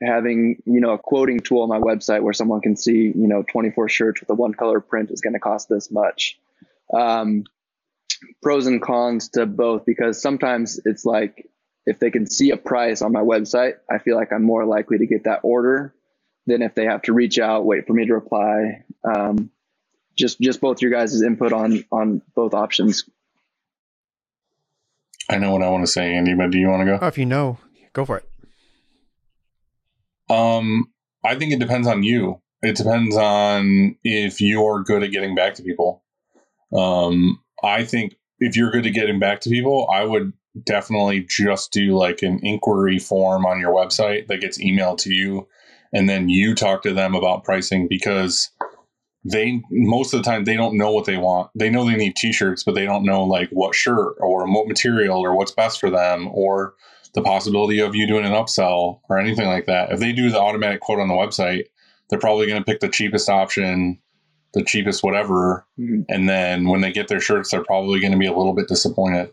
having 0.03 0.61
you 0.65 0.79
know 0.79 0.91
a 0.91 0.99
quoting 0.99 1.39
tool 1.39 1.63
on 1.63 1.69
my 1.69 1.79
website 1.79 2.21
where 2.21 2.33
someone 2.33 2.61
can 2.61 2.75
see 2.75 3.11
you 3.15 3.27
know 3.27 3.43
24 3.51 3.89
shirts 3.89 4.21
with 4.21 4.29
a 4.29 4.35
one 4.35 4.53
color 4.53 4.79
print 4.79 5.09
is 5.09 5.19
going 5.19 5.33
to 5.33 5.39
cost 5.39 5.67
this 5.67 5.89
much 5.91 6.39
um, 6.93 7.43
pros 8.43 8.67
and 8.67 8.81
cons 8.81 9.29
to 9.29 9.47
both 9.47 9.83
because 9.85 10.21
sometimes 10.21 10.79
it's 10.85 11.05
like 11.05 11.49
if 11.87 11.99
they 11.99 12.11
can 12.11 12.29
see 12.29 12.51
a 12.51 12.57
price 12.57 13.01
on 13.01 13.11
my 13.11 13.21
website 13.21 13.75
i 13.91 13.99
feel 13.99 14.15
like 14.15 14.31
i'm 14.31 14.43
more 14.43 14.65
likely 14.65 14.97
to 14.97 15.05
get 15.05 15.23
that 15.25 15.39
order 15.43 15.93
than 16.47 16.63
if 16.63 16.73
they 16.73 16.85
have 16.85 17.03
to 17.03 17.13
reach 17.13 17.37
out 17.37 17.65
wait 17.65 17.85
for 17.85 17.93
me 17.93 18.05
to 18.05 18.13
reply 18.13 18.83
um, 19.03 19.51
just 20.21 20.39
just 20.39 20.61
both 20.61 20.81
your 20.81 20.91
guys' 20.91 21.21
input 21.21 21.51
on 21.51 21.83
on 21.91 22.21
both 22.35 22.53
options 22.53 23.03
I 25.31 25.37
know 25.37 25.51
what 25.51 25.63
I 25.63 25.69
want 25.69 25.85
to 25.85 25.91
say, 25.91 26.13
Andy, 26.13 26.33
but 26.33 26.51
do 26.51 26.57
you 26.57 26.67
want 26.67 26.81
to 26.81 26.85
go? 26.85 26.99
Oh, 27.01 27.07
if 27.07 27.17
you 27.17 27.25
know, 27.25 27.57
go 27.93 28.03
for 28.03 28.17
it. 28.17 28.25
Um, 30.29 30.91
I 31.23 31.35
think 31.35 31.53
it 31.53 31.59
depends 31.59 31.87
on 31.87 32.03
you. 32.03 32.41
It 32.61 32.75
depends 32.75 33.15
on 33.15 33.95
if 34.03 34.41
you're 34.41 34.83
good 34.83 35.03
at 35.03 35.11
getting 35.11 35.33
back 35.33 35.55
to 35.55 35.63
people. 35.63 36.03
Um, 36.75 37.41
I 37.63 37.85
think 37.85 38.15
if 38.39 38.57
you're 38.57 38.71
good 38.71 38.85
at 38.85 38.93
getting 38.93 39.19
back 39.19 39.41
to 39.41 39.49
people, 39.49 39.89
I 39.91 40.03
would 40.03 40.33
definitely 40.65 41.25
just 41.29 41.71
do 41.71 41.95
like 41.97 42.21
an 42.23 42.39
inquiry 42.43 42.99
form 42.99 43.45
on 43.45 43.59
your 43.59 43.73
website 43.73 44.27
that 44.27 44.41
gets 44.41 44.57
emailed 44.57 44.97
to 44.99 45.13
you, 45.13 45.47
and 45.93 46.09
then 46.09 46.27
you 46.27 46.55
talk 46.55 46.83
to 46.83 46.93
them 46.93 47.15
about 47.15 47.45
pricing 47.45 47.87
because 47.89 48.49
they 49.23 49.61
most 49.69 50.13
of 50.13 50.19
the 50.23 50.29
time 50.29 50.45
they 50.45 50.55
don't 50.55 50.77
know 50.77 50.91
what 50.91 51.05
they 51.05 51.17
want. 51.17 51.51
They 51.55 51.69
know 51.69 51.85
they 51.85 51.95
need 51.95 52.15
t-shirts, 52.15 52.63
but 52.63 52.75
they 52.75 52.85
don't 52.85 53.03
know 53.03 53.23
like 53.23 53.49
what 53.51 53.75
shirt 53.75 54.15
or 54.19 54.51
what 54.51 54.67
material 54.67 55.19
or 55.19 55.35
what's 55.35 55.51
best 55.51 55.79
for 55.79 55.89
them 55.89 56.27
or 56.31 56.73
the 57.13 57.21
possibility 57.21 57.79
of 57.79 57.95
you 57.95 58.07
doing 58.07 58.25
an 58.25 58.31
upsell 58.31 58.99
or 59.09 59.19
anything 59.19 59.47
like 59.47 59.65
that. 59.65 59.91
If 59.91 59.99
they 59.99 60.11
do 60.11 60.29
the 60.31 60.39
automatic 60.39 60.79
quote 60.81 60.99
on 60.99 61.07
the 61.07 61.13
website, 61.13 61.65
they're 62.09 62.19
probably 62.19 62.47
going 62.47 62.61
to 62.61 62.65
pick 62.65 62.79
the 62.79 62.89
cheapest 62.89 63.29
option, 63.29 63.99
the 64.53 64.63
cheapest 64.63 65.03
whatever, 65.03 65.65
Mhm. 65.79 66.05
and 66.09 66.27
then 66.27 66.67
when 66.67 66.81
they 66.81 66.91
get 66.91 67.07
their 67.07 67.19
shirts, 67.19 67.51
they're 67.51 67.63
probably 67.63 67.99
going 67.99 68.13
to 68.13 68.17
be 68.17 68.27
a 68.27 68.33
little 68.35 68.53
bit 68.53 68.67
disappointed. 68.67 69.31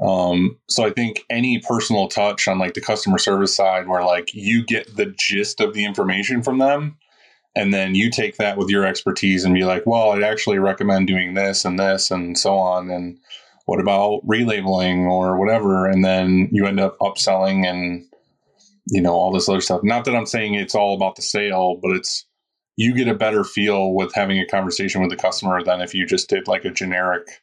Um, 0.00 0.58
so 0.68 0.84
I 0.84 0.90
think 0.90 1.24
any 1.28 1.58
personal 1.58 2.06
touch 2.08 2.46
on 2.46 2.58
like 2.58 2.74
the 2.74 2.80
customer 2.80 3.18
service 3.18 3.54
side, 3.54 3.88
where 3.88 4.04
like 4.04 4.32
you 4.32 4.64
get 4.64 4.96
the 4.96 5.06
gist 5.18 5.60
of 5.60 5.74
the 5.74 5.84
information 5.84 6.42
from 6.42 6.58
them, 6.58 6.98
and 7.58 7.74
then 7.74 7.94
you 7.96 8.08
take 8.10 8.36
that 8.36 8.56
with 8.56 8.70
your 8.70 8.86
expertise 8.86 9.44
and 9.44 9.52
be 9.52 9.64
like, 9.64 9.84
well, 9.84 10.12
I'd 10.12 10.22
actually 10.22 10.60
recommend 10.60 11.08
doing 11.08 11.34
this 11.34 11.64
and 11.64 11.78
this 11.78 12.10
and 12.10 12.38
so 12.38 12.56
on, 12.56 12.88
and 12.88 13.18
what 13.66 13.80
about 13.80 14.20
relabeling 14.26 15.10
or 15.10 15.36
whatever, 15.36 15.86
and 15.86 16.04
then 16.04 16.48
you 16.52 16.66
end 16.66 16.78
up 16.78 16.96
upselling 17.00 17.66
and 17.66 18.06
you 18.86 19.02
know 19.02 19.12
all 19.12 19.32
this 19.32 19.48
other 19.48 19.60
stuff. 19.60 19.80
Not 19.82 20.04
that 20.04 20.14
I'm 20.14 20.26
saying 20.26 20.54
it's 20.54 20.76
all 20.76 20.94
about 20.94 21.16
the 21.16 21.22
sale, 21.22 21.78
but 21.82 21.90
it's 21.90 22.24
you 22.76 22.94
get 22.94 23.08
a 23.08 23.14
better 23.14 23.42
feel 23.42 23.92
with 23.92 24.14
having 24.14 24.38
a 24.38 24.46
conversation 24.46 25.00
with 25.00 25.10
the 25.10 25.16
customer 25.16 25.62
than 25.64 25.80
if 25.80 25.94
you 25.94 26.06
just 26.06 26.28
did 26.28 26.46
like 26.46 26.64
a 26.64 26.70
generic 26.70 27.42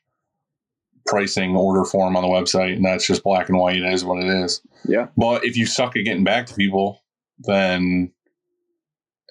pricing 1.05 1.57
order 1.57 1.83
form 1.83 2.15
on 2.15 2.23
the 2.23 2.29
website 2.29 2.77
and 2.77 2.85
that's 2.85 3.05
just 3.05 3.21
black 3.21 3.49
and 3.49 3.59
white. 3.59 3.75
It 3.75 3.93
is 3.93 4.05
what 4.05 4.23
it 4.23 4.29
is. 4.29 4.61
yeah 4.85 5.07
But 5.17 5.43
if 5.43 5.57
you 5.57 5.65
suck 5.65 5.97
at 5.97 6.05
getting 6.05 6.23
back 6.23 6.45
to 6.47 6.55
people, 6.55 7.03
then 7.39 8.13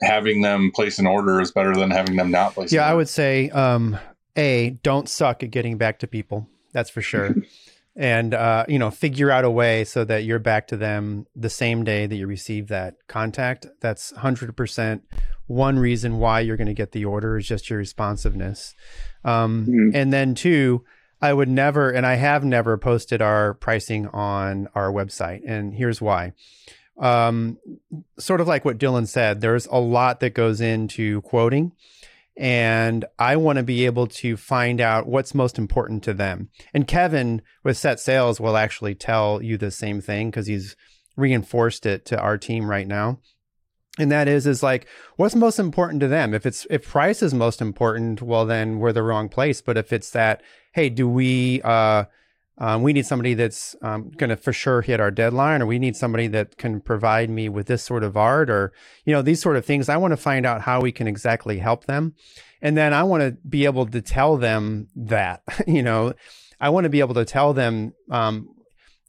having 0.03 0.43
them 0.43 0.71
place 0.75 0.99
an 0.99 1.07
order 1.07 1.41
is 1.41 1.53
better 1.53 1.75
than 1.75 1.91
having 1.91 2.17
them 2.17 2.31
not 2.31 2.55
place. 2.55 2.73
Yeah, 2.73 2.87
I 2.87 2.95
would 2.95 3.09
say 3.09 3.51
um, 3.51 3.99
a 4.37 4.71
don't 4.83 5.09
suck 5.09 5.43
at 5.43 5.51
getting 5.51 5.79
back 5.79 6.01
to 6.01 6.07
people. 6.07 6.49
That's 6.73 6.91
for 6.91 7.03
sure. 7.03 7.35
and 7.97 8.35
uh, 8.35 8.65
you 8.69 8.79
know, 8.79 8.91
figure 8.91 9.31
out 9.31 9.45
a 9.45 9.51
way 9.51 9.85
so 9.85 10.05
that 10.05 10.25
you're 10.25 10.39
back 10.39 10.67
to 10.69 10.77
them 10.77 11.27
the 11.37 11.51
same 11.51 11.85
day 11.85 12.07
that 12.07 12.17
you 12.17 12.27
receive 12.27 12.69
that 12.69 12.97
contact. 13.07 13.67
That's 13.81 14.11
hundred 14.17 14.57
percent 14.57 15.05
one 15.47 15.79
reason 15.79 16.19
why 16.19 16.41
you're 16.41 16.57
going 16.57 16.69
to 16.69 16.75
get 16.75 16.93
the 16.93 17.05
order 17.05 17.37
is 17.37 17.47
just 17.47 17.69
your 17.69 17.79
responsiveness. 17.79 18.75
Um, 19.25 19.67
Mhm. 19.67 19.91
And 19.95 20.13
then 20.13 20.35
two, 20.35 20.85
I 21.21 21.33
would 21.33 21.49
never, 21.49 21.91
and 21.91 22.07
I 22.07 22.15
have 22.15 22.45
never 22.45 22.77
posted 22.79 23.23
our 23.23 23.55
pricing 23.55 24.07
on 24.09 24.69
our 24.75 24.91
website. 24.91 25.43
And 25.47 25.75
here's 25.75 26.01
why. 26.01 26.33
Um, 26.99 27.59
sort 28.19 28.41
of 28.41 28.47
like 28.47 28.65
what 28.65 28.79
Dylan 28.79 29.09
said, 29.09 29.41
there's 29.41 29.67
a 29.67 29.79
lot 29.79 30.21
that 30.21 30.35
goes 30.35 30.61
into 30.61 31.23
quoting. 31.23 31.73
And 32.37 33.05
I 33.19 33.37
want 33.37 33.59
to 33.59 33.63
be 33.63 33.87
able 33.87 34.09
to 34.09 34.37
find 34.37 34.81
out 34.81 35.07
what's 35.07 35.35
most 35.35 35.57
important 35.57 36.03
to 36.05 36.15
them. 36.15 36.49
And 36.73 36.87
Kevin 36.87 37.43
with 37.63 37.77
Set 37.77 38.01
Sales 38.01 38.41
will 38.41 38.57
actually 38.57 38.95
tell 38.95 39.41
you 39.41 39.57
the 39.57 39.71
same 39.71 40.01
thing 40.01 40.31
because 40.31 40.49
he's 40.49 40.75
reinforced 41.17 41.87
it 41.87 42.05
to 42.07 42.19
our 42.19 42.37
team 42.37 42.69
right 42.69 42.89
now. 42.89 43.21
And 44.01 44.11
that 44.11 44.27
is, 44.27 44.49
is 44.49 44.65
like, 44.65 44.89
what's 45.17 45.37
most 45.37 45.61
important 45.61 46.01
to 46.01 46.09
them? 46.09 46.35
If 46.35 46.45
it's, 46.45 46.67
if 46.69 46.89
price 46.89 47.23
is 47.23 47.33
most 47.33 47.61
important, 47.61 48.21
well, 48.21 48.45
then 48.45 48.81
we're 48.81 48.93
the 48.93 49.05
wrong 49.05 49.29
place. 49.29 49.61
But 49.61 49.77
if 49.77 49.93
it's 49.93 50.11
that, 50.11 50.43
hey, 50.73 50.89
do 50.89 51.09
we, 51.09 51.63
uh, 51.63 52.07
um, 52.59 52.83
we 52.83 52.93
need 52.93 53.07
somebody 53.07 53.35
that's 53.35 53.75
um, 53.83 54.11
going 54.11 54.31
to 54.31 54.37
for 54.37 54.53
sure 54.53 54.83
hit 54.83 55.01
our 55.01 55.11
deadline, 55.11 55.61
or 55.61 55.67
we 55.67 55.79
need 55.79 55.97
somebody 55.97 56.29
that 56.29 56.57
can 56.57 56.81
provide 56.81 57.29
me 57.29 57.49
with 57.49 57.67
this 57.67 57.83
sort 57.83 58.05
of 58.05 58.17
art, 58.17 58.49
or 58.49 58.73
you 59.05 59.13
know 59.13 59.23
these 59.23 59.41
sort 59.41 59.57
of 59.57 59.65
things. 59.65 59.89
I 59.89 59.97
want 59.97 60.13
to 60.13 60.17
find 60.17 60.47
out 60.47 60.63
how 60.63 60.81
we 60.81 60.93
can 60.93 61.09
exactly 61.09 61.59
help 61.59 61.87
them, 61.87 62.15
and 62.63 62.77
then 62.77 62.95
I 62.95 63.03
want 63.03 63.23
to 63.23 63.33
be 63.49 63.65
able 63.65 63.87
to 63.87 64.01
tell 64.01 64.37
them 64.37 64.89
that. 64.95 65.43
you 65.67 65.83
know, 65.83 66.13
I 66.61 66.69
want 66.69 66.85
to 66.85 66.91
be 66.91 67.01
able 67.01 67.15
to 67.15 67.25
tell 67.25 67.55
them 67.55 67.93
um, 68.11 68.49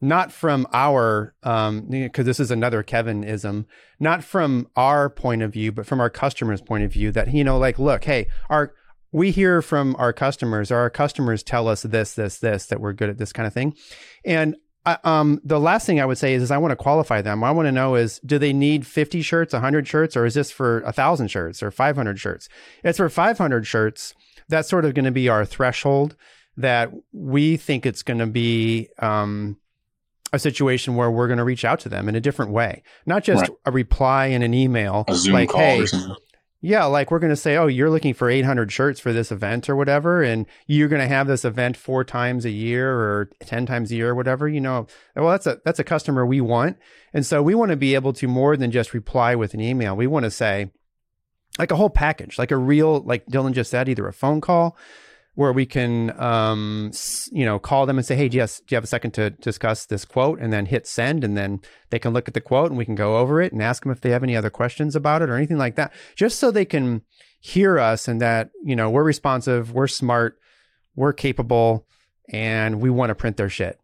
not 0.02 0.32
from 0.32 0.68
our 0.74 1.34
um 1.44 1.88
because 1.90 2.26
this 2.26 2.40
is 2.40 2.52
another 2.52 2.84
kevinism 2.84 3.66
not 4.00 4.24
from 4.24 4.68
our 4.76 5.10
point 5.10 5.42
of 5.42 5.54
view 5.54 5.72
but 5.72 5.86
from 5.86 6.02
our 6.02 6.10
customers 6.10 6.62
point 6.62 6.84
of 6.84 6.92
view 6.92 7.12
that 7.12 7.34
you 7.34 7.46
know 7.46 7.58
like 7.58 7.80
look 7.80 8.04
hey 8.04 8.28
our 8.50 8.74
we 9.12 9.32
hear 9.32 9.62
from 9.62 9.96
our 9.98 10.14
customers 10.14 10.72
or 10.72 10.78
our 10.78 10.90
customers 10.90 11.44
tell 11.44 11.68
us 11.68 11.84
this 11.84 12.14
this 12.14 12.40
this 12.40 12.66
that 12.68 12.80
we're 12.82 12.94
good 12.94 13.10
at 13.10 13.18
this 13.18 13.32
kind 13.34 13.48
of 13.48 13.54
thing 13.54 13.76
and 14.24 14.56
I, 14.86 14.98
um, 15.04 15.42
the 15.44 15.60
last 15.60 15.88
thing 15.88 16.00
I 16.00 16.06
would 16.06 16.20
say 16.20 16.36
is, 16.36 16.44
is 16.44 16.52
I 16.52 16.60
want 16.60 16.72
to 16.72 16.76
qualify 16.76 17.22
them. 17.22 17.42
What 17.42 17.48
I 17.48 17.52
want 17.52 17.66
to 17.68 17.72
know 17.72 17.96
is, 17.96 18.20
do 18.20 18.38
they 18.38 18.54
need 18.54 18.86
50 18.86 19.24
shirts, 19.24 19.52
100 19.54 19.88
shirts, 19.88 20.16
or 20.16 20.26
is 20.28 20.36
this 20.36 20.52
for 20.52 20.82
1,000 20.82 21.28
shirts 21.30 21.64
or 21.64 21.72
500 21.72 22.20
shirts? 22.20 22.48
It's 22.84 22.98
for 22.98 23.10
500 23.10 23.66
shirts. 23.66 24.14
That's 24.48 24.70
sort 24.70 24.86
of 24.86 24.94
going 24.94 25.06
to 25.06 25.12
be 25.12 25.28
our 25.28 25.44
threshold 25.44 26.16
that 26.58 26.92
we 27.12 27.58
think 27.58 27.88
it's 27.88 28.04
going 28.04 28.20
to 28.20 28.28
be 28.28 28.90
um, 29.00 29.58
a 30.32 30.38
situation 30.38 30.96
where 30.96 31.10
we're 31.10 31.28
going 31.28 31.40
to 31.40 31.44
reach 31.44 31.66
out 31.66 31.80
to 31.80 31.90
them 31.90 32.08
in 32.08 32.16
a 32.16 32.22
different 32.22 32.52
way, 32.52 32.84
not 33.08 33.24
just 33.24 33.42
Right. 33.42 33.58
a 33.66 33.72
reply 33.72 34.28
in 34.28 34.44
an 34.44 34.54
email 34.54 35.04
A 35.08 35.16
Zoom 35.16 35.34
like, 35.34 35.50
call 35.50 35.62
hey. 35.62 35.86
Yeah, 36.66 36.86
like 36.86 37.12
we're 37.12 37.20
going 37.20 37.30
to 37.32 37.36
say, 37.36 37.58
oh, 37.58 37.68
you're 37.68 37.92
looking 37.92 38.16
for 38.16 38.28
800 38.28 38.72
shirts 38.72 39.00
for 39.00 39.14
this 39.14 39.32
event 39.32 39.70
or 39.70 39.76
whatever, 39.76 40.24
and 40.24 40.48
you're 40.66 40.88
going 40.88 41.02
to 41.02 41.08
have 41.08 41.28
this 41.28 41.46
event 41.46 41.78
four 41.78 42.04
times 42.04 42.44
a 42.44 42.50
year 42.50 42.92
or 42.92 43.30
10 43.42 43.68
times 43.68 43.92
a 43.92 43.96
year 43.96 44.10
or 44.10 44.16
whatever. 44.16 44.50
You 44.50 44.62
know, 44.62 44.88
well, 45.16 45.30
that's 45.30 45.46
a 45.46 45.62
that's 45.64 45.78
a 45.78 45.84
customer 45.84 46.26
we 46.26 46.42
want, 46.42 46.78
and 47.14 47.24
so 47.24 47.44
we 47.44 47.54
want 47.54 47.70
to 47.70 47.76
be 47.76 47.94
able 47.94 48.14
to 48.14 48.28
more 48.28 48.58
than 48.58 48.72
just 48.72 48.96
reply 48.96 49.36
with 49.36 49.54
an 49.54 49.62
email. 49.62 49.96
We 49.96 50.08
want 50.08 50.24
to 50.24 50.32
say, 50.32 50.72
like 51.60 51.70
a 51.70 51.76
whole 51.76 51.92
package, 51.92 52.40
like 52.40 52.50
a 52.50 52.58
real, 52.58 53.02
like 53.02 53.28
Dylan 53.28 53.54
just 53.54 53.70
said, 53.70 53.88
either 53.88 54.08
a 54.08 54.14
phone 54.14 54.42
call 54.42 54.76
where 55.36 55.54
we 55.54 55.66
can, 55.66 56.18
um, 56.20 56.92
you 57.32 57.46
know, 57.46 57.60
call 57.60 57.86
them 57.86 57.98
and 57.98 58.06
say, 58.06 58.16
hey, 58.16 58.28
yes, 58.28 58.60
do 58.60 58.74
you 58.74 58.76
have 58.78 58.84
a 58.84 58.88
second 58.88 59.12
to 59.12 59.30
discuss 59.30 59.86
this 59.86 60.06
quote, 60.06 60.40
and 60.40 60.52
then 60.52 60.66
hit 60.66 60.88
send, 60.88 61.24
and 61.24 61.38
then 61.38 61.60
they 61.90 62.00
can 62.00 62.14
look 62.14 62.28
at 62.28 62.34
the 62.34 62.42
quote 62.42 62.72
and 62.72 62.78
we 62.78 62.86
can 62.86 62.96
go 62.96 63.18
over 63.18 63.42
it 63.42 63.52
and 63.52 63.62
ask 63.62 63.84
them 63.84 63.92
if 63.92 64.02
they 64.02 64.10
have 64.10 64.24
any 64.24 64.36
other 64.36 64.50
questions 64.50 64.96
about 64.96 65.22
it 65.22 65.30
or 65.30 65.36
anything 65.36 65.58
like 65.58 65.76
that, 65.76 65.94
just 66.16 66.40
so 66.40 66.52
they 66.52 66.66
can 66.66 67.02
hear 67.40 67.78
us 67.78 68.08
and 68.08 68.20
that 68.22 68.50
you 68.64 68.76
know 68.76 68.90
we're 68.90 69.04
responsive, 69.04 69.72
we're 69.72 69.88
smart, 69.88 70.40
we're 70.96 71.14
capable, 71.14 71.86
and 72.32 72.82
we 72.82 72.90
want 72.90 73.10
to 73.10 73.16
print 73.16 73.38
their 73.38 73.50
shit. 73.50 73.78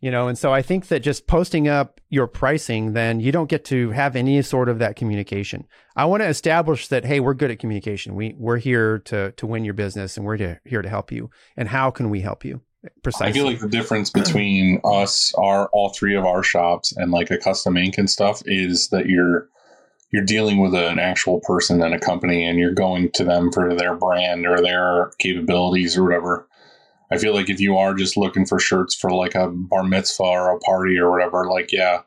You 0.00 0.10
know, 0.10 0.28
and 0.28 0.38
so 0.38 0.52
I 0.52 0.62
think 0.62 0.88
that 0.88 1.00
just 1.00 1.26
posting 1.26 1.68
up 1.68 2.00
your 2.08 2.26
pricing, 2.26 2.94
then 2.94 3.20
you 3.20 3.32
don't 3.32 3.50
get 3.50 3.66
to 3.66 3.90
have 3.90 4.16
any 4.16 4.40
sort 4.40 4.70
of 4.70 4.78
that 4.78 4.96
communication. 4.96 5.66
I 5.94 6.06
want 6.06 6.22
to 6.22 6.28
establish 6.28 6.88
that 6.88 7.04
hey, 7.04 7.20
we're 7.20 7.34
good 7.34 7.50
at 7.50 7.58
communication. 7.58 8.14
We 8.14 8.34
we're 8.38 8.56
here 8.56 9.00
to 9.00 9.32
to 9.32 9.46
win 9.46 9.64
your 9.64 9.74
business, 9.74 10.16
and 10.16 10.24
we're 10.24 10.38
to, 10.38 10.58
here 10.64 10.80
to 10.80 10.88
help 10.88 11.12
you. 11.12 11.30
And 11.54 11.68
how 11.68 11.90
can 11.90 12.08
we 12.08 12.22
help 12.22 12.46
you? 12.46 12.62
Precisely. 13.02 13.26
I 13.28 13.32
feel 13.32 13.44
like 13.44 13.60
the 13.60 13.68
difference 13.68 14.08
between 14.08 14.80
us, 14.84 15.34
our 15.36 15.68
all 15.68 15.90
three 15.90 16.16
of 16.16 16.24
our 16.24 16.42
shops, 16.42 16.96
and 16.96 17.10
like 17.10 17.30
a 17.30 17.36
custom 17.36 17.76
ink 17.76 17.98
and 17.98 18.08
stuff 18.08 18.42
is 18.46 18.88
that 18.88 19.04
you're 19.04 19.50
you're 20.10 20.24
dealing 20.24 20.60
with 20.60 20.74
an 20.74 20.98
actual 20.98 21.40
person 21.40 21.82
and 21.82 21.94
a 21.94 22.00
company, 22.00 22.46
and 22.46 22.58
you're 22.58 22.72
going 22.72 23.10
to 23.12 23.24
them 23.24 23.52
for 23.52 23.74
their 23.74 23.94
brand 23.94 24.46
or 24.46 24.62
their 24.62 25.10
capabilities 25.18 25.98
or 25.98 26.04
whatever. 26.04 26.48
I 27.10 27.18
feel 27.18 27.34
like 27.34 27.50
if 27.50 27.60
you 27.60 27.76
are 27.76 27.94
just 27.94 28.16
looking 28.16 28.46
for 28.46 28.58
shirts 28.58 28.94
for 28.94 29.10
like 29.10 29.34
a 29.34 29.48
bar 29.48 29.82
mitzvah 29.82 30.22
or 30.22 30.54
a 30.54 30.58
party 30.60 30.98
or 30.98 31.10
whatever, 31.10 31.46
like 31.48 31.72
yeah, 31.72 32.02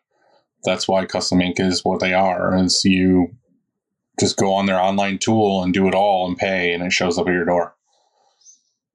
that's 0.63 0.87
why 0.87 1.05
custom 1.05 1.41
ink 1.41 1.59
is 1.59 1.83
what 1.83 1.99
they 1.99 2.13
are. 2.13 2.55
Is 2.57 2.83
you 2.85 3.35
just 4.19 4.37
go 4.37 4.53
on 4.53 4.65
their 4.65 4.79
online 4.79 5.17
tool 5.17 5.63
and 5.63 5.73
do 5.73 5.87
it 5.87 5.95
all 5.95 6.27
and 6.27 6.37
pay, 6.37 6.73
and 6.73 6.83
it 6.83 6.93
shows 6.93 7.17
up 7.17 7.27
at 7.27 7.33
your 7.33 7.45
door. 7.45 7.75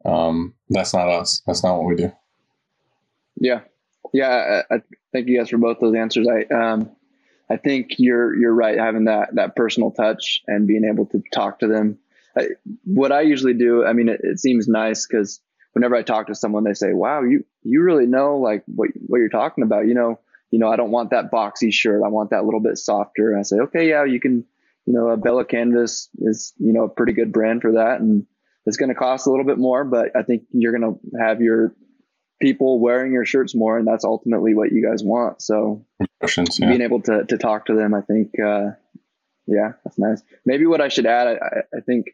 Um, 0.04 0.54
that's 0.70 0.94
not 0.94 1.08
us. 1.08 1.42
That's 1.46 1.62
not 1.62 1.76
what 1.76 1.86
we 1.86 1.96
do. 1.96 2.12
Yeah, 3.36 3.60
yeah. 4.12 4.62
I, 4.70 4.76
I 4.76 4.82
thank 5.12 5.28
you 5.28 5.38
guys 5.38 5.50
for 5.50 5.58
both 5.58 5.78
those 5.80 5.94
answers. 5.94 6.26
I 6.26 6.54
um, 6.54 6.90
I 7.50 7.56
think 7.56 7.92
you're 7.98 8.34
you're 8.34 8.54
right. 8.54 8.78
Having 8.78 9.04
that 9.04 9.34
that 9.34 9.56
personal 9.56 9.90
touch 9.90 10.40
and 10.46 10.66
being 10.66 10.84
able 10.84 11.06
to 11.06 11.22
talk 11.32 11.58
to 11.60 11.66
them. 11.66 11.98
I, 12.36 12.48
what 12.84 13.10
I 13.10 13.22
usually 13.22 13.54
do, 13.54 13.84
I 13.84 13.92
mean, 13.92 14.08
it, 14.08 14.20
it 14.22 14.38
seems 14.38 14.68
nice 14.68 15.06
because 15.06 15.40
whenever 15.78 15.96
I 15.96 16.02
talk 16.02 16.26
to 16.26 16.34
someone, 16.34 16.64
they 16.64 16.74
say, 16.74 16.92
"Wow, 16.92 17.22
you 17.22 17.44
you 17.62 17.82
really 17.82 18.06
know 18.06 18.36
like 18.38 18.64
what 18.66 18.90
what 19.06 19.18
you're 19.18 19.28
talking 19.28 19.64
about." 19.64 19.86
You 19.86 19.94
know, 19.94 20.18
you 20.50 20.58
know, 20.58 20.68
I 20.68 20.76
don't 20.76 20.90
want 20.90 21.10
that 21.10 21.30
boxy 21.30 21.72
shirt. 21.72 22.02
I 22.04 22.08
want 22.08 22.30
that 22.30 22.44
little 22.44 22.60
bit 22.60 22.78
softer. 22.78 23.30
And 23.30 23.38
I 23.38 23.42
say, 23.42 23.56
"Okay, 23.60 23.88
yeah, 23.88 24.04
you 24.04 24.20
can." 24.20 24.44
You 24.86 24.94
know, 24.94 25.08
a 25.10 25.18
Bella 25.18 25.44
Canvas 25.44 26.08
is 26.18 26.54
you 26.58 26.72
know 26.72 26.84
a 26.84 26.88
pretty 26.88 27.12
good 27.12 27.30
brand 27.30 27.60
for 27.60 27.72
that, 27.72 28.00
and 28.00 28.26
it's 28.64 28.78
going 28.78 28.88
to 28.88 28.94
cost 28.94 29.26
a 29.26 29.30
little 29.30 29.44
bit 29.44 29.58
more, 29.58 29.84
but 29.84 30.16
I 30.16 30.22
think 30.22 30.44
you're 30.50 30.72
going 30.78 30.94
to 30.94 31.18
have 31.20 31.42
your 31.42 31.74
people 32.40 32.80
wearing 32.80 33.12
your 33.12 33.26
shirts 33.26 33.54
more, 33.54 33.76
and 33.78 33.86
that's 33.86 34.04
ultimately 34.04 34.54
what 34.54 34.72
you 34.72 34.82
guys 34.88 35.02
want. 35.04 35.42
So 35.42 35.84
Questions? 36.20 36.58
Yeah. 36.58 36.68
being 36.68 36.80
able 36.80 37.02
to 37.02 37.24
to 37.26 37.36
talk 37.36 37.66
to 37.66 37.74
them, 37.74 37.92
I 37.92 38.00
think, 38.00 38.30
uh, 38.40 38.70
yeah, 39.46 39.72
that's 39.84 39.98
nice. 39.98 40.22
Maybe 40.46 40.64
what 40.64 40.80
I 40.80 40.88
should 40.88 41.04
add, 41.06 41.26
I, 41.28 41.32
I- 41.32 41.76
I 41.78 41.80
think 41.84 42.06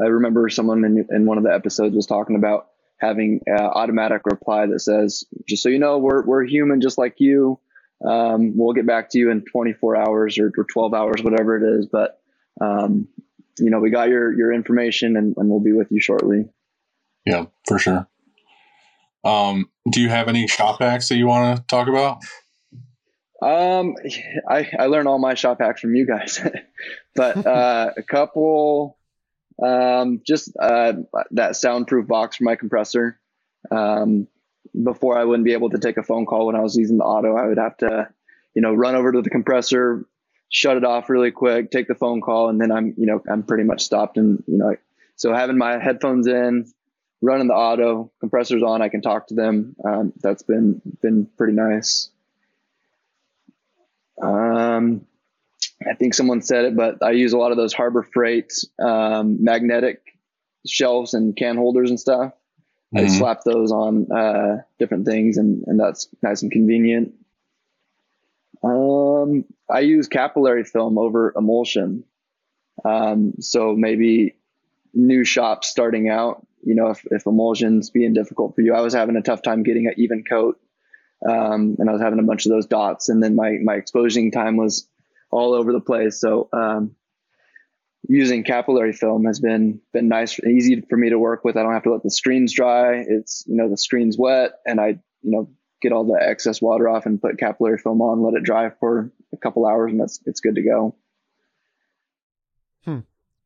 I 0.00 0.06
remember 0.06 0.48
someone 0.50 0.84
in, 0.84 1.06
in 1.10 1.26
one 1.26 1.36
of 1.36 1.42
the 1.44 1.52
episodes 1.52 1.94
was 1.96 2.06
talking 2.06 2.36
about 2.36 2.68
having 3.00 3.40
uh, 3.50 3.62
automatic 3.62 4.22
reply 4.24 4.66
that 4.66 4.80
says, 4.80 5.24
"Just 5.48 5.62
so 5.62 5.68
you 5.68 5.78
know, 5.78 5.98
we're 5.98 6.24
we're 6.24 6.44
human, 6.44 6.80
just 6.80 6.98
like 6.98 7.14
you. 7.18 7.58
Um, 8.06 8.56
we'll 8.56 8.72
get 8.72 8.86
back 8.86 9.10
to 9.10 9.18
you 9.18 9.30
in 9.30 9.44
24 9.44 9.96
hours 9.96 10.38
or, 10.38 10.50
or 10.56 10.64
12 10.64 10.94
hours, 10.94 11.22
whatever 11.22 11.56
it 11.56 11.80
is, 11.80 11.86
but." 11.86 12.16
Um, 12.60 13.08
you 13.60 13.70
know, 13.70 13.78
we 13.78 13.90
got 13.90 14.08
your 14.08 14.36
your 14.36 14.52
information, 14.52 15.16
and, 15.16 15.34
and 15.36 15.48
we'll 15.48 15.60
be 15.60 15.72
with 15.72 15.88
you 15.90 16.00
shortly. 16.00 16.46
Yeah, 17.24 17.46
for 17.66 17.78
sure. 17.78 18.08
Um, 19.24 19.70
do 19.90 20.00
you 20.00 20.08
have 20.08 20.28
any 20.28 20.46
shop 20.46 20.80
hacks 20.80 21.08
that 21.08 21.16
you 21.16 21.26
want 21.26 21.58
to 21.58 21.62
talk 21.66 21.88
about? 21.88 22.18
Um, 23.42 23.94
I 24.48 24.68
I 24.78 24.86
learned 24.86 25.08
all 25.08 25.18
my 25.18 25.34
shop 25.34 25.58
hacks 25.60 25.80
from 25.80 25.94
you 25.94 26.06
guys, 26.06 26.40
but 27.14 27.46
uh, 27.46 27.92
a 27.96 28.02
couple, 28.02 28.98
um, 29.62 30.20
just 30.26 30.52
uh, 30.60 30.94
that 31.32 31.56
soundproof 31.56 32.06
box 32.06 32.36
for 32.36 32.44
my 32.44 32.56
compressor. 32.56 33.18
Um, 33.70 34.26
before 34.82 35.18
I 35.18 35.24
wouldn't 35.24 35.44
be 35.44 35.52
able 35.52 35.70
to 35.70 35.78
take 35.78 35.96
a 35.96 36.02
phone 36.02 36.26
call 36.26 36.46
when 36.46 36.56
I 36.56 36.60
was 36.60 36.76
using 36.76 36.98
the 36.98 37.04
auto. 37.04 37.36
I 37.36 37.46
would 37.46 37.58
have 37.58 37.76
to, 37.78 38.08
you 38.54 38.62
know, 38.62 38.72
run 38.72 38.94
over 38.94 39.12
to 39.12 39.22
the 39.22 39.30
compressor, 39.30 40.04
shut 40.48 40.76
it 40.76 40.84
off 40.84 41.10
really 41.10 41.30
quick, 41.30 41.70
take 41.70 41.88
the 41.88 41.94
phone 41.94 42.20
call, 42.20 42.48
and 42.48 42.60
then 42.60 42.70
I'm, 42.70 42.94
you 42.96 43.06
know, 43.06 43.22
I'm 43.30 43.42
pretty 43.42 43.64
much 43.64 43.82
stopped. 43.82 44.16
And 44.16 44.42
you 44.46 44.58
know, 44.58 44.76
so 45.16 45.34
having 45.34 45.58
my 45.58 45.78
headphones 45.78 46.26
in, 46.26 46.70
running 47.20 47.48
the 47.48 47.54
auto, 47.54 48.10
compressors 48.20 48.62
on, 48.62 48.82
I 48.82 48.88
can 48.88 49.02
talk 49.02 49.28
to 49.28 49.34
them. 49.34 49.76
Um, 49.84 50.12
that's 50.20 50.42
been 50.42 50.80
been 51.02 51.26
pretty 51.36 51.54
nice. 51.54 52.10
Um, 54.22 55.06
I 55.88 55.94
think 55.94 56.14
someone 56.14 56.42
said 56.42 56.64
it, 56.66 56.76
but 56.76 57.02
I 57.02 57.12
use 57.12 57.32
a 57.32 57.38
lot 57.38 57.52
of 57.52 57.56
those 57.56 57.72
Harbor 57.72 58.02
Freight 58.02 58.52
um, 58.78 59.42
magnetic 59.42 60.00
shelves 60.66 61.14
and 61.14 61.34
can 61.34 61.56
holders 61.56 61.90
and 61.90 61.98
stuff. 61.98 62.32
I 62.94 63.02
Mhm. 63.02 63.10
slap 63.18 63.44
those 63.44 63.72
on 63.72 64.10
uh, 64.10 64.62
different 64.78 65.06
things, 65.06 65.38
and, 65.38 65.64
and 65.66 65.78
that's 65.78 66.08
nice 66.22 66.42
and 66.42 66.50
convenient. 66.50 67.14
Um, 68.62 69.44
I 69.70 69.80
use 69.80 70.08
capillary 70.08 70.64
film 70.64 70.98
over 70.98 71.32
emulsion. 71.36 72.04
Um, 72.84 73.34
so 73.40 73.74
maybe 73.74 74.36
new 74.92 75.24
shops 75.24 75.68
starting 75.68 76.08
out, 76.08 76.46
you 76.62 76.74
know, 76.74 76.88
if, 76.88 77.06
if 77.10 77.26
emulsion's 77.26 77.90
being 77.90 78.12
difficult 78.12 78.54
for 78.54 78.60
you, 78.60 78.74
I 78.74 78.80
was 78.80 78.92
having 78.92 79.16
a 79.16 79.22
tough 79.22 79.42
time 79.42 79.62
getting 79.62 79.86
an 79.86 79.94
even 79.96 80.24
coat. 80.24 80.60
Um, 81.26 81.76
and 81.78 81.88
I 81.88 81.92
was 81.92 82.00
having 82.00 82.18
a 82.18 82.22
bunch 82.22 82.46
of 82.46 82.50
those 82.50 82.66
dots 82.66 83.10
and 83.10 83.22
then 83.22 83.34
my, 83.36 83.58
my 83.62 83.74
exposing 83.74 84.30
time 84.30 84.56
was 84.56 84.88
all 85.30 85.54
over 85.54 85.72
the 85.72 85.80
place. 85.80 86.20
So, 86.20 86.48
um, 86.52 86.94
using 88.08 88.44
capillary 88.44 88.92
film 88.92 89.24
has 89.26 89.40
been, 89.40 89.80
been 89.92 90.08
nice, 90.08 90.38
easy 90.40 90.82
for 90.88 90.96
me 90.96 91.10
to 91.10 91.18
work 91.18 91.44
with. 91.44 91.56
I 91.56 91.62
don't 91.62 91.74
have 91.74 91.82
to 91.84 91.92
let 91.92 92.02
the 92.02 92.10
screens 92.10 92.52
dry. 92.52 93.04
It's, 93.06 93.44
you 93.46 93.56
know, 93.56 93.68
the 93.68 93.76
screen's 93.76 94.16
wet 94.18 94.52
and 94.66 94.80
I, 94.80 94.98
you 95.22 95.30
know, 95.30 95.50
get 95.82 95.92
all 95.92 96.04
the 96.04 96.18
excess 96.20 96.60
water 96.60 96.88
off 96.88 97.06
and 97.06 97.20
put 97.20 97.38
capillary 97.38 97.78
film 97.78 98.00
on, 98.00 98.22
let 98.22 98.34
it 98.34 98.42
dry 98.42 98.70
for 98.80 99.12
a 99.32 99.36
couple 99.36 99.66
hours 99.66 99.92
and 99.92 100.00
that's, 100.00 100.20
it's 100.26 100.40
good 100.40 100.54
to 100.56 100.62
go. 100.62 100.96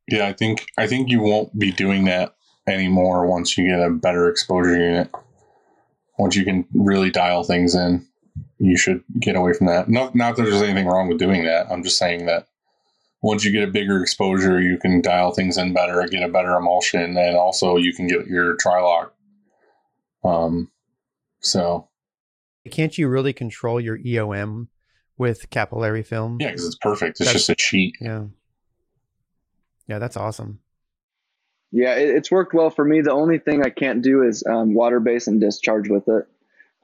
Yeah, 0.07 0.27
I 0.27 0.33
think 0.33 0.67
I 0.77 0.87
think 0.87 1.09
you 1.09 1.21
won't 1.21 1.57
be 1.57 1.71
doing 1.71 2.05
that 2.05 2.35
anymore 2.67 3.25
once 3.27 3.57
you 3.57 3.67
get 3.67 3.79
a 3.79 3.89
better 3.89 4.29
exposure 4.29 4.77
unit. 4.77 5.11
Once 6.17 6.35
you 6.35 6.45
can 6.45 6.65
really 6.73 7.09
dial 7.09 7.43
things 7.43 7.75
in, 7.75 8.05
you 8.59 8.77
should 8.77 9.03
get 9.19 9.35
away 9.35 9.53
from 9.53 9.67
that. 9.67 9.89
Not 9.89 10.15
not 10.15 10.35
that 10.35 10.43
there's 10.43 10.61
anything 10.61 10.87
wrong 10.87 11.07
with 11.07 11.17
doing 11.19 11.43
that. 11.45 11.67
I'm 11.71 11.83
just 11.83 11.97
saying 11.97 12.25
that 12.27 12.47
once 13.21 13.43
you 13.43 13.51
get 13.51 13.67
a 13.67 13.71
bigger 13.71 14.01
exposure, 14.01 14.61
you 14.61 14.77
can 14.77 15.01
dial 15.01 15.31
things 15.31 15.57
in 15.57 15.73
better, 15.73 16.05
get 16.09 16.23
a 16.23 16.31
better 16.31 16.55
emulsion, 16.55 17.17
and 17.17 17.35
also 17.35 17.75
you 17.77 17.93
can 17.93 18.07
get 18.07 18.27
your 18.27 18.55
Tri-Loc. 18.57 19.13
Um, 20.23 20.71
so 21.39 21.87
Can't 22.71 22.97
you 22.97 23.07
really 23.07 23.33
control 23.33 23.79
your 23.81 23.97
EOM 23.97 24.67
with 25.17 25.49
capillary 25.49 26.03
film? 26.03 26.37
yeah, 26.39 26.49
because 26.49 26.65
it's 26.65 26.77
perfect. 26.77 27.11
It's 27.19 27.29
That's- 27.29 27.33
just 27.33 27.49
a 27.49 27.55
cheat. 27.55 27.95
Yeah. 27.99 28.25
Yeah, 29.87 29.99
that's 29.99 30.17
awesome. 30.17 30.59
Yeah, 31.71 31.95
it, 31.95 32.09
it's 32.09 32.31
worked 32.31 32.53
well 32.53 32.69
for 32.69 32.83
me. 32.85 33.01
The 33.01 33.11
only 33.11 33.37
thing 33.37 33.63
I 33.63 33.69
can't 33.69 34.01
do 34.01 34.23
is 34.23 34.43
um, 34.49 34.73
water 34.73 34.99
base 34.99 35.27
and 35.27 35.39
discharge 35.41 35.89
with 35.89 36.07
it. 36.07 36.25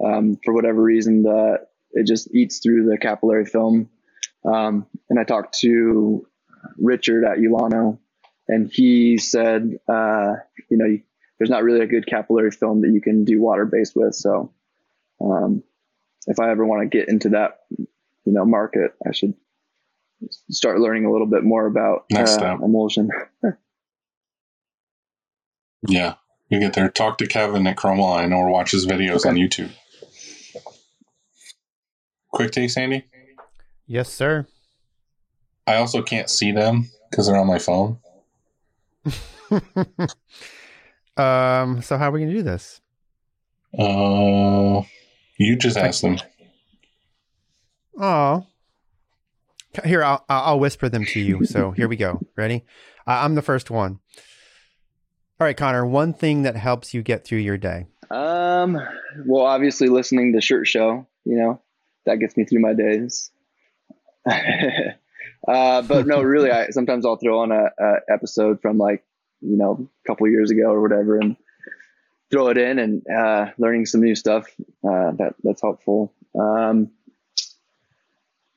Um, 0.03 0.37
for 0.43 0.53
whatever 0.53 0.81
reason, 0.81 1.23
the, 1.23 1.59
it 1.91 2.07
just 2.07 2.33
eats 2.33 2.59
through 2.59 2.89
the 2.89 2.97
capillary 2.97 3.45
film. 3.45 3.89
Um, 4.43 4.87
and 5.09 5.19
I 5.19 5.23
talked 5.23 5.59
to 5.59 6.25
Richard 6.77 7.23
at 7.25 7.37
Ulano, 7.37 7.99
and 8.47 8.69
he 8.71 9.17
said, 9.17 9.77
uh, 9.87 10.33
you 10.69 10.77
know, 10.77 10.97
there's 11.37 11.49
not 11.49 11.63
really 11.63 11.81
a 11.81 11.87
good 11.87 12.07
capillary 12.07 12.51
film 12.51 12.81
that 12.81 12.91
you 12.91 13.01
can 13.01 13.25
do 13.25 13.41
water 13.41 13.65
based 13.65 13.95
with. 13.95 14.15
So, 14.15 14.51
um, 15.19 15.63
if 16.27 16.39
I 16.39 16.51
ever 16.51 16.65
want 16.65 16.81
to 16.83 16.97
get 16.97 17.09
into 17.09 17.29
that, 17.29 17.61
you 17.77 17.87
know, 18.33 18.45
market, 18.45 18.93
I 19.07 19.11
should 19.11 19.33
start 20.49 20.79
learning 20.79 21.05
a 21.05 21.11
little 21.11 21.27
bit 21.27 21.43
more 21.43 21.65
about 21.65 22.05
uh, 22.15 22.57
emulsion. 22.63 23.09
Yeah, 25.87 26.15
you 26.49 26.59
get 26.59 26.73
there. 26.73 26.89
Talk 26.89 27.17
to 27.19 27.27
Kevin 27.27 27.65
at 27.65 27.75
Chromaline 27.75 28.35
or 28.35 28.49
watch 28.49 28.71
his 28.71 28.85
videos 28.85 29.25
Okay. 29.25 29.29
on 29.29 29.35
YouTube. 29.35 29.71
Quick 32.41 32.53
take, 32.53 32.71
Sandy. 32.71 33.05
Yes, 33.85 34.11
sir. 34.11 34.47
I 35.67 35.75
also 35.75 36.01
can't 36.01 36.27
see 36.27 36.51
them 36.51 36.89
because 37.07 37.27
they're 37.27 37.37
on 37.37 37.45
my 37.45 37.59
phone. 37.59 37.99
um, 41.17 41.83
so 41.83 41.97
how 41.99 42.09
are 42.09 42.11
we 42.11 42.21
gonna 42.21 42.31
do 42.31 42.41
this? 42.41 42.81
Uh, 43.77 44.81
you 45.37 45.55
just 45.55 45.77
ask 45.77 46.01
them. 46.01 46.17
Oh, 47.99 48.47
here 49.85 50.03
I'll 50.03 50.25
I'll 50.27 50.59
whisper 50.59 50.89
them 50.89 51.05
to 51.05 51.19
you. 51.19 51.45
So 51.45 51.69
here 51.69 51.87
we 51.87 51.95
go. 51.95 52.21
Ready? 52.35 52.65
Uh, 53.05 53.19
I'm 53.21 53.35
the 53.35 53.43
first 53.43 53.69
one. 53.69 53.99
All 55.39 55.45
right, 55.45 55.55
Connor. 55.55 55.85
One 55.85 56.11
thing 56.11 56.41
that 56.41 56.55
helps 56.55 56.91
you 56.91 57.03
get 57.03 57.23
through 57.23 57.37
your 57.37 57.57
day. 57.57 57.85
Um, 58.09 58.79
well, 59.27 59.45
obviously 59.45 59.89
listening 59.89 60.33
to 60.33 60.41
Shirt 60.41 60.67
Show, 60.67 61.05
you 61.23 61.37
know, 61.37 61.61
that 62.05 62.19
gets 62.19 62.37
me 62.37 62.45
through 62.45 62.61
my 62.61 62.73
days. 62.73 63.31
uh, 65.47 65.81
but 65.81 66.07
no, 66.07 66.21
really, 66.21 66.51
I 66.51 66.69
sometimes 66.69 67.05
I'll 67.05 67.17
throw 67.17 67.39
on 67.39 67.51
a, 67.51 67.69
a 67.79 67.93
episode 68.09 68.61
from 68.61 68.77
like, 68.77 69.03
you 69.41 69.57
know, 69.57 69.89
a 70.03 70.07
couple 70.07 70.27
years 70.27 70.51
ago 70.51 70.69
or 70.71 70.81
whatever, 70.81 71.17
and 71.17 71.35
throw 72.31 72.47
it 72.47 72.57
in 72.57 72.79
and 72.79 73.03
uh, 73.07 73.47
learning 73.57 73.85
some 73.85 74.01
new 74.01 74.15
stuff. 74.15 74.47
Uh, 74.83 75.11
that 75.17 75.35
that's 75.43 75.61
helpful. 75.61 76.13
Um, 76.39 76.91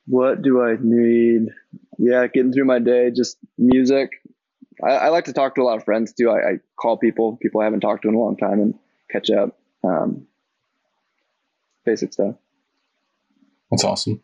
what 0.07 0.41
do 0.41 0.61
I 0.61 0.77
need? 0.79 1.49
Yeah, 1.97 2.27
getting 2.27 2.53
through 2.53 2.65
my 2.65 2.79
day, 2.79 3.11
just 3.11 3.37
music. 3.57 4.11
I, 4.83 4.91
I 4.91 5.09
like 5.09 5.25
to 5.25 5.33
talk 5.33 5.55
to 5.55 5.61
a 5.61 5.63
lot 5.63 5.77
of 5.77 5.85
friends 5.85 6.13
too. 6.13 6.29
I, 6.29 6.35
I 6.35 6.59
call 6.79 6.97
people, 6.97 7.37
people 7.37 7.61
I 7.61 7.63
haven't 7.63 7.79
talked 7.79 8.03
to 8.03 8.09
in 8.09 8.15
a 8.15 8.19
long 8.19 8.37
time, 8.37 8.59
and 8.59 8.75
catch 9.09 9.29
up. 9.29 9.57
Um, 9.83 10.27
basic 11.85 12.13
stuff. 12.13 12.35
That's 13.75 13.83
awesome. 13.83 14.21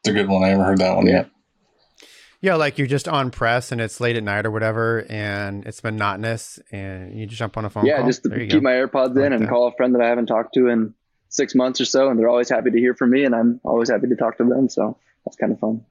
It's 0.00 0.10
a 0.10 0.12
good 0.12 0.28
one. 0.28 0.44
I 0.44 0.48
haven't 0.48 0.66
heard 0.66 0.78
that 0.78 0.96
one 0.96 1.06
yet. 1.06 1.30
Yeah, 2.40 2.56
like 2.56 2.76
you're 2.76 2.86
just 2.86 3.08
on 3.08 3.30
press 3.30 3.72
and 3.72 3.80
it's 3.80 4.00
late 4.00 4.16
at 4.16 4.22
night 4.22 4.44
or 4.44 4.50
whatever, 4.50 5.06
and 5.08 5.64
it's 5.64 5.82
monotonous, 5.82 6.58
and 6.70 7.18
you 7.18 7.24
just 7.24 7.38
jump 7.38 7.56
on 7.56 7.64
a 7.64 7.70
phone 7.70 7.86
yeah, 7.86 7.98
call. 7.98 8.06
just 8.06 8.22
to 8.24 8.28
keep 8.38 8.50
go. 8.50 8.60
my 8.60 8.72
AirPods 8.72 9.16
like 9.16 9.24
in 9.26 9.32
and 9.32 9.44
that. 9.44 9.48
call 9.48 9.68
a 9.68 9.72
friend 9.72 9.94
that 9.94 10.02
I 10.02 10.08
haven't 10.08 10.26
talked 10.26 10.52
to 10.54 10.68
in 10.68 10.92
six 11.30 11.54
months 11.54 11.80
or 11.80 11.86
so, 11.86 12.10
and 12.10 12.18
they're 12.20 12.28
always 12.28 12.50
happy 12.50 12.70
to 12.70 12.78
hear 12.78 12.94
from 12.94 13.10
me, 13.12 13.24
and 13.24 13.34
I'm 13.34 13.60
always 13.64 13.88
happy 13.88 14.08
to 14.08 14.16
talk 14.16 14.36
to 14.38 14.44
them. 14.44 14.68
So 14.68 14.98
that's 15.24 15.36
kind 15.38 15.52
of 15.52 15.58
fun. 15.58 15.86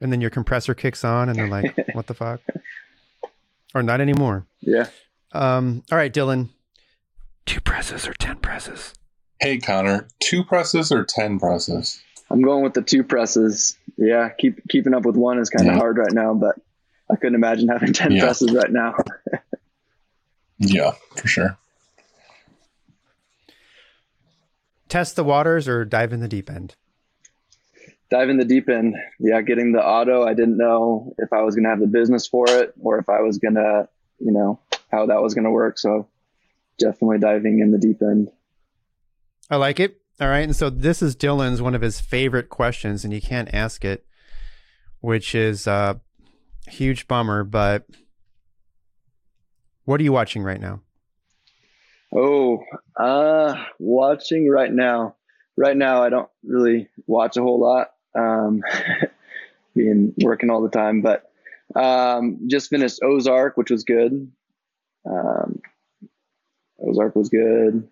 and 0.00 0.12
then 0.12 0.20
your 0.20 0.30
compressor 0.30 0.74
kicks 0.74 1.04
on, 1.04 1.28
and 1.28 1.38
they're 1.38 1.46
like, 1.48 1.76
"What 1.92 2.08
the 2.08 2.14
fuck?" 2.14 2.40
Or 3.72 3.84
not 3.84 4.00
anymore. 4.00 4.46
Yeah. 4.62 4.88
Um. 5.30 5.84
All 5.92 5.96
right, 5.98 6.12
Dylan. 6.12 6.48
Two 7.46 7.60
presses 7.60 8.08
or 8.08 8.14
ten 8.14 8.38
presses? 8.38 8.94
Hey, 9.42 9.58
Connor, 9.58 10.06
two 10.20 10.44
presses 10.44 10.92
or 10.92 11.04
10 11.04 11.40
presses? 11.40 12.00
I'm 12.30 12.42
going 12.42 12.62
with 12.62 12.74
the 12.74 12.80
two 12.82 13.02
presses. 13.02 13.76
Yeah, 13.98 14.28
keep 14.38 14.60
keeping 14.68 14.94
up 14.94 15.04
with 15.04 15.16
one 15.16 15.40
is 15.40 15.50
kind 15.50 15.66
of 15.66 15.74
Yeah. 15.74 15.78
hard 15.80 15.98
right 15.98 16.12
now, 16.12 16.32
but 16.32 16.54
I 17.10 17.16
couldn't 17.16 17.34
imagine 17.34 17.66
having 17.66 17.92
ten 17.92 18.12
Yeah. 18.12 18.20
presses 18.20 18.54
right 18.54 18.70
now. 18.70 18.94
Yeah, 20.58 20.92
for 21.16 21.26
sure. 21.26 21.58
Test 24.88 25.16
the 25.16 25.24
waters 25.24 25.66
or 25.66 25.84
dive 25.84 26.12
in 26.12 26.20
the 26.20 26.28
deep 26.28 26.48
end? 26.48 26.76
Dive 28.12 28.28
in 28.30 28.36
the 28.36 28.44
deep 28.44 28.68
end. 28.68 28.94
Yeah, 29.18 29.40
getting 29.42 29.72
the 29.72 29.84
auto. 29.84 30.22
I 30.24 30.34
didn't 30.34 30.56
know 30.56 31.14
if 31.18 31.32
I 31.32 31.42
was 31.42 31.56
going 31.56 31.64
to 31.64 31.70
have 31.70 31.80
the 31.80 31.88
business 31.88 32.28
for 32.28 32.48
it 32.48 32.74
or 32.80 32.98
if 33.00 33.08
I 33.08 33.22
was 33.22 33.38
going 33.38 33.54
to, 33.54 33.88
you 34.20 34.30
know, 34.30 34.60
how 34.88 35.06
that 35.06 35.20
was 35.20 35.34
going 35.34 35.46
to 35.46 35.50
work. 35.50 35.78
So 35.80 36.06
definitely 36.78 37.18
diving 37.18 37.58
in 37.58 37.72
the 37.72 37.78
deep 37.78 38.00
end. 38.02 38.30
I 39.50 39.56
like 39.56 39.80
it. 39.80 40.00
All 40.20 40.28
right. 40.28 40.44
And 40.44 40.54
so 40.54 40.70
this 40.70 41.02
is 41.02 41.16
Dylan's 41.16 41.62
one 41.62 41.74
of 41.74 41.82
his 41.82 42.00
favorite 42.00 42.48
questions, 42.48 43.04
and 43.04 43.12
you 43.12 43.20
can't 43.20 43.52
ask 43.52 43.84
it, 43.84 44.06
which 45.00 45.34
is 45.34 45.66
a 45.66 46.00
huge 46.68 47.08
bummer. 47.08 47.44
But 47.44 47.86
what 49.84 50.00
are 50.00 50.04
you 50.04 50.12
watching 50.12 50.42
right 50.42 50.60
now? 50.60 50.80
Oh, 52.14 52.62
uh, 52.96 53.56
watching 53.78 54.48
right 54.48 54.72
now. 54.72 55.16
Right 55.56 55.76
now, 55.76 56.02
I 56.02 56.08
don't 56.08 56.28
really 56.44 56.88
watch 57.06 57.36
a 57.36 57.42
whole 57.42 57.60
lot, 57.60 57.92
um, 58.14 58.62
being 59.74 60.14
working 60.22 60.50
all 60.50 60.62
the 60.62 60.70
time. 60.70 61.02
But 61.02 61.30
um, 61.74 62.48
just 62.48 62.70
finished 62.70 63.00
Ozark, 63.02 63.56
which 63.56 63.70
was 63.70 63.84
good. 63.84 64.30
Um, 65.04 65.60
Ozark 66.78 67.16
was 67.16 67.28
good. 67.28 67.88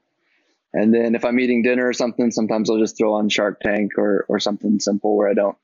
And 0.73 0.95
then 0.95 1.15
if 1.15 1.25
I'm 1.25 1.41
eating 1.41 1.63
dinner 1.63 1.89
or 1.89 1.93
something, 1.93 2.31
sometimes 2.31 2.71
I'll 2.71 2.79
just 2.79 2.97
throw 2.97 3.15
on 3.15 3.29
Shark 3.29 3.61
Tank 3.61 3.93
or 3.99 4.25
or 4.29 4.39
something 4.39 4.79
simple 4.79 5.17
where 5.17 5.29
I 5.29 5.35
don't 5.35 5.57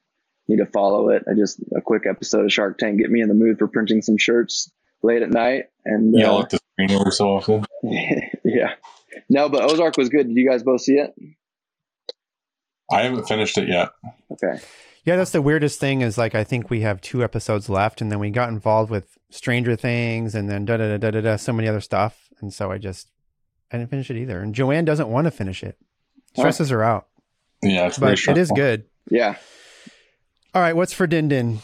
need 0.49 0.59
to 0.59 0.67
follow 0.67 1.11
it. 1.11 1.25
I 1.31 1.35
just 1.35 1.61
a 1.77 1.81
quick 1.81 2.05
episode 2.09 2.45
of 2.45 2.53
Shark 2.53 2.79
Tank 2.79 2.99
get 2.99 3.11
me 3.11 3.21
in 3.21 3.29
the 3.29 3.35
mood 3.35 3.59
for 3.59 3.69
printing 3.69 4.03
some 4.03 4.19
shirts 4.19 4.71
late 5.03 5.23
at 5.23 5.31
night. 5.31 5.65
And 5.85 6.15
yeah, 6.17 6.33
uh, 6.33 6.43
at 6.43 6.51
the 6.51 6.59
screen 6.73 6.91
every 6.91 7.13
so 7.13 7.37
often. 7.37 7.65
yeah. 8.45 8.75
No, 9.29 9.49
but 9.49 9.63
Ozark 9.63 9.97
was 9.97 10.09
good. 10.09 10.29
Did 10.29 10.37
you 10.37 10.49
guys 10.49 10.63
both 10.63 10.83
see 10.83 10.95
it? 10.95 11.15
I 12.91 13.03
haven't 13.03 13.27
finished 13.27 13.59
it 13.59 13.69
yet. 13.69 13.91
Okay. 14.31 14.61
Yeah, 15.05 15.17
that's 15.17 15.31
the 15.31 15.43
weirdest 15.43 15.79
thing 15.79 16.01
is 16.01 16.19
like 16.19 16.35
I 16.35 16.45
think 16.45 16.69
we 16.69 16.81
have 16.81 17.01
two 17.01 17.23
episodes 17.23 17.69
left, 17.69 18.01
and 18.01 18.11
then 18.11 18.19
we 18.19 18.31
got 18.31 18.49
involved 18.49 18.91
with 18.91 19.17
Stranger 19.31 19.77
Things, 19.77 20.35
and 20.35 20.49
then 20.49 20.65
da 20.65 20.77
da 20.77 20.89
da 20.89 20.99
da 20.99 21.11
da 21.13 21.21
da 21.21 21.37
so 21.37 21.53
many 21.53 21.69
other 21.69 21.81
stuff, 21.81 22.29
and 22.41 22.53
so 22.53 22.73
I 22.73 22.79
just 22.79 23.09
I 23.73 23.79
didn't 23.79 23.91
finish 23.91 24.11
it 24.11 24.17
either. 24.17 24.41
And 24.41 24.55
Joanne 24.55 24.85
doesn't 24.85 25.09
want 25.09 25.27
to 25.27 25.31
finish 25.31 25.63
it; 25.63 25.77
stresses 26.37 26.71
her 26.71 26.83
out, 26.83 27.09
Yeah, 27.63 27.87
it's 27.87 27.97
very 27.99 28.13
but 28.27 28.37
it 28.37 28.39
is 28.39 28.51
good. 28.51 28.85
Yeah. 29.11 29.37
All 30.55 30.63
right, 30.63 30.75
what's 30.75 30.93
for 30.93 31.07
Din 31.07 31.29
Din? 31.29 31.59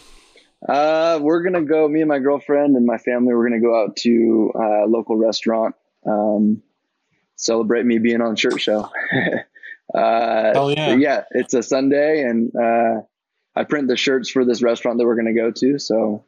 Uh, 0.68 1.18
we're 1.22 1.42
gonna 1.42 1.62
go. 1.62 1.88
Me 1.88 2.00
and 2.00 2.08
my 2.08 2.18
girlfriend 2.18 2.76
and 2.76 2.86
my 2.86 2.98
family. 2.98 3.34
We're 3.34 3.48
gonna 3.48 3.60
go 3.60 3.80
out 3.82 3.96
to 3.98 4.52
a 4.54 4.86
local 4.86 5.16
restaurant. 5.16 5.74
Um, 6.06 6.62
celebrate 7.36 7.84
me 7.86 7.98
being 7.98 8.20
on 8.20 8.36
Shirt 8.36 8.60
Show. 8.60 8.88
uh, 9.94 10.52
Hell 10.52 10.70
yeah. 10.70 10.94
yeah. 10.94 11.24
It's 11.32 11.54
a 11.54 11.62
Sunday, 11.62 12.22
and 12.22 12.52
uh, 12.54 13.00
I 13.56 13.64
print 13.64 13.88
the 13.88 13.96
shirts 13.96 14.30
for 14.30 14.44
this 14.44 14.62
restaurant 14.62 14.98
that 14.98 15.04
we're 15.06 15.16
gonna 15.16 15.34
go 15.34 15.50
to. 15.50 15.78
So 15.78 16.24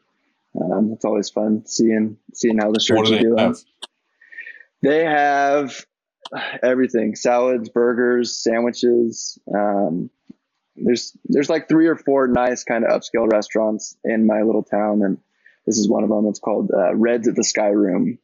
um, 0.60 0.92
it's 0.92 1.04
always 1.04 1.30
fun 1.30 1.64
seeing 1.66 2.16
seeing 2.32 2.58
how 2.58 2.66
the 2.66 2.72
What 2.72 2.82
shirts 2.82 3.10
do 3.10 3.14
are 3.14 3.18
they 3.18 3.22
doing. 3.22 3.38
have? 3.38 3.56
They 4.84 5.04
have 5.04 5.84
everything: 6.62 7.16
salads, 7.16 7.70
burgers, 7.70 8.36
sandwiches. 8.36 9.38
Um, 9.52 10.10
there's 10.76 11.16
there's 11.24 11.48
like 11.48 11.68
three 11.68 11.86
or 11.86 11.96
four 11.96 12.28
nice 12.28 12.64
kind 12.64 12.84
of 12.84 12.90
upscale 12.90 13.30
restaurants 13.30 13.96
in 14.04 14.26
my 14.26 14.42
little 14.42 14.62
town, 14.62 15.02
and 15.02 15.18
this 15.66 15.78
is 15.78 15.88
one 15.88 16.04
of 16.04 16.10
them. 16.10 16.26
It's 16.26 16.38
called 16.38 16.70
uh, 16.70 16.94
Reds 16.94 17.28
at 17.28 17.34
the 17.34 17.44
Sky 17.44 17.68
Room. 17.68 18.18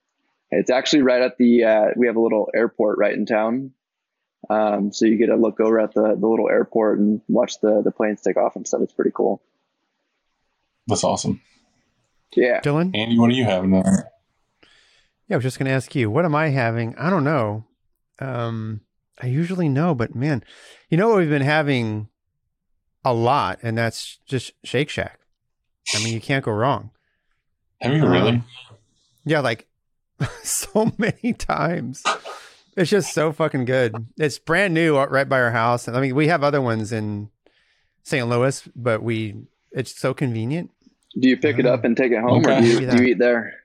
It's 0.50 0.70
actually 0.70 1.02
right 1.02 1.22
at 1.22 1.38
the. 1.38 1.64
Uh, 1.64 1.86
we 1.96 2.08
have 2.08 2.16
a 2.16 2.20
little 2.20 2.50
airport 2.54 2.98
right 2.98 3.14
in 3.14 3.24
town, 3.24 3.72
um, 4.50 4.92
so 4.92 5.06
you 5.06 5.16
get 5.16 5.26
to 5.26 5.36
look 5.36 5.60
over 5.60 5.80
at 5.80 5.94
the 5.94 6.14
the 6.14 6.26
little 6.26 6.50
airport 6.50 6.98
and 6.98 7.22
watch 7.26 7.58
the 7.60 7.80
the 7.82 7.90
planes 7.90 8.20
take 8.20 8.36
off 8.36 8.56
and 8.56 8.66
stuff. 8.66 8.82
It's 8.82 8.92
pretty 8.92 9.12
cool. 9.14 9.40
That's 10.86 11.04
awesome. 11.04 11.40
Yeah. 12.34 12.60
Dylan? 12.60 12.94
Andy, 12.94 13.18
what 13.18 13.30
are 13.30 13.34
you 13.34 13.44
having 13.44 13.70
there? 13.70 14.09
Yeah, 15.30 15.36
I 15.36 15.38
was 15.38 15.44
just 15.44 15.60
going 15.60 15.68
to 15.68 15.72
ask 15.72 15.94
you, 15.94 16.10
what 16.10 16.24
am 16.24 16.34
I 16.34 16.48
having? 16.48 16.96
I 16.96 17.08
don't 17.08 17.22
know. 17.22 17.64
Um, 18.18 18.80
I 19.22 19.26
usually 19.28 19.68
know, 19.68 19.94
but 19.94 20.12
man, 20.12 20.42
you 20.88 20.98
know 20.98 21.08
what 21.08 21.18
we've 21.18 21.30
been 21.30 21.40
having 21.40 22.08
a 23.04 23.14
lot, 23.14 23.60
and 23.62 23.78
that's 23.78 24.18
just 24.26 24.52
Shake 24.64 24.90
Shack. 24.90 25.20
I 25.94 26.02
mean, 26.02 26.12
you 26.12 26.20
can't 26.20 26.44
go 26.44 26.50
wrong. 26.50 26.90
Have 27.80 27.94
you 27.94 28.08
really? 28.08 28.30
Um, 28.30 28.44
yeah, 29.24 29.38
like 29.38 29.68
so 30.42 30.92
many 30.98 31.32
times. 31.32 32.02
It's 32.76 32.90
just 32.90 33.14
so 33.14 33.32
fucking 33.32 33.66
good. 33.66 33.94
It's 34.16 34.40
brand 34.40 34.74
new 34.74 34.98
uh, 34.98 35.06
right 35.06 35.28
by 35.28 35.40
our 35.40 35.52
house. 35.52 35.86
I 35.86 36.00
mean, 36.00 36.16
we 36.16 36.26
have 36.26 36.42
other 36.42 36.60
ones 36.60 36.92
in 36.92 37.30
St. 38.02 38.28
Louis, 38.28 38.68
but 38.74 39.00
we 39.00 39.36
it's 39.70 39.96
so 39.96 40.12
convenient. 40.12 40.72
Do 41.16 41.28
you 41.28 41.36
pick 41.36 41.60
it 41.60 41.66
up 41.66 41.84
and 41.84 41.96
take 41.96 42.10
it 42.10 42.20
home, 42.20 42.44
or 42.44 42.60
do 42.60 42.66
you, 42.66 42.90
do 42.90 42.96
you 42.96 43.10
eat 43.10 43.18
there? 43.20 43.59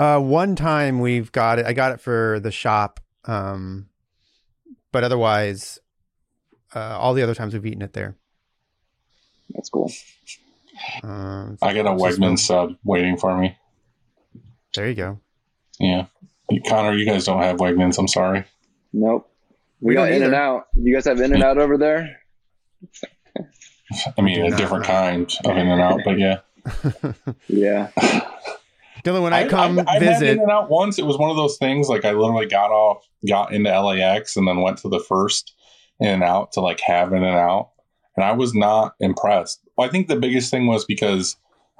Uh, 0.00 0.18
one 0.18 0.56
time 0.56 1.00
we've 1.00 1.30
got 1.30 1.58
it. 1.58 1.66
I 1.66 1.74
got 1.74 1.92
it 1.92 2.00
for 2.00 2.40
the 2.40 2.50
shop. 2.50 3.00
Um, 3.26 3.90
but 4.92 5.04
otherwise, 5.04 5.78
uh, 6.74 6.98
all 6.98 7.12
the 7.12 7.22
other 7.22 7.34
times 7.34 7.52
we've 7.52 7.66
eaten 7.66 7.82
it 7.82 7.92
there. 7.92 8.16
That's 9.50 9.68
cool. 9.68 9.92
Um, 11.02 11.58
I 11.60 11.74
got 11.74 11.84
a 11.84 11.92
it's 11.92 12.02
just 12.02 12.18
Wegman 12.18 12.38
sub 12.38 12.76
waiting 12.82 13.18
for 13.18 13.36
me. 13.36 13.58
There 14.74 14.88
you 14.88 14.94
go. 14.94 15.20
Yeah. 15.78 16.06
Connor, 16.66 16.94
you 16.94 17.04
guys 17.04 17.26
don't 17.26 17.42
have 17.42 17.58
Wegmans. 17.58 17.98
I'm 17.98 18.08
sorry. 18.08 18.46
Nope. 18.94 19.30
We, 19.82 19.88
We 19.88 19.94
got 19.96 20.12
In 20.12 20.22
and 20.22 20.34
Out. 20.34 20.68
You 20.76 20.94
guys 20.94 21.04
have 21.04 21.20
In 21.20 21.34
and 21.34 21.42
Out 21.42 21.58
over 21.58 21.76
there? 21.76 22.20
I 24.16 24.22
mean, 24.22 24.50
a 24.50 24.56
different 24.56 24.84
no. 24.84 24.90
kind 24.90 25.36
of 25.44 25.56
In 25.58 25.68
and 25.68 25.80
Out, 25.82 26.00
but 26.06 26.18
yeah. 26.18 26.38
Yeah. 27.48 27.90
Dylan, 29.04 29.22
when 29.22 29.32
I, 29.32 29.46
come 29.48 29.80
I, 29.86 29.94
had 29.94 30.02
visit, 30.02 30.28
In 30.30 30.40
and 30.40 30.50
Out 30.50 30.70
once. 30.70 30.98
It 30.98 31.06
was 31.06 31.18
one 31.18 31.30
of 31.30 31.36
those 31.36 31.56
things. 31.58 31.88
Like 31.88 32.04
I 32.04 32.12
literally 32.12 32.46
got 32.46 32.70
off, 32.70 33.06
got 33.28 33.52
into 33.52 33.70
LAX, 33.80 34.36
and 34.36 34.46
then 34.46 34.60
went 34.62 34.78
to 34.78 34.88
the 34.88 35.00
first 35.00 35.54
In 36.00 36.08
and 36.08 36.22
Out 36.22 36.52
to 36.52 36.60
like 36.60 36.80
have 36.80 37.12
In 37.12 37.22
and 37.22 37.36
Out, 37.36 37.70
and 38.16 38.24
I 38.24 38.32
was 38.32 38.54
not 38.54 38.94
impressed. 39.00 39.60
I 39.78 39.88
think 39.88 40.08
the 40.08 40.16
biggest 40.16 40.50
thing 40.50 40.66
was 40.66 40.84
because 40.84 41.36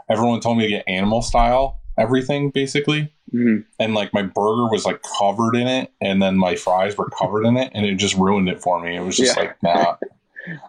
everyone 0.08 0.40
told 0.40 0.56
me 0.58 0.64
to 0.64 0.70
get 0.70 0.84
animal 0.88 1.22
style 1.22 1.76
everything 1.98 2.48
basically, 2.50 3.12
Mhm. 3.34 3.64
and 3.78 3.94
like 3.94 4.14
my 4.14 4.22
burger 4.22 4.70
was 4.70 4.86
like 4.86 5.02
covered 5.18 5.54
in 5.54 5.66
it, 5.66 5.92
and 6.00 6.22
then 6.22 6.36
my 6.38 6.56
fries 6.56 6.96
were 6.96 7.10
covered 7.10 7.44
in 7.44 7.58
it, 7.58 7.70
and 7.74 7.84
it 7.84 7.96
just 7.96 8.14
ruined 8.14 8.48
it 8.48 8.62
for 8.62 8.80
me. 8.80 8.96
It 8.96 9.00
was 9.02 9.18
just 9.18 9.36
Yeah. 9.36 9.42
like 9.42 9.62
nah. 9.62 9.96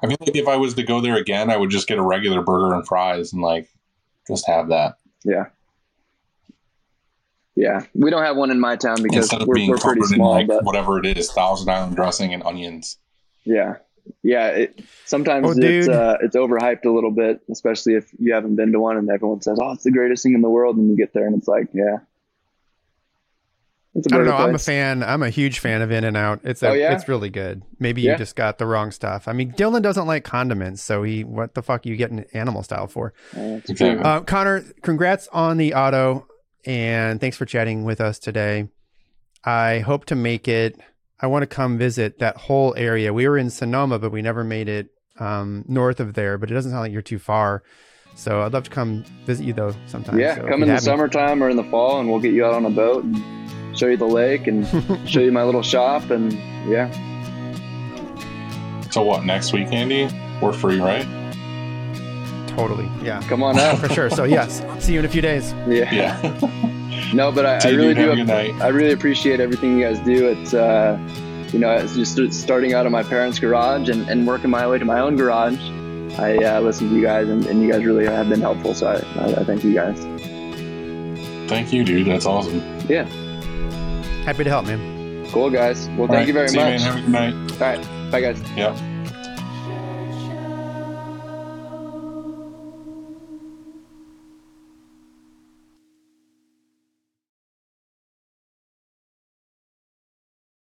I 0.03 0.07
feel 0.07 0.17
like 0.19 0.35
if 0.35 0.47
I 0.49 0.57
was 0.57 0.73
to 0.73 0.83
go 0.83 0.99
there 0.99 1.15
again, 1.15 1.49
I 1.49 1.55
would 1.55 1.69
just 1.69 1.87
get 1.87 1.97
a 1.97 2.01
regular 2.03 2.41
burger 2.41 2.73
and 2.75 2.85
fries 2.85 3.31
and 3.31 3.41
like 3.41 3.69
just 4.27 4.45
have 4.47 4.67
that 4.69 4.95
Yeah. 5.23 5.45
Yeah. 7.61 7.81
We 7.93 8.09
don't 8.09 8.23
have 8.23 8.37
one 8.37 8.49
in 8.49 8.59
my 8.59 8.75
town 8.75 9.03
because 9.03 9.17
instead 9.25 9.43
of 9.43 9.47
we're, 9.47 9.53
being 9.53 9.69
we're 9.69 9.77
pretty 9.77 10.01
covered 10.01 10.13
in 10.13 10.17
small, 10.17 10.31
like 10.31 10.47
but 10.47 10.63
whatever 10.63 10.97
it 10.97 11.05
is, 11.17 11.31
Thousand 11.31 11.69
Island 11.69 11.95
dressing 11.95 12.33
and 12.33 12.41
onions. 12.43 12.97
yeah. 13.43 13.75
Yeah. 14.23 14.47
It, 14.47 14.81
sometimes 15.05 15.45
Oh, 15.47 15.53
it's, 15.55 15.87
uh, 15.87 16.17
it's 16.21 16.35
overhyped 16.35 16.85
a 16.85 16.89
little 16.89 17.11
bit, 17.11 17.41
especially 17.51 17.93
if 17.93 18.09
you 18.17 18.33
haven't 18.33 18.55
been 18.55 18.71
to 18.71 18.79
one 18.79 18.97
and 18.97 19.07
everyone 19.11 19.41
says, 19.41 19.59
oh, 19.61 19.73
it's 19.73 19.83
the 19.83 19.91
greatest 19.91 20.23
thing 20.23 20.33
in 20.33 20.41
the 20.41 20.49
world. 20.49 20.75
And 20.75 20.89
you 20.89 20.97
get 20.97 21.13
there 21.13 21.27
and 21.27 21.37
it's 21.37 21.47
like, 21.47 21.67
yeah. 21.71 21.97
It's 23.93 24.07
a 24.07 24.15
I 24.15 24.17
don't 24.17 24.25
burger 24.25 24.37
know. 24.37 24.43
I'm 24.47 24.55
a 24.55 24.59
fan. 24.59 25.03
I'm 25.03 25.21
a 25.21 25.29
huge 25.29 25.59
fan 25.59 25.81
of 25.83 25.91
In 25.91 26.03
and 26.05 26.15
Out. 26.17 26.39
It's 26.43 26.63
a, 26.63 26.69
Oh, 26.69 26.73
yeah? 26.73 26.95
it's 26.95 27.07
really 27.09 27.29
good. 27.29 27.61
Maybe 27.77 28.01
Yeah. 28.01 28.13
you 28.13 28.17
just 28.17 28.35
got 28.35 28.57
the 28.57 28.65
wrong 28.65 28.89
stuff. 28.91 29.27
I 29.27 29.33
mean, 29.33 29.51
Dylan 29.51 29.81
doesn't 29.81 30.07
like 30.07 30.23
condiments, 30.23 30.81
so 30.81 31.03
he 31.03 31.23
what 31.23 31.53
the 31.53 31.61
fuck 31.61 31.85
are 31.85 31.89
you 31.89 31.97
getting 31.97 32.25
animal 32.33 32.63
style 32.63 32.87
for? 32.87 33.13
Uh, 33.37 33.59
Exactly. 33.69 33.99
Uh, 34.03 34.21
Connor, 34.21 34.61
congrats 34.81 35.27
on 35.33 35.57
the 35.57 35.73
auto, 35.73 36.25
and 36.65 37.19
thanks 37.19 37.37
for 37.37 37.45
chatting 37.45 37.83
with 37.83 38.01
us 38.01 38.19
today. 38.19 38.67
I 39.43 39.79
hope 39.79 40.05
to 40.05 40.15
make 40.15 40.47
it. 40.47 40.79
I 41.19 41.27
want 41.27 41.43
to 41.43 41.47
come 41.47 41.77
visit 41.77 42.19
that 42.19 42.37
whole 42.37 42.73
area. 42.75 43.13
We 43.13 43.27
were 43.27 43.37
in 43.37 43.49
Sonoma, 43.49 43.99
but 43.99 44.11
we 44.11 44.21
never 44.21 44.43
made 44.43 44.67
it 44.69 44.89
um, 45.19 45.63
north 45.67 45.99
of 45.99 46.13
there. 46.13 46.37
But 46.37 46.49
it 46.51 46.53
doesn't 46.53 46.71
sound 46.71 46.81
like 46.81 46.91
you're 46.91 47.01
too 47.01 47.19
far. 47.19 47.63
So 48.15 48.41
I'd 48.41 48.53
love 48.53 48.63
to 48.65 48.69
come 48.69 49.03
visit 49.25 49.45
you 49.45 49.53
though 49.53 49.73
sometime. 49.87 50.19
Yeah, 50.19 50.35
So 50.35 50.41
come 50.47 50.61
in 50.63 50.67
the 50.67 50.73
have 50.73 50.81
me- 50.81 50.85
summertime 50.85 51.41
or 51.43 51.49
in 51.49 51.57
the 51.57 51.63
fall, 51.65 51.99
and 51.99 52.09
we'll 52.09 52.19
get 52.19 52.33
you 52.33 52.45
out 52.45 52.53
on 52.53 52.65
a 52.65 52.69
boat 52.69 53.03
and 53.03 53.77
show 53.77 53.87
you 53.87 53.97
the 53.97 54.05
lake 54.05 54.47
and 54.47 54.67
show 55.09 55.21
you 55.21 55.31
my 55.31 55.43
little 55.43 55.61
shop. 55.63 56.09
And 56.09 56.33
yeah, 56.69 56.91
So 58.91 59.01
what 59.03 59.23
next 59.25 59.53
week, 59.53 59.71
Andy? 59.71 60.09
We're 60.41 60.53
free, 60.53 60.79
right? 60.79 61.05
Totally. 62.55 62.89
Yeah. 63.01 63.21
come 63.27 63.43
on 63.43 63.57
out. 63.59 63.79
For 63.79 63.89
sure. 63.89 64.09
So 64.09 64.23
yes, 64.23 64.61
see 64.83 64.93
you 64.93 64.99
in 64.99 65.05
a 65.05 65.09
few 65.09 65.21
days. 65.21 65.53
Yeah. 65.67 65.91
Yeah. 65.93 66.67
No, 67.13 67.29
but 67.31 67.45
I, 67.45 67.57
I 67.67 67.71
really 67.71 67.93
dude. 67.93 67.97
Have 67.97 68.11
a 68.11 68.15
do. 68.17 68.25
good. 68.25 68.61
I 68.61 68.67
really 68.69 68.91
appreciate 68.93 69.39
everything 69.41 69.77
you 69.77 69.83
guys 69.83 69.99
do. 69.99 70.27
It's 70.29 70.53
uh, 70.53 70.97
you 71.51 71.59
know, 71.59 71.71
it's 71.71 71.95
just 71.95 72.17
starting 72.39 72.73
out 72.73 72.85
of 72.85 72.91
my 72.93 73.03
parents' 73.03 73.37
garage 73.39 73.89
and, 73.89 74.07
and 74.09 74.25
working 74.25 74.49
my 74.49 74.65
way 74.67 74.77
to 74.77 74.85
my 74.85 74.99
own 75.01 75.17
garage. 75.17 75.59
I 76.19 76.37
uh, 76.37 76.61
listen 76.61 76.87
to 76.89 76.95
you 76.95 77.01
guys, 77.01 77.27
and, 77.27 77.45
and 77.47 77.61
you 77.61 77.71
guys 77.71 77.83
really 77.83 78.05
have 78.05 78.29
been 78.29 78.39
helpful. 78.39 78.73
So 78.73 78.87
I, 78.87 78.95
I, 79.21 79.25
I 79.41 79.43
thank 79.43 79.63
you 79.63 79.73
guys. 79.73 79.99
Thank 81.49 81.73
you, 81.73 81.83
dude. 81.83 82.07
That's 82.07 82.25
awesome. 82.25 82.59
Yeah, 82.87 83.03
Happy 84.23 84.43
to 84.45 84.49
help, 84.49 84.65
man. 84.67 85.29
cool 85.31 85.49
guys. 85.49 85.87
Well, 85.89 86.01
All 86.01 86.07
thank 86.07 86.11
right. 86.19 86.27
you 86.27 86.33
very 86.33 86.49
See 86.49 86.57
much. 86.57 86.81
You, 86.81 86.85
man. 86.85 86.93
Have 86.93 86.95
a 86.97 87.01
good 87.01 87.59
night. 87.59 87.61
All 87.61 87.77
right, 87.77 88.11
bye 88.11 88.21
guys. 88.21 88.41
Yep. 88.55 88.77